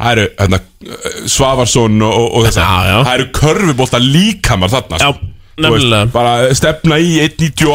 Það 0.01 0.13
eru, 0.15 0.27
hérna, 0.39 0.61
Svavarsson 1.27 1.99
og, 2.07 2.15
og, 2.15 2.29
og 2.39 2.47
þess 2.47 2.61
Já, 2.63 2.69
já. 2.87 2.97
Það 3.09 3.15
eru 3.19 3.27
körfubólta 3.41 4.01
líkamar 4.05 4.71
þarna 4.73 5.01
Já, 5.03 5.11
sko. 5.11 5.29
Þú 5.61 5.65
nefnilega. 5.67 6.05
veist, 6.07 6.13
Bara 6.15 6.55
stefna 6.57 6.99
í 7.03 7.11
1.98 7.27 7.67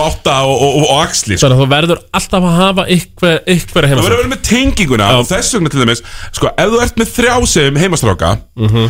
og, 0.48 0.54
og, 0.56 0.64
og, 0.64 0.86
og 0.88 1.02
axli 1.04 1.36
sko. 1.38 1.44
Þannig 1.46 1.58
að 1.60 1.66
þú 1.66 1.68
verður 1.76 2.00
alltaf 2.20 2.48
að 2.50 2.56
hafa 2.62 2.86
ykkur, 2.96 3.36
ykkur 3.56 3.82
Það 3.86 3.92
heima 3.92 4.06
verður 4.06 4.16
að 4.16 4.24
vera 4.24 4.32
með 4.32 4.42
tenginguna 4.50 5.10
og 5.20 5.28
þess 5.30 5.58
vegna 5.58 5.74
til 5.76 5.84
dæmis 5.84 6.02
Sko, 6.40 6.54
ef 6.56 6.72
þú 6.74 6.82
ert 6.88 7.02
með 7.04 7.12
þrjá 7.20 7.36
sem 7.52 7.82
heimastráka 7.84 8.32
Mhm. 8.56 8.88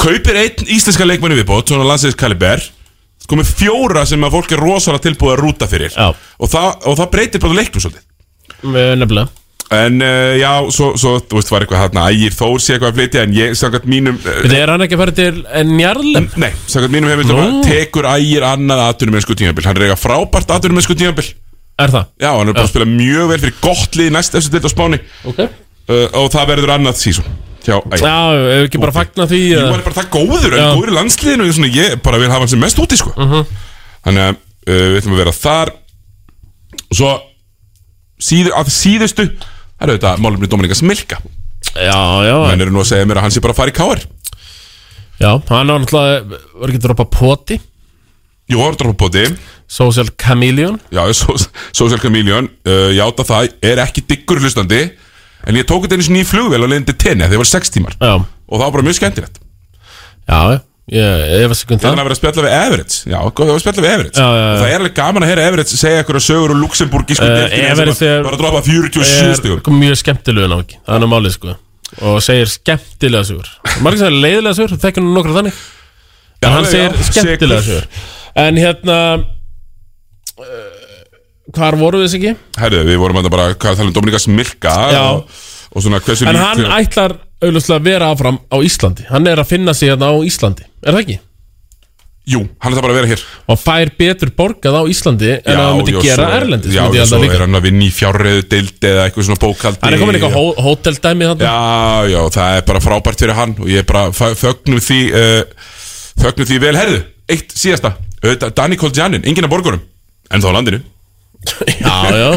Kaupir 0.00 0.38
einn 0.42 0.68
íslenska 0.76 1.06
leikmanni 1.08 1.38
viðbót 1.40 1.72
Svona 1.72 1.86
landsliðskaliber 1.88 2.62
Sko 3.26 3.38
með 3.40 3.48
fjóra 3.58 4.04
sem 4.06 4.22
að 4.22 4.36
fólk 4.36 4.52
er 4.54 4.60
rosalega 4.62 5.02
tilbúið 5.08 5.32
að 5.32 5.40
rúta 5.40 5.66
fyrir. 5.66 5.90
Já. 5.96 6.12
og 6.14 6.50
það, 6.52 6.68
og 6.86 6.94
það 7.00 7.08
breytir 7.16 7.42
bara 7.42 7.56
leiknum 7.58 7.82
svolítið. 7.82 8.04
Nefnilega. 9.00 9.26
En 9.74 9.96
uh, 9.98 10.34
já, 10.38 10.50
svo, 10.70 10.92
svo, 10.94 11.16
þú 11.26 11.40
veist, 11.40 11.48
var 11.50 11.64
eitthvað 11.64 11.80
hérna 11.82 12.04
Ægir 12.12 12.36
Þór 12.38 12.60
sé 12.62 12.76
eitthvað 12.76 12.92
að 12.92 12.98
flytja 13.00 13.22
En 13.26 13.32
ég, 13.34 13.54
samkvæmt 13.58 13.88
mínum 13.90 14.20
uh, 14.20 14.28
Þetta 14.44 14.60
er 14.60 14.70
hann 14.70 14.84
ekki 14.84 14.94
að 14.94 15.00
fara 15.00 15.14
til 15.16 15.64
njarlem 15.72 16.28
Nei, 16.38 16.52
samkvæmt 16.70 16.94
mínum 16.94 17.10
heimildum 17.10 17.40
Nú. 17.40 17.64
Tekur 17.66 18.06
Ægir 18.12 18.46
annað 18.46 18.82
aðtunum 18.84 19.16
með 19.18 19.24
skutíðanbíl 19.26 19.66
Hann 19.66 19.80
er 19.80 19.86
eitthvað 19.88 20.04
frábært 20.04 20.54
aðtunum 20.54 20.78
með 20.78 20.86
skutíðanbíl 20.86 21.26
Er 21.82 21.94
það? 21.96 22.06
Já, 22.22 22.28
hann 22.30 22.46
er 22.46 22.54
bara 22.60 22.68
að 22.68 22.70
spila 22.76 22.88
mjög 22.92 23.32
vel 23.32 23.40
fyrir 23.42 23.58
gott 23.66 23.98
lið 23.98 24.14
næst 24.14 24.38
eftir 24.38 24.54
þetta 24.54 24.70
á 24.70 24.74
Spáni. 24.76 25.02
Ok. 25.32 25.42
Uh, 25.90 26.06
Og 26.22 26.30
það 26.36 26.48
verður 26.54 26.76
annað 26.78 27.02
sísón 27.02 27.26
Já, 27.66 27.76
Já, 27.98 28.14
ekki 28.62 28.78
bara 28.82 28.94
fagna 28.94 29.26
því 29.26 29.40
hann 29.58 29.72
er 29.80 29.84
bara 29.86 29.96
það 29.96 30.10
góður, 30.14 30.52
er 30.54 30.60
góður 30.76 30.92
í 30.92 30.96
landsliðinu 30.96 31.46
svona, 31.56 31.70
Ég 31.74 31.96
bara 32.04 32.20
vil 32.22 32.28
hafa 32.30 32.44
hann 32.44 32.52
sem 32.52 32.62
mest 32.62 32.78
úti 32.82 32.98
sko. 33.00 33.10
Þannig 34.06 34.22
að 34.22 34.36
uh, 34.36 34.84
við 34.92 34.98
ætlum 35.00 35.16
að 35.16 35.22
vera 35.24 35.34
þar. 35.34 35.72
Og 36.86 36.98
svo 37.00 37.10
síðu, 38.22 38.52
að 38.56 38.70
síðustu 38.72 39.26
Það 39.76 39.82
er 39.84 39.90
auðvitað 39.92 40.20
málumni 40.24 40.48
Dominikas 40.48 40.80
Milka. 40.86 41.18
Já, 41.76 41.98
já. 42.24 42.36
Menn 42.46 42.62
eru 42.64 42.72
nú 42.72 42.80
að 42.80 42.88
segja 42.94 43.08
mér 43.10 43.18
að 43.20 43.26
hann 43.26 43.34
sé 43.34 43.42
bara 43.44 43.52
að 43.52 43.58
fara 43.58 43.72
í 43.72 43.76
káar 43.76 44.04
Já, 45.20 45.30
hann 45.50 45.72
var 45.72 45.82
náttúrulega 45.82 46.38
Var 46.62 46.70
ekki 46.72 46.80
að 46.80 46.86
droppa 46.86 47.06
poti? 47.12 47.58
Jú, 48.46 48.60
hann 48.62 48.72
er 48.72 48.78
droppa 48.80 49.00
poti. 49.02 49.24
Social 49.66 50.06
Chameleon. 50.22 50.78
Já, 50.94 51.02
so- 51.18 51.34
Social 51.80 51.98
Chameleon. 51.98 52.46
Uh, 52.62 52.92
Játa 52.94 53.24
það, 53.26 53.48
er 53.66 53.82
ekki 53.82 54.04
diggur 54.06 54.38
hlustandi 54.38 54.84
En 55.46 55.54
ég 55.58 55.66
tók 55.68 55.84
þetta 55.86 55.96
einu 55.98 56.06
sinni 56.08 56.22
í 56.24 56.26
flugvél 56.28 56.62
og 56.64 56.70
leiðin 56.72 56.86
til 56.90 56.96
tenni 56.98 57.26
Þegar 57.28 57.42
var 57.44 57.50
sex 57.52 57.70
tímar. 57.74 57.94
Já, 58.00 58.14
Og 58.18 58.56
það 58.58 58.64
var 58.66 58.72
bara 58.76 58.86
mjög 58.88 58.98
skemmtilegt. 59.00 59.38
Já, 60.26 60.40
Ég, 60.86 61.02
ég 61.42 61.48
var 61.50 61.56
sekund 61.58 61.80
Þannig 61.82 61.96
það. 61.98 61.98
að 61.98 62.06
vera 62.06 62.14
að 62.14 62.18
spjalla 62.20 62.42
við 62.44 62.52
Everett. 62.56 62.92
Já, 63.10 63.16
það 63.26 63.48
var 63.48 63.56
að 63.56 63.62
spjalla 63.64 63.82
við 63.82 63.90
Everett. 63.96 64.18
Já, 64.20 64.26
já, 64.26 64.36
já. 64.38 64.50
Og 64.52 64.60
það 64.60 64.68
er 64.70 64.76
alveg 64.78 64.92
gaman 64.94 65.24
að 65.26 65.30
heyra 65.32 65.46
Everett 65.50 65.72
segja 65.72 66.02
eitthvað 66.02 66.22
sögur 66.22 66.52
úr 66.54 66.60
Luxemburg 66.60 67.10
í 67.10 67.16
sko 67.18 67.26
deildinni 67.26 67.70
Everett 67.72 68.02
er- 68.06 68.22
Bara 68.22 68.36
að 68.36 68.42
droppa 68.44 68.60
47 68.68 69.34
stigum 69.40 69.58
er 69.66 69.80
mjög 69.80 69.96
skemmtilegu 69.98 70.50
náki 70.52 70.78
Það 70.86 70.94
er 70.94 71.02
nú 71.02 71.08
málið 71.10 71.34
sko. 71.34 71.56
Og 72.06 72.20
segir 72.22 72.52
skemmtilega 72.54 73.26
sugur 73.26 73.50
Margir 73.82 73.98
segir 74.04 74.14
leiðilega 74.22 74.54
sugur, 74.60 74.78
þekkir 74.86 75.02
nú 75.02 75.10
nokkra 75.18 75.34
þannig. 75.40 75.58
En 76.46 76.54
hann 76.54 76.70
segir 76.70 76.94
skemmtilega 77.10 77.66
sugur 77.66 77.90
En 78.46 78.62
hérna 78.62 79.00
uh, 80.38 80.65
Hvar 81.56 81.76
voru 81.80 82.02
þess 82.04 82.16
ekki? 82.20 82.34
Herðu, 82.60 82.82
við 82.90 82.98
vorum 83.02 83.20
að 83.22 83.30
bara 83.32 83.50
Hvað 83.54 83.78
tala 83.80 83.88
um 83.90 83.94
Dominikas 83.96 84.28
Milka 84.28 84.74
Já. 84.92 85.02
og, 85.12 85.44
og 85.72 85.84
svona 85.86 86.00
hversu 86.04 86.28
En 86.28 86.36
hann 86.40 86.64
ætlar 86.80 87.16
auðvitað 87.42 87.76
að 87.76 87.86
vera 87.90 88.10
áfram 88.14 88.38
á 88.48 88.56
Íslandi. 88.64 89.04
Hann 89.10 89.26
er 89.28 89.40
að 89.42 89.50
finna 89.50 89.74
sig 89.76 89.90
hérna 89.92 90.08
á 90.08 90.16
Íslandi. 90.24 90.64
Er 90.84 90.94
það 90.96 91.02
ekki? 91.04 91.16
Jú, 92.26 92.40
hann 92.58 92.72
ætlar 92.74 92.82
bara 92.82 92.94
að 92.94 92.98
vera 92.98 93.10
hér. 93.12 93.20
Og 93.52 93.58
fær 93.62 93.90
betur 94.00 94.30
borgað 94.34 94.78
á 94.80 94.82
Íslandi 94.90 95.28
En 95.36 95.52
að 95.52 95.60
hann 95.62 95.76
myndi 95.78 95.92
já, 95.94 96.00
gera 96.08 96.24
svo- 96.24 96.38
Erlendis 96.40 96.72
Já, 96.74 96.80
já, 96.82 96.96
ég 96.96 97.10
svo 97.12 97.20
er 97.28 97.44
hann 97.44 97.54
að 97.60 97.66
vinna 97.68 97.84
í 97.86 97.90
fjárreiðu 97.94 98.46
deildi 98.50 98.88
Eða 98.90 99.04
eitthvað 99.06 99.28
svona 99.28 99.42
bókaldi 99.44 99.84
Hann 99.84 99.94
er 99.94 100.00
komin 100.02 100.18
eitthvað 100.18 100.34
hó 100.34 100.64
hóteldæmi 100.66 101.28
þarna. 101.28 101.52
Já, 101.52 102.10
já, 102.16 102.18
það 102.34 102.56
er 102.56 102.64
bara 102.72 102.82
frábært 102.82 103.22
fyrir 103.22 103.38
hann 103.38 103.54
Og 103.62 103.70
ég 103.70 103.84
er 103.84 103.86
bara 103.92 104.08
fö- 104.16 104.32
fögnum 104.40 104.82
því 104.82 104.98
uh, 105.12 105.70
Fögnum 106.24 106.50
því 106.50 106.58
vel, 106.66 106.74
herðu 106.80 106.98
Eitt 107.30 107.54
síðasta, 107.58 107.94
Danny 108.58 108.76
Koljanin 108.80 109.22
Enginn 109.26 109.46
af 109.46 109.50
borgurum, 109.54 109.80
en 110.30 110.42
þá 110.42 110.50
landinu 110.56 110.82
Já, 111.80 111.96
já. 112.16 112.30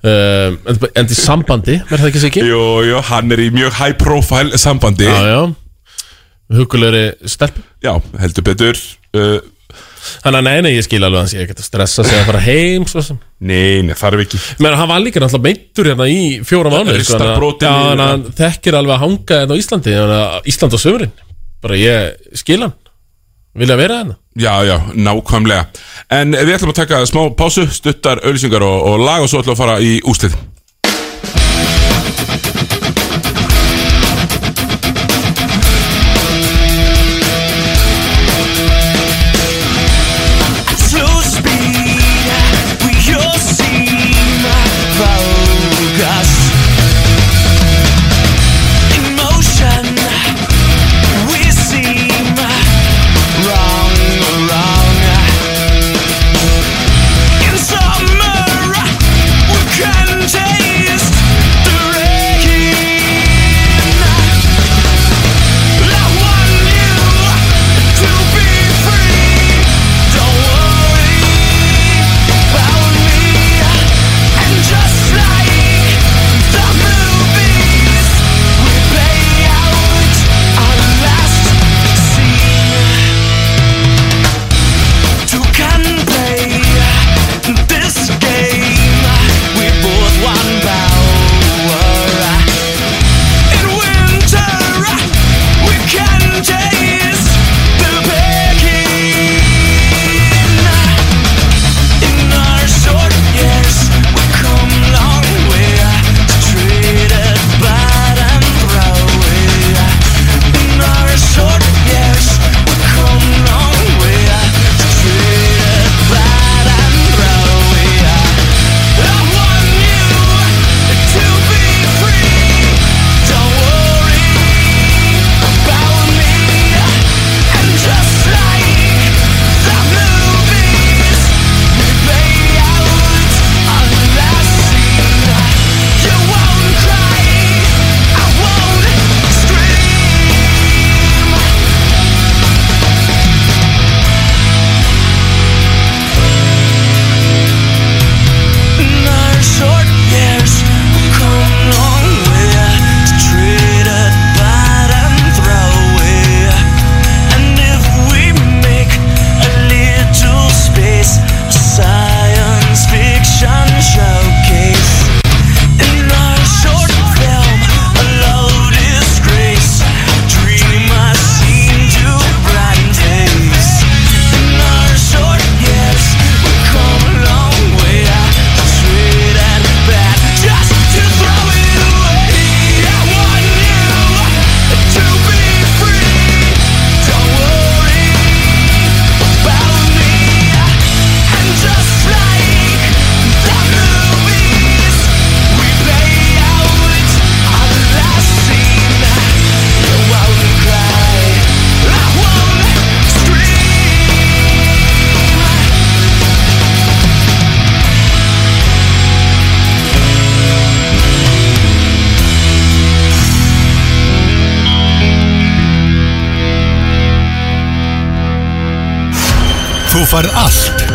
Um, 0.00 0.58
En 0.70 0.78
en 0.96 1.10
í 1.12 1.16
sambandi 1.16 1.74
Verð 1.90 2.00
það 2.06 2.08
ekki 2.10 2.20
sikki? 2.22 2.42
Jú, 2.48 2.60
jú, 2.88 3.00
hann 3.10 3.34
er 3.34 3.42
í 3.44 3.50
mjög 3.52 3.74
high 3.76 3.96
profile 4.00 4.56
sambandi. 4.60 5.04
Já, 5.04 5.20
já. 5.28 5.40
Hugulegri 6.56 7.02
stelp 7.30 7.58
Já, 7.84 7.92
heldur 8.22 8.46
betur 8.48 8.78
uh, 9.14 9.38
Þannig 10.24 10.38
að 10.40 10.46
nei, 10.46 10.54
nei, 10.64 10.70
ég 10.78 10.86
skil 10.86 11.02
alveg 11.04 11.20
hans 11.26 11.34
Ég 11.36 11.50
get 11.50 11.60
að 11.60 11.66
stressa 11.68 12.04
sig 12.08 12.16
að 12.16 12.24
fara 12.30 12.40
heim 12.42 12.86
svo 12.88 13.02
sem. 13.04 13.18
Nei, 13.44 13.82
nei, 13.84 13.92
þarf 14.00 14.22
ekki. 14.24 14.40
Men 14.64 14.72
hann 14.80 14.88
var 14.88 15.02
líka 15.04 15.20
náttúrulega 15.20 15.44
meintur 15.50 15.90
hérna 15.92 16.06
í 16.08 16.22
fjóra 16.48 16.72
mánuði 16.72 16.96
Ristabrotin 17.02 17.68
Já, 17.68 17.74
í- 17.76 17.84
þannig 17.90 18.06
að 18.06 18.14
hann 18.14 18.24
þekkir 18.40 18.78
alveg 18.80 18.96
að 18.96 19.02
hanga 19.04 19.40
hérna 19.42 19.52
á 19.52 19.60
Íslandi 19.60 19.94
að 20.00 20.48
Ísland 20.54 20.74
á 20.74 20.78
sömurinn 20.80 21.12
Bara 21.60 21.76
ég 21.76 22.32
skil 22.40 22.62
hann. 22.64 22.72
Vilja 23.60 23.76
vera 23.76 24.00
hérna 24.00 24.16
Já, 24.40 24.54
já, 24.64 24.76
nákvæmlega. 24.94 25.66
En 26.10 26.32
við 26.32 26.54
ætlum 26.56 26.72
að 26.72 26.80
taka 26.80 27.02
smá 27.08 27.26
pásu 27.36 27.66
Stuttar, 27.70 28.22
auðlýsingar 28.24 28.64
og, 28.64 28.86
og 28.88 29.04
lag 29.04 29.22
Og 29.24 29.28
svo 29.30 29.42
ætlum 29.42 29.52
við 29.52 29.58
að 29.58 29.62
fara 29.62 29.76
í 29.84 29.92
úslið 30.08 30.38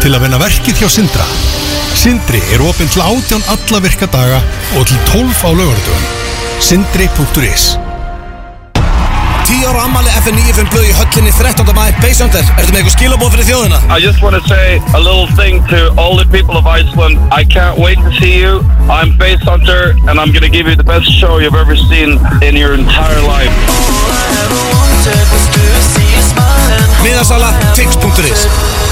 til 0.06 0.14
að 0.14 0.22
vinna 0.22 0.38
verkið 0.38 0.84
hjá 0.84 0.90
Sindra. 0.92 1.24
Sindri 1.98 2.38
er 2.54 2.62
opinn 2.62 2.90
til 2.94 3.02
átján 3.02 3.42
alla 3.50 3.80
virka 3.82 4.06
daga 4.14 4.38
og 4.78 4.86
til 4.86 5.00
12 5.10 5.42
á 5.42 5.50
lögardögun. 5.50 6.06
Sindri.is 6.62 7.64
10 9.50 9.66
ára 9.66 9.82
ammali 9.88 10.14
FN95 10.22 10.70
blöð 10.70 10.86
í 10.92 10.94
höllinni 11.00 11.34
13. 11.34 11.74
mæ 11.74 11.88
Beisöndir, 12.04 12.46
ertu 12.54 12.70
með 12.70 12.84
eitthvað 12.84 12.96
skilabóð 12.98 13.34
fyrir 13.34 13.50
þjóðina? 13.50 13.82
I 13.90 13.98
just 14.04 14.22
want 14.22 14.38
to 14.38 14.44
say 14.46 14.78
a 14.94 15.02
little 15.02 15.26
thing 15.42 15.66
to 15.74 15.90
all 15.98 16.14
the 16.18 16.30
people 16.30 16.54
of 16.54 16.70
Iceland. 16.70 17.18
I 17.34 17.42
can't 17.42 17.78
wait 17.82 17.98
to 18.06 18.14
see 18.22 18.38
you. 18.38 18.62
I'm 18.86 19.18
Hunter, 19.42 19.98
and 20.06 20.22
I'm 20.22 20.30
going 20.30 20.46
to 20.46 20.54
give 20.54 20.70
you 20.70 20.76
the 20.76 20.86
best 20.86 21.10
show 21.10 21.40
you've 21.42 21.58
ever 21.58 21.76
seen 21.90 22.22
in 22.46 22.54
your 22.54 22.78
entire 22.78 23.22
life. 23.26 23.54
Miðasala 27.02 27.50
tix.is 27.74 28.85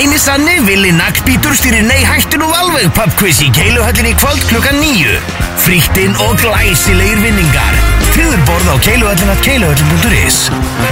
Hinn 0.00 0.08
eini 0.08 0.18
sanni, 0.18 0.52
Vili 0.64 0.92
Nagbítur 0.96 1.52
stýrir 1.52 1.82
Nei 1.84 2.00
hættu 2.08 2.38
nú 2.40 2.46
alveg 2.56 2.86
pubquiz 2.96 3.42
í 3.44 3.50
Keiluhöllinni 3.52 4.14
kvöld 4.16 4.40
klukkan 4.48 4.78
nýju. 4.80 5.18
Fríktinn 5.60 6.14
og 6.24 6.38
glæsilegir 6.40 7.18
vinningar. 7.20 7.74
Tryður 8.14 8.40
borð 8.48 8.70
á 8.72 8.76
keiluhöllin 8.86 9.32
at 9.34 9.42
keiluhöllin.is. 9.44 10.38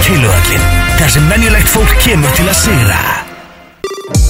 Keiluhöllin, 0.05 0.67
þar 0.99 1.13
sem 1.15 1.25
menjulegt 1.25 1.71
fólk 1.73 1.95
kemur 2.03 2.35
til 2.37 2.45
að 2.51 2.59
sigra. 2.59 2.99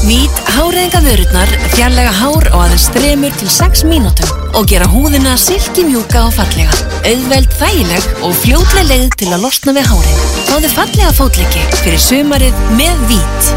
Nýt 0.07 0.39
háreðinga 0.55 1.01
vörurnar, 1.03 1.51
fjarlæga 1.73 2.13
hár 2.21 2.47
á 2.47 2.57
aðeins 2.61 2.87
3 2.95 3.33
til 3.41 3.51
6 3.51 3.83
mínútum 3.89 4.31
og 4.55 4.69
gera 4.71 4.87
húðina 4.87 5.33
silki 5.35 5.83
mjúka 5.89 6.21
og 6.29 6.37
fallega. 6.37 6.71
Auðveld, 7.03 7.51
þægileg 7.59 8.07
og 8.23 8.31
fljótleg 8.45 8.87
leið 8.93 9.19
til 9.19 9.27
að 9.33 9.43
losna 9.43 9.75
við 9.75 9.91
hárin. 9.91 10.23
Fáðu 10.47 10.71
fallega 10.77 11.11
fótleggi 11.19 11.67
fyrir 11.81 11.99
sumarið 12.05 12.63
með 12.79 13.05
vít. 13.11 13.51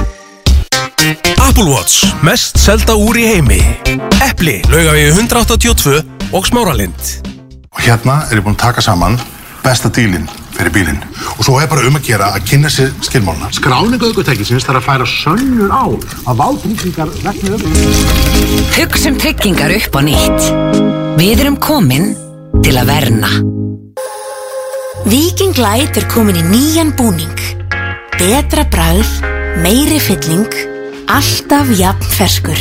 Apple 1.42 1.68
Watch, 1.68 2.06
mest 2.22 2.60
selda 2.62 2.94
úr 2.98 3.18
í 3.18 3.26
heimi 3.32 3.60
Eppli, 4.22 4.60
laugavegi 4.70 5.10
182 5.16 5.98
og 6.32 6.46
Smáralind 6.48 7.16
Og 7.72 7.82
hérna 7.82 8.22
er 8.28 8.38
ég 8.38 8.44
búinn 8.44 8.58
að 8.58 8.64
taka 8.68 8.84
saman 8.84 9.18
besta 9.62 9.90
dílinn 9.94 10.26
fyrir 10.52 10.72
bílinn. 10.74 11.00
Og 11.38 11.44
svo 11.46 11.58
er 11.60 11.68
bara 11.70 11.84
um 11.88 11.96
að 11.98 12.08
gera 12.10 12.32
að 12.36 12.46
kynna 12.50 12.70
sér 12.72 12.90
skilmáluna. 13.04 13.50
Skráningu 13.54 14.10
aukutækisins 14.10 14.66
þarf 14.66 14.82
að 14.82 14.88
færa 14.88 15.06
sönnur 15.08 15.72
á 15.72 15.84
að 16.28 16.40
vátryggingar 16.42 17.12
vekna 17.22 17.56
um. 17.56 17.62
Hugsum 18.76 19.18
tryggingar 19.20 19.74
upp 19.78 19.96
á 19.98 20.00
nýtt. 20.06 20.50
Við 21.18 21.44
erum 21.44 21.58
komin 21.62 22.12
til 22.62 22.76
að 22.78 22.92
verna. 22.92 23.32
Viking 25.08 25.58
Light 25.58 25.98
er 25.98 26.06
komin 26.12 26.38
í 26.38 26.44
nýjan 26.46 26.92
búning. 26.98 27.46
Betra 28.18 28.66
bragð, 28.70 29.16
meiri 29.64 29.98
fylling, 30.02 30.46
alltaf 31.06 31.66
jafn 31.78 32.10
ferskur. 32.16 32.58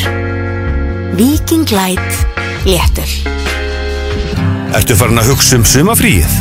Viking 1.15 1.69
Light 1.69 2.25
léttul. 2.63 3.09
Ertu 4.71 4.95
farin 4.95 5.19
að 5.19 5.33
hugsa 5.33 5.59
um 5.59 5.65
sumafríið? 5.67 6.31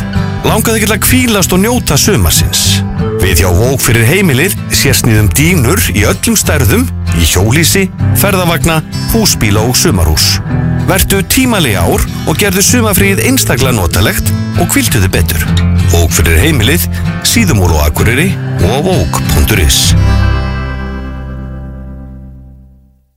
Langaði 0.47 0.81
ekki 0.81 0.93
að 0.95 1.03
kvílast 1.05 1.53
og 1.53 1.61
njóta 1.61 1.97
sumasins? 1.99 2.81
Við 3.21 3.43
hjá 3.43 3.49
Vók 3.53 3.83
fyrir 3.83 4.07
heimilið 4.07 4.55
sérsniðum 4.73 5.29
dýnur 5.37 5.81
í 5.93 6.05
öllum 6.09 6.37
stærðum, 6.39 6.87
í 7.19 7.27
hjólísi, 7.27 7.85
ferðavagna, 8.17 8.79
húsbíla 9.13 9.61
og 9.67 9.77
sumarhús. 9.77 10.39
Vertu 10.89 11.21
tímali 11.29 11.75
ár 11.77 12.01
og 12.25 12.39
gerðu 12.41 12.65
sumafríið 12.65 13.23
einstaklega 13.27 13.75
notalegt 13.77 14.33
og 14.57 14.71
kviltu 14.73 15.03
þið 15.03 15.13
betur. 15.19 15.47
Vók 15.91 16.15
fyrir 16.15 16.41
heimilið, 16.47 16.87
síðumúl 17.27 17.73
og 17.75 17.87
akureyri 17.91 18.31
og 18.71 18.87
vók.is 18.87 19.91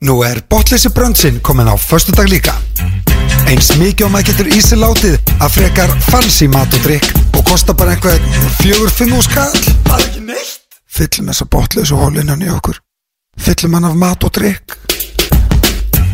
Nú 0.05 0.19
er 0.21 0.43
botleysi 0.53 0.91
bröndsinn 0.93 1.41
komin 1.41 1.69
á 1.69 1.77
föstudag 1.81 2.29
líka. 2.29 2.53
Eins 3.49 3.71
mikið 3.81 4.05
og 4.05 4.11
maður 4.13 4.27
getur 4.31 4.51
í 4.53 4.59
sig 4.61 4.77
látið 4.77 5.17
að 5.39 5.55
frekar 5.55 5.95
fancy 6.11 6.49
mat 6.53 6.77
og 6.77 6.85
drikk 6.85 7.09
og 7.33 7.41
kostar 7.49 7.77
bara 7.79 7.95
einhver 7.97 8.21
fjögur, 8.61 8.93
fimm 8.93 9.17
úr 9.17 9.25
skall. 9.25 9.57
Það 9.89 9.97
er 9.97 10.05
ekki 10.05 10.27
neitt. 10.29 10.61
Fyllum 10.85 11.33
þessa 11.33 11.49
botleysu 11.57 11.97
hólinnan 11.97 12.45
í 12.45 12.53
okkur. 12.53 12.83
Fyllum 13.41 13.79
hann 13.79 13.89
af 13.89 13.97
mat 13.97 14.29
og 14.29 14.35
drikk. 14.37 14.77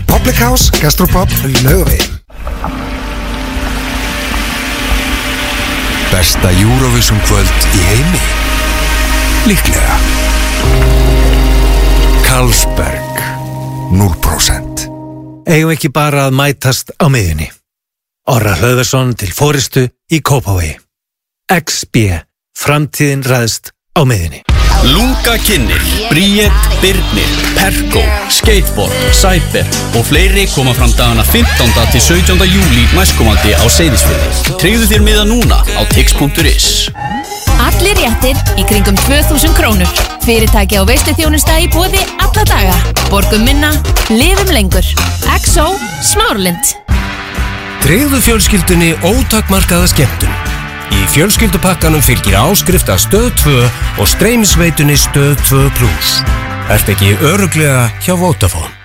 Public 0.07 0.39
House, 0.39 0.71
Gastropub, 0.79 1.35
Laugavegin. 1.65 2.21
Besta 6.11 6.51
Eurovision 6.63 7.21
kvöld 7.27 7.69
í 7.75 7.85
heimi 7.91 8.23
Líklega 9.47 9.99
Carlsberg 12.27 13.00
0% 13.91 14.91
Eigum 15.51 15.73
ekki 15.73 15.89
bara 15.91 16.29
að 16.29 16.37
mætast 16.39 16.93
á 17.01 17.11
miðunni. 17.11 17.49
Orra 18.31 18.53
Hlöðversson 18.61 19.17
til 19.19 19.33
fóristu 19.35 19.87
í 20.13 20.21
Kópavogi. 20.23 20.77
XB. 21.51 22.05
Framtíðin 22.55 23.25
ræðst 23.27 23.73
á 23.99 24.07
miðunni. 24.07 24.45
Lunga 24.85 25.37
kynir, 25.39 25.83
Bríett, 26.11 26.53
Birnir, 26.83 27.29
Perko, 27.55 28.01
Skateboard, 28.33 28.93
Cyber 29.13 29.67
og 29.99 30.07
fleiri 30.09 30.47
koma 30.55 30.73
fram 30.73 30.93
dagana 30.97 31.23
15. 31.23 31.69
til 31.93 32.01
17. 32.01 32.41
júli 32.49 32.87
næstkomandi 32.97 33.53
á 33.61 33.65
Seyðisfjörði. 33.69 34.57
Tryggðu 34.63 34.89
þér 34.89 35.05
miða 35.05 35.25
núna 35.29 35.61
á 35.77 35.83
tix.is. 35.93 36.89
Allir 37.61 38.01
réttir 38.01 38.41
í 38.57 38.65
kringum 38.65 38.97
2000 39.05 39.53
krónur. 39.59 40.01
Fyrirtæki 40.25 40.81
á 40.81 40.85
í 41.61 41.69
bóði 41.69 42.01
alla 42.17 42.45
daga. 42.49 42.77
Borgum 43.13 43.45
minna, 43.45 43.75
lifum 44.09 44.49
lengur. 44.49 44.87
XO 45.45 45.75
Smárlind. 46.01 46.73
Tryggðu 47.85 48.25
fjölskyldunni 48.25 48.95
ótakmarkaða 49.05 49.93
skemmtun. 49.93 50.60
Í 50.91 51.07
fjölskyldupakkanum 51.15 52.03
fylgir 52.05 52.39
áskrift 52.41 52.91
að 52.91 53.05
stöð 53.07 53.31
2 53.45 53.57
og 54.03 54.11
streymisveitunni 54.17 54.99
stöð 54.99 55.39
2 55.47 55.63
plus. 55.79 56.19
Ert 56.71 56.93
ekki 56.93 57.17
öruglega 57.33 57.89
hjá 58.03 58.15
Vodafone. 58.19 58.80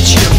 you. 0.00 0.29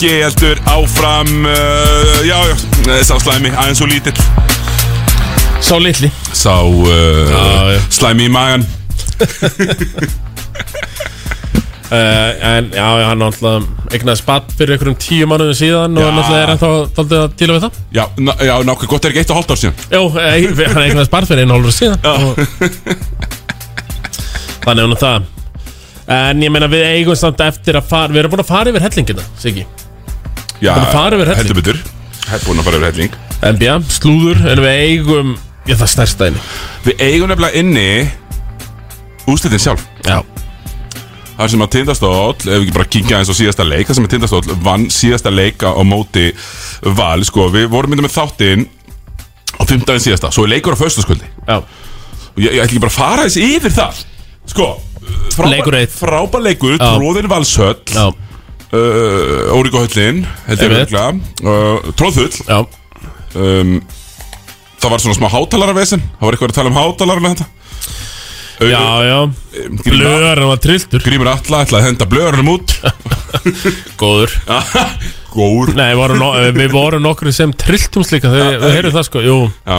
Ekki 0.00 0.22
heldur 0.24 0.60
áfram 0.64 1.28
uh, 1.44 2.20
Já, 2.24 2.38
já, 2.48 2.54
eh, 2.88 3.00
sá 3.04 3.18
slæmi 3.20 3.50
aðeins 3.52 3.82
og 3.84 3.90
lítill. 3.90 4.16
Sá 5.60 5.76
litli. 5.76 6.08
Sá 6.32 6.54
uh, 6.64 7.76
slæmi 7.92 8.28
í 8.28 8.32
magan 8.32 8.64
Uh, 11.90 12.30
en 12.46 12.70
já, 12.70 12.86
já, 12.86 13.06
hann 13.10 13.18
náttúrulega 13.18 13.90
eignaði 13.90 14.20
spatt 14.20 14.52
fyrir 14.56 14.76
einhverjum 14.76 14.96
tíu 15.02 15.26
mánuðum 15.28 15.56
síðan 15.58 15.98
og 15.98 16.06
Já. 16.06 16.12
náttúrulega 16.14 16.44
er 16.44 16.52
hann 16.52 16.60
þá 16.62 16.94
daldið 16.96 17.18
að 17.18 17.34
díla 17.40 17.56
við 17.56 17.64
það. 17.66 17.80
Já, 17.98 18.02
ná, 18.22 18.30
já 18.46 18.52
nákvæm 18.68 18.90
gott 18.92 19.04
er 19.04 19.12
ekki 19.12 19.22
eitt 19.24 19.34
og 19.34 19.40
hálft 19.40 19.52
ár 19.52 19.60
síðan. 19.60 19.82
Jú, 19.90 20.04
eh, 20.22 20.70
hann 20.76 20.86
eignaði 20.86 21.10
spatt 21.10 21.28
fyrir 21.28 21.44
einu 21.44 21.58
hálfur 21.58 21.76
síðan 21.76 22.00
og... 22.14 22.24
Þannig 24.64 24.86
er 24.86 24.90
nú 24.94 25.00
það. 25.02 25.28
En 26.16 26.46
ég 26.46 26.54
meina 26.54 26.70
við 26.70 26.86
eigum 26.94 27.18
samt 27.18 27.44
eftir 27.44 27.82
að 27.82 27.90
fara 27.90 28.14
Við 28.14 28.22
erum 28.24 28.36
búin 28.38 28.46
að 28.46 28.52
fara 28.54 28.72
yfir 28.72 28.86
hellingina, 28.86 29.26
Siggi 29.42 29.66
Já, 30.60 30.74
heldur 31.40 31.56
betur. 31.56 31.78
Hef 32.30 32.44
búin 32.46 32.60
að 32.60 32.66
fara 32.68 32.78
yfir 32.78 32.90
helling. 32.90 33.14
NBA, 33.40 33.76
slúður, 33.88 34.42
en 34.52 34.60
við 34.60 34.82
eigum 34.84 35.30
Já, 35.68 35.74
það 35.80 35.88
stærsta 35.94 36.26
inni 36.28 36.42
Við 36.84 37.02
eigum 37.06 37.30
nefnilega 37.30 37.60
inni 37.62 37.86
Úslitin 39.30 39.62
sjálf. 39.62 39.84
Já. 40.04 40.18
Það 41.38 41.50
sem 41.54 41.64
að 41.64 41.70
tindastóll, 41.72 42.34
ef 42.36 42.44
við 42.50 42.58
ekki 42.66 42.74
bara 42.76 42.88
kíkja 42.92 43.20
eins 43.20 43.32
á 43.32 43.36
síðasta 43.38 43.64
leik 43.64 43.88
Það 43.88 43.96
sem 43.96 44.08
að 44.08 44.14
tindastóll 44.16 44.58
vann 44.66 44.86
síðasta 44.92 45.32
leik 45.32 45.64
á 45.64 45.80
móti 45.88 46.26
val. 46.98 47.24
Sko, 47.24 47.48
við 47.54 47.70
vorum 47.72 47.94
myndið 47.94 48.08
með 48.10 48.16
þáttinn 48.18 48.66
á 49.56 49.62
fimmtaginn 49.64 50.04
síðasta 50.04 50.32
Svo 50.34 50.44
er 50.44 50.54
leikur 50.58 50.76
á 50.76 50.82
föstaskvöldi 50.82 51.28
Já. 51.48 51.56
Og 51.60 52.40
ég, 52.44 52.50
ég 52.50 52.60
ætla 52.60 52.68
ekki 52.68 52.82
bara 52.84 52.92
að 52.92 52.98
fara 53.00 53.24
þess 53.26 53.40
yfir 53.40 53.72
það. 53.80 54.02
Sko, 54.52 54.68
Leikur 55.48 55.76
eitt. 55.78 55.92
Frábær 55.94 56.42
leikur, 56.44 56.76
Já. 56.76 56.90
tróðin 56.98 57.28
valshöll. 57.30 57.78
Já 57.94 58.10
uh, 58.76 59.56
Óriko 59.56 59.84
höllin 59.84 60.24
um, 63.34 63.78
Það 64.80 64.92
var 64.94 65.04
svona 65.04 65.18
smá 65.18 65.28
hátalara-vesen 65.32 66.04
Það 66.04 66.26
var 66.26 66.36
eitthvað 66.36 66.52
að 66.52 66.58
tala 66.60 66.72
um 66.72 66.78
hátalara 66.80 67.24
með 67.24 67.34
þetta. 67.36 67.48
Já, 68.60 68.80
já. 69.08 69.18
Blöðarinn 69.86 70.50
var 70.50 70.58
trilltur. 70.60 71.00
Grímur 71.00 71.30
Alla 71.32 71.62
ætlaði 71.64 71.78
að 71.78 71.86
henda 71.86 72.08
blöðarinn 72.10 72.50
út. 72.52 72.74
Góður. 74.00 74.34
Góður. 75.32 75.72
Nei, 75.78 75.86
við 75.94 76.00
vorum, 76.02 76.20
no 76.20 76.30
við 76.58 76.74
vorum 76.74 77.04
nokkur 77.06 77.32
sem 77.32 77.54
trilltumst 77.56 78.12
líka 78.12 78.32
Þegar 78.34 78.60
við 78.60 78.76
heyrðum 78.76 78.96
það 78.98 79.06
sko, 79.08 79.24
jú. 79.24 79.38
Já 79.64 79.78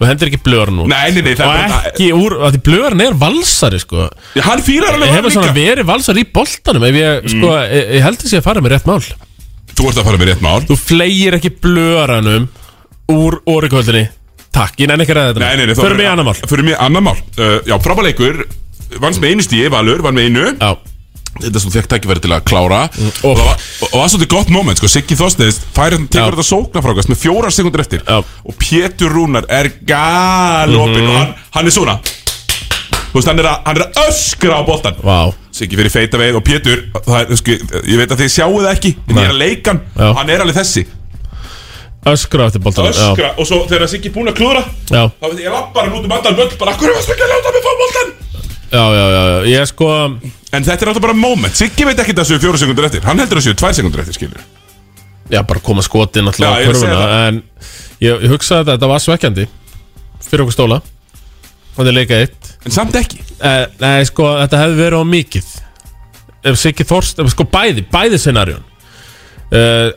Þú 0.00 0.06
hendur 0.08 0.30
ekki 0.30 0.38
blöðarinn 0.46 0.78
út 0.80 0.88
Nei, 0.88 1.10
nei, 1.12 1.22
nei, 1.26 1.34
það 1.36 1.46
Og 1.50 1.56
er 1.60 1.72
bara- 1.74 1.90
ekki 1.90 2.06
úr, 2.16 2.34
að 2.40 2.54
því 2.56 2.60
blöðarinn 2.68 3.02
er 3.04 3.16
valsari 3.20 3.80
sko. 3.82 4.06
Já, 4.38 4.42
hann 4.46 4.62
fýrar 4.64 4.94
alveg 4.96 5.10
Hefur 5.12 5.26
hann 5.28 5.34
svona 5.34 5.50
líka. 5.50 5.58
verið 5.60 5.88
valsari 5.90 6.24
í 6.24 6.28
boltanum 6.32 6.86
Ef 6.88 6.94
ég, 7.00 7.28
sko, 7.34 7.50
ég, 7.68 7.90
ég 7.98 8.06
held 8.06 8.18
að 8.24 8.30
sé 8.32 8.38
að 8.40 8.46
fara 8.48 8.62
með 8.64 8.72
rétt 8.76 8.88
mál. 8.88 9.00
Þú 9.76 9.90
ert 9.90 10.00
að 10.00 10.08
fara 10.08 10.20
með 10.22 10.30
rétt 10.32 10.40
mál. 10.46 10.60
Þú 10.70 10.78
flegir 10.80 11.36
ekki 11.36 11.52
blöðarannum 11.60 12.48
Úr 13.12 13.40
orikvöldinni 13.46 14.06
Takk, 14.50 14.80
ég 14.82 14.88
nenni 14.90 15.04
ekki 15.04 15.12
að 15.14 15.20
ræða 15.20 15.34
þetta 15.34 15.44
Nei, 15.44 15.56
nei, 15.60 15.66
nei 15.70 15.76
Förum 15.78 16.00
við 16.00 16.06
í 16.08 16.10
annar 16.10 16.26
mál. 16.26 16.34
Fyrir 16.50 16.64
mig 16.66 16.80
annar 16.80 17.04
mál. 17.06 17.18
Uh, 17.38 17.60
Já, 17.68 17.76
frábær 17.84 18.08
leikur. 18.08 18.40
Vannst 18.98 19.20
með 19.22 19.30
einu 19.36 19.44
stíi, 19.46 19.68
Valur, 19.70 20.00
vann 20.02 20.16
með 20.16 20.26
einu. 20.30 20.46
Já 20.58 20.72
Þetta 21.40 21.60
sem 21.62 21.70
þú 21.70 21.74
fekk 21.78 21.88
tækifæri 21.92 22.22
til 22.24 22.32
að 22.34 22.42
klára. 22.50 22.80
Og, 22.90 23.36
það 23.38 23.44
var, 23.46 23.60
og, 23.80 23.84
það 23.92 23.98
var 24.00 24.08
svolítið 24.12 24.30
gott 24.34 24.50
moment 24.52 24.80
sko, 24.80 24.90
Siggi 24.90 25.16
Þorsteins 25.16 25.60
færið 25.76 26.06
tekur 26.10 26.34
þetta 26.36 26.46
sóknarfrákast 26.50 27.12
með 27.12 27.20
fjórar 27.22 27.54
sekundur 27.54 27.84
eftir. 27.84 28.02
Já. 28.04 28.18
og 28.20 28.56
Pétur 28.60 29.14
Rúnar 29.14 29.46
er 29.48 29.70
galopin 29.88 31.06
og 31.06 31.16
hann, 31.20 31.36
hann 31.56 31.70
er 31.70 31.76
svona. 31.76 31.96
Veist, 33.14 33.26
hann 33.26 33.40
er 33.42 33.48
að, 33.50 33.56
hann 33.66 33.78
er 33.80 33.86
að 33.88 34.00
öskra 34.06 34.58
á 34.58 34.62
boltan 34.66 34.98
Vá. 35.02 35.32
Siggi 35.54 35.74
fyrir 35.78 35.90
feita 35.90 36.18
veið 36.20 36.36
og 36.38 36.44
Pétur 36.46 36.84
það 37.02 37.16
er, 37.24 37.38
sko, 37.40 37.56
Ég 37.90 37.98
veit 37.98 38.12
að 38.14 38.20
þið 38.22 38.32
sjáu 38.36 38.52
það 38.60 38.70
ekki 38.70 38.92
En 39.08 39.16
ég 39.18 39.24
er 39.24 39.32
að 39.32 39.40
leika 39.40 39.72
hann. 39.74 39.80
Já. 39.96 40.10
hann 40.20 40.30
er 40.30 40.44
alveg 40.44 40.58
þessi. 40.60 40.84
Öskra 42.10 42.46
eftir 42.48 42.62
boltanum 42.64 42.94
já. 42.94 43.00
Öskra 43.10 43.32
og 43.36 43.48
svo 43.48 43.58
þegar 43.68 43.90
Siggi 43.90 44.08
er 44.08 44.14
búinn 44.14 44.30
að 44.30 44.38
klúðra 44.38 44.62
Já, 44.88 45.02
Þá 45.10 45.26
veit 45.26 45.40
ég, 45.40 45.42
ég 45.48 45.52
lappar 45.56 45.88
hann 45.88 45.98
út 45.98 46.06
um 46.06 46.14
andan 46.16 46.38
völl 46.38 46.54
Bara, 46.62 46.76
hverju 46.80 46.94
varstu 46.96 47.16
ekki 47.16 47.26
að 47.26 47.34
láta 47.34 47.52
mig 47.56 47.66
fá 47.66 47.72
boltan? 47.82 48.14
Já, 48.70 48.84
já, 48.94 49.06
já, 49.10 49.22
já. 49.30 49.38
Ég 49.50 49.68
sko 49.70 49.90
En 50.50 50.64
þetta 50.66 50.82
er 50.82 50.90
alltaf 50.90 51.04
bara 51.04 51.14
moment. 51.14 51.54
Siggi 51.54 51.86
veit 51.86 52.00
ekki 52.02 52.14
þessu 52.16 52.40
fjóra 52.42 52.58
sekundur 52.58 52.88
eftir. 52.88 53.04
Hann 53.06 53.22
heldur 53.22 53.38
þessu 53.38 53.54
tvær 53.58 53.74
sekundur 53.76 54.02
eftir, 54.02 54.16
skilur. 54.18 54.42
Já, 55.30 55.42
bara 55.46 55.62
koma 55.62 55.82
skotið 55.86 56.24
Já, 56.24 56.26
náttúrulega 56.26 56.54
á 56.54 56.58
ég 56.58 56.70
er 56.70 56.74
að 56.74 56.80
segja 56.80 56.94
kurvuna 56.96 57.18
En 57.28 57.42
ég, 58.02 58.24
ég 58.24 58.32
hugsaði 58.32 58.64
að 58.64 58.72
þetta 58.72 58.88
var 58.90 59.04
svekkjandi 59.04 59.44
Fyrir 60.26 60.44
okkur 60.44 60.56
stóla. 60.56 60.80
Er 61.80 61.92
leika 61.94 62.18
eitt. 62.18 62.50
En 62.66 62.74
samt 62.74 62.96
ekki. 62.98 63.20
Eh, 63.40 63.62
Nei, 63.80 64.02
sko, 64.08 64.26
þetta 64.42 64.58
hefði 64.64 64.80
verið 64.82 65.00
á 65.00 65.04
mikið. 65.08 65.52
Ef 66.50 66.58
Siggi 66.60 66.84
Þorst, 66.88 67.22
ef, 67.22 67.30
sko, 67.32 67.46
bæði, 67.48 67.86
bæði 67.92 68.18
scenarjón. 68.20 68.66
Uh, 69.50 69.88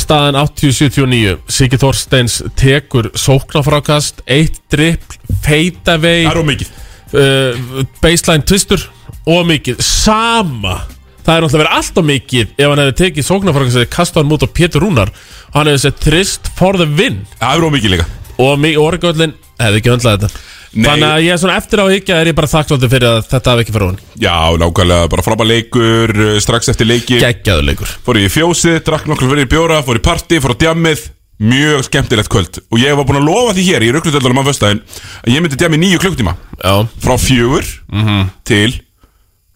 Staðan 0.00 0.38
80-79 0.40 1.34
Siggi 1.52 1.76
Þorsteins 1.76 2.38
tekur 2.56 3.10
sóknarfrákast 3.12 4.22
Eitt 4.24 4.62
dripp, 4.72 5.18
feita 5.44 5.98
vei. 6.00 6.22
Það 6.24 6.30
er 6.30 6.40
of 6.40 6.48
mikið 6.48 6.70
uh, 7.14 7.84
Baseline 8.02 8.46
twistur 8.46 8.86
Og 9.26 9.46
mikið, 9.48 9.80
sama 9.82 10.80
Það 11.26 11.32
er 11.34 11.42
náttúrulega 11.44 11.62
verið 11.64 11.78
alltaf 11.78 12.06
mikið 12.10 12.52
Ef 12.54 12.68
hann 12.70 12.82
hefði 12.82 12.98
tekið 13.02 13.28
sóknarfrákast 13.30 13.80
Eða 13.82 13.92
kastað 13.96 14.22
hann 14.22 14.36
út 14.36 14.46
á 14.46 14.48
Pétur 14.56 14.86
Rúnar. 14.86 15.10
Hann 15.54 15.70
hefði 15.70 15.82
sett 15.86 16.02
trist 16.04 16.52
for 16.58 16.78
the 16.78 16.86
win. 16.86 17.24
Það 17.40 17.56
er 17.56 17.66
of 17.66 17.74
mikið 17.74 17.94
líka. 17.96 18.06
Og 18.42 18.52
mig, 18.60 18.76
Oregöllin 18.78 19.34
hefði 19.58 19.80
ekki 19.80 19.92
öndlað 19.96 20.20
þetta. 20.20 20.44
Nei. 20.76 20.84
Þannig 20.90 21.08
að 21.08 21.22
ég 21.24 21.32
er 21.32 21.40
svona 21.40 21.56
eftir 21.56 21.80
á 21.80 21.86
higgja 21.88 22.16
Er 22.20 22.28
ég 22.28 22.36
bara 22.36 22.50
þakkláttur 22.50 22.90
fyrir 22.92 23.08
að 23.08 23.20
þetta 23.30 23.52
hafi 23.52 23.62
ekki 23.64 23.72
farið 23.72 23.92
hún 23.92 24.00
Já, 24.20 24.34
nákvæmlega, 24.60 25.10
bara 25.14 25.24
frábær 25.24 25.48
leikur 25.48 26.12
uh, 26.12 26.32
Strax 26.42 26.68
eftir 26.74 26.90
leiki 26.90 27.20
Geggjaður 27.22 27.68
leikur. 27.70 27.94
Fór 28.04 28.20
ég 28.20 28.28
í 28.28 28.34
fjósið, 28.34 28.82
drakk 28.84 29.08
nokkur 29.08 29.32
fyrir 29.32 29.48
bjóra 29.48 29.80
Fór 29.86 30.02
í 30.02 30.04
partí, 30.04 30.42
fór 30.42 30.52
á 30.52 30.60
djammið 30.66 31.06
Mjög 31.38 31.82
skemmtilegt 31.84 32.30
kvöld. 32.32 32.58
Og 32.72 32.78
ég 32.80 32.94
var 32.96 33.04
búinn 33.04 33.20
að 33.20 33.26
lofa 33.28 33.52
því 33.58 33.64
hér 33.68 33.84
í 33.84 33.90
ruglutöldunum 33.92 34.40
á 34.40 34.44
föstudaginn 34.48 34.80
Að 35.26 35.34
ég 35.34 35.42
myndi 35.44 35.58
djammi 35.60 35.76
nýju 35.82 35.98
klukktíma 36.00 36.32
Já. 36.64 36.74
Frá 37.04 37.16
fjögur 37.20 37.66
Mhm. 37.92 38.30
til 38.44 38.72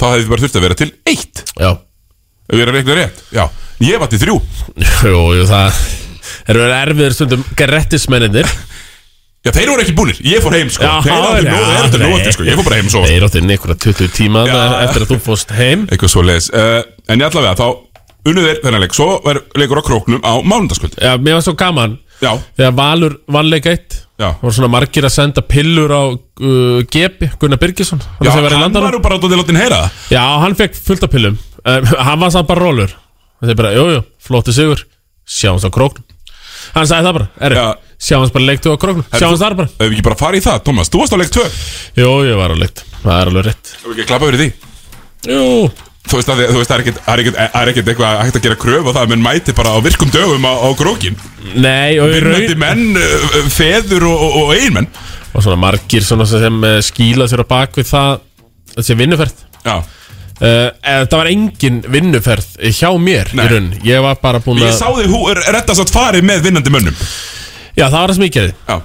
Þá 0.00 0.04
hefði 0.12 0.24
þið 0.24 0.28
bara 0.32 0.40
þurft 0.42 0.56
að 0.56 0.62
vera 0.64 0.74
til 0.80 0.92
eitt. 1.06 1.40
Já. 1.60 1.70
Ef 2.50 2.56
ég 2.56 2.62
er 2.62 2.70
að 2.70 2.76
reikna 2.78 2.94
rétt. 2.96 3.18
Já, 3.32 3.44
ég 3.84 3.98
var 4.00 4.08
til 4.08 4.18
þrjú. 4.18 4.36
Jú, 5.04 5.18
jú, 5.36 5.44
það 5.46 5.80
eru 6.48 6.60
verið 6.64 6.76
erfiður 6.88 7.14
stundum 7.14 7.44
Grettismenninir 7.56 8.48
Já, 9.44 9.52
þeir 9.56 9.70
voru 9.72 9.80
ekki 9.84 9.94
búnir, 9.96 10.18
ég 10.20 10.42
fór 10.44 10.52
heim 10.52 10.68
sko. 10.72 10.84
Já, 10.84 11.00
Þeir 11.00 11.12
áttu 11.16 11.44
já, 11.44 11.52
nóg- 11.52 11.68
þeir 11.68 11.84
áttu 11.86 11.98
nei. 12.00 12.08
nóg 12.10 12.32
sko. 12.34 12.44
Ég 12.44 12.56
fór 12.58 12.64
bara 12.68 12.76
heim 12.80 12.88
svo 12.92 13.04
Þeir 13.08 13.24
áttu 13.24 13.38
inn 13.40 13.52
ykkur 13.54 13.74
20 13.80 14.08
tíma 14.12 14.42
Já. 14.48 14.56
Eftir 14.84 15.04
að 15.06 15.12
þú 15.14 15.18
fórst 15.24 15.54
heim. 15.56 15.86
Eitthvað 15.88 16.12
svo 16.12 16.22
leis 16.28 16.50
uh, 16.52 16.82
En 17.08 17.20
ég 17.20 17.28
allavega, 17.30 17.54
þá 17.56 17.66
unnu 18.28 18.44
þeir 18.44 18.60
þennan 18.64 18.84
leik. 18.84 18.94
Svo 18.96 19.08
var 19.24 19.42
leikur 19.58 19.80
á 19.80 19.84
króknum 19.86 20.22
á 20.24 20.32
mánudagskvöld. 20.44 20.98
Já, 21.00 21.16
mér 21.20 21.38
var 21.38 21.44
svo 21.46 21.56
gaman. 21.58 21.98
Já. 22.20 22.34
Þegar 22.58 22.74
Valur 22.76 23.14
vannleik 23.32 23.66
eitt 23.70 23.96
Já. 24.20 24.34
voru 24.42 24.52
svona 24.52 24.68
margir 24.68 25.06
að 25.08 25.14
senda 25.14 25.40
pillur 25.46 25.92
á 25.92 26.02
uh, 26.12 26.80
Gepi, 26.92 27.30
Gunnar 27.40 27.60
Birgisson. 27.62 28.02
Já, 28.20 28.32
var 28.36 28.56
hann 28.58 28.76
var 28.76 28.92
nú 28.92 29.00
bara 29.00 29.16
átt 29.16 29.24
að 29.24 29.38
látin 29.40 29.60
heyra 29.60 29.86
það. 29.86 30.00
Já, 30.12 30.24
hann 30.44 30.56
fekk 30.58 30.76
fullt 30.76 31.06
af 31.06 31.12
pillum. 31.14 31.38
Um, 31.60 31.88
Hann 32.00 32.20
var 32.20 32.30
samt 32.32 32.48
bara 32.48 32.64
rólur 32.64 32.92
Það 33.40 33.50
er 33.52 33.56
bara, 33.58 33.72
jú, 33.76 33.82
jú, 33.92 34.00
flótti 34.24 34.52
sigur. 34.56 34.80
Sjáumst 35.28 35.64
á 35.64 35.72
króknum. 35.72 36.04
Hann 36.74 36.88
sagði 36.88 37.08
það 37.08 37.16
bara, 37.16 37.28
erri, 37.46 37.60
sjáumst 38.00 38.34
bara 38.36 38.48
leiktu 38.48 38.72
á 38.72 38.76
króknum. 38.80 39.06
Sjáumst 39.16 39.40
þar 39.44 39.56
bara. 39.62 39.72
Ef 39.76 39.86
við 39.86 39.96
ekki 39.96 40.04
bara 40.08 40.18
farið 40.20 40.42
í 40.42 40.44
það, 40.44 40.58
Thomas, 40.68 40.92
þú 40.92 41.00
varst 41.00 41.16
á 41.16 41.20
leik 41.20 41.32
2 41.36 41.46
Jú, 42.00 42.10
ég 42.28 42.40
var 42.40 42.52
á 42.52 42.56
leikt, 42.60 42.84
það 43.00 43.14
er 43.16 43.30
alveg 43.32 43.46
rétt. 43.48 43.72
Ef 43.80 43.86
við 43.88 43.94
ekki 43.96 44.08
klappa 44.12 44.28
fyrir 44.28 44.42
því? 44.44 44.50
Jú 45.30 45.46
Þú 46.08 46.16
veist, 46.16 46.30
að, 46.32 46.40
það 46.48 46.72
er 46.74 46.80
ekkert- 46.80 47.00
er 47.06 47.20
er 47.60 47.70
eitthvað 47.70 48.20
hægt 48.24 48.36
að 48.38 48.44
gera 48.46 48.56
kröf 48.58 48.86
og 48.88 48.94
það 48.96 49.02
að 49.04 49.10
menn 49.12 49.24
mæti 49.24 49.52
bara 49.54 49.74
á 49.76 49.78
virkum 49.84 50.10
dögum 50.10 50.46
á, 50.48 50.52
á 50.56 50.68
krókin 50.78 51.18
Nei, 51.60 51.98
og 52.00 52.08
í 52.08 52.20
Vinnandi 52.24 52.56
menn, 52.58 52.96
uh, 52.96 53.36
feður 53.52 54.06
og, 54.08 54.24
og, 54.24 54.36
og 54.40 54.52
eiginmenn. 54.56 54.88
Og 55.36 55.44
svona 55.44 55.60
margir 55.60 56.02
svona 56.02 56.26
sem 56.26 56.56
uh, 56.64 56.78
skýla 56.82 57.28
sér 57.30 57.44
á 57.44 57.46
bak 57.52 57.76
við 57.78 57.90
það 57.92 58.20
Þessi 58.70 58.96
vinnuferð. 58.96 59.40
Já. 59.66 59.74
Uh, 60.40 60.68
það 60.80 61.16
var 61.18 61.28
engin 61.28 61.80
vinnuferð 61.90 62.46
hjá 62.72 62.88
mér 62.96 63.32
Nei. 63.36 63.44
í 63.44 63.50
raun. 63.50 63.66
Ég 63.84 64.04
var 64.04 64.20
bara 64.22 64.40
búin 64.40 64.62
Ég 64.62 64.70
að 64.70 64.78
sá 64.78 64.88
þig 64.96 65.10
hú, 65.12 65.24
rettast 65.36 65.82
að 65.84 65.92
farið 65.92 66.24
með 66.24 66.46
vinnandi 66.46 66.72
mönnum. 66.72 66.96
Já, 67.76 67.88
það 67.90 67.98
var 67.98 68.12
það 68.12 68.16
sem 68.16 68.26
ég 68.28 68.36
gerði. 68.38 68.54
Já. 68.70 68.78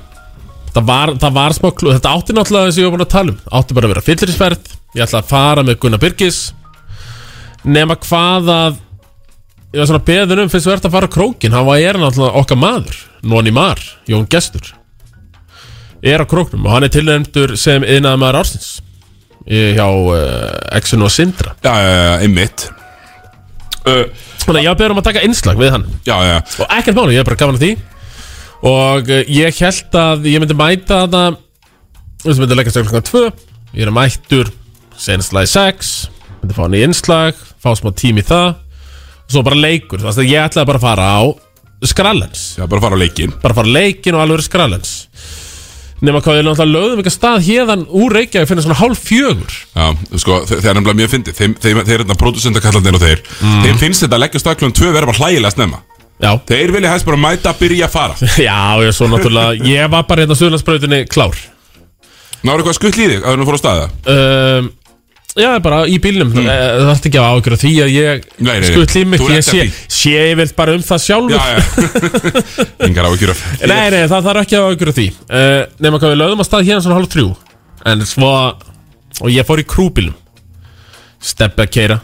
Það 0.75 0.87
var, 0.89 1.13
það 1.21 1.35
var 1.37 1.53
smá 1.55 1.69
klú 1.71 1.91
Þetta 1.95 2.11
átti 2.11 2.33
náttúrulega 2.35 2.67
þess 2.67 2.75
að 2.75 2.81
ég 2.81 2.89
var 2.89 2.93
búin 2.97 3.03
að 3.05 3.11
tala 3.13 3.31
um 3.31 3.37
Átti 3.55 3.75
bara 3.77 3.87
að 3.87 3.93
vera 3.93 4.03
fyllirisferð. 4.09 4.73
Ég 4.97 5.05
ætla 5.05 5.21
að 5.21 5.29
fara 5.29 5.63
með 5.63 5.77
Gunnar 5.85 6.01
Birgis 6.03 6.39
Nema 7.65 7.97
hvað 8.01 8.51
að 8.53 8.81
Ég 9.75 9.81
var 9.81 9.89
svona 9.89 10.05
beðin 10.07 10.41
um 10.45 10.49
fyrst 10.51 10.69
þú 10.69 10.71
ert 10.71 10.85
að 10.87 10.93
fara 10.95 11.11
krókin 11.11 11.55
Hann 11.55 11.67
var 11.67 11.81
er 11.83 11.99
náttúrulega 11.99 12.39
okkar 12.39 12.59
maður 12.61 12.99
Nóni 13.25 13.51
Mar, 13.51 13.81
Jón 14.07 14.27
Gestur. 14.29 14.69
Er 16.05 16.21
á 16.21 16.25
króknum 16.29 16.67
og 16.67 16.75
hann 16.75 16.85
er 16.85 16.93
tilnæmdur 16.93 17.55
sem 17.57 17.83
yðnaða 17.83 18.21
maður 18.21 18.39
ársins 18.43 18.69
Hjá 19.45 19.85
uh, 19.85 20.15
Exxon 20.73 21.05
og 21.05 21.11
Sindra. 21.13 21.51
Já, 21.61 21.73
já, 21.77 21.89
já, 21.93 22.13
einmitt. 22.25 22.63
Þannig 23.85 24.57
að 24.57 24.65
ég 24.65 24.77
beður 24.79 24.95
um 24.95 25.01
að 25.01 25.05
taka 25.05 25.21
innslag 25.25 25.59
við 25.59 25.75
hann. 25.75 25.83
Já, 26.07 26.15
já. 26.25 26.37
Og 26.63 26.73
ekkert 26.73 26.97
máli, 26.97 27.13
ég 27.13 27.21
er 27.21 27.27
bara 27.27 27.37
gafan 27.37 27.59
að 27.59 27.65
því. 27.65 27.69
Og 28.65 29.11
uh, 29.13 29.21
ég 29.29 29.59
held 29.61 29.97
að 30.01 30.25
ég 30.31 30.41
myndi 30.41 30.57
mæta 30.57 31.03
þetta 31.03 31.25
Þú 32.23 32.37
myndi 32.41 32.57
leggja 32.57 32.73
stökk 32.73 32.89
klokkan 32.89 33.09
2 33.11 33.75
Ég 33.75 33.85
er 33.85 33.93
mættur 33.93 34.49
Senast 34.97 35.35
lagi 35.35 35.51
6 35.51 35.91
Myndi 36.41 36.57
fá 36.57 36.63
hann 36.63 36.77
í 36.77 36.81
innslag 36.87 37.37
fá 37.65 37.73
smá 37.79 37.91
tím 37.97 38.21
í 38.21 38.25
það. 38.29 38.53
Svo 39.25 39.41
bara 39.45 39.57
leikur, 39.57 40.03
veist 40.05 40.21
að 40.21 40.29
ég 40.29 40.45
ætlaði 40.45 40.69
bara 40.69 40.79
að 40.81 40.85
fara 40.85 41.07
á 41.17 41.21
Skrallens. 41.85 42.43
Já, 42.59 42.65
bara 42.71 42.81
fara 42.81 42.95
á 42.97 42.99
leikin 43.01 43.33
Bara 43.41 43.53
fara 43.57 43.67
á 43.67 43.75
leikin 43.75 44.15
og 44.15 44.21
alveg 44.23 44.45
Skrallens. 44.45 44.91
Nefna 46.05 46.19
hvað 46.21 46.35
við 46.37 46.43
náttúrulega 46.45 46.75
lögðum 46.75 47.01
ekki 47.01 47.09
að 47.11 47.15
stað 47.15 47.45
hérðan 47.45 47.83
úr 47.95 48.13
Reykjavík 48.17 48.49
finna 48.49 48.63
svona 48.65 48.77
hálf 48.81 48.99
fjögur. 49.07 49.53
Já, 49.73 49.85
sko, 50.21 50.37
þe- 50.45 50.57
það 50.59 50.69
er 50.69 50.75
nefnilega 50.77 50.99
mjög 50.99 51.11
fyndið. 51.13 51.37
Þeim, 51.39 51.53
þeim, 51.63 51.79
þeir 51.87 51.93
eru 51.95 52.05
þetta 52.05 52.17
produsendakallarnir 52.19 52.97
og 52.97 53.03
þeir. 53.05 53.21
Þeim 53.63 53.79
finnst 53.79 54.03
þetta 54.03 54.17
að 54.19 54.23
leggja 54.25 54.41
staklunum 54.43 54.75
tvö 54.75 54.91
vera 54.93 55.09
bara 55.09 55.21
hlægilega 55.21 55.53
snemma. 55.55 55.79
Já. 56.21 56.31
Þeir 56.51 56.73
vilja 56.75 56.91
hægt 56.93 57.07
bara 57.09 57.21
mæta 57.25 57.53
að 57.53 57.61
byrja 57.63 57.87
að 57.87 57.95
fara. 57.95 58.29
Já, 58.49 58.59
ég 58.85 58.95
svo 58.95 59.07
náttúrulega 59.11 59.67
Ég 59.71 59.89
var 59.95 60.03
bara 60.11 60.25
hérna 60.25 60.35
á 60.35 60.39
Suðlandsbrautinni 60.43 61.01
klár. 61.11 61.39
Náru 62.45 62.59
eitthvað 62.61 62.77
skutt 62.77 62.99
í 63.01 63.07
þig 63.15 63.23
að 63.25 63.39
þú 63.41 63.47
fór 63.49 63.57
á 63.57 63.63
staða 63.63 63.87
um, 64.11 64.69
Já, 65.35 65.49
bara 65.59 65.81
í 65.91 65.97
bílnum. 65.99 66.29
Mm. 66.31 66.45
Það 66.47 66.89
er 66.89 66.99
ekki 67.09 67.19
að 67.19 67.33
ágjöra 67.35 67.57
því 67.59 67.71
að 67.83 67.89
ég 67.91 68.21
skutt 68.69 68.93
ert 68.95 69.23
Ég 69.33 69.41
sé, 69.43 69.65
ekki. 69.65 69.81
sé 69.91 70.11
ég 70.15 70.37
vel 70.39 70.45
bara 70.55 70.75
um 70.77 70.83
það 70.87 71.01
sjálfur. 71.03 71.35
Já, 71.35 71.43
já. 71.51 71.59
Engar 72.87 73.09
áhyggjur 73.09 73.33
af 73.33 73.41
Nei, 73.67 73.89
nei, 73.91 74.03
það 74.07 74.29
þarf 74.29 74.41
ekki 74.45 74.55
að 74.55 74.67
ágjöra 74.69 74.93
því. 74.95 75.07
Uh, 75.27 75.59
Nefna 75.83 75.99
hvað 75.99 76.13
við 76.13 76.19
lögðum 76.21 76.43
að 76.43 76.47
stað 76.47 76.69
hérna 76.69 76.85
svona 76.85 76.99
hálf 77.01 77.11
þrjú. 77.11 77.27
En 77.91 78.05
svo 78.07 78.31
Og 79.21 79.31
ég 79.31 79.47
fór 79.47 79.59
í 79.59 79.67
krúbílum 79.67 80.15
Steppi 81.19 81.65
að 81.65 81.73
keira 81.75 81.97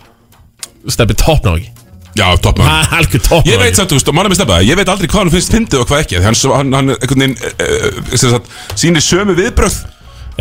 Steppi 0.91 1.16
toppná 1.16 1.56
ekki. 1.56 1.72
Já, 2.20 2.28
toppná 2.44 2.68
Algjör 2.98 3.24
toppná 3.30 3.48
Ég 3.48 3.64
veit 3.64 3.80
samt, 3.80 3.91
þú 3.91 3.95
veist, 3.99 4.12
málum 4.12 4.32
með 4.34 4.41
stefna 4.41 4.60
Ég 4.68 4.76
veit 4.80 4.91
aldrei 4.91 5.08
hvað 5.08 5.22
hann 5.24 5.34
finnst 5.38 5.56
fyndið 5.56 5.80
og 5.86 5.88
hvað 5.88 6.03
ekki 6.03 6.20
Hann, 6.26 6.36
hann, 6.58 6.76
hann 6.76 6.90
einhvern 6.98 7.22
veginn 7.24 7.40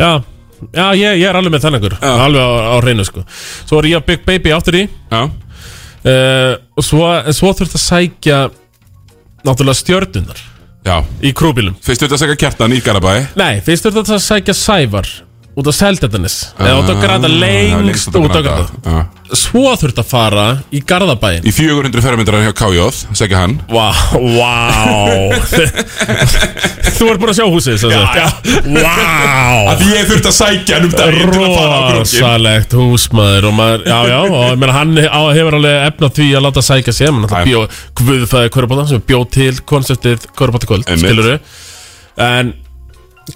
uh, 0.03 0.19
Já, 0.69 0.85
ég, 0.97 1.19
ég 1.21 1.27
er 1.29 1.37
alveg 1.39 1.55
með 1.55 1.65
þennan 1.65 1.95
Alveg 2.01 2.41
á, 2.41 2.49
á 2.71 2.75
hreinu 2.81 3.05
sko. 3.07 3.23
Svo 3.65 3.81
er 3.81 3.89
ég 3.91 4.01
að 4.01 4.07
Big 4.11 4.25
Baby 4.27 4.53
áttur 4.55 4.77
í. 4.77 4.83
Já. 5.11 5.21
Uh, 6.01 6.53
Og 6.77 6.85
svo, 6.85 7.03
en 7.13 7.35
svo 7.37 7.51
þurft 7.53 7.75
að 7.77 7.83
sækja 7.83 8.37
Náttúrulega 9.45 9.77
stjörnunar 9.77 10.39
Já. 10.81 10.95
Í 11.21 11.29
krúbílum. 11.37 11.75
Fyrst 11.77 12.01
þurft 12.01 12.15
að 12.17 12.23
segja 12.23 12.39
kjartan 12.41 12.73
í 12.73 12.79
Garabæ 12.81 13.11
Nei, 13.37 13.59
fyrst 13.61 13.85
þurft 13.85 14.15
að 14.15 14.23
sækja 14.25 14.55
Sævar 14.57 15.09
Út 15.51 15.67
á 15.67 15.73
Seldetanis 15.75 16.35
Eða 16.55 16.77
út 16.79 16.87
á 16.87 16.95
Ah, 16.95 17.01
Granda 17.03 17.27
já, 17.27 17.75
lengst 17.83 18.07
út 18.07 18.15
á 18.15 18.39
Granda, 18.39 18.53
Granda 18.83 19.35
Svo 19.35 19.73
þurft 19.79 19.99
að 19.99 20.07
fara 20.07 20.45
í 20.71 20.79
Garðabæin 20.87 21.43
Í 21.47 21.51
400 21.55 22.03
ferramindrar 22.03 22.43
hjá 22.45 22.53
KJ 22.55 22.87
Segja 23.19 23.41
hann. 23.43 23.57
Vá, 23.71 23.91
vá. 24.15 24.51
Þú 26.97 27.07
ert 27.11 27.21
búin 27.21 27.31
að 27.31 27.37
sjá 27.39 27.45
húsið 27.51 27.77
sagt. 27.81 28.17
já. 28.19 28.27
Vá. 28.75 28.95
Að 29.73 29.83
ég 29.91 30.09
þurft 30.09 30.27
að 30.31 30.35
sækja 30.37 30.77
hann 30.79 30.87
um 30.89 30.95
daginn 30.95 31.31
Rosalegt 31.95 32.75
húsmaður 32.77 33.47
og 33.51 33.55
maður, 33.57 33.85
já 33.87 33.99
já, 34.11 34.17
og 34.27 34.59
meina, 34.61 34.75
hann 34.75 34.95
hefur 34.99 35.57
alveg 35.59 35.77
efna 35.91 36.11
því 36.17 36.27
að 36.37 36.45
láta 36.47 36.63
sækja 36.67 36.95
náttúrulega 37.11 37.47
bjó, 37.47 37.63
Guðfæði 38.01 38.51
Körbóta 38.55 38.87
sem 38.91 39.03
bjó 39.07 39.21
til 39.31 39.53
konseptið 39.67 40.27
Körbóta 40.37 40.69
kvöld, 40.69 40.87
Einmitt. 40.87 41.07
skilur 41.07 41.39
en 42.21 42.53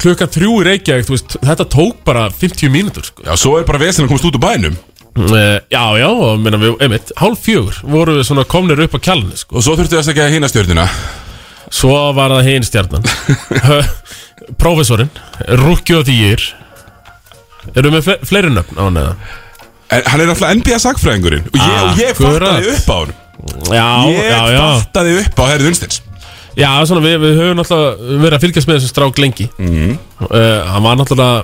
klukkan 0.02 0.32
þrjú 0.34 0.56
í 0.62 0.66
Reykjavík, 0.70 1.06
þú 1.08 1.14
veist, 1.16 1.38
þetta 1.46 1.66
tók 1.72 2.02
bara 2.08 2.26
50 2.34 2.72
mínútur, 2.74 3.06
sko. 3.08 3.24
Já, 3.28 3.34
svo 3.40 3.56
er 3.60 3.68
bara 3.68 3.80
vesinn 3.82 4.06
að 4.08 4.12
komast 4.14 4.28
út 4.30 4.38
úr 4.40 4.44
bænum. 4.44 4.76
Uh, 5.16 5.62
já, 5.72 5.84
já, 6.02 6.08
og 6.12 6.42
minna 6.44 6.58
við, 6.60 6.74
einmitt, 6.84 7.14
hálf 7.22 7.40
fjögur 7.46 7.78
voru 7.88 8.18
við 8.18 8.26
svona 8.28 8.44
komnir 8.52 8.82
upp 8.84 8.98
á 8.98 9.00
kjallinu 9.00 9.38
sko. 9.40 9.56
Og 9.56 9.64
svo 9.64 9.78
þurftu 9.80 9.96
að 10.02 10.10
segja 10.10 10.26
hina 10.34 10.50
stjörnina 10.52 10.90
Svo 11.72 11.94
var 12.18 12.34
það 12.36 12.50
hinn 12.50 12.66
stjarnan. 12.68 13.06
Prófessorinn 14.62 15.10
Rúkki 15.62 15.96
og 15.96 16.04
dýr 16.10 16.44
Eru 17.80 17.94
með 17.96 18.04
fle 18.10 18.18
fleiri 18.28 18.52
nöfn 18.54 18.76
á 18.76 18.84
hann 18.90 19.00
eða? 19.02 19.14
En 19.96 20.04
hann 20.12 20.24
er 20.26 20.34
alltaf 20.34 20.52
NBA 20.60 20.82
sagfræðingurinn 20.84 21.48
Og 21.48 21.58
ég, 21.64 21.80
og 21.80 22.02
ég 22.04 22.12
Akkurat. 22.12 22.52
fattaði 22.52 22.76
upp 22.76 22.92
á 22.92 22.98
hann 23.00 23.16
Já, 23.72 23.88
Ég 24.12 24.30
já, 24.30 24.42
já. 24.52 24.62
fattaði 24.84 25.16
upp 25.24 25.40
á 25.40 25.44
Herri 25.54 25.68
Dunstins 25.70 26.02
Já, 26.56 26.70
svona 26.88 27.04
við, 27.04 27.18
við 27.24 27.42
höfum 27.42 27.60
náttúrulega 27.60 28.22
verið 28.24 28.38
að 28.38 28.46
fylgjast 28.46 28.70
með 28.70 28.80
þessum 28.80 28.94
strák 28.94 29.22
lengi. 29.24 29.50
Mhm. 29.60 29.98
uh, 30.30 30.40
Hann 30.72 30.88
var 30.88 30.98
náttúrulega 31.02 31.44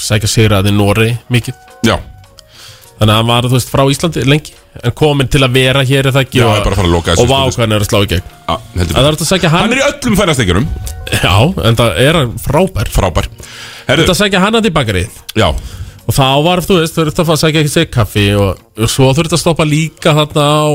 Sækja 0.00 0.30
sigra 0.30 0.60
að 0.60 0.70
þið 0.70 0.76
Nóri 0.78 1.10
mikið. 1.28 1.56
Já. 1.84 1.96
Þannig 3.00 3.14
að 3.14 3.18
hann 3.18 3.30
var, 3.30 3.46
þú 3.48 3.56
veist, 3.56 3.70
frá 3.72 3.82
Íslandi 3.88 4.22
lengi 4.28 4.52
En 4.84 4.92
komin 4.96 5.28
til 5.32 5.40
að 5.42 5.54
vera 5.56 5.82
hér 5.88 6.06
er 6.10 6.14
það 6.14 6.26
ekki 6.26 6.38
Já, 6.42 6.46
og, 6.46 6.58
bara 6.62 6.76
að 6.76 6.78
fara 6.78 6.88
að 6.88 6.92
loka 6.94 7.14
þessu 7.14 7.22
Og 7.24 7.30
vá 7.30 7.38
stundu. 7.40 7.54
hvað 7.56 7.64
hann 7.64 7.74
er 7.74 7.84
að 7.84 7.88
slá 7.88 7.98
í 8.00 8.08
gegn. 8.10 8.26
Er 9.00 9.08
að 9.08 9.24
sækja 9.30 9.50
hann? 9.50 9.64
Hann 9.64 9.74
er 9.74 9.80
í 9.80 9.84
öllum 9.88 10.18
færastekjurum 10.20 10.66
Já, 11.16 11.34
en 11.66 11.78
það 11.80 12.00
er 12.04 12.18
hann 12.20 12.34
frábær. 12.44 12.92
Frábær. 12.94 13.28
Að 13.90 14.12
sækja 14.20 14.42
hann 14.44 14.60
að 14.60 14.68
í 14.70 14.74
bakarið 14.76 15.18
Já. 15.40 15.48
Og 15.50 16.16
þá 16.16 16.28
var, 16.44 16.62
þú 16.66 16.78
veist, 16.80 16.94
þú 16.96 17.06
þurfti 17.06 17.22
að 17.24 17.30
fara 17.30 17.38
að 17.38 17.42
sækja 17.44 17.64
ekki 17.64 17.72
sig 17.72 17.90
kaffi 17.94 18.26
og, 18.36 18.62
og 18.78 18.90
svo 18.92 19.10
þurfti 19.16 19.36
að 19.38 19.42
stoppa 19.42 19.66
líka 19.68 20.14
þarna 20.20 20.46
á 20.46 20.68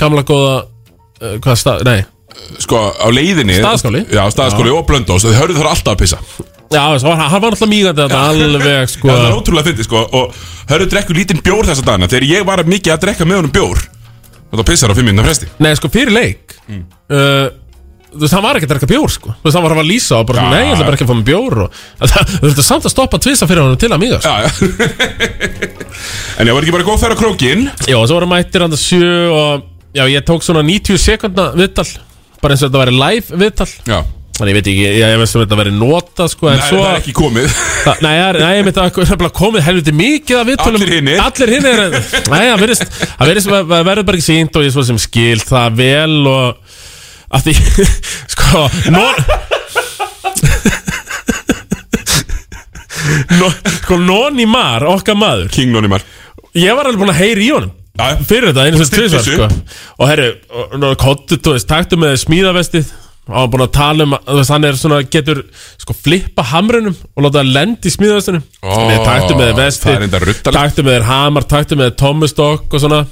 gamla 0.00 0.24
góða 0.28 0.56
uh, 0.62 1.36
Hvað 1.42 1.60
stað, 1.60 1.84
nei 1.88 2.00
Sko, 2.62 2.80
á 2.94 3.06
leiðinni 3.12 3.56
Staðaskóli. 3.58 4.04
Já, 4.12 4.22
staðaskóli 4.32 4.72
og 4.74 4.84
blöndós 4.88 5.24
Þau 5.26 5.32
hörðu 5.38 5.56
þar 5.58 5.70
alltaf 5.72 5.94
að 5.94 6.02
pissa. 6.02 6.18
Já, 6.72 6.84
svo 7.00 7.10
var, 7.10 7.24
hann 7.28 7.42
var 7.42 7.52
alltaf 7.52 7.68
mýgandi 7.68 8.04
þetta 8.06 8.20
alveg, 8.32 8.90
sko 8.94 9.08
það 9.10 9.24
er 9.28 9.34
ótrúlega 9.36 9.66
fyndið, 9.68 9.88
sko. 9.88 10.04
Og 10.16 10.44
hörðu 10.72 10.90
drekku 10.94 11.16
lítinn 11.16 11.42
bjór 11.44 11.68
þessa 11.68 11.84
dagana. 11.84 12.08
Þegar 12.12 12.28
ég 12.30 12.46
var 12.48 12.62
mikið 12.68 12.94
að 12.94 13.02
drekka 13.06 13.26
með 13.28 13.42
honum 13.42 13.56
bjór 13.56 13.82
Og 14.52 14.60
það 14.60 14.68
pissar 14.68 14.92
á 14.92 14.94
fimm 14.96 15.08
minna 15.08 15.24
fresti. 15.24 15.48
Nei, 15.64 15.72
sko, 15.78 15.88
fyrir 15.92 16.12
leik 16.12 16.56
uh, 16.68 17.48
Þú 18.12 18.20
veist, 18.20 18.34
hann 18.36 18.44
var 18.44 18.58
ekki 18.58 18.66
að 18.68 18.72
drekka 18.74 18.88
bjór, 18.90 19.12
sko. 19.12 19.32
Þú 19.40 19.46
veist, 19.48 19.56
hann 19.56 19.64
var 19.64 19.74
að 19.80 19.88
lýsa 19.88 20.18
og 20.20 20.26
bara, 20.28 20.42
Já. 20.44 20.50
nei, 20.52 20.62
ég 20.66 20.74
ætla 20.74 20.88
bara 20.88 20.98
ekki 20.98 21.06
að 21.06 21.12
fá 21.12 21.16
mig 21.16 21.28
bjór 21.30 21.58
og 21.64 21.76
það, 22.12 22.32
Þú 22.32 22.42
þurfti 22.46 22.64
samt 22.66 22.88
að 22.88 22.92
stoppa 22.92 23.20
tvisa 23.24 23.48
fyrir 23.48 23.64
honum 23.64 23.80
til 23.80 23.88
að 23.92 24.02
mýgast 24.04 24.28
Já, 24.28 24.34
já. 24.44 24.50
En 26.40 26.48
ég 26.48 26.56
var 26.56 26.64
ekki 26.66 26.74
bara 26.76 26.86
góð 26.88 27.00
þær 27.04 27.14
á 27.16 27.20
krókin 27.22 27.64
Já, 27.88 27.96
og 27.96 28.04
svo 28.10 28.18
voru 28.18 28.28
mættir 28.28 28.64
hann 28.66 28.76
að 28.76 28.82
sjö 28.84 29.12
og 29.32 29.68
Já, 29.96 30.04
ég 30.08 30.24
tók 30.28 30.44
svona 30.44 30.62
90 30.64 31.00
sekundna 31.00 31.50
viðtal 31.56 31.88
Bara 32.42 32.54
eins 32.56 32.62
og 32.64 32.68
þetta 32.72 32.82
væri 32.82 32.94
live 32.98 33.26
viðtal. 33.44 33.70
Já. 33.86 34.00
Þannig 34.32 34.48
ég 34.48 34.56
veit 34.56 34.68
ekki, 34.72 34.84
ég, 34.96 35.10
veist 35.20 35.36
um 35.36 35.42
þetta 35.44 35.56
væri 35.60 35.72
nota 35.76 36.24
sko, 36.32 36.48
en 36.48 36.56
Nei, 36.58 36.64
svo, 36.66 36.78
það 36.80 36.88
er 36.94 37.00
ekki 37.02 37.12
komið. 37.14 37.48
Það, 37.84 37.96
nei, 38.02 38.12
það 38.16 38.28
er- 38.32 38.38
nei, 38.42 38.52
ég 38.56 38.64
myndi 38.66 38.80
að 38.80 38.86
það 38.96 39.12
er 39.12 39.20
bara 39.20 39.34
komið 39.36 39.62
helviti 39.66 39.92
mikið 39.98 40.36
af 40.40 40.46
viðtölum. 40.48 40.80
Allir 40.80 40.92
hinir. 40.96 41.18
Allir 41.26 41.50
hinir 41.52 41.76
er- 41.82 41.94
Nei, 42.32 42.44
það 42.48 42.62
verðist 42.64 42.84
Það 43.02 43.26
verðist, 43.28 43.48
það 43.52 43.84
verður 43.90 44.06
bara 44.08 44.16
ekki 44.18 44.26
sínt 44.30 44.56
og 44.56 44.62
ég 44.66 44.72
svo 44.72 44.82
sem 44.88 44.98
skil 45.04 45.38
það 45.44 45.76
vel 45.82 46.16
og 46.32 46.56
að 47.32 47.40
því, 47.46 47.54
sko 48.34 48.64
non, 48.96 49.14
no, 53.38 53.52
Sko, 53.82 53.96
Noni 54.00 54.46
Mar, 54.48 54.84
okkar 54.88 55.16
maður. 55.18 55.48
King 55.52 55.72
Noni 55.74 55.88
Mar. 55.92 56.02
Ég 56.56 56.74
var 56.76 56.86
alveg 56.88 57.00
búin 57.04 57.12
að 57.14 57.20
heyri 57.22 57.46
í 57.48 57.52
honum 57.54 57.72
Já. 57.92 58.16
Fyrir 58.24 58.50
þetta, 58.50 58.66
einu 58.66 58.80
sem 58.80 58.98
þessu. 59.12 59.36
sko. 59.36 59.46
Og 60.00 60.08
herru, 60.08 60.28
kottu, 61.00 61.36
þú 61.36 61.56
veist, 61.56 61.68
taktu 61.68 61.98
með 62.00 62.14
smíðavestið 62.22 62.92
og 63.28 63.34
hann 63.36 63.50
búin 63.52 63.62
að 63.62 63.74
tala 63.76 64.06
um, 64.08 64.14
að, 64.18 64.40
hann 64.48 64.64
er 64.66 64.78
svona 64.80 64.96
getur, 65.06 65.42
sko, 65.78 65.94
flippa 65.94 66.42
hamrunum 66.50 66.96
og 66.96 67.22
láta 67.26 67.38
það 67.38 67.52
lendi 67.54 67.90
í 67.90 67.94
smíðavestinu 67.94 68.40
Ó, 68.64 68.72
Við 68.88 69.02
taktu 69.06 69.36
með 69.38 69.52
vestið 69.60 70.06
það 70.08 70.16
er. 70.18 70.32
Taktu 70.48 70.86
með 70.88 71.06
hamar, 71.06 71.46
taktu 71.52 71.78
með 71.78 71.90
þér 71.90 71.98
tommustokk 72.02 72.74
og 72.74 72.82
svona 72.82 73.02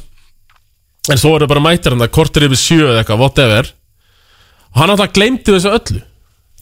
En 1.11 1.19
svo 1.21 1.37
eru 1.37 1.49
bara 1.51 1.63
mættir 1.65 1.95
hann 1.95 2.03
að 2.05 2.13
kortir 2.17 2.49
yfir 2.49 2.61
sjö 2.61 2.81
eða 2.89 3.05
eitthvað, 3.05 3.23
whatever 3.23 3.71
Og 4.75 4.83
hann 4.83 4.95
alltaf 4.97 5.15
gleymdi 5.15 5.55
þessu 5.55 5.75
öllu 5.77 6.03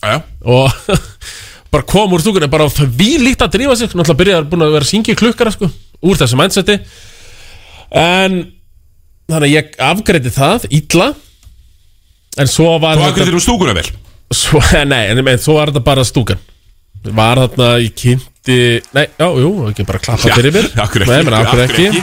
Já, 0.05 0.21
Og 0.45 0.93
bara 1.73 1.89
kom 1.89 2.13
úr 2.19 2.23
stúkunni 2.23 2.51
bara 2.53 2.69
því 2.69 3.15
líkt 3.25 3.47
að 3.47 3.57
drífa 3.57 3.79
sig 3.81 3.95
Náttúrulega 3.95 4.21
byrjaði 4.21 4.51
búin 4.53 4.67
að 4.69 4.77
vera 4.77 4.93
í 5.15 5.17
klukkara 5.23 5.55
sko 5.57 5.71
Úr 6.05 6.21
þessu 6.21 6.39
mindseti 6.39 6.79
En 7.95 8.39
Þannig 9.29 9.45
að 9.45 9.53
ég 9.53 9.75
afgreiti 9.85 10.31
það 10.33 10.63
illa. 10.73 11.07
En 12.41 12.49
svo 12.49 12.71
var 12.81 12.97
Þú 12.97 13.03
afgreiðir 13.11 13.35
úr 13.37 13.43
stúkuna 13.45 13.75
vel? 13.77 13.85
Svo, 14.33 14.61
Nei, 14.89 15.03
en 15.11 15.21
ég 15.21 15.25
með, 15.27 15.43
svo 15.45 15.59
var 15.59 15.69
þetta 15.73 15.83
bara 15.85 16.05
stúkan. 16.09 16.41
Var 17.05 17.41
þarna 17.45 17.67
í 17.85 17.91
kynnti 17.95 18.57
Nei, 18.97 19.05
já, 19.21 19.27
jú, 19.43 19.51
ekki 19.69 19.85
bara 19.89 20.01
klappa 20.03 20.33
fyrir 20.33 20.55
mér. 20.57 20.71
akkur 20.85 21.05
ekki, 21.05 21.13
Nei, 21.13 21.25
menn, 21.29 21.37
akkur 21.43 21.63
ekki. 21.67 22.03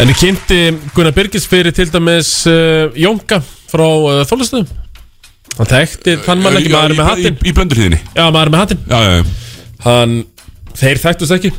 En 0.00 0.08
ég 0.08 0.16
kynnti 0.16 0.58
Gunnar 0.96 1.12
Birgis 1.16 1.44
fyrir 1.48 1.74
til 1.76 1.90
dæmis 1.92 2.30
uh, 2.48 2.88
Jónka 2.96 3.42
frá 3.68 3.84
uh, 3.84 4.22
Þólastöðum 4.28 4.70
Hann 5.58 5.68
þekkti 5.74 6.14
þann 6.24 6.40
mann 6.40 6.56
ekki 6.56 6.72
maður 6.72 6.94
í- 6.94 6.96
með 6.96 7.04
í- 7.04 7.08
hattinn. 7.10 7.40
Í 7.44 7.52
blöndurhlíðinni 7.58 7.98
Já, 8.16 8.24
maður 8.32 8.52
með 8.54 8.62
hattinn. 8.64 8.84
Já, 8.88 8.98
já, 9.04 9.10
já. 9.18 9.24
Hann, 9.84 10.14
þeir 10.80 11.02
þekktust 11.04 11.36
ekki 11.36 11.50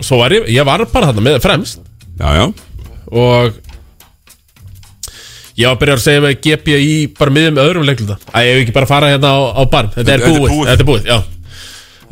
Svo 0.00 0.18
var 0.22 0.32
ég, 0.34 0.46
ég 0.48 0.64
var 0.66 0.82
bara 0.92 1.10
þarna 1.10 1.24
með 1.26 1.40
fremst. 1.44 1.80
Já, 2.20 2.28
já. 2.36 2.46
Og 3.10 3.58
Ég 5.60 5.66
var 5.68 5.74
að 5.76 5.80
byrja 5.82 5.94
að 5.98 6.02
segja 6.04 6.20
með 6.24 6.36
GPI 6.44 6.92
bara 7.18 7.32
miðum 7.34 7.56
með 7.58 7.66
öðrum 7.68 7.82
leikluta 7.84 8.14
Æ, 8.32 8.38
ég 8.46 8.52
hef 8.54 8.60
ekki 8.62 8.72
bara 8.76 8.86
að 8.86 8.92
fara 8.94 9.08
hérna 9.12 9.32
á, 9.34 9.38
á 9.60 9.62
barn. 9.68 9.90
Þetta 9.92 10.12
er 10.14 10.22
Þetta 10.22 10.30
er 10.30 10.38
búið, 10.38 10.52
búið. 10.54 10.68
þetta 10.70 10.84
er 10.84 10.88
búið, 10.88 11.08
já. 11.10 11.18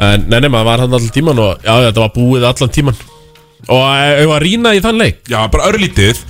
En 0.08 0.26
nei, 0.28 0.40
nei, 0.44 0.48
maður 0.52 0.66
var 0.68 0.82
hann 0.84 0.96
allan 0.98 1.14
tíman 1.14 1.40
og 1.44 1.64
já, 1.64 1.72
þetta 1.86 2.02
var 2.04 2.12
búið 2.18 2.44
allan 2.50 2.74
tíman 2.76 2.98
Og 3.68 3.80
ef 4.20 4.34
að 4.34 4.42
rýna 4.44 4.74
í 4.76 4.82
þann 4.84 5.00
leik. 5.00 5.16
Já, 5.32 5.38
bara 5.50 5.70
örlítið. 5.72 6.20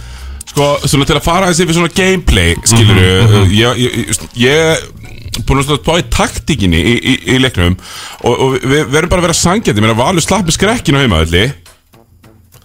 Sko, 0.49 0.69
svona 0.89 1.05
til 1.11 1.17
að 1.19 1.27
fara 1.27 1.51
þessi 1.51 1.67
fyrir 1.69 1.77
svona 1.81 1.93
gameplay 1.99 2.55
Skilur 2.65 3.03
Mhm, 3.27 3.51
Ég, 3.53 3.83
ég, 3.83 3.99
ég, 3.99 4.23
ég 4.47 5.28
Búin 5.47 5.61
að 5.63 5.71
spá 5.79 5.95
í 6.01 6.05
taktíkinni 6.11 6.81
í, 6.81 6.95
í, 6.99 7.15
í 7.35 7.39
leiknum 7.43 7.77
Og, 8.25 8.33
og 8.35 8.57
við 8.63 8.89
verðum 8.91 9.11
bara 9.13 9.23
að 9.23 9.27
vera 9.29 9.39
sangjandi 9.39 9.85
Mér 9.85 9.95
að 9.95 10.01
Valur 10.03 10.25
slapp 10.25 10.47
með 10.49 10.57
skrekkinu 10.59 11.03
heima 11.05 11.23
öllu 11.25 11.45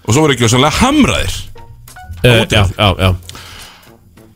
og 0.04 0.12
svo 0.12 0.24
voru 0.26 0.34
ekki 0.36 0.50
sannlega 0.52 0.82
hamraðir 0.82 1.36
uh, 2.26 2.42
Já, 2.52 2.64
já, 2.76 2.88
já. 3.00 3.12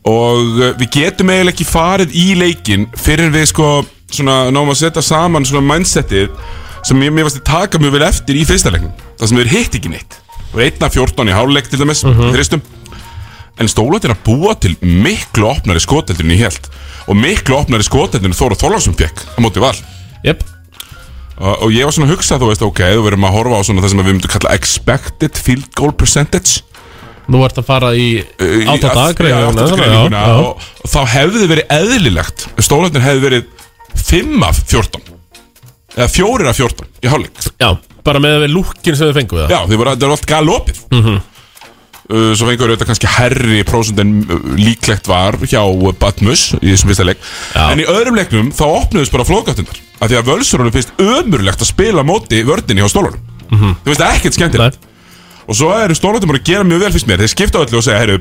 Og 0.08 0.54
uh, 0.62 0.70
við 0.80 0.88
getum 0.94 1.32
eiginlega 1.34 1.52
ekki 1.52 1.66
farið 1.68 2.14
í 2.16 2.26
leikin 2.40 2.86
fyrir 2.96 3.28
við 3.34 3.50
sko 3.50 3.66
svona 4.08 4.38
náum 4.54 4.70
að 4.72 4.78
setja 4.80 5.02
saman 5.04 5.44
svona 5.44 5.66
mindsetið 5.68 6.30
sem 6.88 7.02
ég, 7.04 7.12
mér 7.12 7.26
varst 7.26 7.42
að 7.42 7.48
taka 7.50 7.80
mjög 7.82 7.98
vel 7.98 8.06
eftir 8.06 8.38
í 8.40 8.46
fyrsta 8.48 8.72
leiknum 8.72 8.94
það 9.18 9.28
sem 9.32 9.40
við 9.42 9.50
hitt 9.52 9.76
ekki 9.76 9.90
neitt. 9.92 10.16
Og 10.54 10.62
einna 10.64 10.88
14 10.94 11.28
í 11.28 11.34
háluleik 11.36 11.68
til 11.68 11.82
dæmis 11.82 12.00
Mhm. 12.06 12.30
þristum 12.32 12.62
en 13.58 13.70
stólat 13.70 14.06
er 14.06 14.14
að 14.14 14.22
búa 14.26 14.54
til 14.60 14.74
miklu 14.82 15.48
opnari 15.50 15.82
skoteldur 15.82 16.26
en 16.26 16.34
ég 16.34 16.44
held 16.46 16.68
og 17.08 17.18
miklu 17.18 17.56
opnari 17.58 17.86
skoteldur 17.86 18.30
en 18.30 18.36
Þóra 18.36 18.58
Þorlarsson 18.60 18.96
fekk 18.98 19.24
á 19.34 19.38
móti 19.42 19.62
val. 19.62 19.74
Yep. 20.26 20.42
og, 21.38 21.52
og 21.66 21.74
ég 21.74 21.86
var 21.86 21.94
svona 21.94 22.08
að 22.08 22.16
hugsa 22.16 22.38
þú 22.40 22.50
veist 22.50 22.64
ok, 22.66 22.80
þú 22.96 23.04
verðum 23.06 23.28
að 23.28 23.36
horfa 23.36 23.60
á 23.60 23.66
svona 23.66 23.84
það 23.84 23.92
sem 23.92 24.02
við 24.02 24.10
myndum 24.10 24.32
kalla 24.34 24.56
expected 24.58 25.38
field 25.38 25.68
goal 25.78 25.92
percentage. 25.94 26.64
Nú 27.28 27.42
ert 27.44 27.60
að 27.60 27.68
fara 27.68 27.92
í 27.92 28.08
átta 28.72 28.94
daggreifuna 28.96 29.52
áttatgreininguna 29.52 30.24
og, 30.40 30.66
og 30.84 30.88
þá 30.88 31.00
hefði 31.12 31.48
verið 31.50 31.74
eðlilegt 31.76 32.46
stólandin 32.64 33.04
hefði 33.04 33.24
verið 33.26 33.50
5 34.08 34.46
af 34.48 34.62
14 34.64 35.10
eða 35.98 36.08
4 36.14 36.48
af 36.48 36.60
14 36.62 36.88
í 37.04 37.10
hálfleik. 37.12 37.42
Já, 37.60 37.70
bara 38.06 38.22
með 38.22 38.44
við 38.46 38.54
lúkkin 38.54 38.96
sem 38.96 39.10
þið 39.10 39.20
fengu 39.20 39.40
það 39.42 39.52
Já, 39.52 39.58
þið 39.66 39.80
voru, 39.80 39.94
það 39.94 40.06
var 40.06 40.14
allt 40.16 40.30
galopið. 40.32 40.80
Mm 40.92 41.04
-hmm. 41.04 41.20
Uh, 42.10 42.32
Svo 42.36 42.48
fengur 42.48 42.72
auðvitað 42.72 42.90
kannski 42.90 43.10
herri 43.14 43.62
prósent 43.68 44.02
en 44.02 44.16
uh, 44.24 44.50
líklegt 44.58 45.08
var 45.10 45.38
hjá 45.44 45.62
Batmus 46.00 46.50
í 46.58 46.72
þessum 46.72 46.92
fyrsta 46.92 47.06
leik. 47.08 47.22
En 47.60 47.82
í 47.82 47.86
öðrum 47.88 48.18
leiknum 48.18 48.50
þá 48.56 48.64
opnuðust 48.66 49.14
bara 49.14 49.28
flóðgáttundar 49.28 49.80
af 49.98 50.10
því 50.10 50.20
að 50.20 50.28
völsurunum 50.32 50.74
finnst 50.74 50.92
ömurlegt 51.02 51.64
að 51.64 51.72
spila 51.72 52.04
móti 52.06 52.44
vördinni 52.46 52.84
hjá 52.84 52.92
stólunum. 52.92 53.24
Mhm. 53.48 53.80
Þú 53.82 53.92
veist 53.92 54.02
það 54.02 54.10
er 54.10 54.20
ekkert 54.20 54.38
skemmtilegt. 54.38 54.84
Og 55.48 55.56
svo 55.56 55.72
eru 55.72 55.96
stólundum 55.96 56.34
að 56.34 56.44
gera 56.44 56.66
mjög 56.68 56.84
vel 56.84 56.92
fyrst 56.92 57.08
mér. 57.08 57.22
Þeir 57.24 57.32
skipta 57.32 57.62
öllu 57.64 57.80
og 57.80 57.84
segja, 57.86 58.02
herru, 58.02 58.18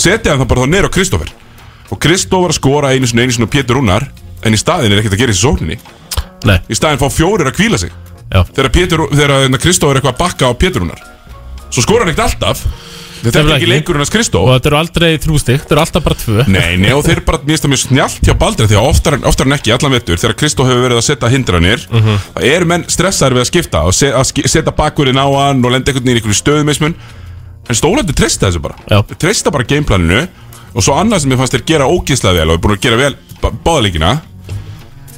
setja 0.00 0.32
hann 0.32 0.40
það 0.40 0.48
bara 0.48 0.64
þá 0.64 0.72
neyra 0.72 0.88
á 0.88 0.94
Kristófer. 0.96 1.32
Og 1.92 2.00
Kristófer 2.00 2.56
skora 2.56 2.94
einu 2.94 3.06
sinni, 3.06 3.26
einu 3.28 3.44
og 3.44 3.52
Pétur 3.52 3.76
Rúnar 3.76 4.08
En 4.46 4.56
í 4.56 4.60
staðin 4.60 4.94
er 4.94 5.02
ekkert 5.02 5.16
að 5.16 5.22
gera 5.24 5.34
þessi 5.34 5.44
sókninni. 5.44 5.76
Nei. 6.48 6.56
Í 6.72 6.76
staðin 6.78 7.00
fá 7.00 7.10
fjórir 7.12 7.50
að 7.50 7.58
kvíla 7.58 7.80
sig. 7.80 7.92
Já. 8.30 8.44
Þegar, 8.56 8.70
hérna, 9.18 9.60
Kristófer 9.60 9.96
er 9.96 10.00
eitthvað 10.00 10.14
að 10.14 10.20
bakka 10.22 10.48
á 10.48 10.52
Pétur 10.56 10.84
Rúnar. 10.84 11.02
Svo 11.70 11.84
skora 11.84 12.06
hann 12.06 12.12
ekkert 12.14 12.30
alltaf 12.30 12.64
Þetta 13.20 13.40
er 13.42 13.50
ekki 13.58 13.68
leikurinn 13.68 14.00
hans 14.00 14.10
Kristó 14.12 14.40
Og 14.46 14.54
þetta 14.54 14.68
eru 14.70 14.76
aldrei 14.80 15.08
þrjú 15.20 15.38
stygg, 15.42 15.60
þetta 15.60 15.74
eru 15.76 15.82
alltaf 15.82 16.04
bara 16.06 16.16
tvö. 16.16 16.44
Nei, 16.48 16.76
nei, 16.80 16.92
og 16.96 17.02
þeir 17.04 17.20
bara, 17.26 17.40
finnst 17.44 17.64
það 17.66 17.72
mjög 17.74 17.80
snjallt 17.82 18.20
hjá 18.24 18.34
Baldri 18.40 18.66
Því 18.70 18.78
að 18.80 18.86
oftar, 18.88 19.16
en- 19.18 19.26
oftar 19.28 19.46
en 19.50 19.56
ekki, 19.58 19.72
allan 19.76 19.92
vettur 19.92 20.16
Þegar 20.22 20.36
Kristó 20.40 20.64
hefur 20.64 20.80
verið 20.86 21.00
að 21.00 21.06
setja 21.10 21.28
hindranir 21.34 21.84
Mhm. 21.90 22.16
Það 22.36 22.46
eru 22.54 22.68
menn 22.70 22.84
stressaður 22.88 23.36
við 23.36 23.42
að 23.44 23.50
skipta 23.50 23.82
Og 23.84 23.92
se, 23.94 24.08
að 24.12 24.24
setja 24.48 24.72
bakkurinn 24.72 25.20
á 25.20 25.26
hann 25.28 25.60
Og 25.64 25.70
lenda 25.74 25.92
einhvern 25.92 26.04
veginn 26.06 26.16
í 26.16 26.20
einhverju 26.22 26.40
stöðumismun. 26.40 26.94
En 27.68 27.76
stólandi 27.76 28.14
treysta 28.16 28.48
þessu 28.48 28.62
bara. 28.64 28.74
Já. 28.88 29.02
Treysta 29.18 29.50
bara 29.52 29.64
gameplaninu 29.68 30.22
Og 30.74 30.82
svo 30.82 30.96
annað 30.96 31.20
sem 31.26 31.30
ég 31.34 31.38
fannst 31.42 31.52
þeir 31.58 31.66
gera 31.66 31.90
ógeðslega 31.92 32.40
vel 32.40 32.50
Og 32.50 32.56
er 32.56 32.62
búin 32.64 32.76
að 32.78 32.82
gera 32.88 32.96
vel 32.96 33.14
báðaleikina 33.44 34.14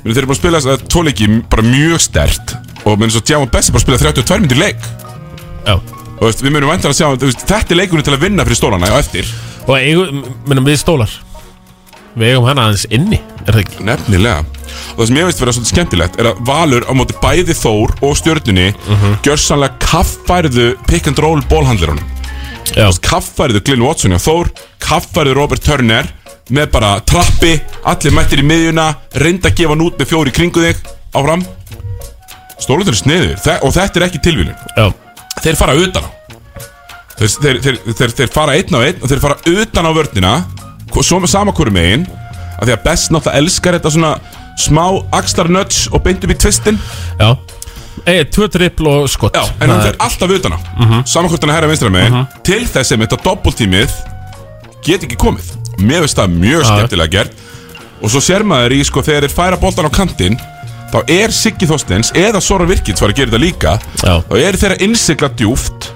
Þeir 0.02 0.18
eru 0.18 0.26
búin 0.26 0.34
að 0.34 0.42
spila 0.42 0.58
þess 0.58 0.72
að 0.74 0.86
tvoleiki 0.90 1.30
bara 1.48 1.62
mjög 1.62 2.00
stert 2.02 2.56
Og 2.84 2.98
menn 2.98 3.10
svo 3.14 3.20
Djáman 3.22 3.50
Bessi 3.52 3.70
bara 3.70 3.84
spila 3.84 3.98
32 4.02 4.40
myndir 4.42 4.58
leik. 4.58 4.80
Já 5.68 5.78
Og 6.22 6.28
veist, 6.28 6.42
við 6.44 6.52
munum 6.54 6.70
vantar 6.70 6.92
að 6.92 7.00
sjá 7.00 7.08
veist, 7.18 7.42
Þetta 7.50 7.74
er 7.74 7.80
leikurinn 7.82 8.06
til 8.06 8.14
að 8.14 8.22
vinna 8.28 8.44
fyrir 8.46 8.58
stólana 8.60 8.90
á 8.94 8.96
eftir 9.02 9.26
Og 9.66 9.74
eigum, 9.74 10.22
minnum 10.46 10.66
við 10.68 10.78
stólar 10.78 11.10
Við 12.14 12.28
eigum 12.34 12.44
hana 12.46 12.66
aðeins 12.68 12.84
inni, 12.92 13.18
er 13.48 13.56
það 13.56 13.62
ekki? 13.64 13.84
Nefnilega 13.88 14.44
Og 14.92 14.98
það 15.00 15.06
sem 15.08 15.18
ég 15.18 15.26
veist 15.28 15.40
vera 15.42 15.54
svolítið 15.56 15.72
skemmtilegt 15.74 16.18
Er 16.22 16.28
að 16.30 16.42
Valur 16.46 16.84
á 16.86 16.92
móti 16.94 17.16
bæði 17.22 17.56
Þór 17.58 17.94
og 18.06 18.16
stjörnunni 18.20 18.68
Mhm. 18.86 19.14
Gjörsanlega 19.26 19.78
kaffærðu 19.82 20.66
pick 20.86 21.08
and 21.10 21.18
roll 21.24 21.42
bólhandlirunum 21.50 22.04
Já. 22.76 22.86
Kaffærðu 23.04 23.60
Glyn 23.66 23.82
Watson 23.84 24.14
og 24.16 24.22
Þór 24.22 24.52
Kaffærðu 24.84 25.34
Robert 25.40 25.64
Turner 25.66 26.06
Með 26.52 26.70
bara 26.76 26.92
trappi 27.08 27.56
Allir 27.88 28.14
mættir 28.14 28.44
í 28.44 28.46
miðjuna 28.46 28.90
Reynda 29.18 29.48
að 29.50 29.56
gefa 29.58 29.74
hann 29.74 29.86
út 29.88 29.98
með 29.98 30.12
fjóri 30.12 30.32
kringu 30.36 30.62
þig 30.68 30.84
Áfram 31.16 31.42
Stólutur 32.62 32.92
er 32.94 33.00
sniður 33.00 33.58
Og 33.64 33.72
þetta 33.74 34.00
er 34.00 34.06
ekki 34.10 34.22
tilvílun 34.28 34.54
Já. 34.76 34.90
Þeir 35.40 35.56
fara 35.56 35.74
utan 35.78 36.04
á. 36.04 36.10
Þeir, 37.18 37.28
þeir, 37.28 37.60
þeir, 37.62 37.78
þeir, 37.98 38.12
þeir 38.18 38.30
fara 38.34 38.54
einn 38.58 38.74
á 38.76 38.80
einn 38.82 39.00
Og 39.02 39.10
þeir 39.10 39.20
fara 39.22 39.36
utan 39.46 39.86
á 39.86 39.90
vörnina 39.94 40.32
hvo- 40.92 41.04
Svo 41.06 41.20
með 41.22 41.30
sama 41.34 41.52
hverju 41.54 41.72
megin 41.74 42.06
Af 42.58 42.64
því 42.66 42.72
að 42.74 42.84
best 42.86 43.12
náttúrulega 43.12 43.38
elskar 43.42 43.76
þetta 43.78 43.92
svona 43.94 44.12
Smá 44.62 44.84
axlar 45.12 45.48
nuts 45.52 45.86
og 45.92 46.02
beint 46.04 46.24
upp 46.24 46.32
í 46.34 46.38
tvistin 46.38 46.78
Já. 47.20 47.36
Egið, 48.08 48.30
tvö 48.34 48.48
trippl 48.50 48.88
og 48.88 49.08
skott 49.12 49.36
Já, 49.36 49.44
en 49.60 49.70
hann 49.70 49.82
fer 49.84 49.96
alltaf 50.00 50.30
utan 50.34 50.56
á. 50.56 50.58
Mm 50.58 50.88
-hmm. 50.90 51.06
Saman 51.06 51.30
hvort 51.30 51.42
hann 51.44 51.50
er 51.50 51.54
herra 51.54 51.68
vinstra 51.68 51.90
megin. 51.90 52.26
Til 52.42 52.64
þess 52.66 52.92
að 52.92 53.04
þetta 53.06 53.22
doppeltímið 53.22 53.90
Get 54.82 55.02
ekki 55.04 55.16
komið. 55.16 55.46
Mér 55.78 56.00
finnst 56.02 56.18
það 56.18 56.30
mjög 56.40 56.64
skemmtilega 56.66 57.10
gert. 57.10 57.32
Og 58.02 58.10
svo 58.10 58.20
sér 58.20 58.42
maður 58.42 58.72
í 58.72 58.84
sko 58.84 59.00
þegar 59.02 59.20
þeir 59.28 59.36
færa 59.36 59.56
boltan 59.60 59.86
á 59.86 59.90
kantinn 59.90 60.36
Þá 60.92 60.98
er 61.08 61.32
Siggi 61.32 61.68
Þorsteins 61.70 62.12
Eða 62.18 62.42
Sora 62.44 62.66
Virkins 62.68 63.00
var 63.00 63.14
að 63.14 63.22
gera 63.22 63.32
þetta 63.32 63.40
líka. 63.42 63.76
Já. 64.02 64.14
Þá 64.28 64.34
er 64.42 64.58
þeirra 64.60 64.80
innsigla 64.84 65.30
djúft 65.38 65.88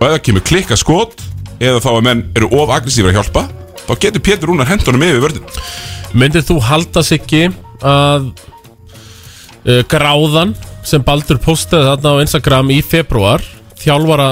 Og 0.00 0.04
það 0.06 0.20
kemur 0.28 0.46
klikka 0.46 0.78
skot 0.78 1.24
Eða 1.60 1.82
þá 1.82 1.90
að 1.92 2.04
menn 2.06 2.22
eru 2.38 2.50
of 2.56 2.70
aggressífur 2.76 3.10
að 3.12 3.18
hjálpa 3.20 3.46
Þá 3.88 3.92
getur 4.04 4.24
Pétur 4.30 4.52
Rúnar 4.52 4.70
hendunum 4.70 5.02
yfir 5.06 5.24
vörðin 5.26 5.60
Myndir 6.14 6.42
þú 6.46 6.56
halda 6.66 7.02
sig 7.06 7.20
ekki 7.20 7.42
að 7.86 8.30
uh, 9.66 9.82
gráðan 9.90 10.56
sem 10.86 11.02
Baldur 11.06 11.38
postaði 11.42 11.86
þarna 11.86 12.14
á 12.18 12.22
Instagram 12.24 12.72
í 12.74 12.80
februar 12.82 13.44
þjálfara, 13.80 14.30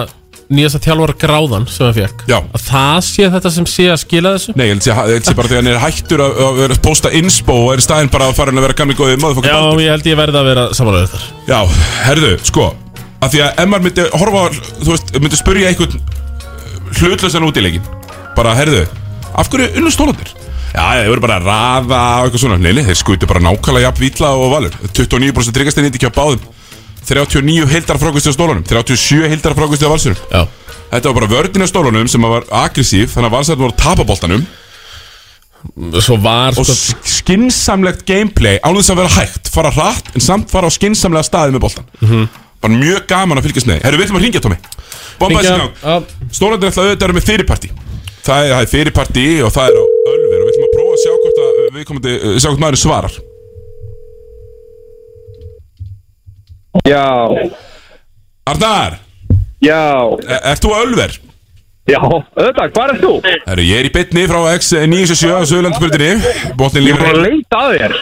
nýjasta 0.49 0.81
þjálfara 0.81 1.15
gráðan 1.20 1.66
sem 1.69 1.85
hann 1.87 1.97
fekk 1.97 2.23
Já. 2.31 2.39
að 2.41 2.62
það 2.65 2.99
sé 3.09 3.29
þetta 3.35 3.51
sem 3.53 3.66
sé 3.69 3.87
að 3.93 3.99
skila 4.03 4.33
þessu? 4.37 4.55
Nei, 4.57 4.65
ég 4.65 4.73
held 4.75 4.87
sé, 4.87 4.95
ég 4.95 5.19
held 5.19 5.29
sé 5.29 5.35
bara 5.37 5.51
því 5.51 5.57
að 5.59 5.61
hann 5.61 5.70
er 5.75 5.81
hættur 5.83 6.23
að, 6.25 6.41
að 6.47 6.61
vera 6.62 6.79
að 6.79 6.83
posta 6.89 7.12
inspo 7.20 7.57
Og 7.59 7.73
er 7.75 7.83
í 7.83 7.85
staðinn 7.85 8.12
bara 8.15 8.31
að 8.31 8.39
fara 8.39 8.55
að 8.55 8.65
vera 8.65 8.79
gamli 8.81 8.97
góði 8.97 9.19
maður 9.20 9.49
Já, 9.49 9.59
ég 9.85 9.93
held 9.93 10.09
ég 10.09 10.19
verði 10.23 10.41
að 10.41 10.49
vera 10.49 10.66
samanlega 10.79 11.12
þar 11.12 11.29
Já, 11.51 11.61
herðu, 12.07 12.33
sko 12.49 12.66
að 13.19 13.35
Því 13.35 13.45
að 13.45 13.62
ef 13.62 13.70
maður 13.75 13.87
myndi 13.89 14.09
horfa 14.23 14.41
á, 14.41 14.47
Þú 14.81 14.91
veist, 14.95 15.15
myndi 15.20 15.41
spyrja 15.43 15.73
einhvern 15.73 16.03
Hlutlösan 16.99 17.49
út 17.49 17.61
í 17.61 17.65
leikin 17.69 17.95
Bara, 18.39 18.57
herðu, 18.57 18.85
af 19.37 19.53
hverju 19.53 19.73
unnu 19.83 19.93
stólandir? 19.93 20.33
Já, 20.69 20.85
þeir 21.01 21.09
voru 21.11 21.25
bara 21.25 21.39
að 21.41 21.47
raða 21.49 22.01
og 22.20 22.27
eitthvað 22.29 22.43
svona. 22.43 22.59
Neini, 22.61 22.83
þeir 22.87 22.99
skutu 23.01 23.27
bara 23.27 23.41
nákvæmlega 23.41 23.89
jafn 23.89 24.03
vítla 24.05 24.35
og 24.37 24.51
valur. 24.53 24.75
29% 24.93 25.57
tryggastinn 25.57 25.89
indi 25.89 25.99
ekki 25.99 26.11
á 26.12 26.15
báðum 26.15 26.43
39 27.07 27.69
heildar 27.73 27.99
frákvæmstu 28.03 28.33
á 28.33 28.37
stólunum 28.37 28.65
37 28.66 29.29
heildar 29.31 29.55
frákvæmstu 29.59 29.87
á 29.87 29.93
valsurum 29.95 30.19
Já. 30.33 30.43
Þetta 30.89 31.11
var 31.12 31.16
bara 31.20 31.31
vördin 31.35 31.65
á 31.65 31.69
stólunum 31.69 32.09
sem 32.09 32.23
var 32.23 32.45
aggressív 32.51 33.12
Þannig 33.12 33.29
að 33.31 33.37
valsarinn 33.37 33.61
voru 33.62 33.75
að 33.75 33.83
tapa 33.83 34.05
boltanum. 34.09 34.47
Svo 36.01 36.16
var 36.23 36.55
Og 36.57 36.66
sko- 36.69 36.97
skinsamlegt 37.05 38.05
gameplay 38.07 38.61
Ánum 38.62 38.79
þess 38.81 38.93
að 38.95 39.01
vera 39.03 39.15
hægt, 39.19 39.51
fara 39.53 39.70
hratt 39.75 40.12
En 40.15 40.23
samt 40.23 40.51
fara 40.53 40.70
á 40.70 40.73
skinsamlega 40.73 41.27
staði 41.27 41.57
með 41.57 41.65
boltan 41.66 41.85
Mhm. 42.01 42.29
Bara 42.62 42.75
mjög 42.75 43.05
gaman 43.07 43.39
að 43.39 43.45
fylgjast 43.47 43.66
með. 43.70 43.83
Herru, 43.85 43.99
við 43.99 44.07
ætlum 44.09 44.19
að 44.19 44.25
ringja, 44.27 44.41
Tómi 44.43 44.57
Bomba 45.19 45.39
Hringja, 45.43 45.57
þessi 45.57 45.83
gang 45.83 46.05
Stólandir 46.33 46.70
ætla 46.70 46.83
auðvitað 46.83 46.97
að 46.97 47.07
vera 47.07 47.19
með 47.19 47.29
fyrirparti 47.29 47.70
Það 48.29 48.45
er, 48.45 48.51
það 48.55 48.62
er 48.62 48.70
fyrirparti 48.73 49.27
og 49.47 49.53
það 49.55 49.69
er 49.69 49.77
á 49.79 49.85
Ölver 50.12 50.39
Og 50.39 50.47
við 50.47 50.53
ætlum 50.55 50.66
að 50.69 50.75
prófa 50.77 50.95
að 50.95 51.03
sjá 51.05 51.12
hvort 51.19 51.43
að 51.45 51.77
við 51.79 51.85
komandi 51.91 52.15
uh, 52.19 52.39
Sjá 52.39 52.49
hvort 52.51 52.62
maður 52.65 52.81
svarar 52.83 53.19
Já. 56.87 57.29
Arnar? 58.47 58.99
Já. 59.63 59.83
E 60.29 60.39
Ert 60.53 60.63
þú 60.63 60.75
Ölver? 60.79 61.17
Já, 61.89 61.99
auðvitað, 62.05 62.73
hvað 62.77 62.91
er 62.93 62.99
þú? 63.01 63.11
Herru, 63.49 63.63
ég 63.65 63.79
er 63.81 63.87
í 63.89 63.93
bytni 63.95 64.27
frá 64.29 64.43
X977 64.59 65.31
á 65.33 65.41
Söðurlandsbyrðinni 65.49 66.53
Bóttin 66.61 66.85
Ég 66.85 66.93
er 66.93 66.99
lífur 66.99 67.07
bara 67.07 67.23
leita 67.23 67.61
að 67.63 67.71
þér. 67.79 67.93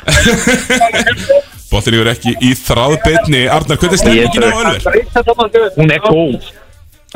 Bóttin 1.70 1.94
lífur 1.94 2.11
ekki 2.11 2.35
í 2.43 2.51
þráðbytni 2.59 3.44
Arnar, 3.47 3.78
hvernig 3.78 3.94
er 3.94 4.03
stemmingin 4.03 4.43
á 4.43 4.51
Ölver? 4.59 4.82
Hún 5.78 5.94
er 5.94 6.03
góð 6.03 6.51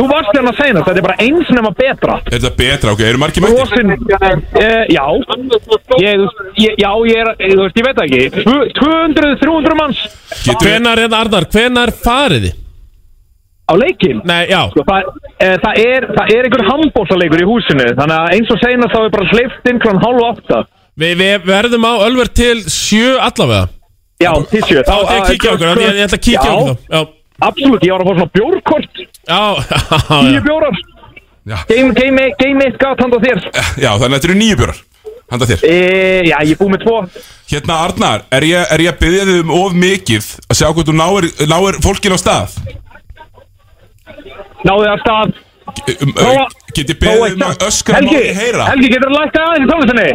Þú 0.00 0.06
varst 0.08 0.30
hérna 0.32 0.52
að 0.54 0.56
segja 0.56 0.74
þetta, 0.78 0.84
þetta 0.86 1.00
er 1.02 1.04
bara 1.04 1.24
eins 1.26 1.48
nema 1.52 1.70
betra. 1.76 2.14
Er 2.24 2.36
þetta 2.38 2.50
betra, 2.56 2.92
ok, 2.94 3.00
eru 3.04 3.18
margir 3.20 3.44
mættir? 3.44 3.58
Rosin, 3.60 3.90
uh, 3.92 4.84
já. 4.88 5.04
Ég, 6.00 6.22
ég, 6.56 6.78
Já, 6.80 6.90
ég 7.10 7.20
er, 7.20 7.30
þú 7.42 7.60
veist, 7.66 7.76
ég 7.76 7.84
veit 7.84 7.98
það 7.98 8.06
ekki. 8.08 8.42
Tvö- 8.46 8.70
200-300 8.80 9.76
manns. 9.76 10.00
Hvenar, 10.64 11.02
hérna 11.04 11.20
Arnar, 11.20 11.46
hvenar 11.52 11.92
farið 12.00 12.46
þið? 12.48 12.56
Á 13.70 13.72
leikinn? 13.78 14.22
Nei, 14.26 14.40
já. 14.50 14.62
Sko, 14.72 14.86
það, 14.88 15.10
uh, 15.12 15.54
það, 15.66 15.82
er, 15.84 16.08
það 16.16 16.32
er 16.34 16.48
einhver 16.48 16.64
handbóltaleikur 16.66 17.42
í 17.44 17.46
húsinu 17.46 17.84
Þannig 18.00 18.16
að 18.16 18.32
eins 18.34 18.50
og 18.50 18.58
seinast 18.64 18.96
þá 18.96 19.00
er 19.04 19.12
bara 19.14 19.28
hleyft 19.34 19.70
inn 19.70 19.78
kl. 19.84 19.92
hálf 20.02 20.24
átta. 20.30 20.64
Vi, 20.98 21.12
Við 21.20 21.46
verðum 21.46 21.86
á 21.86 21.92
Ölver 22.08 22.32
til 22.34 22.64
sjö 22.66 23.12
allavega. 23.20 23.68
Já, 24.20 24.32
til 24.50 24.64
sjö. 24.66 24.82
Þá 24.82 24.96
ætla 24.96 25.14
ég 25.14 25.22
að 25.22 25.30
kíkja 25.30 25.52
okkur, 25.54 25.82
ég, 25.84 25.94
ég 26.00 26.08
ætla 26.08 26.18
að 26.18 26.26
kíkja 26.26 26.50
okkur 26.50 26.74
þá. 26.80 26.90
Já, 26.96 27.00
Absolutt, 27.40 27.84
ég 27.86 27.92
var 27.94 28.02
að 28.02 28.08
fá 28.08 28.14
svona 28.18 28.32
bjórkort 28.36 28.94
Nýju 30.26 30.42
bjórar. 30.44 30.76
Game, 31.70 31.92
game, 31.96 32.24
game 32.38 32.64
1 32.68 32.76
gat 32.80 33.00
handa 33.00 33.18
þér 33.22 33.38
Já, 33.80 33.90
þannig 33.96 34.06
að 34.06 34.16
þetta 34.18 34.28
eru 34.28 34.38
nýju 34.40 34.56
bjórar 34.60 34.80
Handa 35.30 35.46
þér 35.48 35.62
e, 35.64 35.76
Já, 36.28 36.36
ég 36.44 36.52
er 36.52 36.58
búið 36.60 36.72
með 36.74 36.82
tvo 36.84 36.96
Hérna 37.50 37.78
Arnar, 37.86 38.24
er 38.36 38.46
ég, 38.46 38.66
er 38.76 38.84
ég 38.84 38.92
að 38.92 39.00
byggja 39.04 39.24
þig 39.30 39.38
um 39.44 39.52
of 39.56 39.76
mikið 39.78 40.28
að 40.50 40.58
sjá 40.60 40.66
hvort 40.68 40.90
þú 40.90 40.94
náir, 40.98 41.28
náir 41.50 41.78
fólkin 41.86 42.14
á 42.14 42.18
stað? 42.20 42.58
Það 44.60 44.84
af 44.90 45.00
stað 45.04 45.28
um, 45.96 46.12
Prófa- 46.18 46.50
Geti 46.76 46.94
prófa 47.00 47.24
beðið 47.24 47.34
um 47.38 47.46
að 47.48 47.64
öskra 47.70 47.98
Helgi, 47.98 48.20
ég 48.20 48.36
Helgi, 48.68 48.92
getur 48.92 49.08
þú 49.08 49.14
lækka 49.16 49.38
aðeins 49.46 49.64
í 49.64 49.70
tónlistinni? 49.72 50.08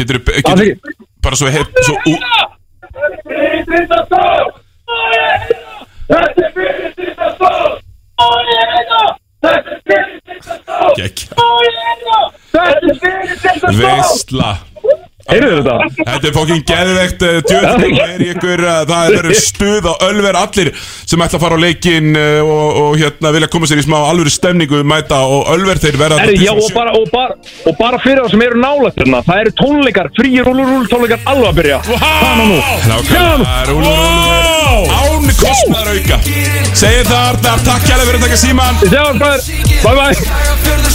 Getur 0.00 0.16
getur 0.24 0.96
Bara 1.20 1.36
svo 1.36 1.52
heyr 1.52 1.66
Svo 1.84 1.94
ú 2.08 2.12
Gekk 10.96 11.18
Veistla 13.78 14.50
Heyrðu 15.30 15.60
þetta? 15.60 15.74
Þetta 16.00 16.26
er 16.26 16.32
fokkin 16.34 16.62
geðveikt 16.66 17.20
uh, 17.22 17.36
djöð 17.46 17.66
Það 17.70 18.00
er 18.08 18.22
ykkur 18.24 18.62
Það 18.90 19.16
er 19.18 19.28
stuð 19.38 19.86
á 19.86 19.94
ölver 20.08 20.38
allir 20.40 20.70
sem 20.80 21.22
ætla 21.22 21.38
að 21.38 21.44
fara 21.44 21.58
á 21.60 21.60
leikinn 21.62 22.10
uh, 22.18 22.40
og, 22.42 22.80
og 22.80 22.96
hérna 22.98 23.32
vilja 23.36 23.50
koma 23.52 23.68
sér 23.70 23.82
í 23.82 23.84
smá 23.86 23.98
alvöru 24.00 24.32
stemningu 24.34 24.82
mæta 24.86 25.20
og 25.30 25.52
ölver 25.54 25.78
þeir 25.82 26.00
verða 26.00 26.18
Herri, 26.24 26.40
já, 26.42 26.50
og 26.56 26.72
bara, 26.74 26.96
og, 26.98 27.06
bara, 27.14 27.38
og 27.70 27.78
bara 27.78 28.00
fyrir 28.02 28.24
það 28.24 28.34
sem 28.34 28.44
eru 28.48 28.62
nálægt 28.64 28.98
hérna 29.04 29.22
Það 29.28 29.44
eru 29.44 29.54
tónleikar, 29.62 30.10
fríir 30.18 30.50
rúlurúl 30.50 30.90
tónleikar 30.90 31.22
alveg 31.30 31.52
að 31.52 31.60
byrja. 31.60 31.78
Það 31.92 32.34
nú? 32.40 32.58
Nákvæmlega, 32.90 33.62
rúlur, 33.70 35.09
rúlur 35.20 35.30
Án 35.30 35.36
kostnaðar 35.36 35.90
auka. 35.94 36.18
Segir 36.76 37.06
það 37.08 37.24
Arnar, 37.30 37.62
takk 37.64 37.86
kærlega 37.86 38.06
fyrir 38.08 38.18
að 38.18 38.24
taka 38.26 38.38
síman 38.40 38.78
Sjá, 38.80 39.02
bæður, 39.20 39.42
bye 39.84 39.94
bye. 39.98 40.14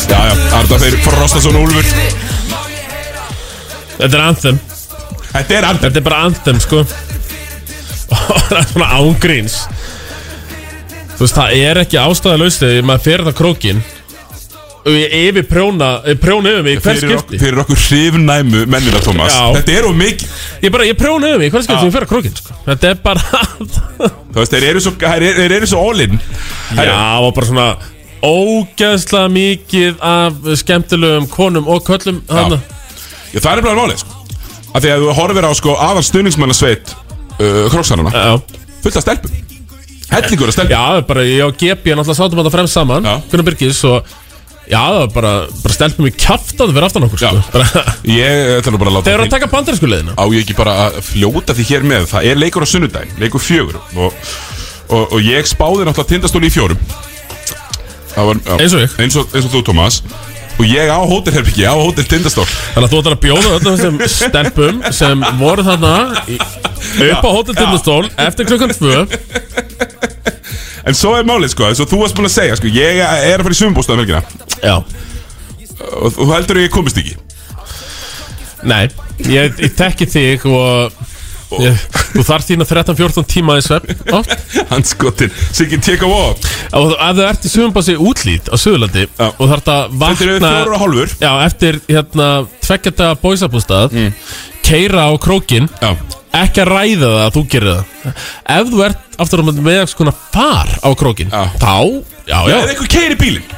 Já, 0.06 0.20
já, 0.20 0.34
Arnar 0.60 0.84
þeir 0.84 0.98
Frostason 1.06 1.60
Úlfur. 1.60 1.90
Þetta 3.96 4.12
er 4.12 4.24
anthem. 4.26 4.62
Þetta 5.32 5.58
er 5.60 5.68
anthem. 5.70 5.90
Þetta 5.90 6.02
er 6.02 6.08
bara 6.10 6.24
anthem 6.30 6.62
sko. 6.64 6.86
Og 8.06 8.42
það 8.50 8.58
er 8.60 8.68
svona 8.70 8.90
ángríns 9.00 9.56
Þú 11.16 11.24
veist, 11.24 11.38
það 11.38 11.54
er 11.58 11.80
ekki 11.82 11.98
ástæðalaust 11.98 12.62
þegar 12.62 12.86
maður 12.86 13.04
fer 13.06 13.24
þetta 13.24 13.40
krókin 13.40 13.80
yfir 14.86 15.46
prjóna 15.50 15.90
prjóna 16.22 16.52
yfir 16.54 16.66
mig 16.66 16.78
í 16.78 16.82
hver 16.84 17.00
Fyrir, 17.00 17.16
ok, 17.16 17.24
skipti 17.24 17.40
fyrir 17.42 17.62
okkur 17.64 17.80
hrifnæmu 17.88 18.66
mennina, 18.70 19.00
Thomas. 19.02 19.34
Já. 19.34 19.48
Þetta 19.58 19.74
er 19.80 19.88
of 19.90 19.96
mikið. 19.98 20.36
Ég 20.62 20.74
bara, 20.76 20.86
ég 20.86 20.98
prjóna 21.00 21.32
yfir 21.32 21.42
mig 21.42 21.50
í 21.50 21.54
hver 21.56 21.66
skipti? 21.66 21.80
Sem 21.80 21.90
ég 21.90 21.96
fer 21.96 22.06
að 22.06 22.12
krókin 22.12 22.36
sko. 22.38 22.58
Þetta 22.68 22.92
er 22.92 23.00
bara 23.02 23.22
Þú 24.36 24.38
veist, 24.38 24.54
þeir 24.54 24.68
eru 24.70 24.84
svo, 24.84 24.94
þeir, 25.02 25.26
þeir 25.40 25.56
eru 25.58 25.70
svo 25.72 25.82
all-in 25.90 26.20
Já, 26.76 27.00
og 27.24 27.32
bara 27.38 27.50
svona 27.50 27.68
ógeðslega 28.26 29.32
mikið 29.34 30.04
af 30.06 30.52
skemmtilegum 30.62 31.26
konum 31.34 31.68
og 31.70 31.82
köllum 31.88 32.22
þarna. 32.30 32.60
Já, 33.34 33.40
það 33.40 33.52
er 33.52 33.66
bara 33.66 33.80
málið, 33.80 34.04
sko. 34.04 34.22
Af 34.76 34.84
því 34.84 34.92
að 34.92 35.04
þú 35.06 35.16
horfir 35.20 35.48
á, 35.48 35.52
sko, 35.56 35.76
aðal 35.80 36.04
stuðningsmannasveit 36.04 36.94
uh, 37.40 37.66
Kroksarana 37.74 38.14
Já. 38.14 38.62
Fullt 38.84 39.00
af 39.00 39.06
stelpum. 39.06 39.42
Hellingur 40.12 40.52
af 40.52 40.58
stelpum. 40.58 40.76
Já, 40.76 41.06
bara 41.08 41.26
ég 41.26 41.46
og 41.46 41.58
Gepi 41.58 41.94
er 41.94 42.00
náttúrulega 42.00 42.20
sátum 42.22 42.42
þetta 42.42 42.54
fremst 42.54 42.78
saman 42.78 43.08
Gunnar 43.32 43.48
Birgis 43.48 43.82
og 43.88 44.10
Já, 44.66 44.82
bara, 45.14 45.32
bara 45.62 45.74
stelpum 45.76 46.08
í 46.10 46.12
kjaftaði 46.18 46.74
fyrir 46.74 46.88
aftan 46.88 47.06
okkur 47.06 47.22
sko. 47.22 47.42
Ég 48.10 48.52
ætla 48.60 48.74
nú 48.74 48.80
bara 48.82 48.90
að 48.92 48.96
láta 48.98 49.06
Þeir 49.12 49.16
eru 49.20 49.26
að 49.28 49.34
taka 49.36 49.50
bandarísku 49.52 49.90
leiðina 49.92 50.16
Á 50.18 50.24
ég 50.34 50.40
ekki 50.42 50.56
bara 50.58 50.74
að 50.88 51.00
fljóta 51.06 51.54
því 51.58 51.66
hér 51.70 51.86
með? 51.92 52.08
Það 52.14 52.30
er 52.32 52.40
leikur 52.42 52.66
á 52.66 52.68
sunnudaginn, 52.74 53.18
leikur 53.22 53.44
fjögur. 53.46 53.78
Og, 53.94 54.16
og, 54.90 55.04
og 55.06 55.20
ég 55.22 55.46
spáði 55.50 55.86
náttúrulega 55.86 56.10
tindastóli 56.16 56.50
í 56.50 56.56
fjórum. 56.56 56.82
Var, 58.16 58.40
já, 58.42 58.56
Eins 58.64 58.74
og 58.74 58.82
ég. 58.86 58.96
eins 59.06 59.20
og, 59.20 59.30
eins 59.36 59.46
og 59.50 59.54
þú, 59.54 59.62
Thomas. 59.70 60.02
Og 60.56 60.64
ég 60.72 60.88
á 60.88 60.98
hótelherbyggi, 61.04 61.66
á 61.68 61.76
hótel 61.76 62.06
tindastól. 62.08 62.46
Þannig 62.48 62.86
að 62.88 62.94
þú 62.94 63.00
ætlar 63.02 63.16
að 63.18 63.24
bjóða 63.26 63.56
öllum 63.58 63.76
þessum 63.76 63.98
stelpum 64.16 64.78
sem 64.96 65.26
voru 65.42 65.66
þarna 65.68 65.94
í, 66.32 66.38
upp 67.12 67.26
á 67.28 67.30
Hotel 67.36 67.58
Tindastól 67.60 68.06
eftir 68.24 68.48
klukkan 68.48 68.72
2 68.72 69.04
En 70.86 70.94
svo 70.98 71.16
er 71.18 71.26
málið, 71.26 71.56
sko, 71.56 71.66
eins 71.70 71.82
og 71.82 71.90
þú 71.90 72.02
varst 72.04 72.18
búin 72.18 72.30
að 72.30 72.36
segja 72.36 72.58
sko, 72.60 72.70
Ég 72.70 73.02
er 73.02 73.40
að 73.40 73.46
fara 73.48 73.56
í 73.56 73.62
sumbústaðum 73.62 74.04
helgina. 74.04 74.22
Já. 74.62 74.76
Og 76.02 76.14
þú 76.14 76.30
heldur 76.32 76.60
að 76.60 76.68
ég 76.68 76.74
komist 76.74 77.00
ekki? 77.02 77.18
Nei, 78.66 78.86
ég, 79.30 79.60
ég 79.62 79.74
tekki 79.78 80.08
þig 80.10 80.46
og 80.50 80.94
ég, 81.62 81.82
þú 82.14 82.24
þarf 82.26 82.48
þína 82.48 82.68
13-14 82.70 83.28
tíma 83.30 83.58
í 83.60 83.64
svepp 83.66 83.90
Hanskotin, 84.72 85.34
Siggi 85.54 85.78
walk. 86.10 86.42
Og 86.72 86.92
þú- 86.92 86.98
ef 86.98 87.18
þú 87.20 87.26
ert 87.28 87.46
í 87.46 87.52
sumbási 87.54 87.98
útlít 88.02 88.50
á 88.50 88.56
Suðurlandi 88.58 89.06
og 89.28 89.46
þarf 89.52 89.72
að 89.76 89.98
vakna 90.02 90.16
Þetta 90.16 90.26
eru 90.26 90.40
fjórar 90.42 90.76
og 90.78 90.84
hálfur. 90.86 91.16
Já, 91.22 91.32
eftir 91.46 91.80
hérna 91.88 92.30
tveggjata 92.66 93.12
bóisabústað 93.22 93.94
mm. 93.94 94.14
keira 94.66 95.10
á 95.10 95.12
krókin 95.22 95.70
Já. 95.82 95.94
Ekki 96.42 96.64
að 96.64 96.72
ræða 96.72 97.10
það 97.10 97.22
að 97.26 97.34
þú 97.36 97.44
gerir 97.54 97.72
það. 97.72 98.24
Ef 98.56 98.72
þú 98.72 98.84
ert 98.86 99.20
aftur 99.26 99.42
á 99.42 99.44
með 99.48 99.60
eitthvað 99.76 99.92
svona 99.96 100.16
far 100.36 100.72
á 100.84 100.90
krókin 101.00 101.30
já. 101.32 101.44
þá, 101.62 101.76
já, 102.28 102.40
já. 102.50 102.56
Eða 102.56 102.72
eitthvað 102.74 102.92
keiri 102.96 103.20
bílinn. 103.20 103.54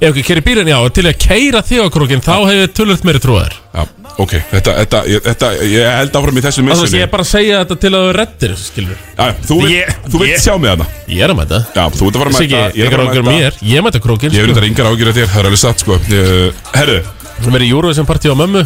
Ef 0.00 0.14
ekki 0.14 0.22
keiri 0.24 0.40
bílinn, 0.44 0.68
já, 0.72 0.78
til 0.96 1.04
að 1.10 1.16
keira 1.20 1.60
þig 1.60 1.82
á 1.84 1.88
krókin 1.92 2.22
þá 2.24 2.32
hefur 2.38 2.60
ég 2.62 2.70
tölvöld 2.72 3.02
meiri 3.04 3.20
trúðar 3.20 3.52
Já, 3.74 3.82
ok, 4.16 4.30
þetta, 4.48 4.72
þetta, 4.78 5.00
ég, 5.12 5.20
þetta, 5.26 5.50
ég 5.68 5.90
held 5.98 6.16
áfram 6.16 6.38
í 6.40 6.44
þessu 6.46 6.62
Þannig 6.62 6.72
að 6.72 6.80
missunni 6.80 7.00
ég 7.02 7.04
er 7.04 7.10
bara 7.12 7.26
að 7.26 7.28
segja 7.28 7.58
þetta 7.60 7.76
til 7.82 7.90
að 7.90 8.06
þú 8.06 8.14
reddir 8.16 8.54
þessu, 8.54 8.68
skilur 8.70 9.02
Já, 9.04 9.26
þú 9.50 9.58
vilt, 9.60 9.74
Ég- 9.74 9.98
þú 10.06 10.22
vilt 10.22 10.32
ég- 10.32 10.40
sjá 10.40 10.54
mig 10.56 10.72
þarna. 10.72 10.86
Ég 11.12 11.20
er 11.26 11.34
að 11.34 11.38
mæta. 11.42 11.60
Já, 11.76 11.84
þú 11.92 12.08
ert 12.08 12.16
að 12.16 12.24
fara 12.24 12.32
að 12.32 12.38
Siggi, 12.40 12.56
mæta 12.56 12.80
ég 12.80 12.96
er 12.96 13.04
ágjör 13.04 13.28
mér, 13.28 13.60
ég 13.74 13.84
mæta 13.84 14.00
krókin 14.06 14.32
Ég 14.32 14.40
hef 14.40 14.48
reyndar 14.48 14.68
yngar 14.70 14.88
ágjur 14.94 15.12
að 15.12 15.20
þér, 15.20 15.28
það 15.34 15.42
er 15.44 15.50
alveg 15.50 15.62
satt, 15.66 15.84
sko. 15.84 16.00
Ég- 16.08 16.64
Herru, 16.80 16.98
Sem 17.44 17.54
er 17.60 17.60
í 17.60 17.70
Eurovision 17.72 18.08
partí 18.08 18.32
á 18.32 18.36
mömmu. 18.40 18.64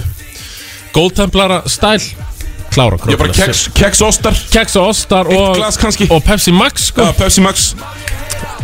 Goldtemplara 0.95 1.62
stæl 1.66 1.99
Klára 2.75 2.97
krókina 2.99 3.15
ég 3.15 3.21
bara 3.21 3.35
keks, 3.37 3.69
keks 3.79 4.01
ostar. 4.03 4.35
Keks 4.51 4.75
og 4.81 4.89
ostar 4.91 5.29
og, 5.31 5.55
glas 5.59 5.77
kannski. 5.79 6.09
og 6.11 6.25
Pepsi 6.27 6.53
Max 6.55 6.89
sko. 6.91 7.05
Já, 7.07 7.13
Pepsi 7.19 7.45
Max. 7.45 7.69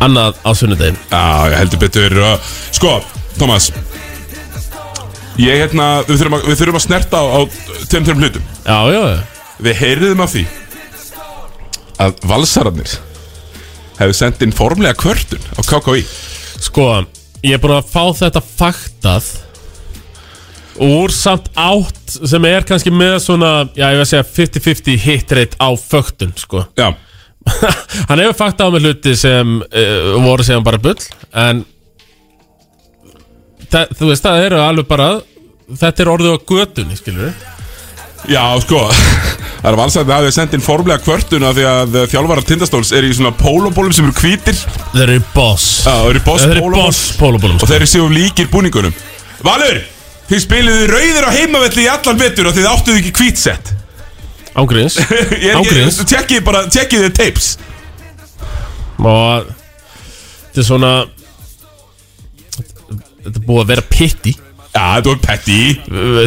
Annað 0.02 0.38
á 0.42 0.50
sunnudegin 0.56 0.96
Já, 1.12 1.22
ég 1.52 1.56
heldur 1.60 1.78
betur. 1.82 2.16
Uh, 2.18 2.54
Sko, 2.74 2.96
Thomas 3.38 3.70
Ég 5.40 5.60
hérna, 5.62 5.86
við 6.08 6.18
þurfum 6.20 6.36
að, 6.38 6.46
við 6.50 6.58
þurfum 6.60 6.78
að 6.80 6.84
snerta 6.84 7.20
á, 7.20 7.24
á 7.32 7.38
tveim 7.88 8.04
tveim 8.08 8.18
hlutum. 8.24 8.48
Já, 8.66 8.78
já, 8.92 9.00
já. 9.14 9.20
Við 9.68 9.78
heyrðum 9.84 10.24
af 10.24 10.34
því 10.34 10.42
Að 12.00 12.24
valsararnir 12.32 12.96
Hefur 14.00 14.16
sendt 14.16 14.42
inn 14.44 14.56
formlega 14.56 14.96
kvörtun 14.98 15.44
á 15.56 15.60
KKI 15.68 16.04
Sko, 16.60 16.88
ég 17.44 17.56
er 17.56 17.62
búin 17.62 17.76
að 17.78 17.88
fá 17.92 18.02
þetta 18.24 18.42
faktað 18.44 19.30
Úr 20.78 21.10
samt 21.10 21.50
átt 21.58 22.14
sem 22.30 22.44
er 22.48 22.64
kannski 22.68 22.92
með 22.94 23.16
svona 23.24 23.50
Já, 23.74 23.90
ég 23.90 23.98
veist 24.00 24.14
að 24.14 24.20
segja 24.20 24.28
50-50 24.60 25.00
hit 25.02 25.32
rate 25.36 25.58
á 25.58 25.68
föktun, 25.74 26.32
sko. 26.38 26.64
Já. 26.78 26.92
Hann 28.08 28.22
hefur 28.22 28.38
faktað 28.38 28.70
á 28.70 28.74
með 28.76 28.86
hluti 28.86 29.16
sem 29.18 29.58
uh, 29.64 30.14
voru 30.22 30.46
segjum 30.46 30.66
bara 30.66 30.80
bull 30.82 30.98
En 31.32 31.64
það, 33.70 33.94
Þú 33.98 34.10
veist, 34.12 34.26
það 34.26 34.44
eru 34.46 34.60
alveg 34.62 34.90
bara 34.90 35.10
Þetta 35.70 36.04
er 36.04 36.12
orðið 36.12 36.36
á 36.36 36.38
götunni, 36.52 36.98
skilur 36.98 37.32
Já, 38.28 38.44
sko 38.62 38.84
Það 39.60 39.68
er 39.68 39.76
valsararnir 39.76 40.16
að 40.16 40.26
við 40.26 40.34
sendt 40.36 40.54
inn 40.56 40.64
formlega 40.64 41.04
kvörtun 41.04 41.44
af 41.44 41.56
Því 41.56 41.64
að 41.68 41.96
þjálfarar 42.12 42.46
tindastóls 42.48 42.92
eru 42.96 43.10
í 43.10 43.16
svona 43.16 43.32
pólobólum 43.36 43.92
sem 43.92 44.06
eru 44.08 44.14
hvítir. 44.16 44.56
Þeir 44.94 45.02
eru 45.04 45.24
boss. 45.34 45.66
Já, 45.84 45.98
þeir 46.00 46.14
eru 46.14 46.22
pólobólum 46.24 46.76
boss 46.78 47.00
pólobólum. 47.20 47.58
Og 47.60 47.68
þeir 47.68 47.82
eru 47.82 47.88
séu 47.90 48.06
líkir 48.08 48.48
búningunum. 48.52 48.94
Valur, 49.44 49.82
þið 50.30 50.42
spiliðu 50.44 50.88
rauðir 50.90 51.26
á 51.26 51.30
heimavelli 51.34 51.84
í 51.86 51.90
allan 51.90 52.20
vetur 52.20 52.50
Og 52.50 52.56
þið 52.56 52.68
áttuðu 52.70 53.00
ekki 53.02 53.14
er 54.98 55.56
Ángríns 55.60 55.98
ekki, 56.00 56.10
tjekkið 56.10 56.44
bara, 56.46 56.60
tjekkið 56.70 57.04
þið 57.06 57.16
tapes. 57.18 57.48
Og 59.00 59.50
Þetta 60.50 60.62
er 60.62 60.66
svona 60.66 60.92
Þetta 63.20 63.34
er 63.36 63.44
búið 63.46 63.62
að 63.64 63.72
vera 63.74 63.86
pitti 63.90 64.36
Já, 64.70 64.84
þetta 65.00 65.10
var 65.10 65.22
petty. 65.24 65.54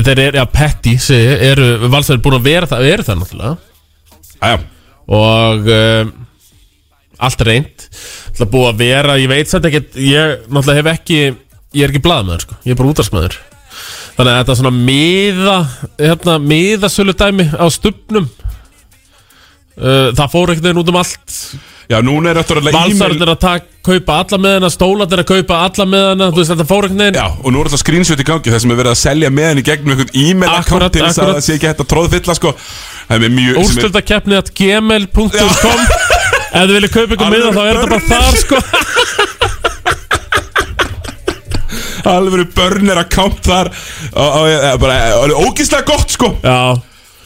Þeir 0.03 0.19
eru, 0.19 0.35
já, 0.35 0.43
petti 0.51 0.93
segi, 0.99 1.35
eru, 1.47 1.67
Valsar 1.87 2.17
er 2.17 2.23
búin 2.25 2.35
að 2.35 2.47
vera 2.49 2.67
það 2.67 2.87
Eru 2.89 3.05
það 3.07 3.21
náttúrulega. 3.21 3.53
Æja 4.43 4.57
Og 5.13 5.71
um, 5.77 6.11
Allt 7.23 7.45
reynd 7.47 7.87
Það 7.93 8.43
er 8.45 8.51
búið 8.57 8.69
að 8.73 8.83
vera, 8.83 9.17
ég 9.21 9.31
veit 9.31 9.51
samt 9.51 9.69
ekkert 9.69 9.95
Ég 9.99 10.43
náttúrulega 10.49 10.81
hef 10.81 10.91
ekki 10.97 11.19
Ég 11.23 11.87
er 11.87 11.93
ekki 11.93 12.03
blaðmaður, 12.05 12.43
sko, 12.45 12.59
ég 12.67 12.75
er 12.75 12.79
bara 12.81 12.91
útarsmaður 12.93 13.39
Þannig 14.13 14.29
að 14.31 14.39
þetta 14.39 14.53
er 14.53 14.59
svona 14.61 14.73
miða 14.77 15.57
Hérna, 15.97 16.35
miðasölu 16.53 17.15
dæmi 17.17 17.45
Á 17.57 17.65
stupnum 17.73 18.27
uh, 19.77 20.09
Það 20.13 20.27
fór 20.35 20.53
ekkert 20.53 20.67
veginn 20.67 20.81
út 20.83 20.91
um 20.93 20.99
allt. 21.01 21.37
Já, 21.91 21.97
núna 22.05 22.31
er 22.31 22.37
þetta 22.39 22.55
alveg 22.61 22.75
Valsarinn 22.77 23.23
er 23.25 23.31
að 23.33 23.39
taka, 23.43 23.65
kaupa 23.83 24.15
alla 24.23 24.37
með 24.39 24.53
hana 24.55 24.69
Stólarnir 24.71 25.17
er 25.17 25.23
að 25.25 25.31
kaupa 25.33 25.57
alla 25.67 25.85
með 25.89 26.05
hana 26.11 26.27
Þú 26.31 26.39
veist, 26.39 26.51
þetta 26.53 26.67
fór 26.69 26.87
ekkert 26.87 27.01
veginn. 27.03 27.17
Já, 27.19 27.25
og 27.43 27.49
nú 27.51 27.59
er 27.59 27.67
alltaf 27.69 27.81
screenshot 27.83 28.23
í 28.23 28.27
gangi 28.29 28.53
þar 28.53 28.63
sem 28.63 28.71
er 28.73 28.79
verið 28.79 28.93
að 28.93 29.01
selja 29.01 29.31
með 29.35 29.49
henni 29.51 29.65
gegnum 29.67 29.91
einhvern 29.95 30.15
e-mail 30.23 30.53
Akkurat, 30.53 30.87
account 30.87 30.95
til 30.95 31.03
þess 31.03 31.19
að 31.19 31.25
akkurat. 31.25 31.41
það 31.41 31.47
sé 31.49 31.57
ekki 31.57 31.69
hægt 31.71 31.83
að 31.83 31.89
tróðfylla 31.93 32.37
sko. 32.39 32.53
Það 33.09 33.27
er 33.27 33.35
mjög 33.35 33.59
Úrstöldakefni 33.65 34.39
at 34.39 34.53
gmail.com 34.61 35.83
Ef 36.53 36.67
þið 36.69 36.73
viljið 36.77 36.93
kaupa 36.95 37.17
ykkur 37.17 37.31
miða 37.33 37.51
þá 37.51 37.61
er 37.65 37.79
þetta 37.81 37.89
bara 37.89 38.01
þar 38.07 38.35
sko 38.45 38.57
alveg 42.09 42.51
börnir 42.55 42.99
account 43.01 43.43
þar 43.45 43.69
og, 44.13 44.39
og, 44.39 44.79
bara 44.81 44.97
ógíslega 45.43 45.85
gott 45.87 46.15
sko. 46.15 46.33
Já. 46.43 46.75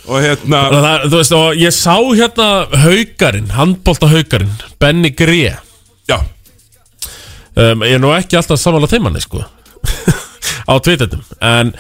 Og 0.08 0.24
hérna 0.24 0.62
það, 0.72 1.06
þú 1.12 1.18
veist, 1.20 1.36
og 1.36 1.60
ég 1.60 1.74
sá 1.76 1.96
hérna 2.00 2.50
haukarinn, 2.86 3.50
handbólta 3.58 4.08
haukarinn 4.12 4.54
Benny 4.80 5.12
Gré. 5.12 5.58
Já. 6.08 6.20
Um, 7.58 7.84
Ég 7.84 7.98
er 7.98 8.04
nú 8.04 8.14
ekki 8.16 8.38
alltaf 8.40 8.62
samanlega 8.62 8.96
þeim 8.96 9.08
manni 9.10 9.24
sko. 9.24 9.44
Á 10.72 10.74
tvitetum 10.84 11.24
En 11.44 11.72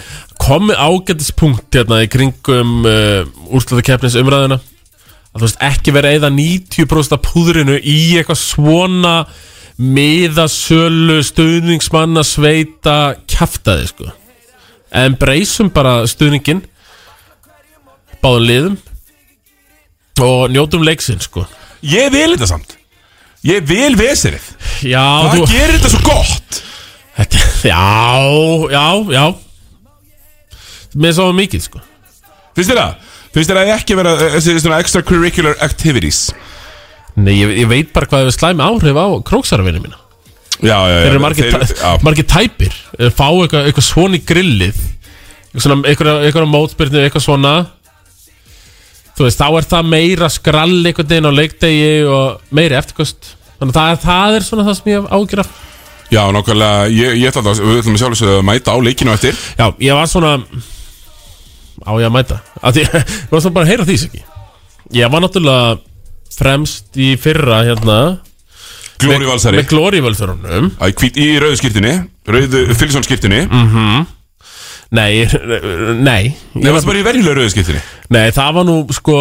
komið 0.41 0.79
ágætis 0.79 1.29
punkt 1.35 1.75
hérna 1.75 2.01
í 2.05 2.09
kringum 2.11 2.87
uh, 2.87 3.27
úrslutakeppnis 3.51 4.15
umræðuna 4.19 4.57
Að 4.57 5.37
þú 5.37 5.45
veist 5.45 5.63
ekki 5.67 5.93
vera 5.95 6.13
eða 6.15 6.31
90% 6.33 7.13
af 7.13 7.23
púðrinu 7.25 7.77
í 7.77 7.99
eitthvað 8.17 8.39
svona 8.41 9.13
miðasölu 9.77 11.19
stuðningsmanna 11.25 12.23
sveita 12.25 13.15
kjaftaði 13.29 13.89
sko 13.91 14.09
En 14.97 15.17
breysum 15.19 15.69
bara 15.73 15.99
stuðningin 16.09 16.63
Báðum 18.23 18.47
liðum 18.47 18.77
Og 20.25 20.47
njótum 20.53 20.85
leiksinn 20.87 21.21
sko 21.21 21.45
Ég 21.85 22.09
vil 22.13 22.31
þetta 22.33 22.49
samt 22.49 22.73
Ég 23.45 23.61
vil 23.69 23.93
veserið 23.99 24.47
Já, 24.87 25.03
Hvað 25.27 25.35
þú- 25.37 25.51
gerir 25.51 25.77
þetta 25.77 25.91
svo 25.93 26.01
gott? 26.07 26.61
Þetta, 27.17 27.43
já, 27.65 27.83
já, 28.73 28.87
já 29.13 29.25
Mér 30.97 31.13
svo 31.13 31.29
mikið 31.37 31.67
sko 31.67 31.83
Finnst 32.57 32.71
þér 32.73 32.81
það? 32.81 33.13
Finnst 33.37 33.51
þér 33.51 33.59
að 33.61 33.71
ekki 33.75 33.95
vera 33.99 34.11
eh, 34.17 34.31
þessi 34.39 34.57
svona 34.63 34.79
extracurricular 34.81 35.59
activities? 35.61 36.31
Nei, 37.17 37.33
ég, 37.39 37.53
ég 37.63 37.69
veit 37.71 37.89
bara 37.95 38.05
hvað 38.09 38.25
hefur 38.27 38.35
slæmi 38.35 38.61
áhrif 38.65 38.97
á 39.01 39.05
króksarvinni 39.25 39.81
mína. 39.81 39.97
Já, 40.61 40.77
já, 40.89 40.93
já. 40.93 40.99
Þeir 41.03 41.11
eru 41.15 41.21
margir, 41.23 41.47
þeir- 41.53 41.73
tæ, 41.77 42.03
margir 42.05 42.25
tæpir. 42.29 42.75
Eh, 42.99 43.09
Fá 43.13 43.25
eitthvað, 43.29 43.67
eitthvað 43.69 43.85
svona 43.87 44.17
í 44.17 44.23
grillið 44.25 44.77
Eitthvað 45.47 45.63
svona, 45.63 45.87
eitthvað, 45.89 46.19
eitthvað 46.27 46.47
mótbyrnu, 46.51 47.01
eitthvað 47.07 47.23
svona. 47.25 47.53
Þú 49.17 49.25
veist, 49.25 49.39
þá 49.41 49.47
er 49.57 49.65
það 49.71 49.87
meira 49.89 50.27
skrall 50.29 50.75
einhvern 50.85 51.07
veginn 51.09 51.29
á 51.29 51.33
leikdegi 51.33 51.87
og 52.05 52.41
meiri 52.53 52.77
eftirkost. 52.77 53.31
Þannig 53.57 53.73
að 53.73 53.77
það, 53.79 54.01
það 54.03 54.35
er 54.37 54.45
svona 54.45 54.65
það 54.67 54.75
sem 54.77 54.91
ég 54.91 54.99
hef 54.99 55.07
ágjur 55.17 55.41
af. 55.41 55.49
Já, 56.13 56.21
nákvæmlega, 56.35 56.83
ég, 56.93 57.15
ég 57.23 57.31
ætla 57.31 57.41
að 57.41 57.61
við 57.63 57.79
ætlum 57.81 57.97
að 57.97 58.03
sjálfsögðu 58.03 58.35
að 58.37 58.45
mæta 58.51 58.75
á 58.75 58.77
leikinu 58.85 59.13
eftir. 59.15 59.39
Já, 59.57 59.65
ég 59.87 59.97
var 59.97 60.07
svona 60.11 60.35
Á 61.87 61.91
ég 62.01 62.07
að 62.07 62.13
mæta? 62.15 62.37
Að 62.61 62.79
Ég 62.81 62.93
ég 62.93 63.31
var 63.33 63.41
svona 63.43 63.53
bara 63.57 63.65
að 63.67 63.71
heyra 63.73 63.85
því 63.87 63.97
ekki 64.07 64.21
Ég 64.97 65.11
var 65.13 65.21
náttúrulega 65.21 65.79
fremst 66.35 66.97
í 66.99 67.13
fyrra 67.21 67.63
hérna 67.67 67.99
Glóri 68.97 69.27
Valsari. 69.29 69.59
Með 69.59 69.67
glóri 69.69 69.99
valsarunum. 70.01 70.71
Æ, 70.81 70.85
hvít 70.97 71.17
í 71.21 71.25
rauðu 71.37 71.57
skiptinni 71.59 71.91
Rauðu 72.25 72.63
Fylsson 72.79 73.03
skiptinni 73.05 73.43
Mhm. 73.45 74.07
Nei, 74.97 75.27
nei. 76.07 76.31
Nei, 76.55 76.71
varstu 76.71 76.87
bara 76.89 77.01
í 77.01 77.05
venjulega 77.05 77.35
rauðu 77.37 77.51
skiptinni 77.53 77.81
Nei, 78.15 78.31
það 78.33 78.55
var 78.57 78.65
nú 78.65 78.77
sko 78.95 79.17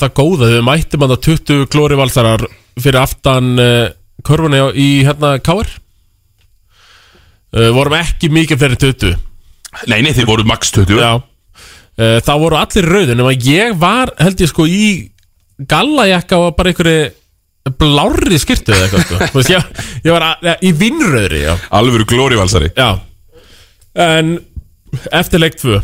það 0.00 0.14
góða 0.18 0.48
Við 0.56 0.64
mættum 0.66 1.04
að 1.06 1.14
20 1.28 1.68
glóri 1.70 1.98
valsarar 2.00 2.42
fyrir 2.80 2.98
aftan 3.04 3.52
uh, 3.60 3.92
körfunni 4.26 4.58
á- 4.64 4.74
í 4.74 4.88
hérna 5.06 5.36
Káar 5.44 5.68
uh, 7.54 7.70
Vorum 7.76 7.96
ekki 8.00 8.30
mikið 8.32 8.62
fyrir 8.64 8.80
20 8.82 9.14
Nei, 9.90 10.00
nei, 10.02 10.10
þið 10.16 10.26
voru 10.26 10.46
max 10.48 10.72
20 10.74 10.98
Já. 10.98 11.12
Uh, 12.00 12.18
Það 12.24 12.40
voru 12.42 12.58
allir 12.58 12.88
rauðin 12.96 13.20
Nefn 13.20 13.30
að 13.30 13.48
ég 13.52 13.78
var, 13.78 14.10
held 14.18 14.42
ég 14.42 14.50
sko, 14.50 14.66
í 14.66 15.10
gallajakka 15.68 16.38
og 16.40 16.54
bara 16.58 16.72
einhverju 16.72 17.10
blárri 17.80 18.38
skyrtu 18.40 18.72
eða 18.72 18.86
eitthvað 18.86 19.04
sko. 19.04 19.18
Þú 19.32 19.40
veist, 19.40 19.52
ég, 19.52 19.82
ég 20.06 20.14
var 20.14 20.26
að, 20.30 20.50
í 20.64 20.72
vinnröðri 20.76 21.42
já. 21.44 21.52
Alvöru 21.76 22.06
glóri 22.08 22.38
valsari. 22.40 22.70
Já. 22.76 22.94
En 24.00 24.38
eftir 25.12 25.42
leik 25.42 25.58
2 25.60 25.80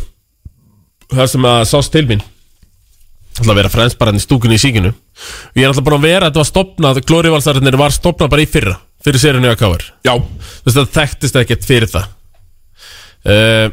Það 1.11 1.29
sem 1.31 1.45
að 1.47 1.61
sást 1.69 1.91
til 1.93 2.03
mín 2.07 2.21
Það 3.37 3.51
að 3.51 3.59
vera 3.59 3.71
fremst 3.71 3.97
bara 3.99 4.11
hann 4.11 4.17
í 4.17 4.23
stúkunni 4.23 4.55
í 4.57 4.61
síkinu. 4.61 4.89
Ég 5.53 5.61
er 5.61 5.69
alltaf 5.69 5.85
búin 5.85 5.99
að 5.99 6.07
vera, 6.07 6.29
þetta 6.29 6.41
var 6.41 6.47
stopnað 6.49 6.99
Glórivalsarinnir 7.05 7.77
var 7.79 7.93
stopnað 7.93 8.31
bara 8.33 8.43
í 8.43 8.49
fyrra 8.49 8.73
Fyrir 9.05 9.21
sérinu 9.21 9.51
að 9.51 9.59
káir 9.61 9.85
Já. 10.07 10.13
Þú 10.17 10.65
veist 10.65 10.79
það 10.79 10.93
þekktist 10.95 11.37
ekkert 11.43 11.67
fyrir 11.67 11.91
það. 11.91 12.07
Uh, 13.27 13.67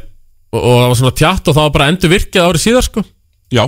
og, 0.53 0.59
og 0.59 0.75
það 0.75 0.87
var 0.91 0.99
svona 0.99 1.17
tjatt 1.21 1.49
og 1.49 1.57
það 1.57 1.65
var 1.65 1.75
bara 1.79 1.89
endur 1.91 2.11
virkið 2.11 2.45
árið 2.45 2.65
síðar 2.65 2.85
sko 2.85 3.03
Já. 3.53 3.61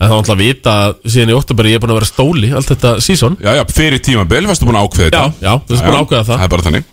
En 0.00 0.08
það 0.08 0.10
var 0.10 0.16
alltaf 0.16 0.34
að 0.34 0.40
vita 0.42 0.72
að 0.84 0.96
síðan 1.12 1.30
í 1.30 1.36
óttabæri 1.36 1.70
ég 1.70 1.78
er 1.78 1.82
búin 1.84 1.92
að 1.92 1.98
vera 2.00 2.08
stóli 2.08 2.48
Allt 2.56 2.70
þetta 2.72 2.90
sísón 3.04 3.36
Já, 3.38 3.52
já, 3.58 3.62
fyrir 3.70 4.02
tímabil, 4.02 4.42
varstu 4.48 4.66
búin 4.66 4.78
að 4.80 4.88
ákveða 4.88 5.06
þetta. 5.06 5.20
Já, 5.20 5.46
já, 5.46 5.52
þú 5.68 5.76
varst 5.76 5.86
búin 5.86 5.94
að 5.94 6.02
ákveða 6.04 6.24
það. 6.26 6.40
Það 6.40 6.46
er 6.46 6.52
bara 6.54 6.66
þannig. 6.66 6.90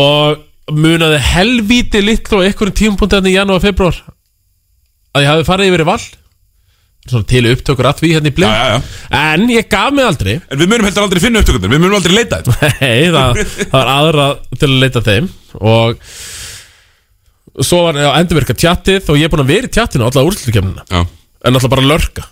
Og 0.00 0.72
munaði 0.78 1.20
helvíti 1.26 2.02
litlu 2.02 2.40
á 2.40 2.44
einhverjum 2.46 2.76
tímapunkti 2.80 3.18
hérna 3.18 3.32
í 3.32 3.36
janúar, 3.36 3.62
februar 3.62 4.02
að 5.12 5.24
ég 5.26 5.32
hafi 5.32 5.48
farið 5.50 5.72
yfir 5.72 5.84
í 5.84 5.88
val. 5.90 6.02
Svona 7.02 7.26
til 7.28 7.42
upptökur 7.50 7.88
að 7.90 7.98
því 8.00 8.12
hérna 8.14 8.30
í 8.30 8.34
Já, 8.38 8.48
já, 8.48 8.66
já. 8.72 9.00
En 9.18 9.48
ég 9.50 9.66
gaf 9.68 9.90
mig 9.92 10.06
aldrei. 10.06 10.36
En 10.48 10.60
við 10.60 10.70
munum 10.70 10.86
heldur 10.86 11.04
aldrei 11.04 11.20
finna 11.24 11.42
upptökundir, 11.42 11.72
við 11.74 11.82
munum 11.82 11.98
aldrei 11.98 12.14
leita 12.14 12.38
þetta. 12.40 12.70
Nei, 12.80 13.10
það, 13.10 13.40
það 13.58 13.74
var 13.74 13.90
aðra 13.96 14.28
til 14.54 14.70
að 14.70 14.78
leita 14.86 15.02
þeim. 15.10 15.28
Og 15.60 16.06
Svo 17.60 17.82
var 17.84 17.98
já, 18.00 18.06
endurverka 18.16 18.54
tjattið 18.56 19.10
Og 19.12 19.18
ég 19.20 19.28
er 19.28 19.32
búin 19.34 19.42
að 19.42 19.50
vera 19.52 19.68
í 19.68 19.72
tjattinu 19.76 20.06
Alla 20.06 20.22
úrslutkemnina 20.24 20.86
Já 20.88 21.02
En 21.42 21.54
alltaf 21.58 21.70
bara 21.72 21.82
lörka. 21.82 22.24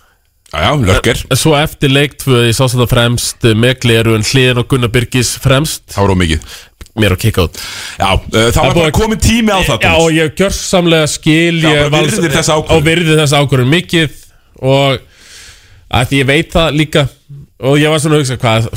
Já, 0.51 0.75
lörker. 0.75 1.21
En 1.31 1.39
Svo 1.39 1.53
eftir 1.55 1.91
leik 1.91 2.17
tvö 2.19 2.41
Ég 2.43 2.55
sá 2.55 2.65
þetta 2.65 2.87
fremst 2.91 3.45
Með 3.55 3.77
glerun 3.85 4.25
Hliðin 4.27 4.59
og 4.59 4.67
Gunnar 4.71 4.91
Birgis 4.91 5.37
fremst. 5.39 5.85
Það 5.93 6.03
var 6.03 6.13
ómikið 6.17 6.57
Mér 6.99 7.13
kika 7.15 7.45
út. 7.47 7.55
Já, 7.95 8.09
uh, 8.19 8.49
það 8.51 8.65
var 8.65 8.73
bara 8.75 8.91
komið 8.91 9.21
tími 9.23 9.53
á 9.55 9.63
það 9.63 9.85
Já, 9.85 9.91
og 9.95 10.09
ég 10.11 10.33
gjörsamlega 10.35 11.07
skil 11.07 11.61
Já, 11.63 11.69
bara 11.85 12.01
virðir 12.03 12.33
þessa 12.35 12.57
ákvörðun. 12.57 12.73
Og 12.75 12.83
virði 12.89 13.15
þessa 13.21 13.39
ákvörðun 13.39 13.71
mikið 13.71 14.17
Og 14.59 15.05
að 15.91 16.09
því 16.09 16.19
ég 16.19 16.27
veit 16.27 16.51
það 16.51 16.75
líka. 16.81 17.05
Og 17.63 17.79
ég 17.79 17.91
var 17.91 18.03
svona 18.03 18.19
að 18.19 18.25
hugsa 18.25 18.37
Hvað, 18.43 18.67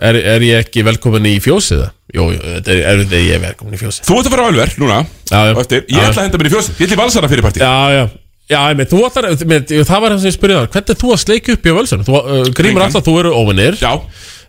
er, 0.00 0.20
er 0.36 0.46
ég 0.46 0.64
ekki 0.64 0.86
velkomin 0.88 1.28
í 1.28 1.36
fjósið? 1.44 1.84
Jú, 2.16 2.30
þetta 2.32 2.74
er 2.80 3.04
að 3.04 3.14
ég 3.20 3.36
er 3.36 3.44
velkomin 3.44 3.76
í 3.76 3.80
fjósið. 3.80 4.08
Þú 4.08 4.18
ert 4.18 4.28
að 4.28 4.34
fara 4.34 4.48
á 4.48 4.50
Ölver 4.54 4.74
núna. 4.80 4.98
Já, 5.30 5.38
já. 5.50 5.52
Og 5.52 5.76
Ég 5.76 6.00
ætla 6.00 6.16
að 6.16 6.26
henda 6.26 6.40
mér 6.40 6.50
í 6.50 6.52
fjósið. 6.56 6.80
Ég 6.80 6.88
ætla 6.88 6.96
í 6.96 7.00
valsara 7.04 7.32
fyrir 7.32 7.46
partí. 7.46 7.62
Já, 7.64 7.76
já 7.96 8.04
Já, 8.50 8.60
þú 8.90 9.00
ætlar, 9.06 9.30
með, 9.46 9.72
það 9.86 10.02
var 10.02 10.12
það 10.12 10.18
sem 10.18 10.30
ég 10.30 10.34
spurði 10.34 10.54
það 10.58 10.68
Hvernig 10.74 10.92
er 10.92 10.98
þú 10.98 11.10
að 11.14 11.20
sleika 11.22 11.54
upp 11.54 11.66
í 11.70 11.74
völsunum? 11.76 12.06
Þú 12.08 12.14
uh, 12.18 12.40
grímur 12.58 12.82
alltaf, 12.82 13.04
þú 13.06 13.12
eru 13.20 13.34
óvinnir 13.38 13.76
Já. 13.78 13.92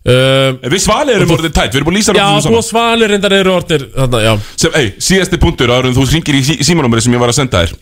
Uh, 0.02 0.56
Við 0.66 0.82
svalið 0.82 1.20
erum 1.20 1.34
orðið 1.36 1.54
tætt, 1.54 1.76
við 1.76 1.78
erum 1.78 1.90
búin 1.92 2.00
að 2.00 2.02
lýsa 2.02 2.16
Já, 2.18 2.26
þú 2.42 2.56
og 2.58 2.66
svalir 2.66 3.12
reyndar 3.14 3.36
eru 3.38 3.60
já. 4.26 4.32
Sem, 4.58 4.74
ei, 4.80 4.88
síðasti 4.98 5.38
punktur 5.38 5.70
áður 5.70 5.92
en 5.92 5.98
þú 6.00 6.06
ringir 6.10 6.40
í 6.40 6.42
sí 6.48 6.56
símanúmeri 6.66 7.06
sem 7.06 7.14
ég 7.14 7.22
var 7.22 7.30
að 7.30 7.38
senda 7.38 7.62
þér. 7.62 7.76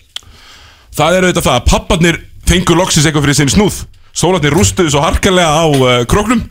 Það 1.00 1.16
er 1.16 1.28
auðvitað 1.30 1.48
það 1.48 1.56
að 1.56 1.70
papparnir 1.70 2.20
fengur 2.52 2.82
loksis 2.82 3.08
eitthvað 3.08 3.30
fyrir 3.30 3.40
sinn 3.40 3.54
snúð. 3.56 3.80
Sólarnir 4.12 4.58
rústuðu 4.58 4.92
svo 4.92 5.06
harkalega 5.06 5.48
á 5.48 5.66
uh, 5.72 5.96
króknum 6.12 6.44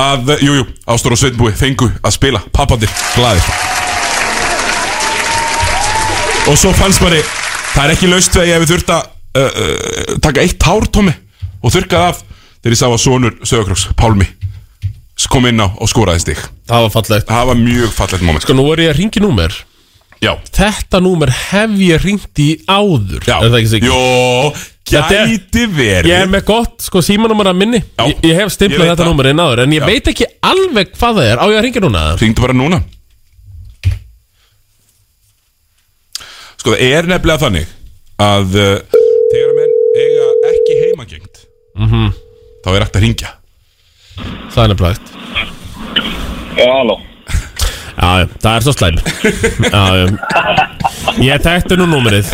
að, 0.00 0.32
uh, 0.38 0.48
jú, 0.48 0.64
Ástór 0.88 1.18
og 1.18 1.20
Sveinbúi 1.20 1.52
fengu 1.60 1.92
að 2.00 2.16
spila. 2.16 2.40
Papparnir 2.56 2.96
glaðir. 3.12 3.52
Og 6.48 6.56
svo 6.56 6.72
fannst 6.80 7.04
manni 7.04 7.20
það 7.72 7.84
er 7.84 7.94
ekki 7.96 8.12
laust 8.12 8.34
þegar 8.34 8.48
ég 8.48 8.58
hefði 8.58 8.70
þurft 8.74 8.94
að 8.94 9.02
uh, 9.02 9.48
uh, 9.48 10.14
taka 10.24 10.44
eitt 10.44 10.68
hár, 10.68 10.88
Tómi 10.92 11.14
og 11.62 11.74
þurrkað 11.74 12.08
af 12.10 12.22
þegar 12.62 12.76
ég 12.76 12.80
sá 12.80 12.88
að 12.90 13.02
sonur 13.02 13.36
Sögakróks, 13.42 13.88
Pálmi 13.98 14.28
kom 15.32 15.46
inn 15.48 15.62
á 15.62 15.70
og 15.70 15.88
skoraði 15.88 16.24
stig 16.24 16.40
Það 16.72 16.86
var 16.86 16.92
fallegt. 16.94 17.28
Það 17.28 17.48
var 17.50 17.58
mjög 17.60 17.92
fallegt 17.96 18.24
moment. 18.24 18.44
Sko, 18.46 18.56
nú 18.56 18.64
er 18.72 18.82
ég 18.84 18.92
að 18.92 18.98
ringi 19.00 19.22
númer. 19.22 19.56
Já. 20.22 20.30
Þetta 20.54 21.00
númer 21.02 21.32
hef 21.34 21.74
ég 21.82 22.04
ringt 22.06 22.40
í 22.40 22.48
áður. 22.70 23.26
Já. 23.26 23.34
Er 23.42 23.50
það 23.50 23.58
ekki 23.58 23.72
sikkert? 23.72 23.92
Jó, 23.92 24.62
gæti 24.88 25.64
verið. 25.74 26.08
Ég 26.12 26.22
er 26.24 26.30
með 26.32 26.46
gott, 26.48 26.76
sko, 26.86 27.02
símanúmer 27.04 27.50
að 27.50 27.58
minni. 27.58 27.82
Já, 27.82 28.06
Ég, 28.08 28.22
ég 28.30 28.40
hef 28.40 28.54
stimplað 28.54 28.92
þetta 28.92 29.08
númer 29.10 29.28
inn 29.32 29.42
áður 29.42 29.64
En 29.66 29.74
ég 29.74 29.82
Já. 29.82 29.88
veit 29.90 30.10
ekki 30.14 30.28
alveg 30.48 30.94
hvað 30.94 31.18
það 31.18 31.28
er. 31.28 31.42
Á 31.42 31.46
ég 31.50 31.58
að 31.58 31.66
ringa 31.66 31.84
núna? 31.84 32.04
Ringdu 32.22 32.46
bara 32.46 32.56
núna 32.56 32.80
Sko 36.62 36.74
það 36.76 36.82
er 36.94 37.08
nefnilega 37.10 37.42
þannig 37.42 37.70
að 38.22 38.52
uh, 38.54 38.98
þegar 39.32 39.54
menn 39.58 39.72
eiga 39.98 40.26
ekki 40.52 40.76
heimagengt 40.84 41.40
Mhm. 41.72 42.10
þá 42.62 42.68
er 42.76 42.82
hægt 42.84 42.96
að 42.98 43.02
ringja 43.06 43.30
Það 44.52 44.60
er 44.62 44.68
nefnilega 44.70 44.92
hægt. 44.92 45.08
Já, 46.60 46.66
halló. 46.68 46.96
Já, 47.96 48.10
það 48.44 48.56
er 48.58 48.64
svo 48.66 48.74
slæm. 48.76 48.98
Já, 49.72 49.84
já. 49.96 50.04
Ég 51.24 51.40
þekkti 51.46 51.78
nú 51.80 51.86
númerið. 51.88 52.28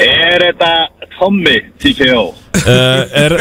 Er 0.00 0.46
þetta 0.46 0.70
Tommy 1.18 1.56
TKO? 1.82 2.22
uh, 2.62 3.22
Er 3.24 3.36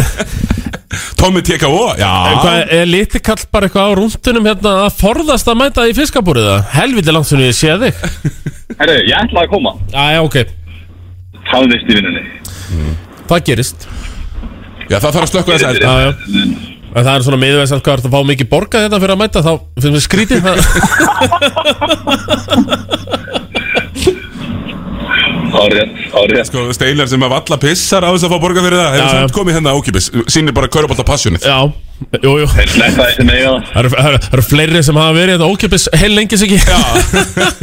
Tommy 1.20 1.42
TKO, 1.44 1.96
já. 2.00 2.12
En 2.32 2.38
hvað, 2.40 2.60
er 2.78 2.86
litli 2.88 3.20
kall 3.26 3.42
bara 3.52 3.68
eitthvað 3.68 3.90
á 3.90 3.92
rúndunum 4.00 4.46
hérna 4.48 4.72
að 4.86 4.94
forðast 5.00 5.48
að 5.52 5.58
mæta 5.60 5.88
í 5.90 5.96
fiskabúrið 5.98 6.46
það? 6.48 6.62
Helviti 6.76 7.12
langt 7.16 7.28
sem 7.30 7.42
ég 7.44 7.56
sé 7.58 7.72
þig. 7.82 7.94
Herru, 8.80 8.96
ég 9.02 9.16
ætlaði 9.18 9.44
að 9.48 9.52
koma. 9.56 9.72
Já, 9.92 10.04
já, 10.16 10.22
ok. 10.24 10.38
Táðist 11.50 11.90
í 11.90 11.94
vinnunni. 11.98 12.24
Það 13.30 13.40
gerist. 13.50 13.80
Já, 14.86 14.98
það 15.02 15.12
þarf 15.12 15.24
að 15.26 15.32
slökka 15.34 15.52
þess 15.58 15.66
Já, 15.82 15.94
já. 16.06 16.12
En 16.96 17.04
það 17.04 17.16
er 17.18 17.24
svona 17.26 17.42
miðvegs 17.42 17.74
að 17.76 17.82
hvað 17.84 17.94
er 17.98 18.00
að 18.08 18.14
fá 18.14 18.22
mikið 18.30 18.48
borgað 18.54 18.84
þetta 18.86 19.00
fyrir 19.04 19.14
að 19.18 19.22
mæta 19.26 19.40
þá 19.44 19.54
finnst 19.84 19.96
mér 19.98 20.06
skrítið 20.06 20.40
það 20.46 20.58
Árið, 25.56 25.92
árið 26.20 26.40
Sko, 26.50 26.64
Steinar 26.76 27.08
sem 27.12 27.24
að 27.26 27.32
valla 27.36 27.58
pissar 27.62 28.04
á 28.06 28.10
þess 28.12 28.26
að 28.28 28.34
fá 28.36 28.40
borga 28.44 28.64
fyrir 28.66 28.80
það 28.82 28.86
Já, 28.86 28.96
Hefur 28.96 29.06
já. 29.06 29.22
samt 29.26 29.36
komið 29.38 29.58
hérna 29.60 29.74
ókipis 29.80 30.08
Sýnir 30.36 30.56
bara 30.58 30.68
kaurabólta 30.74 31.06
passjónið 31.08 31.46
Já, 31.48 31.58
jú, 32.26 32.34
jú. 32.42 32.48
Þeir 32.56 32.72
sleppa 32.76 33.06
þessi 33.10 33.28
með 33.30 33.40
það 33.46 33.70
Það 33.70 33.80
eru- 33.84 33.94
það 33.96 34.10
eru- 34.12 34.22
það 34.26 34.38
eru 34.40 34.46
fleiri 34.50 34.84
sem 34.90 35.00
hafa 35.02 35.14
verið 35.20 35.38
þetta 35.38 35.52
ókipis 35.56 35.88
heil 36.02 36.12
lengi 36.18 36.38
sig 36.42 36.56
ekki 36.58 36.66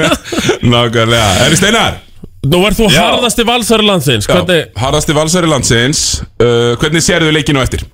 Nákvæmlega. 0.73 1.28
Herri 1.43 1.56
Steinar. 1.60 1.98
Nú 2.43 2.59
ert 2.66 2.74
þú 2.78 2.89
Já. 2.90 3.02
harðasti 3.12 3.44
valsari 3.47 3.85
landsins. 3.86 4.27
Já, 4.27 4.35
Hvernig, 4.40 4.70
harðasti 4.82 5.14
valsari 5.14 5.47
landsins. 5.51 6.01
Uh, 6.43 6.73
Hvernig 6.81 7.05
sérðu 7.06 7.31
leikinu 7.36 7.60
eftir? 7.62 7.85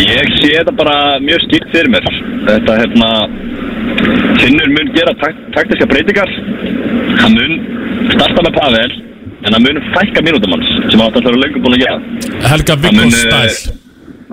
Ég 0.00 0.28
sé 0.38 0.52
þetta 0.54 0.72
bara 0.78 0.96
mjög 1.22 1.42
skýrt 1.48 1.72
fyrir 1.74 1.90
mér. 1.92 2.06
Þetta 2.46 2.76
hérna 2.84 3.08
Finnur 4.40 4.70
mun 4.72 4.92
gera 4.94 5.12
takt, 5.20 5.40
taktiska 5.56 5.86
breytingar. 5.90 6.30
Hann 7.20 7.34
mun 7.36 7.56
starta 8.16 8.44
með 8.46 8.58
Pavel 8.58 8.92
En 9.40 9.56
hann 9.56 9.64
mun 9.64 9.78
fækka 9.94 10.24
mínútum 10.26 10.56
hans 10.56 10.72
Sem 10.92 11.02
átt 11.04 11.16
að 11.16 11.22
það 11.22 11.30
eru 11.32 11.42
löngu 11.44 11.62
búin 11.64 11.76
að 11.76 11.84
gera. 11.84 11.98
Helga 12.50 12.76
Hann 12.76 12.82
Viggo 12.84 13.04
mun, 13.04 13.14
eh, 13.14 13.22
stæl. 13.24 13.78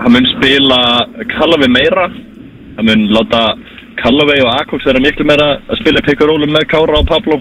Hann 0.01 0.13
mun 0.15 0.27
spila 0.33 0.79
Kallavi 1.35 1.69
meira. 1.77 2.07
Hann 2.77 2.89
mun 2.89 3.05
láta 3.15 3.43
Kallavi 4.01 4.41
og 4.45 4.51
Akox 4.61 4.85
vera 4.85 5.03
miklu 5.03 5.25
meira 5.25 5.47
að 5.69 5.79
spila 5.81 6.03
pick-and-rollum 6.05 6.51
með 6.53 6.67
Kára 6.73 6.99
og 6.99 7.07
Pablo. 7.07 7.39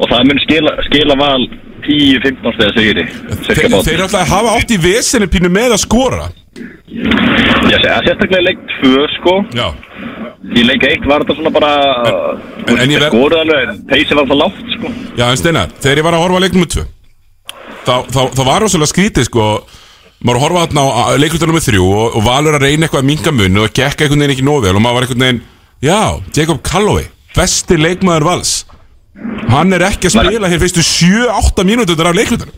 Og 0.00 0.08
það 0.10 0.24
mun 0.30 0.40
skila, 0.46 0.72
skila 0.88 1.18
val 1.20 1.44
10-15 1.84 2.54
stegar 2.56 2.72
sigri 2.78 3.04
Þeir, 3.04 3.58
þeir 3.84 3.94
eru 3.94 4.06
alltaf 4.06 4.22
að 4.22 4.32
hafa 4.32 4.54
átt 4.58 4.72
í 4.74 4.78
vesinni 4.80 5.28
pínu 5.30 5.50
með 5.52 5.76
að 5.76 5.84
skora 5.84 6.30
Já, 6.54 7.76
sé- 7.82 7.94
sérstaklega 8.06 8.40
í 8.42 8.46
leik 8.48 8.58
2 8.82 9.06
sko. 9.18 9.34
Já. 9.56 9.68
Í 10.54 10.62
leik 10.68 10.82
1 10.86 11.06
var 11.08 11.24
þetta 11.24 11.36
svona 11.38 11.50
bara 11.54 11.70
en- 12.68 12.78
en 12.78 12.90
ég 12.90 13.00
ver- 13.00 13.10
Skoruð 13.10 13.40
alveg, 13.40 13.68
en 13.68 13.78
peysi 13.88 14.14
var 14.14 14.24
alltaf 14.24 14.38
lágt 14.42 14.74
sko. 14.76 14.92
Já, 15.16 15.30
en 15.30 15.36
Steinar, 15.36 15.68
þegar 15.80 15.98
ég 15.98 16.04
var 16.04 16.12
að 16.14 16.22
horfa 16.24 16.38
á 16.38 16.42
leiknum 16.44 16.62
með 16.64 16.72
tvö 16.74 16.84
þá, 17.84 17.94
þá, 18.14 18.20
þá 18.36 18.42
var 18.44 18.60
rosalega 18.62 18.92
skrítið 18.92 19.24
sko. 19.30 19.46
Maður 20.24 20.38
að 20.38 20.44
horfa 20.44 20.66
þarna 20.66 20.82
á 20.88 21.04
leiklutunum 21.20 21.56
með 21.58 21.66
þrjú 21.68 21.84
og, 21.84 22.16
og 22.16 22.22
valur 22.24 22.54
að 22.56 22.62
reyna 22.64 22.86
eitthvað 22.86 23.02
að 23.02 23.08
minga 23.10 23.32
munn 23.32 23.58
og 23.60 23.72
gekk 23.76 24.00
einhvern 24.04 24.20
veginn 24.24 24.34
ekki 24.36 24.46
nóg 24.46 24.62
vel 24.64 24.76
og 24.76 24.80
maður 24.84 24.94
var 24.94 25.02
einhvern 25.04 25.24
veginn 25.24 25.42
já, 25.84 26.20
Jacob 26.38 26.62
Calloway, 26.64 27.04
besti 27.36 27.76
leikmaður 27.76 28.24
vals. 28.24 28.52
Hann 29.50 29.72
er 29.76 29.80
ekki 29.90 30.08
að 30.08 30.14
spila 30.16 30.48
hér 30.48 30.62
fyrstu 30.62 30.80
7-8 30.80 31.64
mínútur 31.68 32.06
af 32.08 32.14
leiklutunum. 32.16 32.54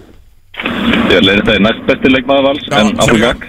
Ég 1.10 1.20
leir 1.26 1.40
þetta 1.42 1.54
er 1.56 1.64
næst 1.66 1.82
besti 1.88 2.08
leikmaður 2.12 2.46
vals 2.46 2.68
En 2.70 2.94
Afrikak 3.02 3.48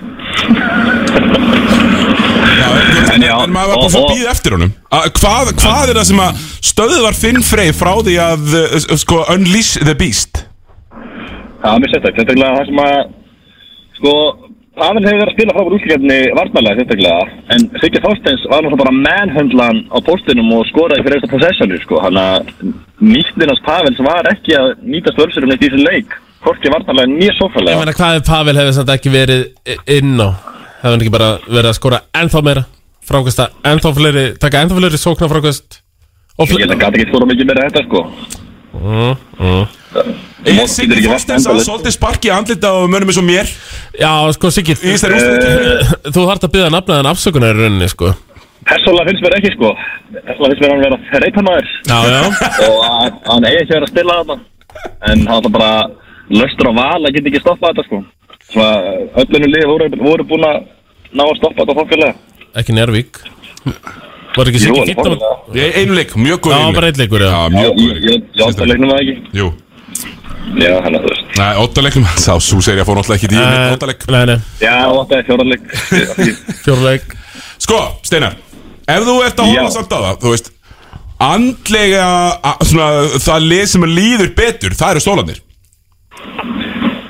En 3.14 3.23
já 3.23 3.34
en 3.43 3.53
maður 3.53 3.72
var 3.72 3.77
bara 3.81 3.89
svo 3.93 4.03
og- 4.05 4.11
býð 4.14 4.27
eftir 4.31 4.55
honum. 4.57 4.73
Að, 4.93 5.05
hvað, 5.19 5.53
hvað 5.61 5.89
er 5.91 5.99
það 5.99 6.07
sem 6.11 6.19
að 6.26 6.41
stöðvar 6.72 7.15
Finn 7.18 7.41
Frey 7.45 7.72
frá 7.76 7.93
því 8.05 8.15
að 8.22 8.57
uh, 8.59 8.97
sko, 9.01 9.23
unleash 9.34 9.80
the 9.84 9.95
beast? 9.97 10.43
Já, 11.64 11.72
mér 11.81 11.89
sett 11.93 12.03
það, 12.05 12.14
sérstaklega 12.19 12.57
það 12.59 12.68
sem 12.72 12.84
að 12.85 12.99
Sko, 13.97 14.11
Pavel 14.77 15.01
hefur 15.01 15.18
verið 15.18 15.30
að 15.31 15.34
spila 15.34 15.53
frá 15.55 15.64
úrslíkjarni 15.73 16.18
varnalega 16.38 16.77
sérstaklega. 16.77 17.22
En 17.55 17.64
Siggi 17.81 18.01
Þorsteins 18.03 18.43
var 18.51 18.61
náttúrulega 18.61 18.84
bara 18.84 18.97
manhundlan 18.99 19.80
á 19.89 19.97
postinum 20.05 20.51
og 20.53 20.68
skoraði 20.69 21.01
fyrir 21.07 21.18
eftir 21.18 21.31
possessionu 21.34 21.80
sko. 21.81 21.97
Hann 22.03 22.19
að 22.22 22.51
nýttinast 23.01 23.65
Pavels 23.65 23.97
var 24.05 24.30
ekki 24.30 24.53
að 24.59 24.76
nýta 24.85 25.15
störsurum 25.15 25.49
neitt 25.49 25.65
í 25.65 25.72
þessu 25.73 25.81
leik 25.88 26.14
Hvorki 26.45 26.72
varnalega 26.73 27.11
nýja 27.11 27.31
Ég 27.31 27.39
sófalega 27.39 27.81
meina 27.81 27.95
hvað 27.97 28.19
ef 28.19 28.27
Pavel 28.27 28.57
hefði 28.59 28.77
samt 28.77 28.93
ekki 28.93 29.14
verið 29.14 29.45
inn 29.97 30.15
á? 30.22 30.30
Hefði 30.84 30.93
hann 30.93 31.03
ekki 31.05 31.15
bara 31.18 31.31
verið 31.47 31.72
að 31.72 31.77
skora 31.80 32.03
ennþá 32.18 32.43
meira? 32.45 32.64
Frákvæmsta, 33.07 33.49
ennþá 33.72 33.93
fleiri 33.97 34.26
Taka 34.41 34.64
ennþá 34.64 34.80
fleiri 34.81 35.01
sóknar 35.01 35.31
frákvæmst 35.31 35.81
Ég 36.38 36.53
held 36.53 36.76
að 36.76 36.81
gæti 36.84 36.99
ekki 37.01 37.09
skora 37.09 37.26
mikið 37.31 37.47
meira 37.49 37.64
þetta 37.65 37.81
sko. 37.88 38.01
Mm, 38.77 39.14
mm. 39.41 39.64
Er 40.45 40.68
Siggi 40.69 41.01
Þorsteins 41.01 41.47
að 41.49 41.61
svolítið 41.65 41.95
sparki 41.95 42.30
andlita 42.30 42.73
og 42.77 42.91
mönnum 42.91 43.09
eins 43.09 43.18
og 43.18 43.26
mér 43.26 43.49
Já, 43.97 44.11
sko 44.35 44.51
Siggi. 44.53 44.76
Þú 44.77 46.27
þarft 46.27 46.45
að 46.45 46.51
byggja 46.53 46.69
nafnaðan 46.76 47.09
afsökunar 47.09 47.57
í 47.57 47.64
rauninni, 47.64 47.89
sko. 47.89 48.11
Persónulega 48.68 49.09
finnst 49.09 49.26
mér 49.26 49.38
ekki 49.39 49.53
sko. 49.55 49.72
Persónulega 50.14 50.51
finnst 50.51 50.61
mér 50.61 50.73
hann 50.76 50.84
vera 50.85 51.23
reytamæður 51.26 51.72
Já, 51.89 51.97
já. 52.14 52.22
Og 52.68 52.77
að 52.91 53.18
hann 53.31 53.49
eigi 53.49 53.61
ekki 53.64 53.72
að 53.72 53.77
vera 53.80 53.88
að 53.88 53.93
stilla 53.95 54.19
þarna. 54.19 54.38
En 55.09 55.26
hann 55.31 55.47
var 55.47 55.55
bara 55.57 55.72
löstur 56.34 56.72
á 56.72 56.74
val 56.78 57.02
að 57.08 57.14
geta 57.16 57.32
ekki 57.32 57.44
stoppað 57.44 57.74
þetta 57.74 57.86
sko. 57.88 57.99
Svona 58.48 58.72
öllinu 59.24 59.52
lið 59.52 59.66
voru, 59.68 59.88
voru 60.02 60.26
búin 60.28 60.45
að 60.48 60.60
ná 61.18 61.24
að 61.28 61.38
stoppa 61.40 61.64
þetta 61.64 61.78
þokkilega 61.82 62.14
Ekki 62.62 62.76
Njárvík 62.76 63.20
Var 64.38 64.49
ekki 64.52 64.60
Jú, 64.62 64.64
Siggi 64.64 64.82
alveg 64.82 64.91
fýtt 64.95 65.24
á 65.24 65.32
Ég 65.58 65.64
er 65.68 65.80
einu 65.82 65.98
leik, 65.98 66.14
mjög 66.16 66.41
góð 66.45 66.56
Já, 66.56 66.68
bara 66.78 66.91
einn 66.91 67.02
leikur, 67.02 67.24
já. 67.24 67.32
Já, 68.38 68.45
að 68.48 68.68
leiknum 68.72 68.94
það 68.94 69.02
ekki? 69.04 69.16
Jú. 69.40 69.48
Já, 70.58 70.72
hann 70.80 70.95
að 70.95 71.04
þú 71.04 71.10
veist. 71.12 71.32
Nei, 71.38 71.49
óttaleiknum, 71.60 72.06
sá 72.24 72.32
svo 72.40 72.60
segir 72.64 72.80
ég 72.80 72.84
að 72.86 72.90
fór 72.90 72.99
náttúrulega 73.02 73.20
ekki 73.20 73.36
í 73.36 73.41
uh, 73.41 73.72
óttaleik 73.76 74.06
Nei, 74.16 74.22
nei, 74.30 74.38
Já, 74.64 74.76
átti 74.88 75.18
að 75.18 75.26
fjóraleik 75.28 75.66
fjórleik 76.66 77.18
Sko, 77.60 77.82
Steinar 78.08 78.38
Ef 78.88 79.04
þú 79.04 79.18
ert 79.26 79.41
að 79.44 79.52
horfa 79.52 79.74
samt 79.76 79.91
á 79.91 79.99
það, 79.99 80.22
þú 80.24 80.32
veist 80.36 80.54
Andlega, 81.28 82.08
svona, 82.62 82.88
það 83.26 83.45
lið 83.52 83.64
sem 83.74 83.86
líður 83.90 84.32
betur, 84.38 84.76
það 84.78 84.95
eru 84.95 85.04
stólanir 85.04 85.40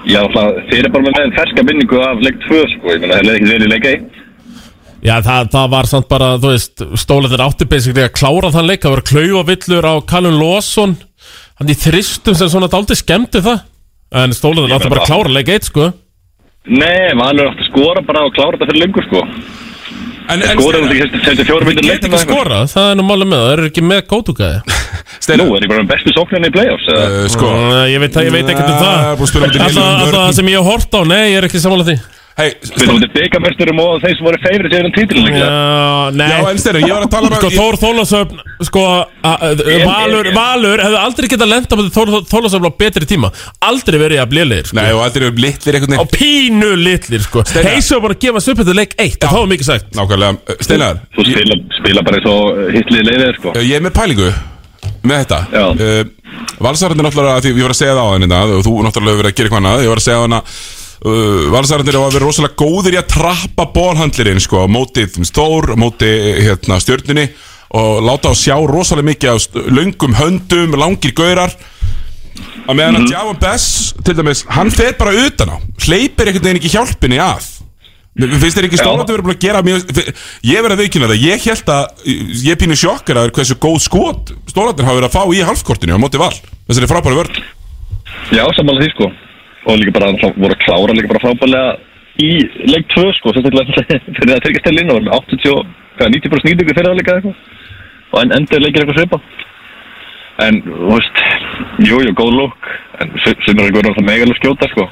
Já, 0.08 0.22
alltaf, 0.24 0.62
þeir 0.70 0.80
eru 0.80 0.92
bara 0.94 1.06
með 1.06 1.18
með 1.18 1.36
ferska 1.36 1.66
minningu 1.68 2.00
af 2.06 2.22
leik 2.24 2.40
2 2.46 2.62
sko 2.74 2.94
Ég 2.94 3.04
meina, 3.04 3.18
þeir 3.20 3.28
leik 3.28 3.38
ekki 3.42 3.52
vel 3.52 3.66
í 3.66 3.72
leik 3.74 3.88
1 3.92 4.06
Já, 5.08 5.14
það, 5.24 5.50
það 5.54 5.68
var 5.76 5.90
samt 5.92 6.08
bara, 6.10 6.30
þú 6.42 6.54
veist 6.54 6.86
Stólaðir 7.04 7.44
átti 7.46 7.68
basically 7.70 8.06
að 8.06 8.16
klára 8.18 8.54
þann 8.56 8.70
leik 8.72 8.86
Það 8.86 8.96
var 8.96 9.04
klauavillur 9.12 9.88
á 9.88 9.96
Callum 10.10 10.40
Lawson. 10.42 10.96
Hann 11.60 11.74
í 11.74 11.78
þristum 11.78 12.38
sem 12.38 12.50
svona 12.52 12.70
dálítið 12.72 13.02
skemmti 13.02 13.44
það. 13.46 13.62
En 14.24 14.36
stólaðir 14.36 14.72
Ég 14.72 14.80
átti 14.80 14.88
meina 14.88 14.96
bara 14.96 15.06
að 15.06 15.12
klára 15.12 15.36
leik 15.38 15.54
eitt, 15.54 15.70
sko. 15.70 15.92
Nei, 16.68 17.14
Valur 17.20 17.52
átti 17.52 17.64
að 17.64 17.70
skora 17.70 18.04
bara 18.08 18.26
og 18.28 18.36
klára 18.36 18.58
þetta 18.58 18.72
fyrir 18.72 18.86
lengur 18.88 19.08
sko 19.08 19.24
En, 20.28 20.42
en 20.44 20.60
Skoraði 20.60 20.88
þetta 21.00 21.18
ekki 21.18 21.26
þessi 21.30 21.46
fjóra 21.48 21.68
myndir 21.70 21.86
get 21.88 22.08
ekki 22.10 22.20
skorað, 22.26 22.66
það 22.74 22.90
er 22.92 22.98
nú 23.00 23.06
málið 23.08 23.30
með 23.32 23.40
það 23.40 23.48
Það 23.48 23.54
eru 23.58 23.70
ekki 23.72 23.84
með 23.88 24.02
góðtúkaði 24.12 24.58
Nú, 25.40 25.46
er 25.56 25.64
ég 25.64 25.72
bara 25.72 25.84
með 25.84 25.90
bestu 25.94 26.14
sóknarni 26.16 26.50
í 26.50 26.54
play-offs 26.56 26.90
eða? 26.92 27.08
uh, 27.08 27.26
Sko. 27.32 27.50
Ég 27.92 28.04
veit, 28.04 28.20
ég 28.28 28.34
veit 28.36 28.52
ekkert 28.52 28.70
um 28.72 28.80
það. 28.80 29.00
Alltaf 29.68 30.14
það 30.14 30.36
sem 30.38 30.52
ég 30.52 30.60
hef 30.60 30.70
hort 30.72 30.96
á, 30.96 31.02
nei, 31.08 31.24
ég 31.32 31.40
er 31.42 31.48
ekki 31.50 31.64
samanlega 31.64 31.96
því 31.96 32.17
Hei, 32.38 32.52
Við 32.62 33.02
í 33.02 33.08
byggamörsturum 33.16 33.80
og 33.82 34.04
þeir 34.04 34.12
sem 34.14 34.26
voru 34.28 34.38
feyrið 34.44 34.74
sér 34.76 34.86
um 34.86 34.92
títilin 34.94 35.38
Já, 35.40 35.46
nei. 36.14 36.28
Já, 36.30 36.36
en 36.52 36.60
Steinar, 36.62 36.84
ég 36.84 36.92
var 36.94 37.06
að 37.08 37.14
tala 37.16 37.30
um 37.32 37.34
Sko, 37.40 37.50
Þór 37.56 37.78
Þólasöfn 37.82 38.44
Sko, 38.68 38.84
Valur, 39.88 40.30
Valur 40.36 40.84
hefði 40.86 41.00
aldrei 41.02 41.28
getað 41.32 41.50
lenda 41.50 41.80
með 41.80 41.90
Þór 41.96 42.12
Þólasöfn 42.30 42.70
á 42.70 42.72
betri 42.78 43.10
tíma. 43.10 43.32
Aldrei 43.66 43.98
verið 44.04 44.22
að 44.22 44.30
bliðleir 44.36 44.70
sko. 44.70 44.78
Nei, 44.78 44.86
og 44.94 45.02
aldrei 45.08 45.26
eru 45.26 45.44
litlir 45.48 45.80
einhvern 45.80 45.98
Á 45.98 46.06
pínu 46.14 46.70
litlir, 46.78 47.26
sko. 47.26 47.42
Steinar. 47.42 47.74
Heisu 47.74 47.98
var 47.98 48.06
bara 48.06 48.20
að 48.20 48.24
gefa 48.28 48.46
sig 48.46 48.54
upp 48.54 48.62
þetta 48.62 48.78
leik 48.84 48.96
eitt 49.02 49.20
Það 49.26 49.42
var 49.42 49.52
mikið 49.56 49.70
sagt. 49.72 49.92
Nákvæmlega, 49.98 50.38
uh, 50.38 50.64
Steinar. 50.70 51.04
Þú 51.18 51.28
spila, 51.32 51.60
spila 51.82 52.06
bara 52.06 52.22
eins 52.22 52.32
og 52.36 52.64
hitlið 52.78 53.06
leiðir 53.10 53.38
sko. 53.42 53.58
Uh, 53.58 53.66
Ég 53.66 53.82
er 53.82 53.88
með 53.88 53.98
pælingu 53.98 54.32
með 55.08 55.26
þetta. 55.26 55.42
Uh, 55.74 56.02
Valsararnir 56.62 57.08
náttúrulega, 57.08 57.42
því 57.42 57.56
ég 57.56 57.66
var 57.66 57.74
að 57.74 57.82
segja 57.82 57.98
það 57.98 58.06
á 58.06 58.14
henni 58.14 58.42
og 58.58 58.66
þú 58.66 58.82
náttúrulega 58.86 59.16
hefur 59.16 59.24
verið 59.24 59.32
að 59.32 59.38
gera 59.38 59.48
eitthvað 59.48 59.62
annað 59.64 59.86
Ég 59.88 59.92
var 59.92 60.02
að 60.02 60.06
segja 60.06 60.20
á 60.22 60.26
henni 60.28 60.42
uh, 61.06 61.48
Valsararnir 61.54 61.98
hafa 62.00 62.14
verið 62.16 62.26
rosalega 62.28 62.58
góðir 62.62 62.98
í 62.98 63.02
að 63.02 63.10
trappa 63.14 63.68
bólhandlirinn 63.76 64.42
sko, 64.44 64.64
á 64.66 64.68
móti 64.72 65.06
þú 65.10 65.24
veist, 65.24 65.36
Þór, 65.38 65.74
á 65.74 65.78
móti 65.78 66.12
hérna, 66.48 66.80
stjörnunni 66.84 67.28
og 67.78 68.00
láta 68.08 68.32
á 68.32 68.34
sjá 68.38 68.56
rosalega 68.64 69.10
mikið 69.12 69.34
af 69.34 69.42
st- 69.44 69.68
löngum 69.76 70.16
höndum, 70.16 70.78
langir 70.80 71.12
gaurar. 71.18 71.52
Að 72.68 72.76
meðan 72.80 73.02
að 73.02 73.12
Javon 73.12 73.38
Bess 73.42 73.94
til 74.04 74.16
dæmis, 74.16 74.46
hann 74.52 74.72
fer 74.72 74.96
bara 75.00 75.14
utan 75.26 75.52
á 75.52 75.58
hleypir 75.84 76.30
einhvern 76.30 76.46
veginn 76.48 76.60
ekki 76.62 76.74
hjálpinni 76.76 77.20
að. 77.24 77.54
Finnst 78.18 78.58
þér 78.58 78.66
ekki 78.66 78.80
stólandi 78.82 79.14
verið 79.14 79.28
búin 79.28 79.36
að 79.36 79.44
gera 79.44 79.60
mjög, 79.62 79.92
Ég 80.42 80.64
verið 80.66 80.74
að 80.74 80.80
viðkynna 80.82 81.10
það 81.12 81.20
Ég 81.22 81.44
held 81.52 81.68
að 81.70 82.08
Ég 82.48 82.58
pínu 82.58 82.78
sjokkar 82.82 83.20
að 83.22 83.30
hversu 83.36 83.58
góð 83.62 83.76
skot 83.84 84.32
Stólandir 84.50 84.88
hafa 84.88 84.98
verið 84.98 85.10
að 85.12 85.18
fá 85.20 85.36
í 85.38 85.44
halfkortinu 85.46 85.94
á 85.94 86.02
móti 86.02 86.18
val. 86.18 86.32
Þessari 86.66 86.90
frábæri 86.90 87.20
vörn. 87.20 87.38
Já, 88.34 88.42
samanlega 88.58 88.88
því 88.88 88.94
sko 88.96 89.12
Og 89.68 89.80
líka 89.82 89.94
bara, 89.98 90.14
það 90.22 90.38
voru 90.40 90.56
að 90.56 90.64
klára 90.64 90.96
líka 90.96 91.12
bara 91.12 91.24
frábælega 91.26 91.72
í 92.24 92.30
leik 92.72 92.88
2 92.96 93.04
sko 93.20 93.34
Sérstaklega 93.36 93.74
fyrir 94.18 94.36
að 94.38 94.44
tryggja 94.46 94.64
stelinn 94.64 94.92
og 94.94 95.00
var 95.00 95.06
með 95.08 95.18
80, 95.18 95.74
hvað, 95.98 96.14
90% 96.16 96.48
nýtingu 96.52 96.76
fyrir 96.78 96.90
það 96.90 97.00
líka 97.02 97.16
eitthvað. 97.18 97.42
Og 98.08 98.20
en 98.24 98.36
endur 98.38 98.64
leikir 98.64 98.86
eitthvað 98.86 99.02
svipa. 99.02 99.20
En, 100.46 100.60
þú 100.68 100.92
veist, 100.94 101.20
jú, 101.82 101.98
jú, 102.06 102.12
góð 102.14 102.36
lúk 102.38 102.68
En 103.02 103.10
sem 103.24 103.58
er 103.58 103.72
eitthvað 103.72 104.06
megalega 104.06 104.38
skjóta 104.38 104.68
sko. 104.70 104.86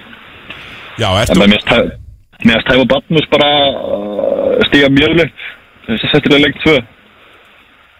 Já, 0.97 1.07
En 1.11 1.21
ertu 1.21 1.37
með 1.37 1.51
mér 1.53 1.61
stæ- 1.61 1.91
mér 2.49 2.57
að 2.59 2.63
stæfa 2.65 2.87
Batmus 2.93 3.27
bara 3.29 3.49
uh, 3.69 4.55
stíga 4.71 4.89
mjög 4.93 5.13
Þessi 5.85 6.09
sérstaklega 6.09 6.47
leik 6.47 6.57
2 6.65 6.75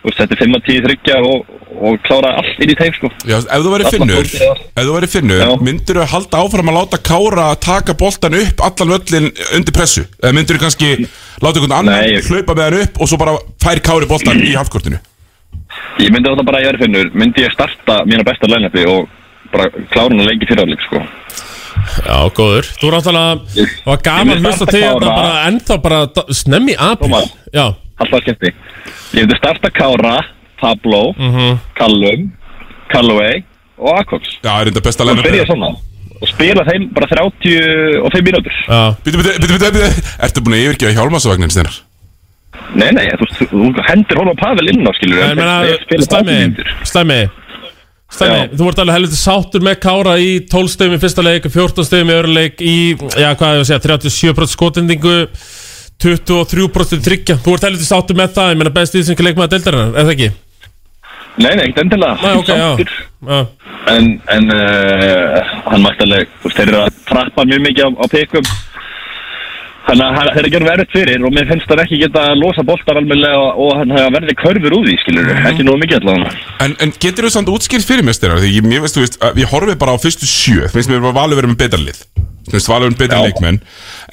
Og 0.06 0.14
setti 0.14 0.38
5 0.38 0.54
að 0.54 0.68
10 0.70 0.84
þryggja 0.86 1.16
og, 1.26 1.48
og 1.82 1.96
klára 2.06 2.36
allt 2.38 2.60
inn 2.62 2.70
í 2.70 2.76
teik 2.78 2.94
sko. 2.98 3.10
Já, 3.26 3.40
ef 3.42 3.64
þú 3.66 3.72
væri 3.74 3.90
finnur 3.90 4.28
Ef 4.30 4.84
þú 4.86 4.92
væri 4.94 5.10
finnur 5.10 5.42
Myndur 5.66 5.98
þú 6.02 6.06
halda 6.12 6.42
áfram 6.44 6.70
að 6.70 6.78
láta 6.78 7.00
Kára 7.10 7.48
taka 7.58 7.96
boltan 7.98 8.38
upp 8.38 8.62
allan 8.68 8.94
völlin 8.94 9.32
undir 9.58 9.74
pressu? 9.76 10.06
Eða 10.22 10.36
myndur 10.38 10.60
þú 10.60 10.64
kannski 10.68 10.92
láta 11.42 11.58
einhvern 11.58 11.78
annan 11.80 12.06
Nei. 12.06 12.22
hlaupa 12.30 12.54
með 12.54 12.68
hann 12.70 12.86
upp 12.86 13.02
og 13.02 13.10
svo 13.10 13.20
bara 13.22 13.34
fær 13.66 13.82
Kári 13.90 14.10
boltan 14.10 14.44
í 14.46 14.54
halfkortinu 14.54 15.02
Ég 16.04 16.12
myndi 16.14 16.30
þetta 16.30 16.46
bara 16.46 16.62
að 16.62 16.68
ég 16.68 16.74
er 16.76 16.82
finnur 16.84 17.10
Myndi 17.18 17.46
ég 17.48 17.56
starta 17.56 18.02
mína 18.06 18.26
besta 18.28 18.50
lænlepi 18.52 18.86
og 18.92 19.10
bara 19.56 19.70
klárun 19.94 20.22
að 20.22 20.30
leiki 20.32 20.48
fyrirháleik 20.50 20.82
sko. 20.84 21.00
Já, 22.06 22.18
góður. 22.36 22.68
Þú 22.80 22.88
er 22.90 22.96
náttúrulega 22.96 23.66
Það 23.86 23.90
var 23.90 24.00
gaman 24.08 24.42
starta 24.46 24.68
þig 24.74 24.84
Kára. 24.84 24.94
þetta 24.94 25.16
bara 25.16 25.44
ennþá 25.50 25.78
bara 25.86 26.00
snemmi 26.42 26.76
Tómas. 27.02 27.34
Já 27.56 27.66
Alltaf 28.04 28.24
skemmti? 28.26 28.52
Ég 29.16 29.24
myndi 29.24 29.38
starta 29.40 29.70
Kára, 29.72 30.18
Pablo, 30.60 31.14
Mhm. 31.18 31.60
Callum, 31.80 32.32
Callaway 32.92 33.44
og 33.78 34.00
Acox 34.00 34.38
Já, 34.44 34.62
er 34.62 34.70
þetta 34.72 34.84
besta 34.84 35.04
Og 35.04 35.10
line-up 35.10 35.26
byrja 35.26 35.46
svona. 35.50 35.70
Og 36.22 36.28
spila 36.32 36.64
þeim 36.64 36.90
bara 36.96 37.08
35 37.12 38.22
mínútur. 38.24 38.54
Býtu, 39.04 39.18
býtu, 39.20 39.34
býtu, 39.42 39.72
býtu, 39.72 39.90
Ertu 40.24 40.42
búin 40.46 40.56
að 40.56 40.64
yfirgefa 40.70 40.96
hjálmasavagnin, 40.96 41.52
Steinar? 41.52 41.80
Nei, 42.76 42.92
nei, 42.96 43.06
þú, 43.20 43.26
þú, 43.36 43.48
þú 43.76 43.84
hendur 43.90 44.22
honum 44.22 44.38
Pavel 44.40 44.70
inn 44.72 44.88
á 44.88 44.92
skilur 44.96 45.24
En 45.26 45.36
meina, 45.38 45.56
Slæmi 46.08 46.38
Slæmi 46.88 47.20
Slæmi, 48.16 48.40
þú 48.56 48.68
vart 48.70 48.80
alveg 48.80 48.96
helviti 48.96 49.18
sáttur 49.20 49.64
með 49.66 49.80
Kára 49.84 50.14
í 50.22 50.40
12 50.48 50.72
stegum 50.72 50.96
í 50.96 51.02
fyrsta 51.02 51.24
leik 51.26 51.48
14 51.52 51.84
stegum 51.88 52.12
í 52.14 52.16
öðru 52.16 52.34
leik 52.38 52.62
í, 52.64 52.76
já 52.96 53.34
hvað 53.36 53.58
ég 53.58 53.64
að 53.64 53.68
segja 53.68 53.82
37% 53.84 54.54
skotendingu 54.56 55.16
23% 56.04 57.06
tryggja 57.06 57.38
Þú 57.44 57.54
vart 57.56 57.68
helviti 57.70 57.88
sáttur 57.88 58.18
með 58.20 58.34
það, 58.36 58.52
ég 58.54 58.60
meina 58.62 58.74
best 58.76 58.98
íslenski 59.00 59.26
leikmaður 59.26 59.54
deildarinnar, 59.56 59.94
er 59.96 60.08
það 60.10 60.14
ekki? 60.16 60.30
Nei, 61.36 61.50
nei, 61.56 61.64
ekkert 61.68 61.82
endilega 61.86 62.16
Nei, 62.22 62.36
ok, 62.40 62.50
já. 62.52 62.68
Sáttur. 62.76 62.94
Já. 63.26 63.40
En, 63.96 64.06
en 64.34 64.48
uh, 64.56 65.58
hann 65.72 65.84
mætti 65.84 66.06
alveg 66.08 66.30
þú 66.42 66.48
veist, 66.50 66.58
Þeir 66.60 66.72
eru 66.72 66.80
að 66.86 67.02
trappa 67.10 67.46
mjög 67.50 67.66
mikið 67.68 67.86
á, 67.86 67.90
á 67.96 68.06
pikum 68.12 68.48
Þannig 69.86 70.02
að 70.08 70.16
hann- 70.18 70.30
þeir 70.34 70.40
eru 70.42 70.50
að 70.50 70.54
gera 70.56 70.70
verið 70.72 70.94
fyrir 70.96 71.26
og 71.28 71.34
mér 71.36 71.50
finnst 71.52 71.68
það 71.70 71.82
ekki 71.84 72.00
geta 72.02 72.24
að 72.32 72.40
losa 72.42 72.64
boltar 72.66 72.98
almennilega 72.98 73.42
og, 73.54 73.74
hann 73.78 73.94
hefði 73.94 74.14
verði 74.16 74.36
körfur 74.42 74.78
úr 74.80 74.88
því, 74.88 74.96
skilur 75.04 75.30
ekki 75.52 75.66
nógu 75.68 75.82
mikið 75.84 76.00
allavega 76.00 76.32
En, 76.66 76.74
en 76.82 76.96
getur 77.06 77.28
þú 77.28 77.34
samt 77.36 77.52
útskilt 77.54 77.86
fyrir 77.86 78.08
mér, 78.08 78.18
Steinar? 78.18 78.42
Því 78.42 78.50
ég, 78.56 78.66
mér 78.66 78.82
veist, 78.88 78.98
þú 78.98 79.04
veist, 79.06 79.20
að 79.22 79.44
ég 79.44 79.52
horfi 79.54 79.78
bara 79.84 79.94
á 79.94 79.98
fyrstu 80.02 80.26
sjö 80.30 80.72
Finnst 80.74 80.90
mér 80.90 81.06
bara 81.06 81.20
valið 81.20 81.44
verið 81.44 81.54
með 81.54 81.62
betra 81.62 81.84
verið 82.52 82.90
með 82.92 83.00
betra 83.04 83.22
leikmenn. 83.26 83.62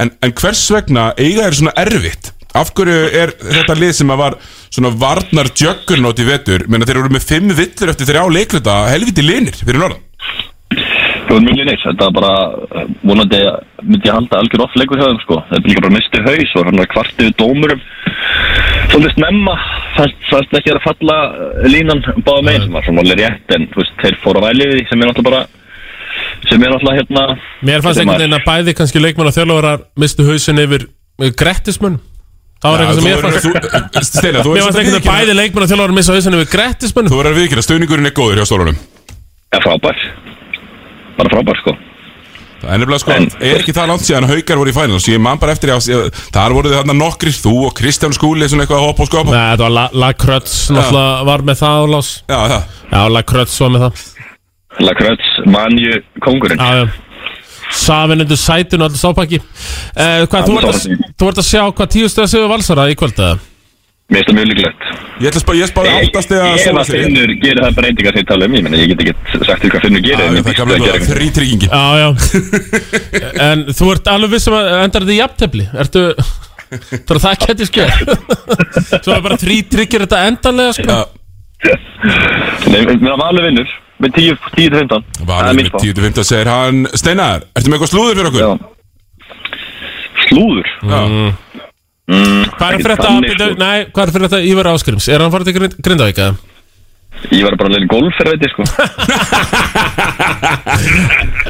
En, 0.01 0.13
en 0.23 0.37
hvers 0.41 0.63
vegna 0.75 1.11
eiga 1.19 1.49
þeir 1.49 1.59
svona 1.59 1.77
erfitt? 1.83 2.33
Af 2.53 2.75
hverju 2.77 3.09
er 3.17 3.33
þetta 3.41 3.77
lið 3.79 3.95
sem 3.97 4.11
að 4.13 4.21
var 4.21 4.39
svona 4.69 4.93
varnar 5.01 5.49
jöggurnót 5.57 6.21
í 6.21 6.29
vetur? 6.29 6.67
Menna 6.69 6.89
þeir 6.89 7.01
eru 7.01 7.13
með 7.15 7.29
fimm 7.31 7.53
villur 7.57 7.93
eftir 7.93 8.11
þrjá 8.11 8.25
leikluta 8.29 8.75
helviti 8.93 9.25
linir 9.25 9.57
fyrir 9.57 9.81
norðan. 9.81 10.03
Það 11.23 11.39
var 11.39 11.45
mjög 11.47 11.67
neins, 11.69 11.85
þetta 11.87 12.07
var 12.09 12.15
bara 12.19 12.33
uh, 12.83 12.89
vonandi 13.09 13.39
myndi 13.87 14.09
ég 14.09 14.17
halda 14.17 14.41
algjör 14.43 14.65
off 14.67 14.75
leikur 14.77 15.01
hjá 15.01 15.07
þeim 15.07 15.21
sko. 15.23 15.39
Það 15.49 15.57
er 15.59 15.71
líka 15.71 15.85
bara 15.87 15.95
misti 15.95 16.23
haus 16.27 16.55
og 16.59 16.69
hann 16.69 16.83
var 16.83 16.91
kvartið 16.93 17.29
við 17.29 17.37
dómurum. 17.41 17.83
Svolítið 18.93 19.15
snemma, 19.17 19.57
fannst, 19.97 20.21
fannst 20.29 20.57
ekki 20.59 20.75
að 20.75 20.83
falla 20.85 21.17
línan 21.73 22.05
báða 22.27 22.45
megin 22.45 22.67
sem 22.67 22.77
var 22.77 22.85
svona 22.85 23.05
alveg 23.07 23.23
rétt 23.23 23.57
en 23.57 23.69
veist, 23.79 23.97
þeir 24.03 24.19
fóru 24.21 24.43
að 24.43 24.49
væli 24.51 24.69
við 24.69 24.81
því 24.81 24.87
sem 24.91 25.01
er 25.01 25.09
náttúrulega 25.09 25.31
bara 25.31 25.62
sem 26.49 26.63
er 26.67 26.73
náttúrulega 26.73 27.03
hérna 27.03 27.27
Mér 27.69 27.85
fannst 27.85 28.03
einhvern 28.03 28.23
veginn 28.25 28.39
að 28.39 28.47
bæði 28.49 28.75
kannski 28.81 29.03
leikmann 29.05 29.31
og 29.31 29.37
þjálfarar 29.37 29.85
mistu 30.03 30.27
hausin 30.29 30.63
yfir 30.65 30.89
uh, 30.89 31.29
grettismunn 31.43 32.01
Það 32.63 32.73
var 32.77 32.79
Já, 32.79 32.87
eitthvað 32.87 32.99
sem 32.99 33.07
verður- 33.11 33.25
fannst 33.27 33.45
Mér 33.83 33.95
fannst 33.95 34.17
að 34.19 34.27
einhvern 34.27 34.57
veginn 34.57 34.91
viðurkenna- 34.91 35.13
bæði 35.13 35.39
leikmann 35.39 35.65
og 35.67 35.73
þjálfarar 35.73 35.97
missa 36.01 36.17
hausin 36.19 36.37
yfir 36.41 36.51
grettismunn 36.57 37.09
Þú 37.13 37.21
verður 37.23 37.33
að 37.37 37.41
viðkynna, 37.43 37.65
stöðningurinn 37.69 38.11
er 38.11 38.15
góður 38.19 38.43
hjá 38.43 38.47
stólunum. 38.53 38.77
Ja, 39.53 39.59
frábær. 39.61 39.99
Bara 41.19 41.33
frábær 41.35 41.59
sko. 41.61 41.75
Það 42.63 42.71
er 42.77 42.79
nefnilega 42.79 43.03
sko, 43.03 43.15
er 43.43 43.59
ekki 43.59 43.73
það 43.75 43.89
langt 43.91 44.05
síðan 44.07 44.29
haukar 44.31 44.61
voru 44.61 44.71
í 44.71 44.75
finals 44.77 45.07
Ég 45.11 45.19
man 45.19 45.41
bara 45.43 45.51
eftir, 45.57 45.73
ég, 45.75 46.21
þar 46.33 46.53
voru 46.55 46.71
þið 46.71 46.77
þarna 46.79 46.95
nokkrir 46.95 47.35
Þú 47.35 47.55
og 47.67 47.73
Kristján 47.75 48.15
Skúli, 48.15 48.47
svona 48.47 48.63
eitthvað 48.63 48.79
að 48.79 48.87
hoppa 48.87 49.03
og 49.03 49.09
skopa 49.11 49.33
Nei, 49.35 49.49
þetta 49.51 49.65
var 49.67 49.75
La, 49.75 49.87
La 49.99 50.11
Krötz 50.15 50.55
náttúrulega 50.71 51.25
var 51.27 51.43
með 51.49 51.59
það 51.59 51.89
Lás 51.91 52.11
Já, 52.31 52.39
það 52.39 52.55
Já, 52.95 53.01
La 53.17 53.23
Krötz 53.33 53.57
var 53.65 53.73
með 53.75 53.83
það 53.89 54.05
Lakröts, 54.81 55.29
manju, 55.53 56.01
kongurinn. 56.25 56.61
Já, 56.61 56.85
já. 56.85 56.89
Safin 57.73 58.21
undir 58.21 58.37
sætun 58.37 58.83
og 58.85 58.91
allir 58.91 59.01
sápaki 59.01 59.39
eh, 59.41 60.27
Hvað, 60.29 60.49
þú 60.49 60.59
ert 60.61 60.67
að, 60.69 61.39
að 61.41 61.47
sjá 61.47 61.63
hvað 61.71 61.89
tíu 61.95 62.09
stöða 62.13 62.29
sigur 62.29 62.51
valsara 62.53 62.85
í 62.93 62.97
kvöld 63.01 63.17
eða? 63.17 63.39
Mér 64.13 64.19
finnst 64.21 64.29
það 64.29 64.37
mjög 64.37 64.49
líklegt. 64.51 64.83
Ég 65.23 65.31
ætla 65.31 65.39
að 65.39 65.45
spá, 65.45 65.53
ég 65.57 65.69
spáði 65.71 65.93
áttast 65.97 66.33
eða 66.37 66.49
Ef 66.53 66.79
að 66.83 66.91
Finnur 66.93 67.31
gerir 67.41 67.61
það 67.63 67.77
breytingar 67.79 68.13
sem 68.17 68.21
ég 68.21 68.29
tala 68.29 68.49
um 68.49 68.57
Ég 68.59 68.65
menna, 68.67 68.81
ég 68.83 68.91
get 68.91 69.03
ekki 69.07 69.41
sagt 69.47 69.63
því 69.63 69.71
hvað 69.73 69.85
Finnur 69.87 70.05
gerir 70.05 70.25
en 70.27 70.37
ég 70.37 70.45
býst 70.49 70.61
við 70.61 70.75
að 70.75 70.83
gera 70.83 70.99
eitthvað. 70.99 71.17
Þrítryggingin 71.17 71.71
Já, 71.73 71.85
já. 72.03 72.09
En 73.47 73.65
þú 73.73 73.89
ert 73.95 74.11
alveg 74.13 74.35
vissum 74.35 74.57
að 74.59 74.69
endar 74.83 75.07
þetta 75.07 75.15
í 75.15 75.21
jafntefli? 75.23 75.69
Ertu 75.85 76.05
Þú 76.93 77.17
er 77.17 77.23
það 77.23 77.47
geti 77.47 77.69
skeið 77.71 77.95
Svo 78.99 79.15
er 79.17 79.25
bara 79.29 79.41
þrý 79.41 79.59
tryggir 79.73 80.05
þetta 80.07 80.23
endanlega 80.29 80.77
sko. 80.77 80.99
Nei, 82.69 82.81
mér 82.99 83.17
valur 83.21 83.49
vinnur 83.49 83.73
með 84.03 84.11
10-15 84.19 85.05
Valur 85.29 85.55
með 85.59 85.67
10-15 85.79 86.25
segir 86.29 86.49
hann. 86.53 86.79
Steinar, 86.99 87.41
ertu 87.57 87.69
með 87.73 87.77
eitthvað 87.79 87.93
slúður 87.95 88.17
fyrir 88.19 88.31
okkur? 88.31 88.43
Já. 88.43 88.51
Slúður? 90.29 90.67
Já. 90.93 91.01
Mm, 92.13 92.43
Hvað 92.59 92.67
er 92.67 92.73
fyrir 92.83 92.95
þetta 92.97 93.09
sko. 93.09 93.13
Nei, 93.63 93.79
hvað 93.95 94.03
er 94.03 94.11
fyrir 94.17 94.27
þetta 94.29 94.47
Ívar 94.51 94.67
Áskrims? 94.73 95.07
Er 95.15 95.21
hann 95.23 95.33
farið 95.33 95.47
til 95.49 95.57
Grind- 95.59 95.79
Grindavík 95.87 96.19
eða? 96.19 96.35
Ég 97.31 97.43
var 97.47 97.55
bara 97.61 97.69
að 97.71 97.75
leila 97.77 97.89
golf 97.93 98.15
fyrir 98.19 98.35
ég 98.43 98.51
sko. 98.51 98.63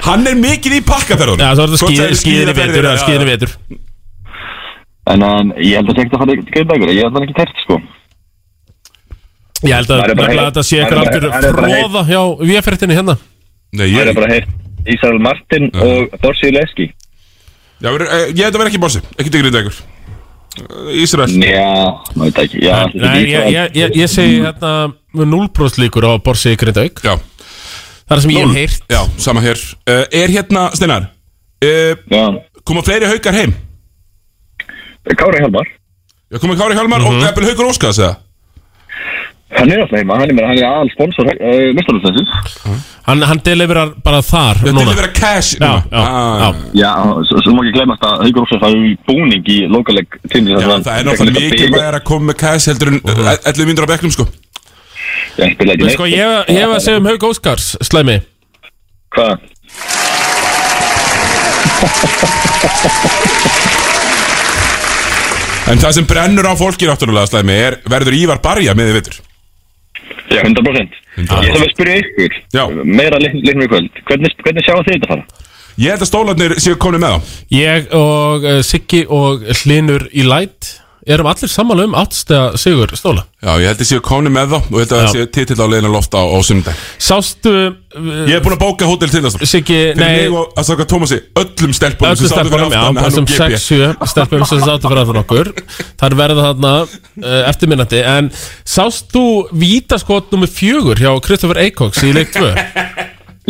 Hann 0.07 0.27
er 0.29 0.37
mikið 0.39 0.75
í 0.79 0.81
pakkaferðunum. 0.87 1.43
Já, 1.43 1.51
þetta 1.59 1.79
skíð- 1.81 2.15
skíðin 2.21 2.51
í 2.53 2.55
vetur 2.59 2.85
eða 2.89 3.01
skíðin 3.01 3.25
í 3.25 3.29
vetur. 3.31 3.51
En 5.13 5.21
hann, 5.27 5.49
ég 5.59 5.75
held 5.81 5.89
að 5.91 5.95
það 5.97 6.05
ekki 6.05 6.15
að 6.17 6.21
fara 6.23 6.35
í 6.37 6.39
greiðbækur 6.53 6.89
Ég 6.95 7.03
held 7.03 7.11
að 7.11 7.17
hann 7.19 7.27
ekki 7.27 7.39
tært 7.41 7.57
sko 7.65 7.75
Ég 9.63 9.75
held 9.77 9.91
að 9.95 10.01
er 10.03 10.15
þetta 10.51 10.63
sé 10.67 10.79
er 10.81 10.85
eitthvað 10.87 11.07
algjör 11.07 11.25
er 11.31 11.57
fróða 11.59 12.03
hjá 12.09 12.21
VF-fréttinni 12.43 12.97
hérna. 12.99 13.15
Nei, 13.73 13.87
Það 13.93 14.09
er 14.09 14.15
bara 14.19 14.33
heitt. 14.35 14.49
Ísrael 14.93 15.19
Martin 15.23 15.69
og 15.79 16.15
Dorsi 16.23 16.51
Leski. 16.53 16.89
Já, 17.83 17.89
verður- 17.91 18.11
eh, 18.13 18.27
ég 18.35 18.43
þetta 18.49 18.59
verð 18.59 18.71
ekki 18.73 18.81
bossi, 18.83 19.01
ekki 19.19 19.31
til 19.31 19.43
Grindavíkur 19.43 19.77
Ísrael. 21.03 21.31
Já, 21.41 21.69
maður 22.15 22.25
veit 22.29 22.41
ekki. 22.43 22.59
Já, 22.67 22.79
Nei, 22.95 23.23
ég, 23.31 23.47
ég, 23.55 23.77
ég, 23.79 23.95
ég 24.03 24.09
segi 24.11 24.41
hérna 24.43 24.73
með 25.15 25.31
0% 25.31 25.79
líkur 25.81 26.05
á 26.05 26.13
Borsi 26.23 26.53
í 26.53 26.59
Grindavík. 26.61 27.01
Já. 27.07 27.15
Það 28.09 28.17
er 28.17 28.21
sem 28.27 28.31
ég 28.35 28.43
hef 28.45 28.57
heyrt. 28.59 28.83
Já, 28.91 29.03
sama 29.17 29.41
hér. 29.41 29.63
Uh, 29.89 30.05
Er 30.13 30.29
hérna, 30.29 30.67
Steinar 30.77 31.07
uh, 31.65 32.41
Koma 32.65 32.83
fleiri 32.83 33.07
haukar 33.09 33.33
heim? 33.35 33.55
Kári 35.17 35.39
Hjálmar. 35.41 35.67
Já, 36.31 36.39
koma 36.39 36.55
Kári 36.59 36.75
Hjálmar 36.77 37.01
og 37.07 37.13
Mhm. 37.15 37.25
eppil 37.31 37.45
haukur 37.49 37.71
Óskars 37.71 37.99
eða? 37.99 38.17
Hann 39.53 39.69
er 39.73 39.83
alltaf 39.83 39.99
heima, 40.01 40.17
hann 40.17 40.31
er, 40.33 40.47
hann 40.49 40.59
er 40.59 40.67
aðal 40.69 40.91
sponsor 40.95 41.29
uh, 41.29 41.71
Mistarlöfsins 41.77 42.31
Hann, 43.05 43.25
hann 43.27 43.41
deliverar 43.45 43.91
bara 44.05 44.21
þar 44.25 44.61
Já, 44.63 44.71
núna. 44.71 44.85
delivera 44.87 45.11
cash 45.17 45.57
Já, 45.61 45.73
já, 45.93 46.05
já. 46.43 46.49
Já, 46.81 46.93
svo, 47.29 47.55
má 47.57 47.65
ekki 47.67 47.75
glemast 47.77 48.07
að 48.07 48.23
Haugur 48.27 48.47
Óskars 48.47 48.65
hafi 48.65 48.93
búning 49.09 49.51
í 49.53 49.59
lokaleg 49.71 50.17
tími 50.33 50.55
Já, 50.55 50.63
það 50.71 50.93
er 50.95 51.09
náttúrulega 51.11 51.45
mikið 51.49 51.75
maður 51.75 51.99
að 52.01 52.07
koma 52.13 52.31
með 52.31 52.39
cash 52.45 52.71
heldur 52.73 52.93
en 52.95 53.01
11 53.05 53.69
myndur 53.69 53.89
á 53.89 53.93
bekknum 53.93 54.15
sko. 54.15 54.29
Já, 55.37 55.49
spila 55.53 55.77
ekki 55.77 55.89
En 55.89 55.97
sko, 55.99 56.09
ég, 56.13 56.39
ég 56.53 56.63
hef 56.63 56.77
að 56.79 56.85
segja 56.87 57.03
um 57.03 57.11
Haug 57.11 57.29
Óskars, 57.33 57.73
slæmi. 57.91 58.21
Hvað? 59.13 59.49
En 65.73 65.79
það 65.81 65.95
sem 65.97 66.07
brennur 66.09 66.49
á 66.51 66.55
fólki 66.59 66.89
náttúrulega 66.89 67.31
slæmi 67.31 67.55
er 67.69 67.77
verður 67.89 68.17
Ívar 68.19 68.41
Barja 68.45 68.75
með 68.77 68.91
þið 68.91 68.97
vittur 68.99 69.21
Já, 70.33 70.43
100%, 70.49 71.01
Ég 71.23 71.31
þarf 71.31 71.63
að 71.63 71.73
spyrja 71.75 71.97
ykkur 72.03 72.37
Já. 72.57 72.63
Meira 72.85 73.21
leiknum 73.21 73.65
í 73.65 73.71
kvöld. 73.71 74.03
Hvernig, 74.09 74.37
hvernig 74.45 74.67
sjáu 74.67 74.83
þið 74.83 74.95
þetta 74.97 75.11
fara? 75.13 75.49
Ég 75.81 75.95
held 75.95 76.05
að 76.05 76.11
stólarnir 76.11 76.55
séu 76.61 76.77
komni 76.81 77.01
með 77.01 77.15
þá. 77.15 77.35
Ég 77.57 77.93
og 77.97 78.45
uh, 78.45 78.59
Siggi 78.67 79.05
og 79.09 79.45
Hlinur 79.63 80.05
í 80.13 80.25
Light 80.29 80.75
erum 81.07 81.29
allir 81.31 81.51
sammála 81.51 81.87
um 81.89 81.97
áttstega 81.99 82.59
sigur 82.61 82.93
stóla? 82.99 83.25
Já, 83.43 83.53
ég 83.59 83.73
held 83.73 83.83
að 83.83 83.89
séu 83.89 84.03
komni 84.05 84.31
með 84.33 84.53
þá 84.53 84.59
og 84.59 84.77
ég 84.77 84.85
held 84.85 84.93
að 84.93 85.01
það 85.01 85.15
séu 85.17 85.31
titill 85.35 85.59
á 85.59 85.67
leiðina 85.67 85.91
loft 85.93 86.15
á, 86.15 86.23
á 86.23 86.39
sundag 86.47 86.83
Sástu 87.03 87.53
uh, 87.53 87.73
Ég 88.29 88.37
hef 88.37 88.45
búin 88.45 88.55
að 88.55 88.63
bóka 88.63 88.87
hótel 88.87 89.11
Tindastóll 89.11 89.49
Siggi, 89.51 89.79
Fyrir 89.93 89.99
nei. 89.99 90.21
mig 90.21 90.37
og 90.39 90.55
að 90.59 90.69
saka 90.71 90.87
Tómasi 90.93 91.19
öllum 91.43 91.75
stelpunum 91.77 92.15
Öllu 92.15 92.31
stelpunum, 92.31 92.75
já, 92.77 92.85
þessum 93.01 93.29
6-7 93.31 94.11
stelpunum 94.13 94.49
sem 94.49 94.63
sátu 94.63 94.91
fyrir 94.91 95.03
aftur 95.03 95.21
okkur. 95.23 95.51
Það 96.01 96.07
er 96.09 96.17
verið 96.19 96.43
þarna 96.47 96.73
uh, 96.83 97.41
eftirminnandi. 97.51 98.03
En 98.07 98.31
sást 98.69 99.11
þú 99.15 99.25
vítaskot 99.63 100.33
nummer 100.35 100.51
fjögur 100.51 101.01
hjá 101.03 101.11
Christopher 101.25 101.63
Eikoks 101.65 102.03
í 102.07 102.13
leik 102.17 102.33
2? 102.37 102.53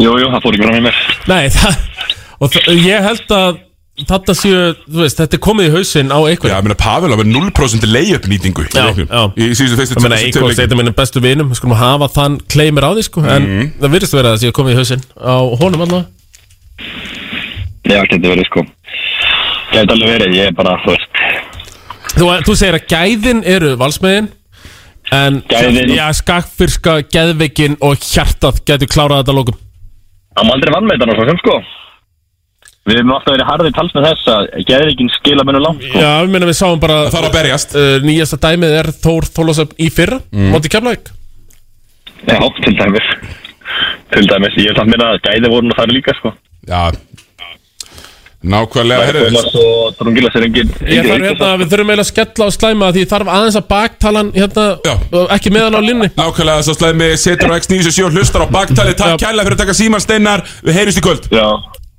Jú, 0.00 0.14
jú, 0.16 0.30
það 0.32 0.40
fór 0.46 0.56
ekki 0.56 0.70
með 0.70 0.86
mér. 0.88 1.02
Nei, 1.28 1.42
það, 1.52 2.08
og 2.38 2.54
það, 2.54 2.72
ég 2.80 3.06
held 3.08 3.36
að 3.36 3.60
þetta 4.08 4.32
séu, 4.34 4.60
þú 4.88 5.02
veist, 5.04 5.18
þetta 5.20 5.36
er 5.36 5.40
komið 5.44 5.66
í 5.68 5.72
hausinn 5.74 6.08
á 6.08 6.18
Eikok 6.24 6.48
Já, 6.48 6.56
ég 6.56 6.64
meina 6.64 6.76
Pavel 6.80 7.12
á 7.12 7.16
með 7.20 7.28
0% 7.34 7.84
layup 7.92 8.24
nýtingu 8.30 8.64
í 8.64 8.70
Já, 8.72 8.86
leiknum. 8.88 9.08
já 9.12 9.22
Í 9.36 9.48
síðustu 9.52 9.76
fyrstu 9.82 9.96
Ég 9.98 10.02
meina, 10.06 10.16
leikjum. 10.16 10.72
er 10.72 10.76
minn 10.80 10.92
bestu 10.96 11.20
vinum 11.20 11.50
Við 11.52 11.58
skulum 11.60 11.76
hafa 11.76 12.08
þann 12.14 12.38
kleimir 12.48 12.86
á 12.88 12.90
því, 12.96 13.02
sko 13.04 13.20
En 13.26 13.42
Mhm. 13.42 13.72
það 13.82 13.92
virðist 13.92 14.16
vera 14.16 14.28
að 14.32 14.36
það 14.38 14.42
séu 14.46 14.52
komið 14.56 14.72
í 14.72 14.78
hausinn 14.80 15.04
á 15.20 15.34
honum 15.60 15.84
allavega 15.84 16.06
Já, 17.84 18.00
getur 18.08 18.30
verið 18.32 18.46
sko 18.48 18.64
Getur 19.72 19.92
alveg 19.96 20.08
verið, 20.16 20.34
ég 20.40 20.46
er 20.46 20.56
bara, 20.56 20.76
þú 20.84 20.94
veist 20.96 21.20
Þú, 22.16 22.24
þú 22.48 22.56
segir 22.56 22.78
að 22.80 22.88
gæðin 22.88 23.44
eru 23.44 23.76
valsmiðin 23.76 24.28
En 25.12 25.42
Gæðin. 25.50 25.92
Já, 25.92 26.08
skakfyrska, 26.16 27.02
geðveikin 27.12 27.76
og 27.84 27.96
hjartað 28.00 28.62
Gætu 28.64 28.88
klárað 28.88 29.20
þetta 29.24 29.36
lókum 29.36 29.56
Það 30.32 30.48
má 30.48 30.52
aldrei 30.56 30.72
vannmeita 30.72 31.12
svo 31.12 31.28
sem 31.28 31.40
sko 31.44 31.60
Við 32.82 32.98
hefum 32.98 33.12
alltaf 33.14 33.36
verið 33.36 33.46
harðið 33.46 33.74
tals 33.76 33.92
með 33.94 34.06
þess 34.08 34.30
að 34.32 34.46
geðrikinn 34.66 35.10
skila 35.14 35.44
mennu 35.46 35.60
langt 35.62 35.84
sko. 35.86 36.00
Já, 36.02 36.10
við 36.24 36.32
meina 36.34 36.48
við 36.48 36.56
sáum 36.58 36.80
bara 36.82 36.96
Það 37.04 37.14
þarf 37.14 37.28
að 37.28 37.36
berjast. 37.36 37.76
Uh, 37.78 37.92
Nýjasta 38.02 38.38
dæmið 38.42 38.72
er 38.80 38.88
Þór 39.04 39.28
Þólasöfn 39.36 39.76
í 39.78 39.90
fyrra 39.94 40.18
mm. 40.32 40.48
Móti 40.50 40.72
Keflavík. 40.72 41.12
Já, 42.26 42.38
til 42.58 42.74
dæmis. 42.80 43.06
Til 44.12 44.24
dæmis, 44.26 44.58
ég 44.58 44.72
vil 44.72 44.78
samt 44.80 44.90
minna 44.90 45.12
að 45.14 45.22
gæði 45.28 45.52
voru 45.52 45.68
nú 45.68 45.76
þar 45.78 45.94
líka 45.94 46.14
sko. 46.18 46.34
Já. 46.66 46.90
Nákvæmlega, 48.42 49.06
er 49.06 49.14
engin 50.42 50.70
Ég 50.82 51.06
þarf 51.06 51.22
hérna, 51.22 51.48
við 51.60 51.68
þurfum 51.70 51.92
eiginlega 51.92 52.02
að 52.02 52.08
skella 52.08 52.42
á 52.42 52.50
slæma 52.50 52.88
Því 52.96 53.04
þarf 53.12 53.28
aðeins 53.30 53.58
að 53.60 53.68
baktalan 53.68 54.32
hérna 54.34 54.64
Ekki 55.36 55.52
meðan 55.54 55.78
á 55.78 55.80
linni 55.86 56.08
Nákvæmlega, 56.16 56.64
svo 56.66 56.74
slæmi 56.74 57.12
setur 57.22 57.54
á 57.54 57.58
X97 57.60 58.02
og 58.08 58.18
hlustar 58.18 58.42
á 58.42 58.50
baktali 58.50 58.98
Takk 58.98 59.22
kærlega 59.22 59.46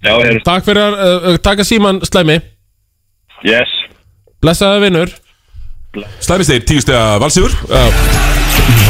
Við 0.04 0.10
Já, 0.10 0.16
já, 0.20 0.24
heyrjumst 0.28 0.48
Takk 0.48 0.66
fyrir 0.68 0.84
að 0.84 1.28
uh, 1.32 1.36
taka 1.40 1.64
síman 1.68 2.02
slæmi. 2.04 2.40
Yes. 3.48 3.72
Blessaði 4.44 4.82
vinnur 4.84 5.12
Slæmi 6.24 6.48
steir, 6.48 6.64
tíu 6.68 6.82
stega 6.84 7.20
valsífur 7.22 7.54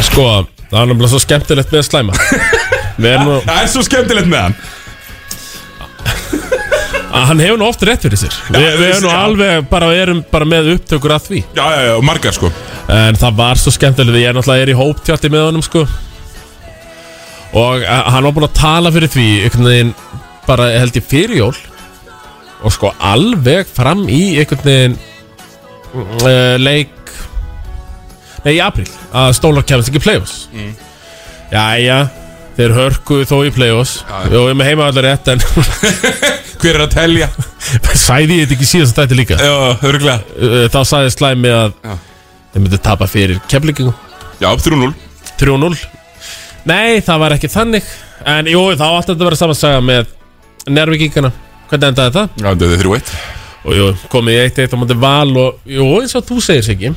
Sko, 0.08 0.26
það 0.72 0.80
er 0.80 0.88
náttúrulega 0.90 1.12
svo 1.12 1.20
skemmtilegt 1.22 1.74
með 1.74 1.84
slæma. 1.88 2.16
Við 3.02 3.10
erum 3.12 3.30
nú 3.30 3.36
Það 3.46 3.60
er 3.60 3.70
svo 3.74 3.84
skemmtilegt 3.86 4.30
með 4.32 4.48
hann. 4.48 4.58
Að 7.14 7.28
Hann 7.30 7.42
hefur 7.44 7.60
nú 7.62 7.68
oft 7.70 7.84
rétt 7.86 8.02
fyrir 8.08 8.18
sér. 8.18 8.36
Vi, 8.50 8.58
Við 8.58 8.88
erum 8.88 9.06
nú 9.06 9.12
já. 9.12 9.18
alveg 9.28 9.68
bara, 9.70 9.92
erum 9.94 10.24
bara 10.32 10.48
með 10.50 10.72
upptökur 10.76 11.14
að 11.14 11.28
því. 11.28 11.42
Já, 11.54 11.66
já, 11.76 11.82
já, 11.92 11.94
margar 12.10 12.34
sko. 12.38 12.50
En 12.94 13.20
það 13.22 13.38
var 13.38 13.62
svo 13.62 13.74
skemmtilegt 13.76 14.18
Ég 14.18 14.32
er 14.32 14.38
náttúrulega 14.38 14.66
er 14.66 14.74
í 14.74 14.78
hóptjátti 14.80 15.30
með 15.34 15.46
honum 15.52 15.66
sko. 15.66 15.86
Og 17.54 17.86
uh, 17.86 18.02
hann 18.10 18.26
var 18.26 18.34
búinn 18.34 18.50
að 18.50 18.58
tala 18.58 18.94
fyrir 18.94 19.14
því 19.14 19.28
einhvern 19.46 19.70
veginn 19.70 19.94
bara 20.48 20.70
held 20.80 20.98
ég 20.98 21.06
fyrir 21.08 21.38
jól 21.40 21.56
Og 22.64 22.72
sko 22.72 22.94
alveg 23.04 23.68
fram 23.68 24.06
í 24.08 24.38
einhvern 24.40 24.64
veginn 24.68 24.98
uh, 25.96 26.56
Leik 26.62 26.92
Nei, 28.44 28.58
í 28.58 28.60
apríl 28.64 28.88
Að 29.16 29.34
stólar 29.38 29.66
kemast 29.68 29.92
ekki 29.92 30.02
í 30.02 30.04
play-offs. 30.04 30.36
Mm. 30.56 30.74
Jæja 31.54 32.00
Þeir 32.54 32.74
hörkuðu 32.78 33.26
þó 33.26 33.38
í 33.48 33.52
play-offs. 33.56 33.94
Jó, 34.30 34.44
ég 34.44 34.52
er 34.52 34.58
með 34.60 34.68
heima 34.70 34.86
allar 34.92 35.08
rétt 35.08 35.32
en 35.34 35.42
Hver 36.62 36.78
er 36.78 36.84
að 36.86 36.92
telja? 36.94 37.30
Sæði 37.98 38.38
ég 38.38 38.46
þetta 38.46 38.56
ekki 38.60 38.68
síðast 38.70 39.00
að 39.00 39.08
þetta 39.08 39.18
líka? 39.18 39.40
Já, 39.42 39.56
örgulega 39.90 40.68
Þá 40.72 40.80
sagði 40.86 41.16
slæmi 41.16 41.52
að 41.56 41.74
Þeir 42.54 42.62
myndi 42.68 42.82
tapa 42.86 43.10
fyrir 43.10 43.42
keflingum 43.50 43.90
Já, 44.44 44.52
3-0 44.54 44.94
3-0 45.42 45.74
Nei, 46.70 47.02
það 47.04 47.20
var 47.20 47.36
ekki 47.36 47.50
þannig. 47.52 47.88
En 48.30 48.48
jú, 48.48 48.62
þá 48.80 48.86
átti 48.88 49.12
þetta 49.12 49.20
að 49.20 49.28
vera 49.28 49.40
saman 49.40 49.58
saga 49.60 49.82
með 49.84 50.12
Nervíkingana 50.70 51.32
Hvernig 51.70 51.90
endaði 51.92 52.14
það? 52.18 52.34
Já, 52.40 52.48
þetta 52.54 52.70
er 52.70 52.84
3-1 52.84 53.14
Og 53.64 53.78
jú, 53.78 53.86
komið 54.12 54.36
í 54.38 54.42
1-1 54.50 54.74
á 54.76 54.78
móti 54.80 54.98
val 55.00 55.38
Og 55.40 55.70
jú, 55.78 55.86
eins 56.02 56.16
og 56.20 56.26
þú 56.28 56.40
segir 56.44 56.66
sig 56.68 56.90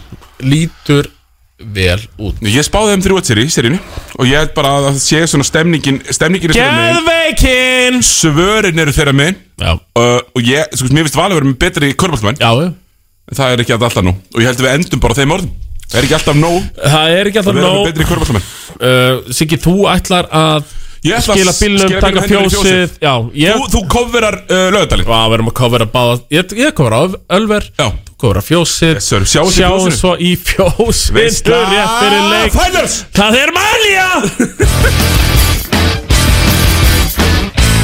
Lítur 0.46 1.08
vel 1.56 2.02
út. 2.20 2.36
Ég 2.44 2.66
spáði 2.66 2.92
þeim 2.92 3.02
3-1 3.06 3.28
seri, 3.30 3.44
serínu 3.48 3.78
Og 4.20 4.26
ég 4.28 4.36
held 4.42 4.50
bara 4.56 4.74
að 4.76 4.88
það 4.90 4.98
sé 5.06 5.22
svona 5.30 5.46
stemningin 5.48 6.02
Stemningin 6.12 6.52
er 6.52 6.58
þeirra 6.58 7.04
megin. 7.06 7.38
Geðveikin 7.40 8.02
Svörin 8.04 8.82
eru 8.82 8.92
þeirra 8.92 9.14
megin. 9.16 9.38
Já. 9.62 9.70
Uh, 9.96 10.18
Og 10.36 10.44
ég, 10.44 10.74
sko, 10.76 10.90
mér 10.92 11.06
finnst 11.06 11.16
valið 11.16 11.38
vera 11.40 11.48
með 11.48 11.56
betri 11.64 11.92
körbáltmenn 11.96 12.42
Já, 12.42 12.50
já. 12.60 12.68
Það 13.40 13.54
er 13.54 13.62
ekki 13.64 13.74
alltaf 13.78 14.04
nú 14.04 14.12
Og 14.12 14.42
ég 14.42 14.50
held 14.50 14.60
að 14.60 14.66
við 14.68 14.74
endum 14.76 15.02
bara 15.06 15.16
á 15.16 15.18
þeim 15.22 15.32
orðum. 15.38 15.54
Það 15.86 15.96
er 16.02 16.06
ekki 16.10 16.16
alltaf 16.18 16.36
nóg 16.42 16.58
Það 16.82 17.14
er 17.16 17.30
ekki 17.30 17.40
alltaf 17.40 17.54
að 17.54 17.58
vera 17.62 17.70
nóg. 17.72 17.78
með 17.80 17.88
betri 17.92 18.08
körbáltmenn 18.10 18.46
uh, 18.90 19.32
Siggi, 19.40 19.58
þú 19.64 19.74
ætlar 19.94 20.28
að 20.34 20.74
skila 21.04 21.52
skila 21.54 22.00
taka 22.00 22.24
í 22.24 22.30
fjósið. 22.30 22.96
Já, 23.02 23.12
ég 23.42 23.56
Þú, 23.60 23.68
þú 23.74 23.82
coverar 23.92 24.38
uh, 24.46 24.66
lögadalinn 24.74 25.06
Já, 25.10 25.20
við 25.28 25.36
erum 25.38 25.50
að 25.52 25.56
covera 25.60 25.86
báða 25.92 26.16
Ég, 26.34 26.56
ég 26.62 26.74
covera 26.78 27.02
Ölver 27.38 27.68
Já. 27.76 27.88
Þú 28.06 28.16
covera 28.24 28.42
fjósið. 28.46 28.94
Yes, 28.96 29.10
sir. 29.12 29.26
Sjáum 29.28 29.50
til 29.52 29.58
Sjáum 29.60 29.80
fjósinu. 29.82 29.98
svo 30.00 30.14
í 30.16 30.32
fjós 30.40 31.02
Veistla 31.16 31.58
Rétt 31.68 31.94
fyrir 32.00 32.24
leik. 32.32 32.56
Finals 32.56 32.98
Það 33.16 33.40
er 33.42 33.54
Malja 33.58 34.08